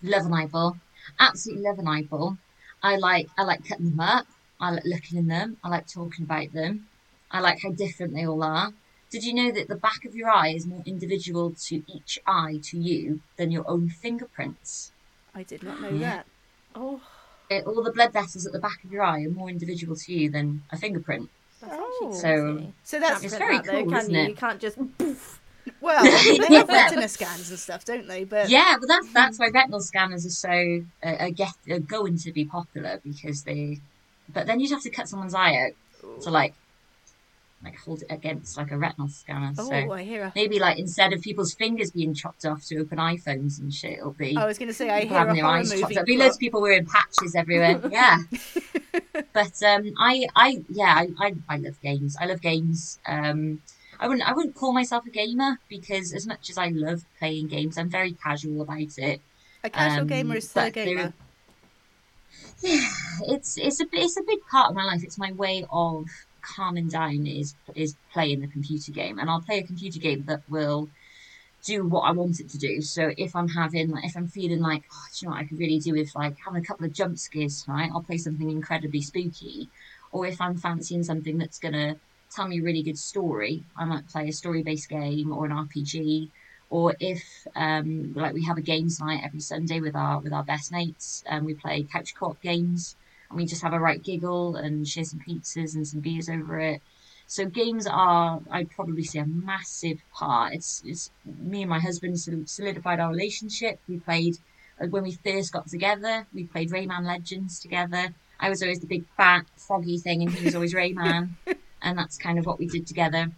Love 0.02 0.26
an 0.26 0.34
eyeball. 0.34 0.80
Absolutely 1.20 1.62
love 1.62 1.78
an 1.78 1.86
eyeball. 1.86 2.36
I 2.82 2.96
like 2.96 3.28
I 3.38 3.44
like 3.44 3.64
cutting 3.64 3.90
them 3.90 4.00
up. 4.00 4.26
I 4.58 4.72
like 4.72 4.82
looking 4.84 5.18
in 5.18 5.26
them. 5.28 5.56
I 5.62 5.68
like 5.68 5.86
talking 5.86 6.24
about 6.24 6.50
them. 6.52 6.88
I 7.30 7.38
like 7.40 7.60
how 7.62 7.70
different 7.70 8.12
they 8.14 8.26
all 8.26 8.42
are. 8.42 8.72
Did 9.10 9.24
you 9.24 9.32
know 9.34 9.50
that 9.52 9.68
the 9.68 9.76
back 9.76 10.04
of 10.04 10.14
your 10.14 10.28
eye 10.30 10.48
is 10.48 10.66
more 10.66 10.82
individual 10.84 11.54
to 11.66 11.82
each 11.86 12.18
eye 12.26 12.60
to 12.64 12.78
you 12.78 13.20
than 13.36 13.50
your 13.50 13.68
own 13.68 13.88
fingerprints? 13.88 14.92
I 15.34 15.42
did 15.44 15.62
not 15.62 15.80
know 15.80 15.88
Yeah. 15.90 15.98
that. 16.16 16.26
Oh, 16.74 17.00
It, 17.50 17.64
all 17.66 17.82
the 17.82 17.92
blood 17.92 18.12
vessels 18.12 18.46
at 18.46 18.52
the 18.52 18.58
back 18.58 18.84
of 18.84 18.92
your 18.92 19.02
eye 19.02 19.22
are 19.24 19.30
more 19.30 19.48
individual 19.48 19.96
to 19.96 20.12
you 20.12 20.30
than 20.30 20.62
a 20.70 20.76
fingerprint. 20.76 21.30
that's 21.60 21.72
Oh. 21.74 22.08
actually 22.12 22.20
So- 22.20 22.72
So 22.84 23.00
that's 23.00 23.24
It's 23.24 23.34
very 23.34 23.46
print 23.46 23.64
that, 23.64 23.72
though, 23.72 23.82
cool, 23.84 23.90
can 23.92 24.00
isn't 24.00 24.14
you? 24.14 24.20
it? 24.20 24.28
You 24.28 24.34
can't 24.36 24.60
just 24.60 24.76
poof. 24.98 25.40
well, 25.80 26.02
they 26.48 26.54
have 26.56 26.68
Yeah. 26.68 26.84
retina 26.84 27.08
scans 27.16 27.48
and 27.48 27.58
stuff, 27.58 27.84
don't 27.86 28.06
they? 28.06 28.24
But 28.24 28.50
Yeah, 28.50 28.76
but 28.78 28.86
that's 28.88 29.10
that's 29.14 29.38
why 29.38 29.48
retinal 29.48 29.80
scanners 29.80 30.26
are 30.26 30.30
so 30.30 30.82
uh, 31.02 31.16
are 31.20 31.30
get 31.30 31.52
are 31.70 31.78
going 31.78 32.18
to 32.18 32.32
be 32.32 32.44
popular 32.44 33.00
because 33.02 33.44
they. 33.44 33.80
But 34.28 34.46
then 34.46 34.60
you'd 34.60 34.70
have 34.72 34.82
to 34.82 34.90
cut 34.90 35.08
someone's 35.08 35.34
eye 35.34 35.56
out 35.56 36.20
to 36.22 36.30
like, 36.30 36.52
like 37.62 37.76
hold 37.78 38.02
it 38.02 38.06
against 38.10 38.56
like 38.56 38.70
a 38.70 38.78
retinal 38.78 39.08
scanner. 39.08 39.52
oh, 39.58 39.68
so 39.68 39.92
I 39.92 40.02
hear. 40.02 40.24
A, 40.24 40.32
maybe 40.34 40.58
like 40.58 40.78
instead 40.78 41.12
of 41.12 41.22
people's 41.22 41.54
fingers 41.54 41.90
being 41.90 42.14
chopped 42.14 42.44
off 42.44 42.64
to 42.66 42.78
open 42.78 42.98
iPhones 42.98 43.58
and 43.58 43.72
shit, 43.72 43.98
it'll 43.98 44.12
be 44.12 44.36
I 44.36 44.46
was 44.46 44.58
going 44.58 44.68
to 44.68 44.74
say 44.74 44.90
I 44.90 45.04
hear 45.04 45.16
a 45.16 45.18
having 45.18 45.34
their 45.34 45.44
horror 45.44 45.58
eyes 45.58 45.70
chopped 45.70 45.84
off. 45.84 45.90
There'll 45.90 46.06
be 46.06 46.16
loads 46.16 46.36
of 46.36 46.40
people 46.40 46.60
wearing 46.60 46.86
patches 46.86 47.34
everywhere. 47.34 47.80
yeah. 47.90 48.18
but 49.32 49.62
um, 49.62 49.92
I, 49.98 50.26
I, 50.36 50.62
yeah, 50.68 50.94
I, 50.96 51.08
I, 51.18 51.34
I 51.48 51.56
love 51.56 51.80
games. 51.82 52.16
I 52.20 52.26
love 52.26 52.40
games. 52.40 52.98
Um, 53.06 53.60
I 54.00 54.06
wouldn't, 54.06 54.28
I 54.28 54.32
wouldn't 54.32 54.54
call 54.54 54.72
myself 54.72 55.06
a 55.06 55.10
gamer 55.10 55.58
because 55.68 56.12
as 56.12 56.26
much 56.26 56.50
as 56.50 56.58
I 56.58 56.68
love 56.68 57.04
playing 57.18 57.48
games, 57.48 57.76
I'm 57.76 57.90
very 57.90 58.12
casual 58.12 58.62
about 58.62 58.98
it. 58.98 59.20
A 59.64 59.70
casual 59.70 60.02
um, 60.02 60.06
gamer 60.06 60.36
is 60.36 60.48
still 60.48 60.64
a 60.64 60.70
gamer. 60.70 61.12
It's, 62.60 63.56
it's 63.56 63.80
a, 63.80 63.84
it's 63.92 64.16
a 64.16 64.22
big 64.22 64.40
part 64.50 64.70
of 64.70 64.76
my 64.76 64.84
life. 64.84 65.04
It's 65.04 65.16
my 65.16 65.30
way 65.32 65.64
of 65.70 66.06
calming 66.42 66.88
down 66.88 67.26
is 67.26 67.54
is 67.74 67.96
playing 68.12 68.40
the 68.40 68.48
computer 68.48 68.92
game, 68.92 69.18
and 69.18 69.28
I'll 69.30 69.40
play 69.40 69.58
a 69.58 69.66
computer 69.66 69.98
game 69.98 70.24
that 70.26 70.42
will 70.48 70.88
do 71.64 71.86
what 71.86 72.00
I 72.00 72.12
want 72.12 72.40
it 72.40 72.48
to 72.50 72.58
do. 72.58 72.80
So 72.80 73.12
if 73.16 73.34
I'm 73.34 73.48
having, 73.48 73.92
if 74.02 74.16
I'm 74.16 74.28
feeling 74.28 74.60
like, 74.60 74.84
oh, 74.92 75.06
do 75.12 75.18
you 75.20 75.28
know 75.28 75.34
what 75.34 75.40
I 75.40 75.44
could 75.44 75.58
really 75.58 75.78
do 75.78 75.92
with 75.92 76.14
like 76.14 76.36
having 76.44 76.62
a 76.62 76.64
couple 76.64 76.86
of 76.86 76.92
jump 76.92 77.18
scares 77.18 77.62
tonight, 77.62 77.90
I'll 77.92 78.02
play 78.02 78.18
something 78.18 78.50
incredibly 78.50 79.02
spooky. 79.02 79.68
Or 80.12 80.26
if 80.26 80.40
I'm 80.40 80.56
fancying 80.56 81.02
something 81.02 81.38
that's 81.38 81.58
gonna 81.58 81.96
tell 82.34 82.48
me 82.48 82.60
a 82.60 82.62
really 82.62 82.82
good 82.82 82.98
story, 82.98 83.64
I 83.76 83.84
might 83.84 84.08
play 84.08 84.28
a 84.28 84.32
story-based 84.32 84.88
game 84.88 85.32
or 85.32 85.46
an 85.46 85.52
RPG. 85.52 86.30
Or 86.70 86.94
if 87.00 87.46
um, 87.56 88.12
like 88.14 88.34
we 88.34 88.44
have 88.44 88.58
a 88.58 88.62
games 88.62 89.00
night 89.00 89.22
every 89.24 89.40
Sunday 89.40 89.80
with 89.80 89.96
our 89.96 90.20
with 90.20 90.32
our 90.32 90.44
best 90.44 90.70
mates, 90.70 91.24
and 91.26 91.44
we 91.44 91.54
play 91.54 91.82
couch 91.82 92.14
co-op 92.14 92.40
games, 92.42 92.94
and 93.30 93.38
we 93.38 93.46
just 93.46 93.62
have 93.62 93.72
a 93.72 93.80
right 93.80 94.02
giggle 94.02 94.56
and 94.56 94.86
share 94.86 95.04
some 95.04 95.20
pizzas 95.20 95.74
and 95.74 95.86
some 95.86 96.00
beers 96.00 96.28
over 96.28 96.58
it. 96.58 96.82
So 97.26 97.44
games 97.44 97.86
are, 97.86 98.40
I'd 98.50 98.70
probably 98.70 99.04
say, 99.04 99.18
a 99.18 99.26
massive 99.26 100.00
part. 100.14 100.54
It's, 100.54 100.82
it's 100.86 101.10
me 101.24 101.62
and 101.62 101.70
my 101.70 101.78
husband 101.78 102.18
solidified 102.48 103.00
our 103.00 103.10
relationship. 103.10 103.80
We 103.86 103.98
played 103.98 104.38
when 104.78 105.02
we 105.02 105.12
first 105.12 105.52
got 105.52 105.68
together. 105.68 106.26
We 106.32 106.44
played 106.44 106.70
Rayman 106.70 107.04
Legends 107.04 107.60
together. 107.60 108.14
I 108.40 108.48
was 108.48 108.62
always 108.62 108.80
the 108.80 108.86
big 108.86 109.04
fat 109.16 109.44
froggy 109.56 109.98
thing, 109.98 110.22
and 110.22 110.30
he 110.30 110.44
was 110.44 110.54
always 110.54 110.72
Rayman, 110.72 111.30
and 111.82 111.98
that's 111.98 112.16
kind 112.16 112.38
of 112.38 112.46
what 112.46 112.58
we 112.58 112.66
did 112.66 112.86
together. 112.86 113.30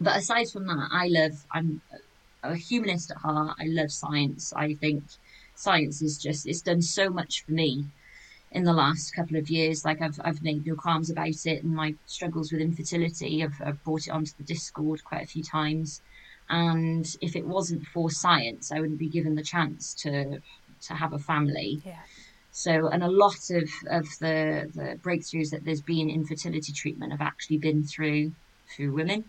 But 0.00 0.16
aside 0.16 0.50
from 0.50 0.66
that, 0.66 0.88
I 0.90 1.06
love. 1.08 1.46
I'm 1.52 1.80
a 2.42 2.56
humanist 2.56 3.12
at 3.12 3.18
heart. 3.18 3.56
I 3.60 3.66
love 3.66 3.92
science. 3.92 4.52
I 4.54 4.74
think 4.74 5.04
science 5.54 6.02
is 6.02 6.18
just 6.18 6.46
it's 6.46 6.62
done 6.62 6.82
so 6.82 7.08
much 7.08 7.44
for 7.44 7.52
me 7.52 7.86
in 8.54 8.64
the 8.64 8.72
last 8.72 9.14
couple 9.14 9.36
of 9.36 9.50
years. 9.50 9.84
Like 9.84 10.00
I've 10.00 10.18
I've 10.24 10.42
made 10.42 10.66
no 10.66 10.76
qualms 10.76 11.10
about 11.10 11.44
it, 11.44 11.62
and 11.62 11.74
my 11.74 11.94
struggles 12.06 12.52
with 12.52 12.62
infertility, 12.62 13.44
I've, 13.44 13.60
I've 13.62 13.84
brought 13.84 14.06
it 14.06 14.10
onto 14.10 14.32
the 14.38 14.44
Discord 14.44 15.04
quite 15.04 15.24
a 15.24 15.26
few 15.26 15.42
times. 15.42 16.00
And 16.48 17.06
if 17.20 17.36
it 17.36 17.46
wasn't 17.46 17.86
for 17.86 18.10
science, 18.10 18.70
I 18.70 18.80
wouldn't 18.80 18.98
be 18.98 19.08
given 19.08 19.34
the 19.34 19.42
chance 19.42 19.94
to 20.02 20.38
to 20.86 20.94
have 20.94 21.12
a 21.12 21.18
family. 21.18 21.82
Yeah. 21.84 21.98
So, 22.56 22.86
and 22.86 23.02
a 23.02 23.10
lot 23.10 23.50
of, 23.50 23.68
of 23.90 24.06
the, 24.20 24.70
the 24.72 24.98
breakthroughs 25.02 25.50
that 25.50 25.64
there's 25.64 25.80
been 25.80 26.08
in 26.08 26.24
fertility 26.24 26.72
treatment 26.72 27.10
have 27.10 27.20
actually 27.20 27.58
been 27.58 27.82
through 27.82 28.32
through 28.74 28.92
women, 28.92 29.24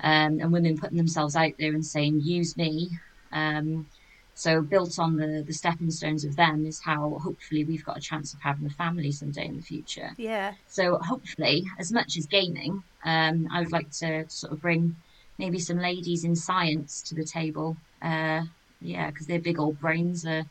um, 0.00 0.38
and 0.40 0.52
women 0.52 0.78
putting 0.78 0.96
themselves 0.96 1.34
out 1.34 1.54
there 1.58 1.72
and 1.72 1.84
saying, 1.84 2.20
"Use 2.20 2.56
me." 2.56 2.90
Um, 3.32 3.86
so, 4.34 4.62
built 4.62 4.98
on 4.98 5.16
the 5.16 5.44
the 5.46 5.52
stepping 5.52 5.90
stones 5.90 6.24
of 6.24 6.36
them 6.36 6.64
is 6.64 6.80
how 6.80 7.18
hopefully 7.22 7.64
we've 7.64 7.84
got 7.84 7.98
a 7.98 8.00
chance 8.00 8.32
of 8.32 8.40
having 8.40 8.66
a 8.66 8.70
family 8.70 9.12
someday 9.12 9.46
in 9.46 9.56
the 9.56 9.62
future. 9.62 10.12
Yeah. 10.16 10.54
So, 10.68 10.98
hopefully, 10.98 11.64
as 11.78 11.92
much 11.92 12.16
as 12.16 12.26
gaming, 12.26 12.82
um, 13.04 13.48
I 13.52 13.60
would 13.60 13.72
like 13.72 13.90
to 13.90 14.24
sort 14.28 14.52
of 14.52 14.62
bring 14.62 14.96
maybe 15.38 15.58
some 15.58 15.78
ladies 15.78 16.24
in 16.24 16.34
science 16.34 17.02
to 17.02 17.14
the 17.14 17.24
table. 17.24 17.76
Uh, 18.00 18.44
yeah, 18.80 19.10
because 19.10 19.26
their 19.26 19.38
big 19.38 19.58
old 19.58 19.78
brains 19.78 20.24
are, 20.26 20.44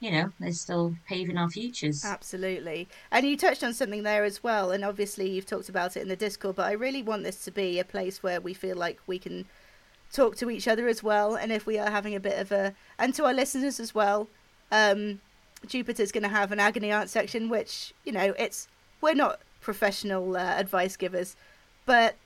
you 0.00 0.10
know, 0.10 0.32
they're 0.40 0.52
still 0.52 0.96
paving 1.08 1.38
our 1.38 1.48
futures. 1.48 2.04
Absolutely. 2.04 2.88
And 3.10 3.26
you 3.26 3.36
touched 3.36 3.62
on 3.62 3.74
something 3.74 4.02
there 4.02 4.24
as 4.24 4.42
well. 4.42 4.72
And 4.72 4.84
obviously, 4.84 5.30
you've 5.30 5.46
talked 5.46 5.68
about 5.68 5.96
it 5.96 6.00
in 6.00 6.08
the 6.08 6.16
Discord, 6.16 6.56
but 6.56 6.66
I 6.66 6.72
really 6.72 7.02
want 7.02 7.22
this 7.22 7.44
to 7.44 7.52
be 7.52 7.78
a 7.78 7.84
place 7.84 8.22
where 8.22 8.40
we 8.40 8.54
feel 8.54 8.76
like 8.76 8.98
we 9.06 9.18
can 9.20 9.46
talk 10.12 10.36
to 10.36 10.50
each 10.50 10.68
other 10.68 10.88
as 10.88 11.02
well. 11.02 11.34
And 11.34 11.52
if 11.52 11.66
we 11.66 11.78
are 11.78 11.90
having 11.90 12.14
a 12.14 12.20
bit 12.20 12.38
of 12.38 12.52
a. 12.52 12.74
And 12.98 13.14
to 13.14 13.24
our 13.24 13.34
listeners 13.34 13.80
as 13.80 13.94
well, 13.94 14.28
um, 14.70 15.20
Jupiter's 15.66 16.12
going 16.12 16.22
to 16.22 16.28
have 16.28 16.52
an 16.52 16.60
agony 16.60 16.90
aunt 16.90 17.10
section, 17.10 17.48
which, 17.48 17.94
you 18.04 18.12
know, 18.12 18.34
it's. 18.38 18.68
We're 19.00 19.14
not 19.14 19.40
professional 19.60 20.36
uh, 20.36 20.40
advice 20.40 20.96
givers, 20.96 21.34
but 21.86 22.16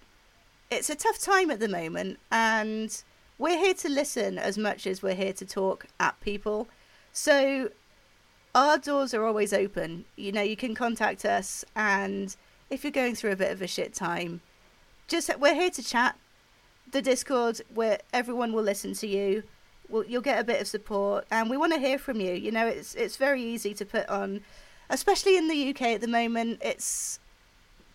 it's 0.70 0.90
a 0.90 0.96
tough 0.96 1.20
time 1.20 1.50
at 1.50 1.60
the 1.60 1.68
moment. 1.68 2.18
And 2.32 3.02
we're 3.38 3.58
here 3.58 3.74
to 3.74 3.88
listen 3.88 4.38
as 4.38 4.58
much 4.58 4.86
as 4.86 5.02
we're 5.02 5.14
here 5.14 5.32
to 5.34 5.46
talk 5.46 5.86
at 6.00 6.20
people. 6.20 6.68
So 7.12 7.70
our 8.54 8.78
doors 8.78 9.14
are 9.14 9.24
always 9.24 9.52
open. 9.52 10.04
You 10.16 10.32
know, 10.32 10.42
you 10.42 10.56
can 10.56 10.74
contact 10.74 11.24
us, 11.24 11.64
and 11.74 12.34
if 12.70 12.84
you're 12.84 12.90
going 12.90 13.14
through 13.14 13.32
a 13.32 13.36
bit 13.36 13.52
of 13.52 13.62
a 13.62 13.66
shit 13.66 13.94
time, 13.94 14.40
just 15.08 15.30
we're 15.38 15.54
here 15.54 15.70
to 15.70 15.82
chat. 15.82 16.16
The 16.94 17.02
Discord, 17.02 17.60
where 17.74 17.98
everyone 18.12 18.52
will 18.52 18.62
listen 18.62 18.94
to 18.94 19.08
you, 19.08 19.42
will 19.88 20.06
you'll 20.06 20.22
get 20.22 20.38
a 20.38 20.44
bit 20.44 20.60
of 20.60 20.68
support, 20.68 21.26
and 21.28 21.50
we 21.50 21.56
want 21.56 21.72
to 21.72 21.80
hear 21.80 21.98
from 21.98 22.20
you. 22.20 22.32
You 22.32 22.52
know, 22.52 22.68
it's 22.68 22.94
it's 22.94 23.16
very 23.16 23.42
easy 23.42 23.74
to 23.74 23.84
put 23.84 24.08
on, 24.08 24.42
especially 24.88 25.36
in 25.36 25.48
the 25.48 25.70
UK 25.70 25.82
at 25.96 26.00
the 26.00 26.06
moment. 26.06 26.60
It's 26.62 27.18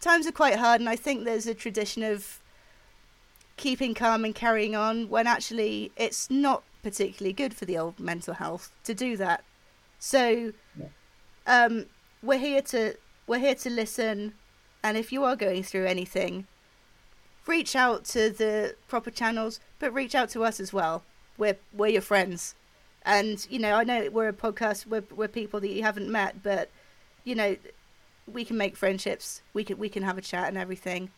times 0.02 0.28
are 0.28 0.34
quite 0.34 0.58
hard, 0.58 0.82
and 0.82 0.90
I 0.90 0.98
think 0.98 1.24
there's 1.24 1.48
a 1.48 1.54
tradition 1.54 2.04
of 2.04 2.42
keeping 3.56 3.94
calm 3.94 4.26
and 4.26 4.36
carrying 4.36 4.76
on 4.76 5.08
when 5.08 5.28
actually 5.28 5.94
it's 5.96 6.30
not 6.30 6.64
particularly 6.84 7.32
good 7.32 7.54
for 7.54 7.64
the 7.64 7.78
old 7.78 8.02
mental 8.02 8.34
health 8.34 8.70
to 8.84 8.94
do 8.94 9.16
that. 9.16 9.46
So, 9.98 10.52
Yeah. 10.78 10.88
um, 11.48 11.86
we're 12.22 12.38
here 12.38 12.62
to 12.64 12.96
we're 13.28 13.40
here 13.40 13.56
to 13.56 13.70
listen, 13.70 14.34
and 14.84 14.98
if 14.98 15.14
you 15.14 15.24
are 15.24 15.38
going 15.38 15.64
through 15.64 15.86
anything, 15.86 16.48
reach 17.46 17.76
out 17.76 18.06
to 18.06 18.30
the 18.30 18.76
proper 18.88 19.12
channels, 19.12 19.60
but 19.80 19.94
reach 19.94 20.16
out 20.16 20.30
to 20.30 20.44
us 20.44 20.60
as 20.60 20.74
well. 20.74 21.04
We're 21.38 21.58
we're 21.74 21.88
your 21.88 22.02
friends, 22.02 22.56
and 23.04 23.46
you 23.50 23.60
know 23.60 23.76
I 23.76 23.84
know 23.84 24.10
we're 24.12 24.30
a 24.30 24.34
podcast. 24.34 24.86
We're 24.86 25.04
we're 25.16 25.28
people 25.28 25.60
that 25.62 25.70
you 25.70 25.84
haven't 25.84 26.10
met, 26.10 26.44
but 26.44 26.70
you 27.24 27.36
know 27.36 27.56
we 28.32 28.46
can 28.46 28.58
make 28.58 28.76
friendships. 28.76 29.42
We 29.54 29.64
can 29.64 29.78
we 29.78 29.90
can 29.90 30.04
have 30.04 30.18
a 30.18 30.22
chat 30.22 30.48
and 30.48 30.58
everything. 30.58 31.12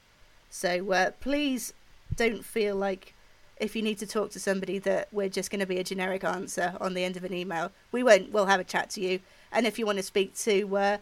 So 0.49 0.91
uh, 0.91 1.11
please 1.21 1.73
don't 2.15 2.43
feel 2.43 2.75
like 2.75 3.13
if 3.57 3.75
you 3.75 3.81
need 3.81 3.99
to 3.99 4.07
talk 4.07 4.31
to 4.31 4.39
somebody 4.39 4.79
that 4.79 5.07
we're 5.11 5.29
just 5.29 5.51
going 5.51 5.59
to 5.59 5.65
be 5.65 5.77
a 5.77 5.83
generic 5.83 6.23
answer 6.23 6.75
on 6.81 6.93
the 6.93 7.03
end 7.03 7.15
of 7.15 7.23
an 7.23 7.33
email. 7.33 7.71
We 7.91 8.03
won't. 8.03 8.31
We'll 8.31 8.47
have 8.47 8.59
a 8.59 8.63
chat 8.65 8.89
to 8.91 9.01
you. 9.01 9.19
And 9.51 9.67
if 9.67 9.77
you 9.77 9.85
want 9.85 9.99
to 9.99 10.03
speak 10.03 10.35
to 10.37 10.77
uh, 10.77 10.97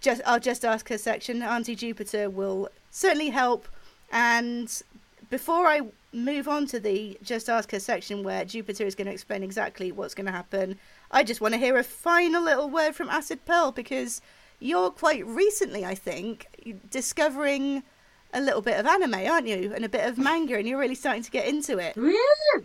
just 0.00 0.20
our 0.26 0.38
just 0.38 0.64
ask 0.64 0.88
her 0.88 0.98
section, 0.98 1.42
Auntie 1.42 1.74
Jupiter 1.74 2.28
will 2.28 2.68
certainly 2.90 3.30
help 3.30 3.66
and 4.12 4.82
before 5.30 5.66
I 5.66 5.80
move 6.12 6.46
on 6.46 6.66
to 6.66 6.78
the 6.78 7.18
Just 7.22 7.48
Ask 7.48 7.70
Her 7.72 7.80
section 7.80 8.22
where 8.22 8.44
Jupiter 8.44 8.84
is 8.84 8.94
going 8.94 9.06
to 9.06 9.12
explain 9.12 9.42
exactly 9.42 9.90
what's 9.92 10.14
going 10.14 10.26
to 10.26 10.32
happen, 10.32 10.78
I 11.10 11.24
just 11.24 11.40
want 11.40 11.54
to 11.54 11.58
hear 11.58 11.76
a 11.78 11.82
final 11.82 12.42
little 12.42 12.68
word 12.68 12.94
from 12.94 13.08
Acid 13.08 13.44
Pearl 13.46 13.72
because 13.72 14.20
you're 14.60 14.90
quite 14.90 15.26
recently, 15.26 15.84
I 15.84 15.94
think, 15.94 16.46
discovering 16.90 17.82
a 18.34 18.40
little 18.40 18.62
bit 18.62 18.78
of 18.78 18.86
anime, 18.86 19.14
aren't 19.14 19.46
you? 19.48 19.72
And 19.74 19.84
a 19.84 19.88
bit 19.88 20.06
of 20.08 20.16
manga, 20.18 20.56
and 20.56 20.66
you're 20.68 20.78
really 20.78 20.94
starting 20.94 21.22
to 21.22 21.30
get 21.30 21.46
into 21.46 21.78
it. 21.78 21.94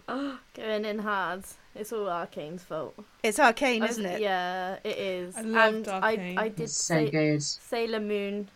Oh, 0.08 0.38
going 0.54 0.86
in 0.86 1.00
hard. 1.00 1.44
It's 1.76 1.92
all 1.94 2.08
Arcane's 2.10 2.64
fault. 2.64 2.96
It's 3.24 3.40
arcane, 3.40 3.84
I- 3.84 3.88
isn't 3.88 4.06
it? 4.06 4.22
Yeah, 4.22 4.78
it 4.84 4.98
is. 4.98 5.36
I 5.38 5.42
loved 5.42 5.88
and 5.88 6.04
Arcane. 6.04 6.38
I, 6.38 6.44
I 6.44 6.50
did 6.50 6.70
so 6.70 6.96
say, 6.96 7.10
good. 7.10 7.44
Sailor 7.44 8.00
Moon 8.00 8.50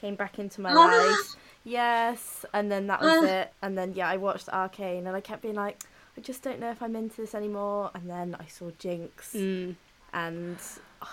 came 0.00 0.14
back 0.14 0.38
into 0.38 0.60
my 0.60 0.72
Ah. 0.72 0.74
life. 0.74 1.36
Yes, 1.66 2.46
and 2.54 2.70
then 2.70 2.86
that 2.86 3.00
was 3.00 3.24
Ah. 3.24 3.26
it. 3.26 3.52
And 3.60 3.76
then 3.76 3.92
yeah, 3.94 4.08
I 4.08 4.16
watched 4.18 4.48
Arcane, 4.48 5.06
and 5.06 5.16
I 5.16 5.20
kept 5.20 5.42
being 5.42 5.56
like, 5.56 5.82
I 6.16 6.20
just 6.20 6.42
don't 6.42 6.60
know 6.60 6.70
if 6.70 6.80
I'm 6.80 6.94
into 6.94 7.16
this 7.16 7.34
anymore. 7.34 7.90
And 7.92 8.08
then 8.08 8.36
I 8.38 8.46
saw 8.46 8.70
Jinx, 8.78 9.32
Mm. 9.34 9.74
and 10.14 10.58
oh, 11.02 11.08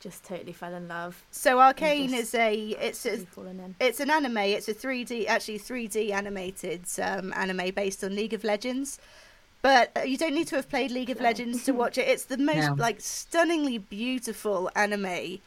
just 0.00 0.24
totally 0.24 0.54
fell 0.54 0.72
in 0.74 0.88
love. 0.88 1.22
So 1.30 1.60
arcane 1.60 2.14
is 2.14 2.34
a 2.34 2.54
it's 2.54 3.04
a 3.04 3.26
Really 3.36 3.50
in. 3.50 3.74
it's 3.80 4.00
an 4.00 4.10
anime. 4.10 4.38
It's 4.38 4.66
a 4.68 4.74
3D, 4.74 5.26
actually 5.26 5.58
3D 5.58 6.10
animated 6.10 6.84
um, 7.02 7.34
anime 7.36 7.70
based 7.74 8.02
on 8.02 8.16
League 8.16 8.32
of 8.32 8.44
Legends. 8.44 8.98
But 9.60 9.90
uh, 9.94 10.00
you 10.02 10.16
don't 10.16 10.34
need 10.34 10.46
to 10.48 10.56
have 10.56 10.70
played 10.70 10.90
League 10.90 11.10
of 11.10 11.18
No. 11.18 11.24
Legends 11.24 11.64
to 11.64 11.72
watch 11.72 11.98
it. 11.98 12.08
It's 12.08 12.24
the 12.24 12.38
most 12.38 12.68
No. 12.68 12.74
like 12.78 13.02
stunningly 13.02 13.76
beautiful 13.76 14.70
anime. 14.74 15.40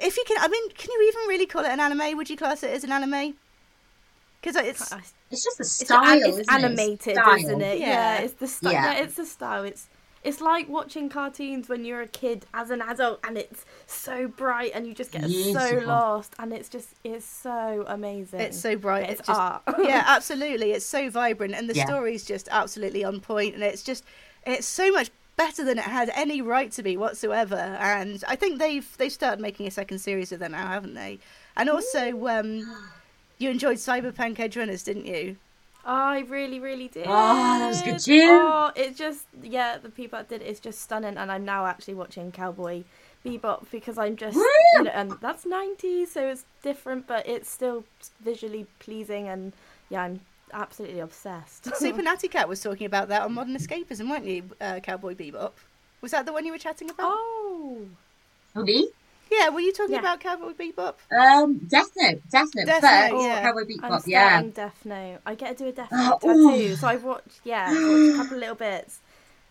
If 0.00 0.16
you 0.16 0.24
can, 0.26 0.38
I 0.40 0.48
mean, 0.48 0.70
can 0.70 0.90
you 0.90 1.08
even 1.08 1.28
really 1.28 1.46
call 1.46 1.64
it 1.64 1.70
an 1.70 1.78
anime? 1.78 2.16
Would 2.16 2.30
you 2.30 2.36
class 2.36 2.62
it 2.64 2.70
as 2.72 2.82
an 2.82 2.90
anime? 2.92 3.34
Because 4.40 4.56
it's 4.56 4.92
It's 5.30 5.44
just 5.44 5.58
the 5.58 5.62
It's, 5.62 5.70
style, 5.84 6.04
an- 6.12 6.18
it's 6.18 6.28
isn't 6.28 6.40
it? 6.42 6.52
animated, 6.52 7.14
Style. 7.16 7.34
isn't 7.36 7.60
it? 7.60 7.78
Yeah. 7.80 7.86
Yeah, 7.86 8.18
it's 8.18 8.34
the 8.34 8.46
style. 8.46 8.72
Yeah. 8.72 8.92
Yeah. 8.92 9.02
it's 9.02 9.14
the 9.14 9.26
style. 9.26 9.64
It's 9.64 9.88
it's 10.24 10.40
like 10.40 10.68
watching 10.68 11.08
cartoons 11.08 11.68
when 11.68 11.84
you're 11.84 12.00
a 12.02 12.06
kid 12.08 12.44
as 12.52 12.70
an 12.70 12.82
adult, 12.82 13.20
and 13.26 13.38
it's 13.38 13.64
so 13.86 14.26
bright, 14.26 14.72
and 14.74 14.86
you 14.86 14.92
just 14.92 15.12
get 15.12 15.22
so 15.30 15.80
lost, 15.86 16.34
and 16.40 16.52
it's 16.52 16.68
just 16.68 16.88
it's 17.04 17.24
so 17.24 17.84
amazing. 17.86 18.40
it's 18.40 18.58
so 18.60 18.76
bright. 18.76 19.08
it's 19.10 19.20
It's 19.20 19.28
just 19.28 19.40
art. 19.40 19.62
yeah, 19.78 20.04
absolutely. 20.08 20.72
It's 20.72 20.84
so 20.84 21.08
vibrant, 21.08 21.54
and 21.54 21.68
the 21.70 21.74
Yeah. 21.74 21.86
story's 21.86 22.24
just 22.24 22.48
absolutely 22.50 23.04
on 23.04 23.20
point, 23.20 23.54
and 23.54 23.62
it's 23.62 23.82
just 23.82 24.04
it's 24.46 24.66
so 24.66 24.90
much 24.90 25.10
better 25.36 25.64
than 25.64 25.78
it 25.78 25.84
had 25.84 26.10
any 26.16 26.42
right 26.42 26.72
to 26.72 26.82
be 26.82 26.96
whatsoever. 26.96 27.54
And 27.56 28.22
I 28.26 28.34
think 28.34 28.58
they've 28.58 28.88
they've 28.98 29.12
started 29.12 29.40
making 29.40 29.66
a 29.68 29.70
second 29.70 30.00
series 30.00 30.32
of 30.32 30.40
that 30.40 30.50
now, 30.50 30.66
haven't 30.66 30.94
they? 30.94 31.20
And 31.56 31.70
also, 31.70 32.26
um, 32.26 32.76
you 33.38 33.50
enjoyed 33.50 33.76
Cyberpunk 33.76 34.36
Edgerunners, 34.36 34.84
didn't 34.84 35.06
you? 35.06 35.36
I 35.84 36.20
really, 36.28 36.60
really 36.60 36.88
did. 36.88 37.06
Oh, 37.08 37.58
that 37.58 37.68
was 37.68 37.82
good 37.82 37.98
too. 38.00 38.26
Oh, 38.30 38.70
it 38.76 38.96
just 38.96 39.24
yeah, 39.42 39.78
the 39.78 39.88
people 39.88 40.18
that 40.18 40.28
did 40.28 40.42
it 40.42 40.48
is 40.48 40.60
just 40.60 40.80
stunning, 40.82 41.16
and 41.16 41.32
I'm 41.32 41.44
now 41.44 41.66
actually 41.66 41.94
watching 41.94 42.30
Cowboy 42.30 42.82
Bebop 43.24 43.70
because 43.70 43.96
I'm 43.96 44.16
just 44.16 44.36
you 44.36 44.82
know, 44.82 44.90
and 44.90 45.12
that's 45.20 45.44
90s, 45.44 46.08
so 46.08 46.28
it's 46.28 46.44
different, 46.62 47.06
but 47.06 47.26
it's 47.26 47.50
still 47.50 47.84
visually 48.22 48.66
pleasing, 48.80 49.28
and 49.28 49.52
yeah, 49.88 50.02
I'm 50.02 50.20
absolutely 50.52 51.00
obsessed. 51.00 51.74
Super 51.76 52.02
Natty 52.02 52.28
Cat 52.28 52.48
was 52.48 52.60
talking 52.60 52.86
about 52.86 53.08
that 53.08 53.22
on 53.22 53.32
Modern 53.32 53.56
Escapism, 53.56 54.10
weren't 54.10 54.26
you, 54.26 54.44
uh, 54.60 54.80
Cowboy 54.80 55.14
Bebop? 55.14 55.52
Was 56.00 56.10
that 56.12 56.26
the 56.26 56.32
one 56.32 56.44
you 56.44 56.52
were 56.52 56.58
chatting 56.58 56.90
about? 56.90 57.10
oh, 57.12 57.86
Oh, 58.56 58.62
me? 58.62 58.88
Yeah, 59.30 59.50
were 59.50 59.60
you 59.60 59.72
talking 59.72 59.92
Yeah. 59.94 60.00
about 60.00 60.20
Cowboy 60.20 60.52
Bebop? 60.52 60.94
Um, 61.10 61.58
Death 61.68 61.90
Note, 61.96 62.22
Death 62.30 62.48
Note, 62.54 62.66
Death 62.66 62.82
but 62.82 63.10
Note, 63.12 63.22
yeah. 63.22 63.40
Cowboy 63.42 63.64
I'm 63.82 63.90
Bebop, 63.90 64.00
starting 64.00 64.50
yeah. 64.50 64.54
Death 64.54 64.84
Note. 64.84 65.18
I 65.26 65.34
get 65.34 65.56
to 65.58 65.64
do 65.64 65.68
a 65.68 65.72
Death 65.72 65.90
Oh, 65.92 66.18
Note 66.22 66.22
ooh. 66.24 66.50
tattoo, 66.50 66.76
so 66.76 66.88
I've 66.88 67.04
watched 67.04 67.40
yeah, 67.44 67.74
I've 67.76 67.86
watched 67.86 68.08
a 68.08 68.12
couple 68.12 68.36
little 68.38 68.54
bits, 68.54 69.00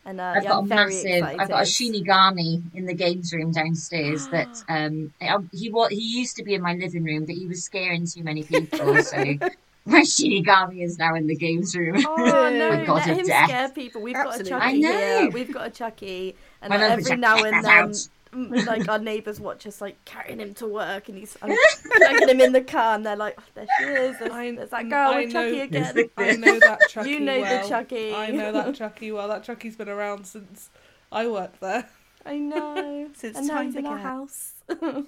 and 0.06 0.20
uh, 0.22 0.36
I've 0.36 0.44
yeah, 0.44 0.50
got 0.50 0.60
a 0.60 0.62
I'm 0.62 0.68
very 0.68 1.02
massive. 1.04 1.24
I've 1.38 1.50
got 1.50 1.62
a 1.62 1.66
excited. 1.66 1.66
Shinigami 1.66 2.64
in 2.76 2.86
the 2.86 2.94
games 2.94 3.34
room 3.34 3.52
downstairs. 3.52 4.28
that 4.32 4.64
um, 4.70 5.14
he 5.52 5.70
was 5.70 5.90
he 5.92 6.20
used 6.20 6.36
to 6.38 6.44
be 6.44 6.54
in 6.54 6.62
my 6.62 6.74
living 6.74 7.04
room, 7.04 7.26
but 7.26 7.36
he 7.36 7.48
was 7.48 7.64
scaring 7.64 8.06
too 8.06 8.24
many 8.24 8.44
people, 8.44 9.02
so 9.02 9.18
my 9.86 10.02
Shinigami 10.02 10.84
is 10.84 10.98
now 10.98 11.16
in 11.16 11.28
the 11.28 11.36
games 11.36 11.76
room. 11.76 11.96
Oh 12.06 12.50
no! 12.54 12.70
The 12.80 12.86
god 12.86 12.96
let 12.98 13.10
of 13.10 13.18
him 13.20 13.26
death. 13.28 13.50
scare 13.50 13.70
people. 13.70 14.02
We've 14.02 14.16
Absolutely. 14.16 14.50
got 14.52 14.62
a 14.62 14.66
Chucky 14.72 14.82
know. 14.82 14.90
here. 14.98 15.30
We've 15.32 15.54
got 15.54 15.68
a 15.68 15.70
Chucky, 15.70 16.36
and 16.62 16.70
My 16.70 16.78
like, 16.78 16.92
every 17.00 17.16
now 17.18 17.44
and 17.44 17.64
then, 17.64 17.90
us 17.92 18.08
mm, 18.08 18.10
like 18.34 18.88
our 18.90 19.00
neighbours 19.00 19.40
watch 19.40 19.66
us 19.68 19.82
like 19.82 20.04
carrying 20.06 20.40
him 20.40 20.54
to 20.56 20.68
work, 20.68 21.10
and 21.10 21.18
he's 21.18 21.38
I'm 21.42 21.56
dragging 21.98 22.30
him 22.30 22.42
in 22.42 22.52
the 22.54 22.62
car, 22.62 22.96
and 22.96 23.06
they're 23.06 23.16
like, 23.16 23.36
oh, 23.38 23.44
"There 23.56 23.66
she 23.80 23.86
is. 23.86 24.20
There's, 24.20 24.32
I- 24.32 24.52
there's 24.56 24.70
that 24.72 24.90
girl 24.90 25.10
I 25.12 25.24
with 25.26 25.32
Chucky 25.34 25.58
know- 25.58 25.64
again." 25.64 26.10
I 26.18 26.32
know 26.36 26.60
that 26.60 26.80
Chucky 26.90 27.10
You 27.10 27.20
know 27.20 27.40
the. 27.42 27.68
Chucky. 27.70 28.14
I 28.14 28.30
know 28.32 28.52
that 28.52 28.76
Chucky 28.76 29.12
well. 29.12 29.28
That 29.28 29.44
Chucky's 29.44 29.76
been 29.76 29.90
around 29.90 30.26
since 30.26 30.70
I 31.12 31.28
worked 31.28 31.60
there. 31.62 31.88
I 32.26 32.38
know. 32.40 33.10
Since 33.16 33.38
and 33.38 33.48
now 33.48 33.54
time 33.56 33.66
he's 33.68 33.76
in 33.78 33.86
our 33.86 33.98
house. 33.98 34.52
could 34.68 35.08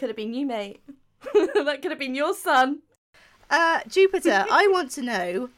have 0.00 0.16
been 0.16 0.32
you, 0.34 0.46
mate. 0.46 0.80
that 1.34 1.78
could 1.82 1.90
have 1.90 1.98
been 1.98 2.14
your 2.14 2.34
son. 2.34 2.80
Uh, 3.50 3.80
Jupiter, 3.88 4.44
I 4.50 4.68
want 4.68 4.90
to 4.92 5.02
know 5.02 5.50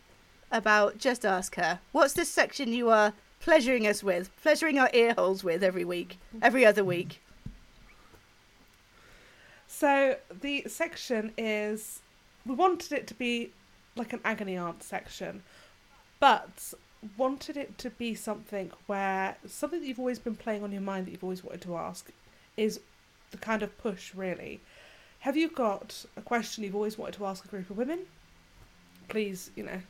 about 0.51 0.97
Just 0.99 1.27
Ask 1.27 1.57
Her. 1.57 1.81
What's 1.93 2.15
this 2.15 2.31
section 2.31 2.73
you 2.73 2.89
are 2.89 3.13
pleasuring 3.41 3.87
us 3.87 4.03
with, 4.03 4.31
pleasuring 4.43 4.79
our 4.79 4.91
ear 4.93 5.15
holes 5.15 5.43
with 5.43 5.63
every 5.63 5.85
week, 5.85 6.19
every 6.43 6.65
other 6.65 6.85
week? 6.85 7.21
So 9.67 10.17
the 10.41 10.65
section 10.69 11.33
is 11.39 12.01
we 12.47 12.55
wanted 12.55 12.93
it 12.93 13.07
to 13.09 13.15
be 13.15 13.51
like 13.97 14.13
an 14.13 14.21
agony 14.25 14.57
aunt 14.57 14.83
section, 14.83 15.43
but 16.19 16.75
wanted 17.17 17.57
it 17.57 17.79
to 17.79 17.91
be 17.91 18.15
something 18.15 18.71
where 18.87 19.37
something 19.47 19.81
that 19.81 19.87
you've 19.87 19.99
always 19.99 20.19
been 20.19 20.37
playing 20.37 20.63
on 20.63 20.71
your 20.71 20.83
mind 20.83 21.07
that 21.07 21.13
you've 21.13 21.25
always 21.25 21.43
wanted 21.43 21.63
to 21.63 21.77
ask 21.77 22.11
is 22.57 22.81
the 23.31 23.39
kind 23.39 23.63
of 23.63 23.77
push 23.79 24.15
really. 24.15 24.61
Have 25.21 25.37
you 25.37 25.49
got 25.49 26.05
a 26.17 26.21
question 26.21 26.65
you've 26.65 26.75
always 26.75 26.99
wanted 26.99 27.15
to 27.15 27.27
ask 27.27 27.45
a 27.45 27.49
group 27.49 27.71
of 27.71 27.79
women? 27.79 28.01
Please, 29.09 29.51
you 29.57 29.65
know, 29.65 29.81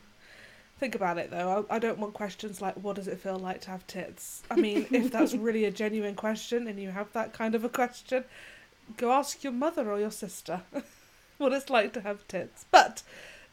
think 0.81 0.95
about 0.95 1.19
it 1.19 1.29
though. 1.29 1.65
I, 1.69 1.75
I 1.75 1.79
don't 1.79 1.99
want 1.99 2.15
questions 2.15 2.59
like, 2.59 2.73
what 2.73 2.95
does 2.95 3.07
it 3.07 3.19
feel 3.19 3.37
like 3.37 3.61
to 3.61 3.69
have 3.69 3.85
tits? 3.85 4.41
I 4.49 4.55
mean, 4.55 4.87
if 4.89 5.11
that's 5.11 5.35
really 5.47 5.65
a 5.65 5.71
genuine 5.71 6.15
question 6.15 6.67
and 6.67 6.79
you 6.79 6.89
have 6.89 7.13
that 7.13 7.33
kind 7.33 7.53
of 7.53 7.63
a 7.63 7.69
question, 7.69 8.25
go 8.97 9.11
ask 9.11 9.43
your 9.43 9.53
mother 9.53 9.91
or 9.91 9.99
your 9.99 10.09
sister 10.09 10.61
what 11.37 11.53
it's 11.53 11.69
like 11.69 11.93
to 11.93 12.01
have 12.01 12.27
tits. 12.27 12.65
But 12.71 13.03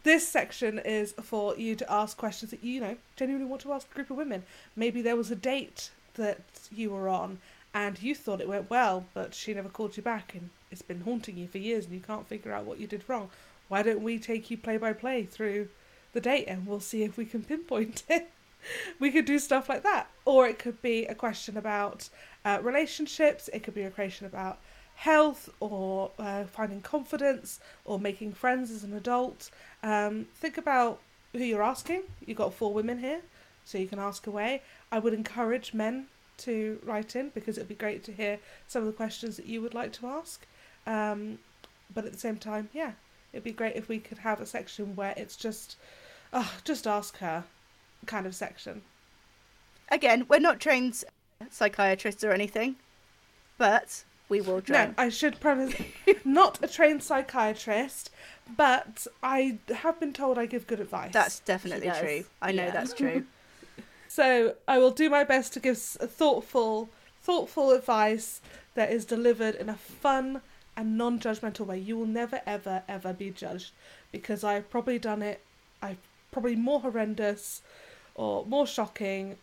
this 0.04 0.26
section 0.26 0.78
is 0.78 1.12
for 1.22 1.54
you 1.58 1.76
to 1.76 1.92
ask 1.92 2.16
questions 2.16 2.50
that 2.50 2.64
you, 2.64 2.72
you 2.72 2.80
know 2.80 2.96
genuinely 3.14 3.46
want 3.48 3.60
to 3.62 3.74
ask 3.74 3.86
a 3.90 3.94
group 3.94 4.10
of 4.10 4.16
women. 4.16 4.42
Maybe 4.74 5.02
there 5.02 5.16
was 5.16 5.30
a 5.30 5.36
date 5.36 5.90
that 6.14 6.40
you 6.72 6.88
were 6.90 7.10
on 7.10 7.40
and 7.74 8.02
you 8.02 8.14
thought 8.14 8.40
it 8.40 8.48
went 8.48 8.70
well, 8.70 9.04
but 9.12 9.34
she 9.34 9.52
never 9.52 9.68
called 9.68 9.98
you 9.98 10.02
back 10.02 10.34
and 10.34 10.48
it's 10.70 10.80
been 10.80 11.02
haunting 11.02 11.36
you 11.36 11.46
for 11.46 11.58
years 11.58 11.84
and 11.84 11.92
you 11.92 12.00
can't 12.00 12.26
figure 12.26 12.52
out 12.52 12.64
what 12.64 12.78
you 12.80 12.86
did 12.86 13.04
wrong. 13.06 13.28
Why 13.68 13.82
don't 13.82 14.02
we 14.02 14.18
take 14.18 14.50
you 14.50 14.56
play 14.56 14.78
by 14.78 14.94
play 14.94 15.24
through 15.24 15.68
the 16.12 16.20
date 16.20 16.46
and 16.46 16.66
we'll 16.66 16.80
see 16.80 17.02
if 17.02 17.16
we 17.16 17.24
can 17.24 17.42
pinpoint 17.42 18.02
it? 18.08 18.30
we 18.98 19.10
could 19.10 19.24
do 19.24 19.38
stuff 19.38 19.68
like 19.68 19.82
that. 19.82 20.08
Or 20.24 20.46
it 20.46 20.58
could 20.58 20.80
be 20.82 21.06
a 21.06 21.14
question 21.14 21.56
about 21.56 22.08
uh, 22.44 22.58
relationships, 22.62 23.48
it 23.52 23.62
could 23.62 23.74
be 23.74 23.82
a 23.82 23.90
question 23.90 24.26
about 24.26 24.58
health 24.96 25.48
or 25.60 26.10
uh, 26.18 26.44
finding 26.44 26.80
confidence 26.80 27.60
or 27.84 28.00
making 28.00 28.32
friends 28.32 28.70
as 28.70 28.82
an 28.82 28.92
adult. 28.94 29.50
Um, 29.82 30.26
think 30.34 30.58
about 30.58 31.00
who 31.32 31.44
you're 31.44 31.62
asking. 31.62 32.02
You've 32.26 32.38
got 32.38 32.52
four 32.52 32.72
women 32.72 32.98
here, 32.98 33.20
so 33.64 33.78
you 33.78 33.86
can 33.86 34.00
ask 34.00 34.26
away. 34.26 34.62
I 34.90 34.98
would 34.98 35.14
encourage 35.14 35.72
men 35.72 36.06
to 36.38 36.78
write 36.84 37.14
in 37.14 37.30
because 37.30 37.56
it 37.56 37.62
would 37.62 37.68
be 37.68 37.74
great 37.74 38.02
to 38.04 38.12
hear 38.12 38.38
some 38.66 38.82
of 38.82 38.86
the 38.86 38.92
questions 38.92 39.36
that 39.36 39.46
you 39.46 39.62
would 39.62 39.74
like 39.74 39.92
to 39.94 40.06
ask. 40.06 40.46
Um, 40.86 41.38
but 41.92 42.04
at 42.04 42.12
the 42.12 42.18
same 42.18 42.36
time, 42.36 42.68
yeah, 42.72 42.92
it'd 43.32 43.44
be 43.44 43.52
great 43.52 43.76
if 43.76 43.88
we 43.88 43.98
could 43.98 44.18
have 44.18 44.40
a 44.40 44.46
section 44.46 44.96
where 44.96 45.14
it's 45.16 45.36
just, 45.36 45.76
oh, 46.32 46.52
just 46.64 46.86
ask 46.86 47.18
her 47.18 47.44
kind 48.06 48.26
of 48.26 48.34
section. 48.34 48.82
Again, 49.90 50.26
we're 50.28 50.38
not 50.38 50.60
trained 50.60 51.04
psychiatrists 51.50 52.22
or 52.24 52.32
anything, 52.32 52.76
but 53.56 54.04
we 54.28 54.40
will 54.40 54.62
No. 54.68 54.94
I 54.98 55.08
should 55.08 55.40
premise 55.40 55.74
not 56.24 56.58
a 56.62 56.68
trained 56.68 57.02
psychiatrist, 57.02 58.10
but 58.56 59.06
I 59.22 59.58
have 59.74 59.98
been 59.98 60.12
told 60.12 60.38
I 60.38 60.46
give 60.46 60.66
good 60.66 60.80
advice. 60.80 61.12
That's 61.12 61.40
definitely 61.40 61.90
true. 61.98 62.24
I 62.42 62.52
know 62.52 62.70
that's 62.70 62.92
true. 63.02 63.24
So 64.08 64.54
I 64.66 64.78
will 64.78 64.90
do 64.90 65.08
my 65.10 65.24
best 65.24 65.52
to 65.54 65.60
give 65.60 65.76
s- 65.76 65.96
a 66.00 66.06
thoughtful, 66.06 66.88
thoughtful 67.22 67.70
advice 67.72 68.40
that 68.74 68.90
is 68.90 69.04
delivered 69.04 69.54
in 69.54 69.68
a 69.68 69.74
fun 69.76 70.40
and 70.76 70.96
non-judgmental 70.96 71.66
way. 71.66 71.78
You 71.78 71.96
will 71.98 72.06
never, 72.06 72.40
ever, 72.46 72.82
ever 72.88 73.12
be 73.12 73.30
judged 73.30 73.72
because 74.12 74.44
I've 74.44 74.70
probably 74.70 74.98
done 74.98 75.22
it. 75.22 75.40
I've 75.82 75.98
probably 76.38 76.54
more 76.54 76.78
horrendous 76.80 77.62
or 78.14 78.46
more 78.46 78.64
shocking. 78.64 79.36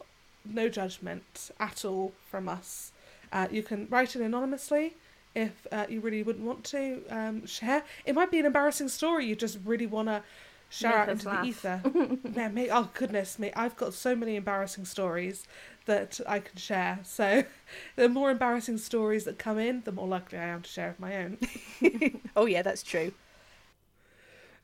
No 0.45 0.69
judgment 0.69 1.51
at 1.59 1.83
all 1.83 2.13
from 2.25 2.47
us. 2.47 2.93
Uh, 3.33 3.47
you 3.51 3.63
can 3.63 3.85
write 3.89 4.15
it 4.15 4.21
anonymously 4.21 4.93
if 5.33 5.67
uh, 5.73 5.85
you 5.89 5.99
really 5.99 6.23
wouldn't 6.23 6.45
want 6.45 6.63
to 6.63 7.03
um, 7.09 7.45
share. 7.45 7.83
It 8.05 8.15
might 8.15 8.31
be 8.31 8.39
an 8.39 8.45
embarrassing 8.45 8.87
story 8.87 9.25
you 9.25 9.35
just 9.35 9.57
really 9.65 9.87
want 9.87 10.07
to 10.07 10.23
share 10.69 10.91
Make 10.91 10.99
out 10.99 11.09
into 11.09 11.27
laugh. 11.27 11.41
the 11.41 11.47
ether. 11.49 11.81
yeah, 12.33 12.47
me. 12.47 12.69
Oh 12.71 12.89
goodness 12.93 13.37
me, 13.39 13.51
I've 13.57 13.75
got 13.75 13.93
so 13.93 14.15
many 14.15 14.37
embarrassing 14.37 14.85
stories 14.85 15.45
that 15.85 16.21
I 16.25 16.39
can 16.39 16.55
share. 16.57 16.99
So, 17.03 17.43
the 17.97 18.07
more 18.07 18.31
embarrassing 18.31 18.77
stories 18.77 19.25
that 19.25 19.37
come 19.37 19.59
in, 19.59 19.81
the 19.83 19.91
more 19.91 20.07
likely 20.07 20.37
I 20.37 20.45
am 20.45 20.61
to 20.61 20.69
share 20.69 20.89
of 20.91 20.99
my 21.01 21.17
own. 21.17 21.37
Oh 22.37 22.45
yeah, 22.45 22.61
that's 22.61 22.83
true. 22.83 23.11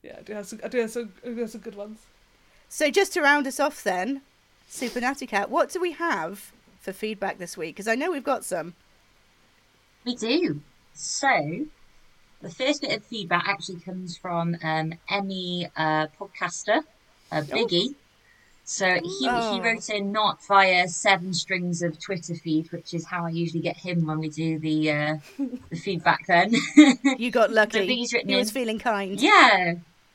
yeah, 0.04 0.16
I 0.20 0.22
do 0.22 0.34
have 0.34 0.46
some. 0.48 0.60
I 0.64 0.68
do 0.70 0.80
have 0.80 0.92
some, 0.92 1.12
I 1.26 1.28
do 1.30 1.36
have 1.38 1.50
some 1.50 1.62
good 1.62 1.76
ones. 1.76 2.00
So 2.74 2.90
just 2.90 3.12
to 3.14 3.22
round 3.22 3.48
us 3.48 3.60
off, 3.60 3.84
then, 3.84 4.22
Super 4.70 5.02
Natty 5.02 5.28
Cat, 5.28 5.50
what 5.50 5.70
do 5.72 5.82
we 5.82 5.92
have 5.92 6.54
for 6.80 6.94
feedback 6.94 7.38
this 7.38 7.58
week? 7.58 7.76
Because 7.76 7.90
I 7.90 7.96
know 7.96 8.10
we've 8.10 8.24
got 8.24 8.46
some. 8.46 8.76
We 10.06 10.16
do. 10.16 10.62
So, 10.94 11.66
the 12.42 12.50
first 12.50 12.82
bit 12.82 12.96
of 12.96 13.04
feedback 13.04 13.46
actually 13.46 13.82
comes 13.82 14.16
from 14.18 14.56
um, 14.64 14.94
Emmy 15.10 15.68
uh, 15.76 16.08
podcaster, 16.18 16.80
uh, 17.30 17.42
Biggie. 17.42 17.94
So 18.64 18.86
he, 18.88 19.28
Oh. 19.30 19.54
he 19.54 19.60
wrote 19.60 19.90
in 19.90 20.14
not 20.14 20.42
via 20.48 20.88
seven 20.88 21.34
strings 21.34 21.82
of 21.82 22.00
Twitter 22.00 22.36
feed, 22.36 22.72
which 22.72 22.94
is 22.94 23.06
how 23.06 23.26
I 23.26 23.30
usually 23.32 23.60
get 23.62 23.76
him 23.76 24.06
when 24.06 24.20
we 24.20 24.30
do 24.30 24.60
the 24.60 24.92
uh, 24.92 25.18
the 25.70 25.76
feedback. 25.76 26.26
Then, 26.26 26.54
You 27.18 27.32
got 27.32 27.52
lucky. 27.60 27.80
Biggie's 27.86 28.14
written 28.14 28.30
he 28.30 28.38
was 28.38 28.50
feeling 28.50 28.80
kind. 28.80 29.20
yeah, 29.20 29.74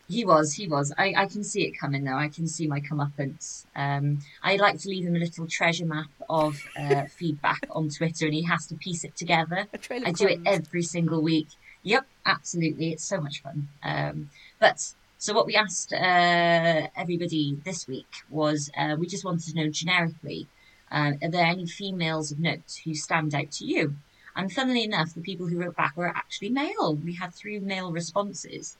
he 0.09 0.25
was, 0.25 0.55
he 0.55 0.69
was. 0.69 0.93
I, 0.97 1.15
I 1.17 1.27
can 1.27 1.43
see 1.43 1.65
it 1.65 1.73
coming 1.79 2.05
though. 2.05 2.17
I 2.17 2.29
can 2.29 2.47
see 2.47 2.67
my 2.67 2.81
comeuppance. 2.81 3.67
Um, 3.75 4.21
I 4.43 4.57
like 4.57 4.79
to 4.81 4.89
leave 4.89 5.05
him 5.05 5.17
a 5.17 5.19
little 5.19 5.47
treasure 5.47 5.87
map 5.87 6.11
of 6.29 6.63
uh, 6.79 7.05
feedback 7.11 7.67
on 7.71 7.89
Twitter, 7.89 8.27
and 8.27 8.35
he 8.35 8.43
has 8.43 8.67
to 8.69 8.77
piece 8.77 9.05
it 9.05 9.17
together. 9.17 9.67
A 9.73 9.79
trail 9.79 10.03
of 10.03 10.09
I 10.09 10.13
do 10.13 10.29
it 10.29 10.41
every 10.47 10.83
single 10.83 11.23
week. 11.23 11.49
Yep, 11.83 12.07
absolutely. 12.25 12.93
It's 12.93 13.05
so 13.05 13.21
much 13.21 13.43
fun. 13.43 13.69
Um, 13.83 14.31
but 14.61 14.95
so 15.19 15.35
what 15.35 15.47
we 15.47 15.57
asked 15.57 15.93
uh, 15.93 16.89
everybody 16.97 17.59
this 17.65 17.89
week 17.89 18.07
was 18.31 18.71
uh, 18.77 18.97
we 18.99 19.07
just 19.07 19.25
wanted 19.25 19.47
to 19.47 19.55
know 19.55 19.71
generically, 19.71 20.47
uh, 20.91 21.13
are 21.23 21.31
there 21.31 21.47
any 21.47 21.67
females 21.67 22.31
of 22.31 22.39
note 22.39 22.81
who 22.85 22.95
stand 22.95 23.35
out 23.35 23.51
to 23.53 23.65
you? 23.65 23.97
And 24.37 24.53
funnily 24.53 24.85
enough, 24.85 25.15
the 25.15 25.23
people 25.23 25.47
who 25.47 25.59
wrote 25.59 25.77
back 25.77 25.97
were 25.97 26.15
actually 26.15 26.51
male. 26.51 26.95
We 26.95 27.15
had 27.15 27.35
three 27.35 27.59
male 27.59 27.91
responses. 27.91 28.77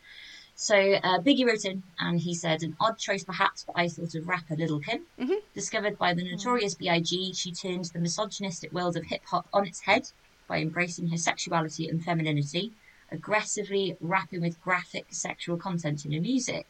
So 0.59 0.75
uh, 0.75 1.21
Biggie 1.21 1.47
wrote 1.47 1.67
in 1.67 1.83
and 2.01 2.19
he 2.19 2.35
said, 2.35 2.63
an 2.63 2.77
odd 2.81 2.99
choice 2.99 3.23
perhaps, 3.23 3.65
but 3.65 3.77
I 3.77 3.89
thought 3.89 4.15
of 4.15 4.27
rapper 4.27 4.57
Little 4.57 4.81
Kim. 4.81 5.05
Mhm. 5.19 5.41
Discovered 5.53 5.99
by 5.99 6.15
the 6.15 6.25
notorious 6.25 6.75
B.I.G., 6.75 7.35
she 7.35 7.53
turned 7.53 7.85
the 7.87 7.99
misogynistic 7.99 8.73
world 8.73 8.97
of 8.97 9.05
hip 9.05 9.21
hop 9.27 9.47
on 9.53 9.67
its 9.67 9.81
head 9.83 10.11
by 10.49 10.63
embracing 10.63 11.09
her 11.09 11.19
sexuality 11.19 11.91
and 11.91 12.03
femininity, 12.03 12.73
aggressively 13.13 13.99
rapping 14.01 14.41
with 14.41 14.59
graphic 14.63 15.05
sexual 15.11 15.59
content 15.59 16.07
in 16.07 16.13
her 16.13 16.23
music. 16.23 16.67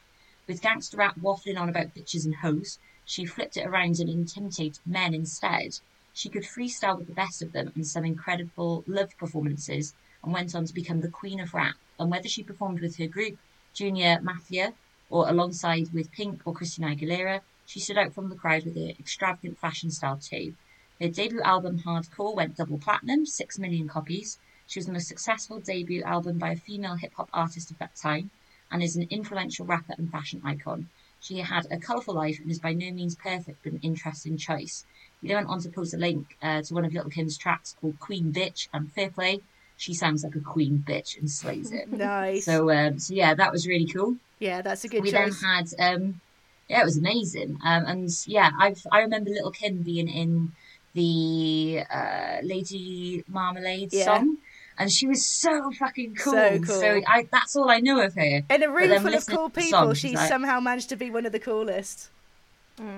With 0.48 0.62
gangster 0.62 0.96
rap 0.96 1.16
waffling 1.20 1.56
on 1.56 1.68
about 1.68 1.94
bitches 1.94 2.24
and 2.24 2.34
hoes, 2.34 2.80
she 3.04 3.24
flipped 3.24 3.56
it 3.56 3.66
around 3.66 4.00
and 4.00 4.10
intimidated 4.10 4.80
men 4.84 5.14
instead. 5.14 5.78
She 6.12 6.28
could 6.28 6.42
freestyle 6.42 6.98
with 6.98 7.06
the 7.06 7.14
best 7.14 7.40
of 7.40 7.52
them 7.52 7.72
in 7.76 7.84
some 7.84 8.04
incredible 8.04 8.82
love 8.88 9.16
performances 9.16 9.94
and 10.24 10.32
went 10.32 10.56
on 10.56 10.64
to 10.64 10.74
become 10.74 11.02
the 11.02 11.08
queen 11.08 11.38
of 11.38 11.54
rap. 11.54 11.76
And 12.00 12.10
whether 12.10 12.28
she 12.28 12.42
performed 12.42 12.80
with 12.80 12.96
her 12.98 13.06
group, 13.06 13.38
Junior 13.76 14.18
Mafia, 14.22 14.72
or 15.10 15.28
alongside 15.28 15.92
with 15.92 16.10
Pink 16.10 16.40
or 16.46 16.54
Christina 16.54 16.96
Aguilera, 16.96 17.42
she 17.66 17.78
stood 17.78 17.98
out 17.98 18.14
from 18.14 18.30
the 18.30 18.34
crowd 18.34 18.64
with 18.64 18.74
her 18.74 18.94
extravagant 18.98 19.58
fashion 19.58 19.90
style 19.90 20.16
too. 20.16 20.54
Her 20.98 21.08
debut 21.08 21.42
album, 21.42 21.80
Hardcore, 21.80 22.34
went 22.34 22.56
double 22.56 22.78
platinum, 22.78 23.26
6 23.26 23.58
million 23.58 23.86
copies. 23.86 24.38
She 24.66 24.78
was 24.78 24.86
the 24.86 24.94
most 24.94 25.08
successful 25.08 25.60
debut 25.60 26.02
album 26.04 26.38
by 26.38 26.52
a 26.52 26.56
female 26.56 26.94
hip 26.94 27.12
hop 27.16 27.28
artist 27.34 27.70
of 27.70 27.76
that 27.76 27.94
time 27.94 28.30
and 28.70 28.82
is 28.82 28.96
an 28.96 29.08
influential 29.10 29.66
rapper 29.66 29.94
and 29.98 30.10
fashion 30.10 30.40
icon. 30.42 30.88
She 31.20 31.40
had 31.40 31.66
a 31.70 31.76
colourful 31.76 32.14
life 32.14 32.38
and 32.40 32.50
is 32.50 32.60
by 32.60 32.72
no 32.72 32.90
means 32.92 33.14
perfect, 33.14 33.62
but 33.62 33.72
an 33.72 33.80
interesting 33.82 34.38
choice. 34.38 34.86
We 35.20 35.28
then 35.28 35.36
went 35.36 35.48
on 35.48 35.60
to 35.60 35.68
post 35.68 35.92
a 35.92 35.98
link 35.98 36.38
uh, 36.40 36.62
to 36.62 36.72
one 36.72 36.86
of 36.86 36.94
Little 36.94 37.10
Kim's 37.10 37.36
tracks 37.36 37.76
called 37.78 38.00
Queen 38.00 38.32
Bitch 38.32 38.68
and 38.72 38.90
Fair 38.90 39.10
Play. 39.10 39.42
She 39.78 39.92
sounds 39.94 40.24
like 40.24 40.34
a 40.34 40.40
queen 40.40 40.82
bitch 40.86 41.18
and 41.18 41.30
slays 41.30 41.70
it. 41.72 41.90
Nice. 41.92 42.44
So, 42.46 42.70
um, 42.70 42.98
so 42.98 43.12
yeah, 43.14 43.34
that 43.34 43.52
was 43.52 43.66
really 43.66 43.86
cool 43.86 44.16
yeah, 44.38 44.60
that's 44.62 44.84
a 44.84 44.88
good 44.88 45.02
we 45.02 45.10
choice. 45.10 45.40
then 45.40 45.50
had 45.50 45.66
um 45.96 46.20
yeah 46.68 46.82
it 46.82 46.84
was 46.84 46.98
amazing 46.98 47.58
um 47.64 47.84
and 47.86 48.10
yeah 48.26 48.50
i've 48.58 48.84
i 48.92 48.98
remember 49.00 49.30
little 49.30 49.50
kim 49.52 49.82
being 49.82 50.08
in 50.08 50.52
the 50.94 51.82
uh 51.90 52.38
lady 52.42 53.24
marmalade 53.28 53.92
Yeah. 53.92 54.04
song 54.04 54.38
and 54.78 54.90
she 54.92 55.06
was 55.06 55.24
so 55.24 55.70
fucking 55.72 56.16
cool 56.16 56.32
So 56.32 56.58
cool. 56.60 57.02
i 57.06 57.28
that's 57.30 57.54
all 57.56 57.70
i 57.70 57.78
know 57.80 58.00
of 58.00 58.14
her 58.14 58.42
In 58.50 58.62
a 58.62 58.70
room 58.70 59.00
full 59.00 59.14
of 59.14 59.26
cool 59.26 59.48
people, 59.48 59.70
song, 59.70 59.94
she 59.94 60.14
like- 60.16 60.28
somehow 60.28 60.60
managed 60.60 60.88
to 60.90 60.96
be 60.96 61.08
one 61.10 61.24
of 61.24 61.32
the 61.32 61.38
coolest. 61.38 62.10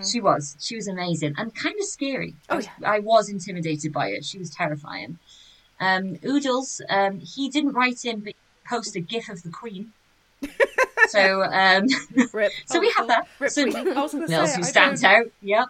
she 0.04 0.20
was 0.20 0.56
she 0.58 0.74
was 0.74 0.88
amazing 0.88 1.34
and 1.38 1.54
kind 1.54 1.76
of 1.78 1.84
scary 1.86 2.34
I, 2.48 2.52
Oh, 2.52 2.56
was, 2.56 2.68
I 2.84 2.98
was 2.98 3.28
intimidated 3.28 3.92
by 3.92 4.10
her 4.10 4.22
she 4.22 4.38
was 4.38 4.50
terrifying 4.50 5.18
um 5.80 6.16
oodles 6.24 6.80
um 6.90 7.20
he 7.20 7.48
didn't 7.48 7.72
write 7.72 8.04
in 8.04 8.20
but 8.20 8.28
he 8.28 8.68
posted 8.68 8.96
a 9.02 9.06
gif 9.06 9.28
of 9.28 9.42
the 9.42 9.50
queen 9.50 9.92
so 11.08 11.42
um 11.44 11.88
so 12.66 12.80
we 12.80 12.92
have 12.96 13.06
that 13.08 13.26
Rip 13.38 13.50
so 13.50 13.62
Queenie. 13.70 13.90
I 13.92 14.02
was 14.02 14.12
going 14.12 14.26
to 14.28 14.46
say, 14.46 14.54
who 14.56 14.62
I 14.62 14.62
stands 14.62 15.02
don't, 15.02 15.10
out 15.12 15.26
yep 15.42 15.68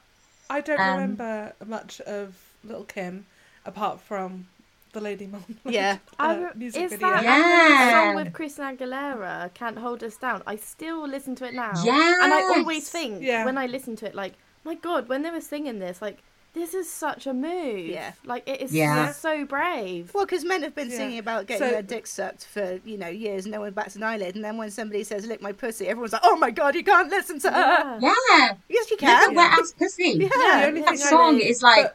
I 0.50 0.60
don't 0.60 0.80
Um, 0.80 0.90
remember 0.92 1.52
much 1.66 2.00
of 2.02 2.34
Little 2.64 2.84
Kim 2.84 3.26
apart 3.66 4.00
from 4.00 4.46
the 4.94 5.00
Lady 5.02 5.26
Marmalade 5.26 5.58
Yeah. 5.66 5.98
Uh, 6.18 6.48
music 6.54 6.82
is 6.84 6.90
video. 6.92 7.08
that 7.08 7.22
Yeah. 7.22 7.82
and 7.82 7.90
song 7.92 8.14
with 8.24 8.32
Christina 8.32 8.72
Aguilera, 8.74 9.52
"Can't 9.52 9.78
Hold 9.78 10.02
Us 10.02 10.16
Down"? 10.16 10.42
I 10.46 10.56
still 10.56 11.06
listen 11.06 11.34
to 11.36 11.44
it 11.46 11.52
now, 11.52 11.72
Yeah, 11.84 12.24
and 12.24 12.32
I 12.32 12.40
always 12.56 12.88
think 12.88 13.22
Yeah. 13.22 13.44
when 13.44 13.58
I 13.58 13.66
listen 13.66 13.94
to 13.96 14.06
it, 14.06 14.14
like, 14.14 14.34
my 14.64 14.74
God, 14.74 15.06
when 15.08 15.20
they 15.22 15.30
were 15.30 15.42
singing 15.42 15.78
this, 15.78 16.00
like, 16.00 16.18
this 16.54 16.74
is 16.74 16.90
such 16.90 17.26
a 17.26 17.32
move. 17.34 17.86
Yeah. 17.86 18.12
like 18.24 18.48
it 18.48 18.60
is 18.60 18.72
Yeah. 18.72 19.12
so 19.12 19.44
brave. 19.44 20.12
Well, 20.14 20.24
because 20.26 20.44
men 20.44 20.62
have 20.62 20.74
been 20.74 20.90
Yeah. 20.90 20.96
singing 20.96 21.18
about 21.18 21.46
getting 21.46 21.66
So- 21.68 21.72
their 21.72 21.82
dick 21.82 22.06
sucked 22.06 22.46
for 22.46 22.80
you 22.84 22.96
know 22.98 23.08
years, 23.08 23.44
and 23.44 23.52
no 23.52 23.60
one 23.60 23.72
bats 23.72 23.96
an 23.96 24.02
eyelid, 24.02 24.34
and 24.34 24.44
then 24.44 24.56
when 24.56 24.70
somebody 24.70 25.04
says 25.04 25.26
"lick 25.26 25.40
my 25.42 25.52
pussy," 25.52 25.86
everyone's 25.86 26.12
like, 26.12 26.22
"Oh 26.24 26.36
my 26.36 26.50
god, 26.50 26.74
you 26.74 26.82
can't 26.84 27.10
listen 27.10 27.38
to 27.40 27.50
her." 27.50 27.98
Yeah. 28.00 28.14
yeah 28.30 28.52
Yes, 28.68 28.90
you 28.90 28.96
Look 28.96 29.02
at 29.04 29.26
can. 29.26 29.34
wet 29.34 29.52
ass 29.58 29.72
pussy. 29.78 30.10
Yeah. 30.16 30.28
The 30.28 30.66
only 30.66 30.80
Yeah. 30.80 30.86
That 30.86 30.98
thing 30.98 31.06
I 31.06 31.10
song 31.10 31.38
know- 31.38 31.44
is 31.44 31.62
like 31.62 31.94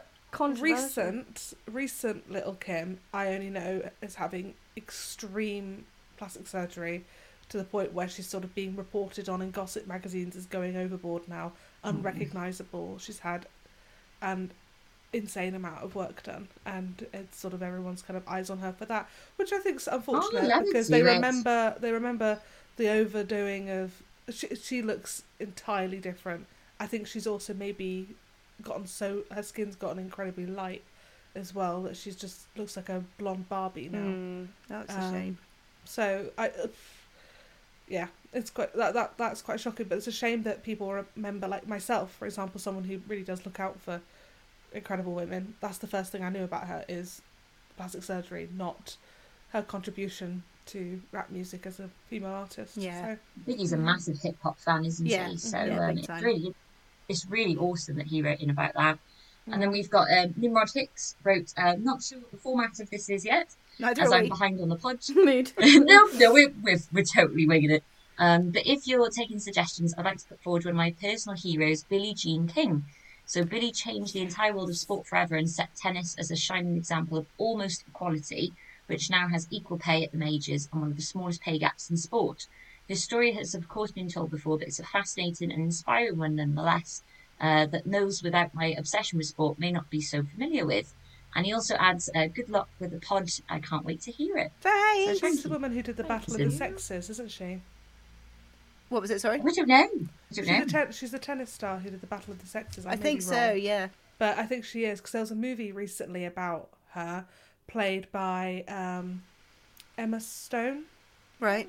recent, 0.60 1.54
recent 1.70 2.32
Little 2.32 2.56
Kim, 2.56 3.00
I 3.14 3.28
only 3.34 3.50
know 3.50 3.90
is 4.02 4.16
having 4.16 4.56
extreme 4.76 5.86
plastic 6.18 6.48
surgery 6.48 7.06
to 7.50 7.58
the 7.58 7.64
point 7.64 7.94
where 7.94 8.08
she's 8.08 8.28
sort 8.28 8.44
of 8.44 8.56
being 8.56 8.76
reported 8.76 9.30
on 9.30 9.42
in 9.42 9.52
gossip 9.52 9.86
magazines 9.86 10.36
as 10.36 10.46
going 10.46 10.76
overboard 10.78 11.28
now, 11.28 11.52
hmm. 11.84 11.90
unrecognizable. 11.90 12.98
She's 13.00 13.20
had 13.20 13.46
an 14.24 14.52
insane 15.14 15.54
amount 15.54 15.84
of 15.84 15.96
work 15.96 16.24
done, 16.24 16.48
and 16.66 17.06
it's 17.14 17.38
sort 17.40 17.54
of 17.54 17.62
everyone's 17.62 18.02
kind 18.02 18.18
of 18.18 18.28
eyes 18.28 18.50
on 18.50 18.60
her 18.60 18.72
for 18.74 18.86
that, 18.86 19.08
which 19.36 19.54
I 19.54 19.60
think 19.60 19.78
is 19.78 19.88
unfortunate 19.88 20.48
love 20.48 20.64
to 20.64 20.66
because 20.66 20.88
see 20.88 20.94
they 20.94 21.02
it. 21.02 21.16
remember 21.16 21.76
they 21.80 21.92
remember 21.92 22.40
the 22.78 22.90
overdoing 22.90 23.70
of. 23.70 24.02
She, 24.30 24.56
she 24.56 24.82
looks 24.82 25.24
entirely 25.40 26.00
different. 26.00 26.48
I 26.80 26.88
think 26.88 27.08
she's 27.08 27.28
also 27.28 27.54
maybe 27.54 28.08
gotten 28.62 28.88
so 28.88 29.24
her 29.32 29.44
skin's 29.44 29.76
gotten 29.76 30.00
incredibly 30.00 30.46
light 30.46 30.82
as 31.36 31.54
well 31.54 31.82
that 31.84 31.98
she's 31.98 32.16
just 32.16 32.46
looks 32.56 32.78
like 32.78 32.90
a 32.90 33.04
blonde 33.18 33.50
Barbie 33.50 33.90
now. 33.92 34.00
Mm, 34.00 34.48
that's 34.70 34.94
a 34.96 35.02
Um, 35.02 35.14
shame. 35.14 35.38
So 35.86 36.32
I, 36.38 36.48
uh, 36.50 36.68
yeah, 37.88 38.08
it's 38.32 38.50
quite 38.50 38.74
that 38.76 38.94
that 38.94 39.18
that's 39.18 39.42
quite 39.42 39.60
shocking. 39.60 39.88
But 39.88 39.98
it's 39.98 40.08
a 40.08 40.12
shame 40.12 40.44
that 40.44 40.64
people 40.64 41.04
remember, 41.16 41.48
like 41.48 41.68
myself, 41.68 42.14
for 42.14 42.26
example, 42.26 42.60
someone 42.60 42.86
who 42.86 43.00
really 43.08 43.24
does 43.24 43.46
look 43.46 43.60
out 43.60 43.80
for 43.82 44.00
incredible 44.74 45.14
women. 45.14 45.56
That's 45.62 45.78
the 45.78 45.88
first 45.88 46.12
thing 46.12 46.24
I 46.24 46.30
knew 46.30 46.44
about 46.44 46.68
her 46.68 46.86
is 46.88 47.22
plastic 47.78 48.04
surgery, 48.04 48.50
not 48.56 48.98
her 49.50 49.62
contribution 49.62 50.44
to 50.68 51.02
rap 51.12 51.30
music 51.30 51.66
as 51.66 51.80
a 51.80 51.90
female 52.10 52.32
artist. 52.32 52.78
Yeah. 52.78 53.16
So, 53.46 53.54
he's 53.54 53.74
a 53.74 53.78
massive 53.78 54.20
hip 54.22 54.38
hop 54.42 54.58
fan, 54.60 54.86
isn't 54.86 55.06
Yeah, 55.06 55.30
he? 55.30 55.38
So 55.38 55.62
yeah, 55.64 55.88
um, 55.90 55.98
it's 55.98 56.08
time. 56.08 56.24
really 56.24 56.56
it's 57.10 57.26
really 57.30 57.58
awesome 57.58 57.98
that 57.98 58.08
he 58.08 58.22
wrote 58.22 58.40
in 58.40 58.50
about 58.50 58.74
that. 58.76 58.98
And 59.52 59.62
then 59.62 59.72
we've 59.72 59.90
got 59.90 60.08
um, 60.10 60.34
Nimrod 60.38 60.70
Hicks 60.74 61.18
wrote, 61.22 61.54
uh, 61.58 61.76
not 61.78 62.02
sure 62.02 62.20
what 62.20 62.32
the 62.32 62.38
format 62.38 62.80
of 62.80 62.90
this 62.90 63.10
is 63.10 63.26
yet, 63.26 63.54
Neither 63.78 64.04
as 64.04 64.12
I'm 64.14 64.24
we. 64.24 64.30
behind 64.30 64.62
on 64.62 64.70
the 64.70 64.78
pod. 64.78 65.00
Mood. 65.16 65.52
no, 65.60 66.06
no, 66.14 66.32
we're, 66.34 66.54
we're, 66.64 66.80
we're 66.94 67.04
totally 67.04 67.46
winging 67.46 67.72
it. 67.72 67.84
Um, 68.18 68.52
but 68.52 68.66
if 68.66 68.88
you're 68.88 69.10
taking 69.10 69.40
suggestions, 69.40 69.94
I'd 69.98 70.06
like 70.06 70.20
to 70.20 70.28
put 70.28 70.42
forward 70.42 70.64
one 70.64 70.72
of 70.72 70.78
my 70.78 70.92
personal 70.92 71.36
heroes, 71.36 71.84
Billie 71.84 72.14
Jean 72.14 72.48
King. 72.48 72.86
So 73.34 73.44
Billie 73.44 73.72
changed 73.72 74.14
the 74.14 74.22
entire 74.22 74.54
world 74.54 74.70
of 74.70 74.78
sport 74.78 75.08
forever 75.08 75.36
and 75.36 75.50
set 75.50 75.76
tennis 75.76 76.16
as 76.20 76.30
a 76.30 76.36
shining 76.36 76.78
example 76.78 77.18
of 77.18 77.26
almost 77.40 77.84
equality, 77.88 78.54
which 78.86 79.10
now 79.10 79.28
has 79.28 79.48
equal 79.50 79.80
pay 79.80 80.04
at 80.04 80.12
the 80.12 80.20
majors 80.20 80.70
and 80.72 80.82
one 80.82 80.92
of 80.92 80.98
the 80.98 81.02
smallest 81.02 81.42
pay 81.42 81.58
gaps 81.58 81.90
in 81.90 81.98
sport. 81.98 82.46
His 82.88 83.04
story 83.04 83.32
has 83.32 83.56
of 83.56 83.68
course 83.68 83.90
been 83.90 84.08
told 84.08 84.30
before, 84.30 84.60
but 84.60 84.68
it's 84.68 84.80
a 84.80 84.84
fascinating 84.84 85.52
and 85.52 85.64
inspiring 85.64 86.20
one 86.20 86.36
nonetheless. 86.36 87.02
Uh, 87.42 87.66
that 87.66 87.86
those 87.86 88.22
without 88.22 88.54
my 88.54 88.68
obsession 88.68 89.18
with 89.18 89.26
sport 89.26 89.58
may 89.58 89.72
not 89.72 89.90
be 89.90 90.00
so 90.00 90.22
familiar 90.22 90.68
with. 90.68 90.94
And 91.34 91.48
he 91.48 91.54
also 91.54 91.74
adds, 91.78 92.12
uh, 92.14 92.28
"Good 92.28 92.50
luck 92.50 92.70
with 92.80 92.92
the 92.92 93.00
pod. 93.00 93.32
I 93.50 93.60
can't 93.60 93.84
wait 93.84 94.02
to 94.02 94.12
hear 94.12 94.38
it." 94.38 94.52
Thanks. 94.62 95.22
she's 95.22 95.42
the 95.42 95.50
woman 95.50 95.72
who 95.72 95.82
did 95.82 95.98
the 95.98 96.04
Thank 96.04 96.28
Battle 96.28 96.36
of 96.36 96.52
the. 96.52 96.56
Sexes, 96.56 97.10
isn't 97.10 97.32
she? 97.32 97.62
What 98.90 99.02
was 99.02 99.12
it? 99.12 99.22
Sorry. 99.22 99.40
I 99.40 99.44
don't 99.44 99.68
know. 99.68 99.76
I 99.76 99.88
don't 99.88 100.10
She's 100.34 100.48
know. 100.48 100.62
a, 100.62 100.66
ten- 100.66 100.92
she's 100.92 101.14
a 101.14 101.20
tennis 101.20 101.52
star 101.52 101.78
who 101.80 101.90
did 101.90 102.02
the 102.02 102.08
Battle 102.08 102.34
of 102.34 102.42
the 102.42 102.48
Sexes. 102.48 102.86
I, 102.86 102.92
I 102.92 102.96
think 102.96 103.22
so. 103.22 103.36
wrong. 103.36 103.58
Yeah. 103.58 103.88
But 104.20 104.38
I 104.38 104.46
think 104.46 104.66
she 104.66 104.86
is 104.86 105.00
because 105.00 105.12
there 105.12 105.22
was 105.22 105.32
a 105.32 105.36
movie 105.36 105.72
recently 105.72 106.26
about 106.26 106.70
her, 106.92 107.26
played 107.68 108.12
by 108.12 108.64
um, 108.68 109.24
Emma 109.98 110.20
Stone, 110.20 110.84
Right. 111.40 111.68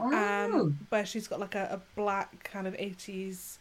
Oh, 0.00 0.14
um, 0.14 0.78
where 0.90 1.04
she's 1.06 1.26
got 1.26 1.40
like 1.40 1.54
a, 1.54 1.68
a 1.72 1.80
black 1.96 2.44
kind 2.44 2.66
of 2.66 2.74
eighties 2.78 3.58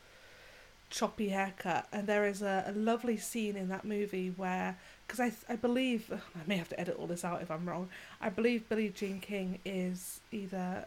choppy 0.89 1.29
haircut, 1.29 1.87
and 1.91 2.07
there 2.07 2.25
is 2.25 2.41
a, 2.41 2.63
a 2.67 2.71
lovely 2.73 3.17
scene 3.17 3.55
in 3.55 3.69
that 3.69 3.83
movie 3.85 4.29
where, 4.35 4.77
because 5.07 5.19
I 5.19 5.31
I 5.51 5.55
believe 5.55 6.11
I 6.35 6.39
may 6.47 6.57
have 6.57 6.69
to 6.69 6.79
edit 6.79 6.97
all 6.99 7.07
this 7.07 7.23
out 7.25 7.41
if 7.41 7.49
I'm 7.49 7.67
wrong. 7.67 7.89
I 8.21 8.29
believe 8.29 8.67
Billie 8.69 8.89
Jean 8.89 9.19
King 9.19 9.59
is 9.65 10.19
either, 10.31 10.85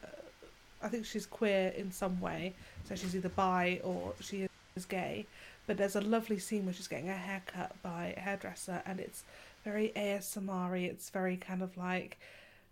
I 0.82 0.88
think 0.88 1.04
she's 1.04 1.26
queer 1.26 1.72
in 1.76 1.92
some 1.92 2.20
way, 2.20 2.54
so 2.88 2.94
she's 2.94 3.14
either 3.14 3.28
bi 3.28 3.80
or 3.84 4.14
she 4.20 4.48
is 4.76 4.84
gay. 4.86 5.26
But 5.66 5.76
there's 5.76 5.96
a 5.96 6.00
lovely 6.00 6.38
scene 6.38 6.64
where 6.64 6.74
she's 6.74 6.88
getting 6.88 7.06
her 7.06 7.14
hair 7.14 7.42
cut 7.46 7.72
by 7.82 8.14
a 8.16 8.20
hairdresser, 8.20 8.82
and 8.86 8.98
it's 8.98 9.24
very 9.64 9.92
ASMR. 9.94 10.80
It's 10.82 11.10
very 11.10 11.36
kind 11.36 11.62
of 11.62 11.76
like, 11.76 12.18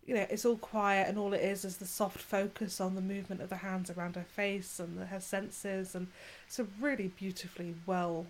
you 0.06 0.14
know, 0.14 0.26
it's 0.30 0.44
all 0.44 0.56
quiet, 0.56 1.08
and 1.08 1.18
all 1.18 1.32
it 1.32 1.42
is 1.42 1.64
is 1.64 1.76
the 1.76 1.86
soft 1.86 2.18
focus 2.18 2.80
on 2.80 2.94
the 2.94 3.00
movement 3.00 3.42
of 3.42 3.50
the 3.50 3.56
hands 3.56 3.90
around 3.90 4.16
her 4.16 4.26
face 4.34 4.80
and 4.80 4.98
her 5.08 5.20
senses, 5.20 5.94
and 5.94 6.08
it's 6.46 6.58
a 6.58 6.66
really 6.80 7.08
beautifully 7.08 7.74
well 7.86 8.26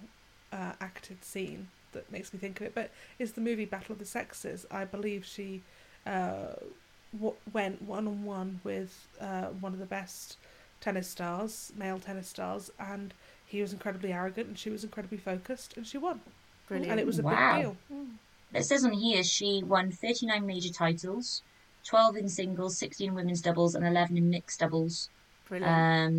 uh, 0.52 0.72
acted 0.80 1.24
scene 1.24 1.68
that 1.92 2.10
makes 2.10 2.32
me 2.32 2.38
think 2.38 2.60
of 2.60 2.66
it. 2.66 2.74
But 2.74 2.90
is 3.18 3.32
the 3.32 3.40
movie 3.40 3.64
Battle 3.64 3.92
of 3.92 3.98
the 3.98 4.04
Sexes? 4.04 4.66
I 4.70 4.84
believe 4.84 5.24
she 5.24 5.62
uh, 6.06 6.54
w- 7.12 7.34
went 7.52 7.82
one 7.82 8.06
on 8.06 8.24
one 8.24 8.60
with 8.64 9.06
uh, 9.20 9.46
one 9.60 9.72
of 9.72 9.78
the 9.78 9.86
best 9.86 10.36
tennis 10.80 11.08
stars, 11.08 11.72
male 11.76 11.98
tennis 11.98 12.28
stars, 12.28 12.70
and 12.78 13.12
he 13.46 13.60
was 13.60 13.72
incredibly 13.72 14.12
arrogant 14.12 14.48
and 14.48 14.58
she 14.58 14.70
was 14.70 14.84
incredibly 14.84 15.18
focused, 15.18 15.76
and 15.76 15.86
she 15.86 15.98
won. 15.98 16.20
Brilliant. 16.68 16.90
And 16.90 17.00
it 17.00 17.06
was 17.06 17.18
a 17.18 17.22
Wow. 17.22 17.54
big 17.56 17.62
deal. 17.62 18.06
It 18.54 18.64
says 18.64 18.84
on 18.84 18.92
here 18.92 19.22
she 19.22 19.62
won 19.62 19.90
39 19.90 20.46
major 20.46 20.72
titles, 20.72 21.42
12 21.84 22.16
in 22.16 22.28
singles, 22.28 22.78
16 22.78 23.08
in 23.08 23.14
women's 23.14 23.40
doubles, 23.40 23.74
and 23.74 23.86
11 23.86 24.16
in 24.16 24.30
mixed 24.30 24.60
doubles. 24.60 25.08
Brilliant. 25.48 25.72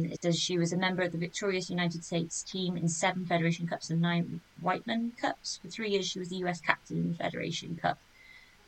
Um, 0.07 0.11
it 0.11 0.21
says 0.23 0.39
she 0.39 0.57
was 0.57 0.73
a 0.73 0.77
member 0.77 1.03
of 1.03 1.11
the 1.11 1.17
victorious 1.19 1.69
United 1.69 2.03
States 2.03 2.41
team 2.41 2.75
in 2.77 2.87
seven 2.87 3.25
Federation 3.27 3.67
Cups 3.67 3.91
and 3.91 4.01
nine 4.01 4.41
Wightman 4.61 5.13
Cups. 5.21 5.59
For 5.61 5.67
three 5.69 5.91
years, 5.91 6.07
she 6.07 6.17
was 6.17 6.29
the 6.29 6.37
US 6.37 6.59
captain 6.59 6.97
in 6.97 7.09
the 7.11 7.15
Federation 7.17 7.75
Cup. 7.75 7.99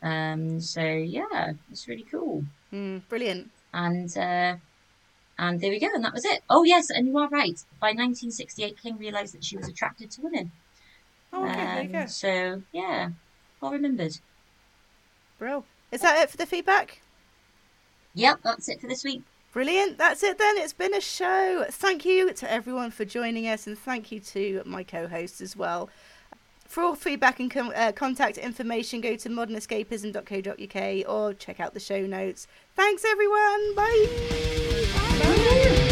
Um, 0.02 0.60
so 0.60 0.82
yeah, 0.82 1.54
it's 1.72 1.88
really 1.88 2.06
cool. 2.10 2.44
Mm, 2.74 3.02
brilliant. 3.10 3.50
And 3.74 4.16
uh, 4.18 4.56
and 5.38 5.60
there 5.60 5.72
we 5.72 5.80
go, 5.80 5.88
and 5.94 6.04
that 6.04 6.14
was 6.14 6.26
it. 6.26 6.42
Oh 6.50 6.64
yes, 6.64 6.90
and 6.90 7.08
you 7.08 7.18
are 7.18 7.30
right. 7.30 7.60
By 7.80 7.90
1968, 7.90 8.82
King 8.82 8.98
realised 8.98 9.34
that 9.34 9.44
she 9.44 9.58
was 9.58 9.68
attracted 9.68 10.12
to 10.12 10.22
women. 10.22 10.52
Oh, 11.34 11.46
okay, 11.46 11.56
there 11.56 11.84
you 11.84 11.88
Um, 11.88 11.92
go. 11.92 12.06
So 12.08 12.62
yeah, 12.72 13.10
well 13.62 13.72
remembered. 13.72 14.18
Bro. 15.40 15.64
Is 15.92 16.02
that 16.02 16.22
it 16.24 16.30
for 16.30 16.38
the 16.38 16.46
feedback? 16.46 17.02
Yep, 18.14 18.40
that's 18.44 18.70
it 18.70 18.80
for 18.82 18.88
this 18.88 19.04
week. 19.04 19.24
Brilliant. 19.54 19.98
That's 19.98 20.24
it 20.24 20.38
then. 20.38 20.58
It's 20.58 20.74
been 20.74 20.94
a 20.94 21.02
show. 21.02 21.66
Thank 21.70 22.06
you 22.06 22.32
to 22.34 22.50
everyone 22.52 22.92
for 22.92 23.04
joining 23.04 23.48
us, 23.48 23.68
and 23.68 23.78
thank 23.78 24.12
you 24.12 24.20
to 24.22 24.62
my 24.66 24.84
co 24.84 25.08
hosts 25.08 25.42
as 25.42 25.56
well. 25.58 25.90
For 26.72 26.82
all 26.84 26.96
feedback 26.96 27.42
and 27.42 27.52
com- 27.52 27.74
uh, 27.76 27.92
contact 27.92 28.38
information, 28.38 29.02
go 29.02 29.18
to 29.18 29.28
modernescapism.co.uk 29.28 31.10
or 31.14 31.34
check 31.34 31.60
out 31.60 31.74
the 31.74 31.82
show 31.82 32.06
notes. 32.06 32.48
Thanks, 32.78 33.04
everyone. 33.04 33.76
Bye. 33.76 34.08
Bye. 35.20 35.88